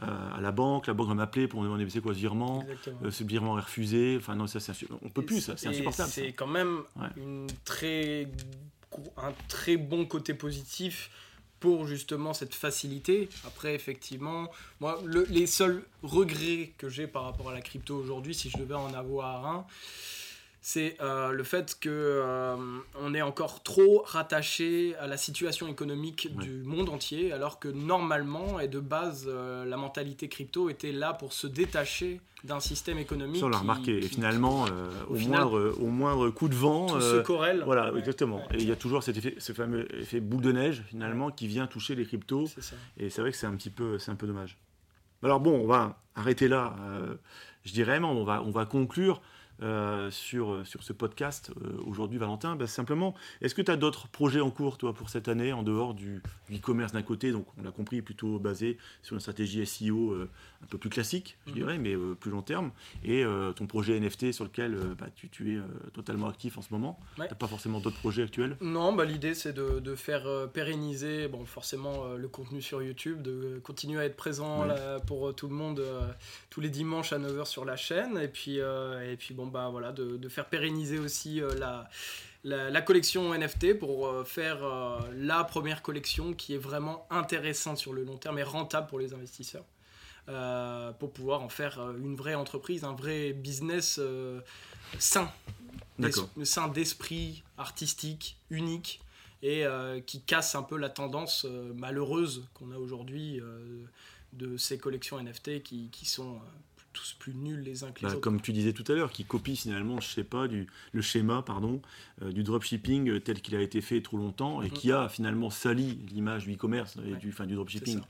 à, 0.00 0.40
la 0.40 0.50
banque, 0.50 0.86
la 0.86 0.94
banque 0.94 1.08
va 1.08 1.14
m'appeler 1.14 1.46
pour 1.46 1.60
me 1.60 1.66
demander 1.66 1.86
c'est 1.90 2.00
quoi 2.00 2.14
ce 2.14 2.18
virement, 2.18 2.64
euh, 3.04 3.10
ce 3.10 3.22
virement 3.22 3.58
est 3.58 3.62
refusé, 3.62 4.16
enfin 4.18 4.34
non 4.34 4.46
ça 4.46 4.60
c'est 4.60 4.72
on 5.02 5.10
peut 5.10 5.22
plus 5.22 5.42
ça, 5.42 5.58
c'est 5.58 5.68
insupportable. 5.68 6.08
C'est 6.10 6.32
quand 6.32 6.46
même 6.46 6.84
une 7.18 7.48
très 7.66 8.28
un 9.16 9.32
très 9.48 9.76
bon 9.76 10.06
côté 10.06 10.34
positif 10.34 11.10
pour 11.60 11.86
justement 11.86 12.34
cette 12.34 12.54
facilité. 12.54 13.28
Après, 13.46 13.74
effectivement, 13.74 14.50
moi, 14.80 15.02
les 15.28 15.46
seuls 15.46 15.82
regrets 16.02 16.72
que 16.78 16.88
j'ai 16.88 17.06
par 17.06 17.24
rapport 17.24 17.50
à 17.50 17.54
la 17.54 17.60
crypto 17.60 17.96
aujourd'hui, 17.96 18.34
si 18.34 18.48
je 18.50 18.58
devais 18.58 18.74
en 18.74 18.94
avoir 18.94 19.46
un, 19.46 19.66
c'est 20.68 20.98
euh, 21.00 21.32
le 21.32 21.44
fait 21.44 21.78
que 21.80 21.88
euh, 21.88 22.54
on 23.00 23.14
est 23.14 23.22
encore 23.22 23.62
trop 23.62 24.02
rattaché 24.04 24.94
à 24.96 25.06
la 25.06 25.16
situation 25.16 25.66
économique 25.66 26.28
du 26.36 26.62
monde 26.62 26.90
entier, 26.90 27.32
alors 27.32 27.58
que 27.58 27.68
normalement 27.68 28.60
et 28.60 28.68
de 28.68 28.78
base, 28.78 29.24
euh, 29.28 29.64
la 29.64 29.78
mentalité 29.78 30.28
crypto 30.28 30.68
était 30.68 30.92
là 30.92 31.14
pour 31.14 31.32
se 31.32 31.46
détacher 31.46 32.20
d'un 32.44 32.60
système 32.60 32.98
économique. 32.98 33.40
Ça, 33.40 33.46
on 33.46 33.48
l'a 33.48 33.60
remarqué. 33.60 33.96
et 33.96 34.02
finalement, 34.02 34.66
au, 35.08 35.14
moindre, 35.14 35.74
au 35.80 35.86
moindre 35.86 36.28
coup 36.28 36.50
de 36.50 36.54
vent, 36.54 36.88
tout 36.88 37.00
se 37.00 37.20
corrèle. 37.22 37.62
Voilà, 37.64 37.90
exactement. 37.96 38.42
Et 38.52 38.58
il 38.58 38.68
y 38.68 38.72
a 38.72 38.76
toujours 38.76 39.02
cet 39.02 39.16
effet, 39.16 39.36
ce 39.38 39.54
fameux 39.54 39.88
effet 39.98 40.20
boule 40.20 40.42
de 40.42 40.52
neige 40.52 40.84
finalement 40.86 41.30
qui 41.30 41.46
vient 41.46 41.66
toucher 41.66 41.94
les 41.94 42.04
cryptos. 42.04 42.44
Et 42.98 43.08
c'est 43.08 43.22
vrai 43.22 43.30
que 43.30 43.38
c'est 43.38 43.46
un 43.46 43.56
petit 43.56 43.70
peu, 43.70 43.98
c'est 43.98 44.10
un 44.10 44.16
peu 44.16 44.26
dommage. 44.26 44.58
Alors 45.22 45.40
bon, 45.40 45.58
on 45.58 45.66
va 45.66 45.98
arrêter 46.14 46.46
là. 46.46 46.76
je 47.64 47.72
dirais, 47.72 48.00
mais 48.00 48.06
on 48.06 48.24
va, 48.24 48.42
on 48.42 48.50
va 48.50 48.66
conclure. 48.66 49.22
Euh, 49.60 50.08
sur, 50.12 50.64
sur 50.64 50.84
ce 50.84 50.92
podcast 50.92 51.50
euh, 51.60 51.82
aujourd'hui, 51.84 52.16
Valentin. 52.16 52.54
Bah, 52.54 52.68
Simplement, 52.68 53.14
est-ce 53.40 53.56
que 53.56 53.62
tu 53.62 53.72
as 53.72 53.76
d'autres 53.76 54.06
projets 54.06 54.40
en 54.40 54.50
cours, 54.52 54.78
toi, 54.78 54.94
pour 54.94 55.10
cette 55.10 55.26
année, 55.26 55.52
en 55.52 55.64
dehors 55.64 55.94
du 55.94 56.22
e-commerce 56.52 56.92
d'un 56.92 57.02
côté, 57.02 57.32
donc 57.32 57.44
on 57.58 57.64
l'a 57.64 57.72
compris, 57.72 58.00
plutôt 58.00 58.38
basé 58.38 58.78
sur 59.02 59.14
une 59.14 59.20
stratégie 59.20 59.66
SEO 59.66 60.12
euh, 60.12 60.30
un 60.62 60.66
peu 60.66 60.78
plus 60.78 60.90
classique, 60.90 61.38
je 61.46 61.50
mhm. 61.50 61.56
dirais, 61.56 61.78
mais 61.78 61.96
plus 62.20 62.30
long 62.30 62.42
terme, 62.42 62.70
et 63.04 63.24
ton 63.56 63.66
projet 63.66 63.98
NFT 63.98 64.32
sur 64.32 64.44
lequel 64.44 64.76
bah, 64.98 65.06
tu, 65.14 65.28
tu, 65.28 65.56
es 65.56 65.60
totalement 65.92 66.28
actif 66.28 66.58
en 66.58 66.62
ce 66.62 66.72
moment. 66.72 66.98
Tu 67.14 67.22
n'as 67.22 67.28
pas 67.28 67.46
forcément 67.46 67.80
d'autres 67.80 67.98
projets 67.98 68.22
actuels? 68.22 68.56
Non, 68.60 68.92
bah, 68.92 69.04
l'idée 69.04 69.34
c'est 69.34 69.52
de, 69.52 69.78
de, 69.80 69.94
faire 69.94 70.48
pérenniser, 70.52 71.28
bon, 71.28 71.44
forcément, 71.44 72.14
le 72.14 72.28
contenu 72.28 72.60
sur 72.60 72.82
YouTube, 72.82 73.22
de 73.22 73.60
continuer 73.62 74.00
à 74.00 74.04
être 74.04 74.16
présent 74.16 74.66
pour 75.06 75.34
tout 75.34 75.48
le 75.48 75.54
monde 75.54 75.82
tous 76.50 76.60
les 76.60 76.70
dimanches 76.70 77.12
à 77.12 77.18
9h 77.18 77.46
sur 77.46 77.64
la 77.64 77.76
chaîne, 77.76 78.18
et 78.18 78.28
puis, 78.28 78.56
et 78.56 79.16
puis 79.16 79.34
bon, 79.34 79.47
bah, 79.48 79.68
voilà, 79.70 79.92
de, 79.92 80.28
faire 80.28 80.46
pérenniser 80.46 80.98
aussi 80.98 81.40
euh, 81.40 81.54
la, 81.58 81.88
la, 82.44 82.82
collection 82.82 83.34
NFT 83.34 83.78
pour 83.78 84.06
euh, 84.06 84.24
faire 84.24 84.64
euh, 84.64 84.98
la 85.14 85.44
première 85.44 85.82
collection 85.82 86.34
qui 86.34 86.54
est 86.54 86.58
vraiment 86.58 87.06
intéressante 87.10 87.78
sur 87.78 87.92
le 87.92 88.04
long 88.04 88.16
terme 88.16 88.38
et 88.38 88.42
rentable 88.42 88.86
pour 88.86 88.98
les 88.98 89.14
investisseurs. 89.14 89.64
pour 90.98 91.12
pouvoir 91.12 91.42
en 91.42 91.48
faire 91.48 91.80
une 91.98 92.16
vraie 92.16 92.34
entreprise, 92.34 92.84
un 92.84 92.94
vrai 92.94 93.32
business 93.32 93.98
sain, 94.98 95.32
sain 96.44 96.68
d'esprit, 96.68 97.42
artistique, 97.56 98.36
unique, 98.50 99.00
et 99.42 99.64
qui 100.06 100.20
casse 100.20 100.54
un 100.54 100.62
peu 100.62 100.76
la 100.76 100.90
tendance 100.90 101.46
malheureuse 101.74 102.44
qu'on 102.52 102.72
a 102.72 102.76
aujourd'hui 102.76 103.40
de 104.34 104.58
ces 104.58 104.76
collections 104.76 105.18
NFT 105.18 105.62
qui, 105.62 105.88
qui 105.90 106.04
sont 106.04 106.40
tous 106.98 107.14
plus 107.18 107.34
nuls 107.34 107.60
les 107.60 107.84
uns 107.84 107.92
que 107.92 108.00
les 108.00 108.06
bah, 108.06 108.12
autres. 108.12 108.20
Comme 108.20 108.40
tu 108.40 108.52
disais 108.52 108.72
tout 108.72 108.84
à 108.90 108.94
l'heure, 108.94 109.12
qui 109.12 109.24
copie 109.24 109.56
finalement, 109.56 110.00
je 110.00 110.08
sais 110.08 110.24
pas, 110.24 110.48
du, 110.48 110.66
le 110.92 111.02
schéma 111.02 111.42
pardon, 111.42 111.80
euh, 112.22 112.32
du 112.32 112.42
dropshipping 112.42 113.08
euh, 113.08 113.20
tel 113.20 113.40
qu'il 113.40 113.54
a 113.54 113.60
été 113.60 113.80
fait 113.80 114.02
trop 114.02 114.16
longtemps 114.16 114.62
et 114.62 114.70
qui 114.70 114.90
a 114.90 115.08
finalement 115.08 115.50
sali 115.50 116.00
l'image 116.10 116.44
du 116.44 116.54
e-commerce 116.54 116.98
et 117.06 117.14
du, 117.14 117.30
fin, 117.30 117.46
du 117.46 117.54
dropshipping. 117.54 118.00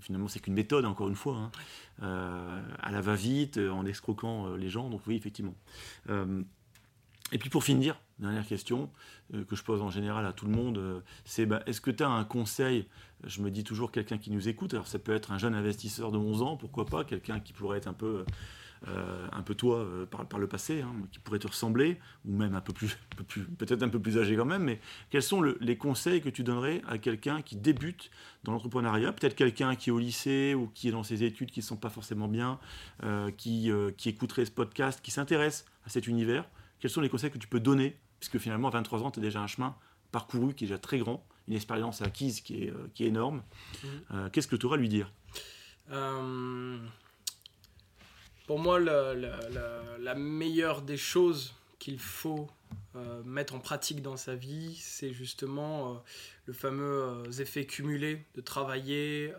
Finalement, 0.00 0.26
c'est 0.26 0.40
qu'une 0.40 0.54
méthode, 0.54 0.84
encore 0.86 1.08
une 1.08 1.14
fois, 1.14 1.36
hein. 1.36 1.50
euh, 2.02 2.62
à 2.80 2.90
la 2.90 3.00
va-vite, 3.00 3.58
en 3.58 3.84
escroquant 3.84 4.56
les 4.56 4.68
gens. 4.68 4.88
Donc 4.88 5.02
oui, 5.06 5.14
effectivement. 5.14 5.54
Et 7.30 7.38
puis 7.38 7.48
pour 7.48 7.62
finir, 7.62 8.00
dernière 8.18 8.46
question 8.46 8.90
que 9.48 9.54
je 9.54 9.62
pose 9.62 9.80
en 9.80 9.90
général 9.90 10.26
à 10.26 10.32
tout 10.32 10.46
le 10.46 10.52
monde, 10.52 11.02
c'est 11.24 11.46
bah, 11.46 11.62
est-ce 11.66 11.80
que 11.80 11.90
tu 11.90 12.02
as 12.02 12.08
un 12.08 12.24
conseil 12.24 12.86
Je 13.24 13.40
me 13.40 13.50
dis 13.50 13.64
toujours 13.64 13.92
quelqu'un 13.92 14.18
qui 14.18 14.30
nous 14.30 14.48
écoute, 14.48 14.74
alors 14.74 14.86
ça 14.86 14.98
peut 14.98 15.14
être 15.14 15.32
un 15.32 15.38
jeune 15.38 15.54
investisseur 15.54 16.10
de 16.10 16.18
11 16.18 16.42
ans, 16.42 16.56
pourquoi 16.56 16.86
pas, 16.86 17.04
quelqu'un 17.04 17.40
qui 17.40 17.52
pourrait 17.52 17.78
être 17.78 17.88
un 17.88 17.92
peu 17.92 18.24
un 19.30 19.42
peu 19.42 19.54
toi 19.54 19.86
par, 20.10 20.40
le 20.40 20.48
passé, 20.48 20.80
hein, 20.80 20.92
qui 21.12 21.20
pourrait 21.20 21.38
te 21.38 21.46
ressembler, 21.46 22.00
ou 22.24 22.36
même 22.36 22.56
un 22.56 22.60
peu 22.60 22.72
plus, 22.72 22.98
peut-être 23.56 23.84
un 23.84 23.88
peu 23.88 24.00
plus 24.00 24.18
âgé 24.18 24.34
quand 24.34 24.44
même, 24.44 24.64
mais 24.64 24.80
quels 25.10 25.22
sont 25.22 25.40
les 25.40 25.76
conseils 25.76 26.20
que 26.20 26.28
tu 26.28 26.42
donnerais 26.42 26.82
à 26.88 26.98
quelqu'un 26.98 27.42
qui 27.42 27.54
débute 27.54 28.10
dans 28.42 28.50
l'entrepreneuriat, 28.50 29.12
peut-être 29.12 29.36
quelqu'un 29.36 29.76
qui 29.76 29.90
est 29.90 29.92
au 29.92 30.00
lycée 30.00 30.54
ou 30.56 30.68
qui 30.74 30.88
est 30.88 30.90
dans 30.90 31.04
ses 31.04 31.22
études 31.22 31.52
qui 31.52 31.60
ne 31.60 31.64
sont 31.64 31.76
pas 31.76 31.90
forcément 31.90 32.26
bien, 32.26 32.58
qui, 33.36 33.70
qui 33.96 34.08
écouterait 34.08 34.46
ce 34.46 34.50
podcast, 34.50 34.98
qui 35.00 35.12
s'intéresse 35.12 35.64
à 35.86 35.88
cet 35.88 36.08
univers, 36.08 36.44
quels 36.82 36.90
sont 36.90 37.00
les 37.00 37.08
conseils 37.08 37.30
que 37.30 37.38
tu 37.38 37.46
peux 37.46 37.60
donner? 37.60 37.96
Puisque 38.18 38.38
finalement, 38.38 38.66
à 38.66 38.72
23 38.72 39.04
ans, 39.04 39.12
tu 39.12 39.20
as 39.20 39.22
déjà 39.22 39.40
un 39.40 39.46
chemin 39.46 39.76
parcouru 40.10 40.52
qui 40.52 40.64
est 40.64 40.66
déjà 40.66 40.78
très 40.78 40.98
grand, 40.98 41.24
une 41.48 41.54
expérience 41.54 42.02
acquise 42.02 42.40
qui 42.40 42.64
est, 42.64 42.70
euh, 42.70 42.88
qui 42.94 43.04
est 43.04 43.08
énorme. 43.08 43.42
Mhm. 43.82 43.90
Euh, 44.12 44.30
qu'est-ce 44.30 44.48
que 44.48 44.56
tu 44.56 44.66
auras 44.66 44.76
à 44.76 44.78
lui 44.78 44.88
dire? 44.88 45.12
Euh, 45.90 46.78
Pour 48.46 48.58
moi, 48.58 48.78
la, 48.80 49.14
la, 49.14 50.14
meilleure 50.14 50.82
des 50.82 50.96
choses 50.96 51.54
qu'il 51.78 51.98
faut 51.98 52.48
mettre 53.24 53.54
en 53.54 53.58
pratique 53.58 54.02
dans 54.02 54.16
sa 54.16 54.34
vie, 54.34 54.76
c'est 54.76 55.12
justement 55.14 56.02
le 56.44 56.52
fameux 56.52 57.22
effet 57.40 57.64
cumulé 57.64 58.24
de 58.34 58.40
travailler 58.42 59.32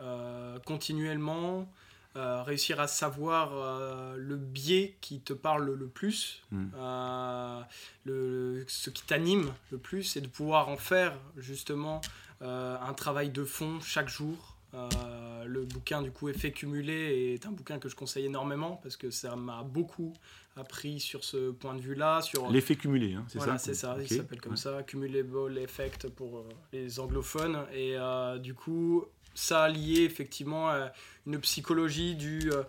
continuellement, 0.65 1.71
euh, 2.15 2.43
réussir 2.43 2.79
à 2.79 2.87
savoir 2.87 3.53
euh, 3.53 4.15
le 4.17 4.35
biais 4.35 4.95
qui 5.01 5.19
te 5.19 5.33
parle 5.33 5.73
le 5.73 5.87
plus, 5.87 6.43
hmm. 6.51 6.65
euh, 6.75 7.61
le, 8.05 8.65
ce 8.67 8.91
qui 8.91 9.03
t'anime 9.03 9.51
le 9.71 9.79
plus, 9.79 10.15
et 10.15 10.21
de 10.21 10.27
pouvoir 10.27 10.69
en 10.69 10.77
faire 10.77 11.17
justement 11.37 12.01
un 12.41 12.93
travail 12.93 13.29
de 13.29 13.45
fond 13.45 13.79
chaque 13.79 14.09
jour. 14.09 14.57
le 14.73 15.63
bouquin 15.63 16.01
du 16.01 16.11
coup 16.11 16.27
Effet 16.27 16.51
cumulé 16.51 17.33
est 17.33 17.45
un 17.45 17.51
bouquin 17.51 17.79
que 17.79 17.87
je 17.87 17.95
conseille 17.95 18.25
énormément 18.25 18.81
parce 18.83 18.97
que 18.97 19.09
ça 19.11 19.37
m'a 19.37 19.63
beaucoup 19.63 20.13
appris 20.55 20.99
sur 20.99 21.23
ce 21.23 21.51
point 21.51 21.75
de 21.75 21.81
vue-là. 21.81 22.21
sur 22.21 22.49
L'effet 22.51 22.75
cumulé, 22.75 23.13
hein, 23.13 23.25
c'est 23.27 23.37
voilà, 23.37 23.57
ça 23.57 23.65
c'est 23.65 23.73
ça, 23.73 23.97
il 23.99 24.07
s'appelle 24.07 24.41
comme 24.41 24.57
ça, 24.57 24.83
Cumulable 24.83 25.57
Effect 25.57 26.09
pour 26.09 26.45
les 26.71 26.99
anglophones. 26.99 27.65
Et 27.73 27.97
du 28.39 28.53
coup, 28.53 29.05
ça 29.33 29.67
lié 29.69 30.03
effectivement 30.03 30.69
à 30.69 30.91
une 31.25 31.39
psychologie 31.39 32.15
du 32.15 32.51
euh, 32.51 32.63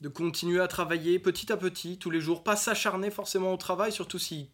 de 0.00 0.08
continuer 0.08 0.60
à 0.60 0.68
travailler 0.68 1.18
petit 1.18 1.50
à 1.52 1.56
petit, 1.56 1.98
tous 1.98 2.10
les 2.10 2.20
jours, 2.20 2.42
pas 2.42 2.56
s'acharner 2.56 3.10
forcément 3.10 3.52
au 3.52 3.56
travail, 3.56 3.90
surtout 3.90 4.18
si 4.18 4.50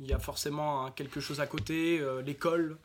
il 0.00 0.06
y 0.06 0.12
a 0.12 0.18
forcément 0.18 0.90
quelque 0.92 1.20
chose 1.20 1.40
à 1.40 1.46
côté, 1.46 2.00
euh, 2.00 2.22
l'école, 2.22 2.76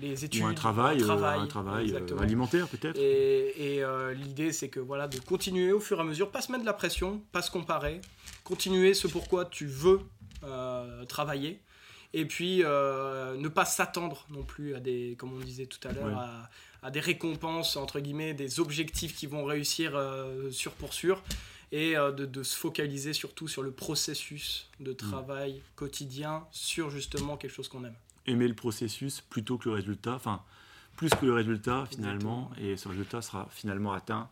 les 0.00 0.24
études, 0.24 0.42
un 0.42 0.54
travail, 0.54 1.02
un 1.02 1.46
travail, 1.46 1.94
euh, 1.94 2.18
alimentaire 2.18 2.68
peut-être. 2.68 2.98
Et, 2.98 3.82
l'idée 4.14 4.52
c'est 4.52 4.68
que 4.68 4.80
voilà 4.80 5.08
de 5.08 5.18
continuer 5.18 5.72
au 5.72 5.80
fur 5.80 5.98
et 5.98 6.00
à 6.00 6.04
mesure, 6.04 6.30
pas 6.30 6.40
se 6.40 6.50
mettre 6.50 6.62
de 6.62 6.66
la 6.66 6.72
pression, 6.72 7.22
pas 7.32 7.42
se 7.42 7.50
comparer, 7.50 8.00
continuer 8.44 8.94
ce 8.94 9.06
pourquoi 9.06 9.44
tu 9.44 9.66
veux 9.66 10.00
travailler 11.08 11.60
et 12.12 12.24
puis 12.24 12.58
ne 12.58 13.48
pas 13.48 13.64
s'attendre 13.64 14.26
non 14.30 14.42
plus 14.42 14.74
à 14.74 14.80
des, 14.80 15.16
comme 15.18 15.32
on 15.34 15.40
disait 15.40 15.66
tout 15.66 15.86
à 15.86 15.92
l'heure, 15.92 16.18
à, 16.18 16.48
à 16.86 16.90
des 16.90 17.00
récompenses, 17.00 17.76
entre 17.76 17.98
guillemets, 17.98 18.32
des 18.32 18.60
objectifs 18.60 19.16
qui 19.16 19.26
vont 19.26 19.44
réussir 19.44 19.96
euh, 19.96 20.52
sur 20.52 20.70
pour 20.72 20.92
sûr, 20.92 21.20
et 21.72 21.96
euh, 21.96 22.12
de, 22.12 22.42
se 22.42 22.56
focaliser 22.56 23.12
surtout 23.12 23.48
sur 23.48 23.62
le 23.62 23.70
processus 23.70 24.70
de 24.80 24.92
mm. 24.92 24.96
travail 24.96 25.62
quotidien, 25.74 26.46
sur 26.50 26.90
justement 26.90 27.36
quelque 27.36 27.52
chose 27.52 27.68
qu'on 27.68 27.84
aime. 27.84 27.96
Aimer 28.26 28.48
le 28.48 28.54
processus 28.54 29.20
plutôt 29.20 29.58
que 29.58 29.68
le 29.68 29.74
résultat, 29.74 30.14
enfin, 30.14 30.42
plus 30.96 31.10
que 31.10 31.26
le 31.26 31.34
résultat 31.34 31.86
finalement, 31.90 32.50
et 32.60 32.76
ce 32.76 32.88
résultat 32.88 33.22
sera 33.22 33.48
finalement 33.50 33.92
atteint 33.92 34.28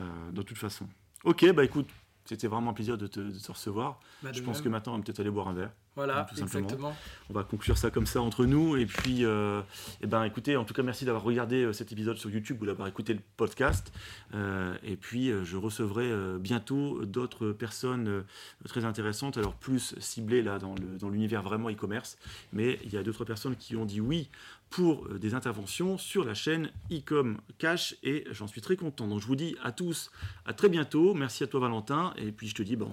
euh, 0.00 0.30
de 0.32 0.42
toute 0.42 0.58
façon. 0.58 0.86
Ok, 1.24 1.50
bah 1.52 1.64
écoute, 1.64 1.88
c'était 2.24 2.46
vraiment 2.46 2.70
un 2.70 2.74
plaisir 2.74 2.98
de 2.98 3.06
te, 3.06 3.20
recevoir. 3.48 4.00
Bah, 4.22 4.30
Je 4.32 4.42
pense 4.42 4.60
que 4.60 4.68
maintenant, 4.68 4.94
on 4.94 4.98
va 4.98 5.02
peut-être 5.02 5.20
aller 5.20 5.30
boire 5.30 5.48
un 5.48 5.54
verre. 5.54 5.72
Voilà, 5.96 6.26
tout 6.32 6.40
exactement. 6.40 6.94
On 7.28 7.34
va 7.34 7.42
conclure 7.42 7.76
ça 7.76 7.90
comme 7.90 8.06
ça 8.06 8.22
entre 8.22 8.46
nous. 8.46 8.76
Et 8.76 8.86
puis, 8.86 9.24
euh, 9.24 9.60
eh 10.00 10.06
ben, 10.06 10.22
écoutez, 10.22 10.56
en 10.56 10.64
tout 10.64 10.72
cas, 10.72 10.82
merci 10.82 11.04
d'avoir 11.04 11.24
regardé 11.24 11.64
euh, 11.64 11.72
cet 11.72 11.90
épisode 11.90 12.16
sur 12.16 12.30
YouTube 12.30 12.62
ou 12.62 12.66
d'avoir 12.66 12.86
écouté 12.86 13.12
le 13.12 13.20
podcast. 13.36 13.92
Euh, 14.34 14.74
et 14.84 14.96
puis, 14.96 15.32
je 15.44 15.56
recevrai 15.56 16.10
bientôt 16.38 17.04
d'autres 17.04 17.50
personnes 17.50 18.24
très 18.66 18.84
intéressantes, 18.84 19.36
alors 19.36 19.54
plus 19.54 19.94
ciblées 19.98 20.42
là 20.42 20.58
dans 20.58 21.08
l'univers 21.08 21.42
vraiment 21.42 21.70
e-commerce. 21.70 22.18
Mais 22.52 22.78
il 22.84 22.92
y 22.92 22.96
a 22.96 23.02
d'autres 23.02 23.24
personnes 23.24 23.56
qui 23.56 23.76
ont 23.76 23.84
dit 23.84 24.00
oui 24.00 24.30
pour 24.70 25.08
des 25.08 25.34
interventions 25.34 25.98
sur 25.98 26.24
la 26.24 26.34
chaîne 26.34 26.70
Ecom 26.90 27.38
Cash 27.58 27.96
et 28.02 28.24
j'en 28.30 28.46
suis 28.46 28.60
très 28.60 28.76
content. 28.76 29.06
Donc 29.06 29.20
je 29.20 29.26
vous 29.26 29.36
dis 29.36 29.56
à 29.62 29.72
tous 29.72 30.10
à 30.46 30.52
très 30.52 30.68
bientôt. 30.68 31.12
Merci 31.14 31.42
à 31.44 31.46
toi 31.48 31.60
Valentin 31.60 32.14
et 32.16 32.32
puis 32.32 32.48
je 32.48 32.54
te 32.54 32.62
dis 32.62 32.76
bon 32.76 32.90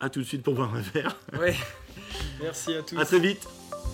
à 0.00 0.10
tout 0.10 0.20
de 0.20 0.24
suite 0.24 0.42
pour 0.42 0.54
boire 0.54 0.74
un 0.74 0.80
verre. 0.80 1.16
Ouais. 1.38 1.56
Merci 2.42 2.74
à 2.74 2.82
tous. 2.82 2.98
À 2.98 3.04
très 3.04 3.18
vite. 3.18 3.48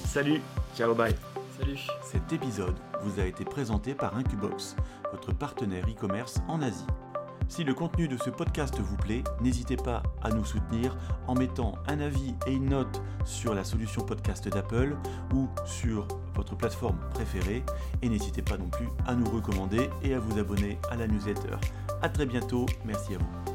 Salut. 0.06 0.40
Ciao, 0.76 0.94
bye. 0.94 1.14
Salut. 1.58 1.78
Cet 2.02 2.32
épisode 2.32 2.76
vous 3.02 3.20
a 3.20 3.26
été 3.26 3.44
présenté 3.44 3.94
par 3.94 4.16
Incubox, 4.16 4.76
votre 5.12 5.32
partenaire 5.32 5.86
e-commerce 5.88 6.40
en 6.48 6.60
Asie. 6.62 6.86
Si 7.48 7.62
le 7.62 7.74
contenu 7.74 8.08
de 8.08 8.16
ce 8.16 8.30
podcast 8.30 8.78
vous 8.80 8.96
plaît, 8.96 9.22
n'hésitez 9.40 9.76
pas 9.76 10.02
à 10.22 10.30
nous 10.30 10.44
soutenir 10.44 10.96
en 11.26 11.34
mettant 11.34 11.74
un 11.86 12.00
avis 12.00 12.34
et 12.46 12.52
une 12.52 12.70
note 12.70 13.02
sur 13.24 13.54
la 13.54 13.64
solution 13.64 14.02
podcast 14.02 14.48
d'Apple 14.48 14.96
ou 15.32 15.48
sur 15.64 16.08
votre 16.34 16.56
plateforme 16.56 16.98
préférée. 17.12 17.62
Et 18.02 18.08
n'hésitez 18.08 18.42
pas 18.42 18.56
non 18.56 18.68
plus 18.68 18.88
à 19.06 19.14
nous 19.14 19.30
recommander 19.30 19.88
et 20.02 20.14
à 20.14 20.18
vous 20.18 20.38
abonner 20.38 20.78
à 20.90 20.96
la 20.96 21.06
newsletter. 21.06 21.56
A 22.02 22.08
très 22.08 22.26
bientôt, 22.26 22.66
merci 22.84 23.14
à 23.14 23.18
vous. 23.18 23.53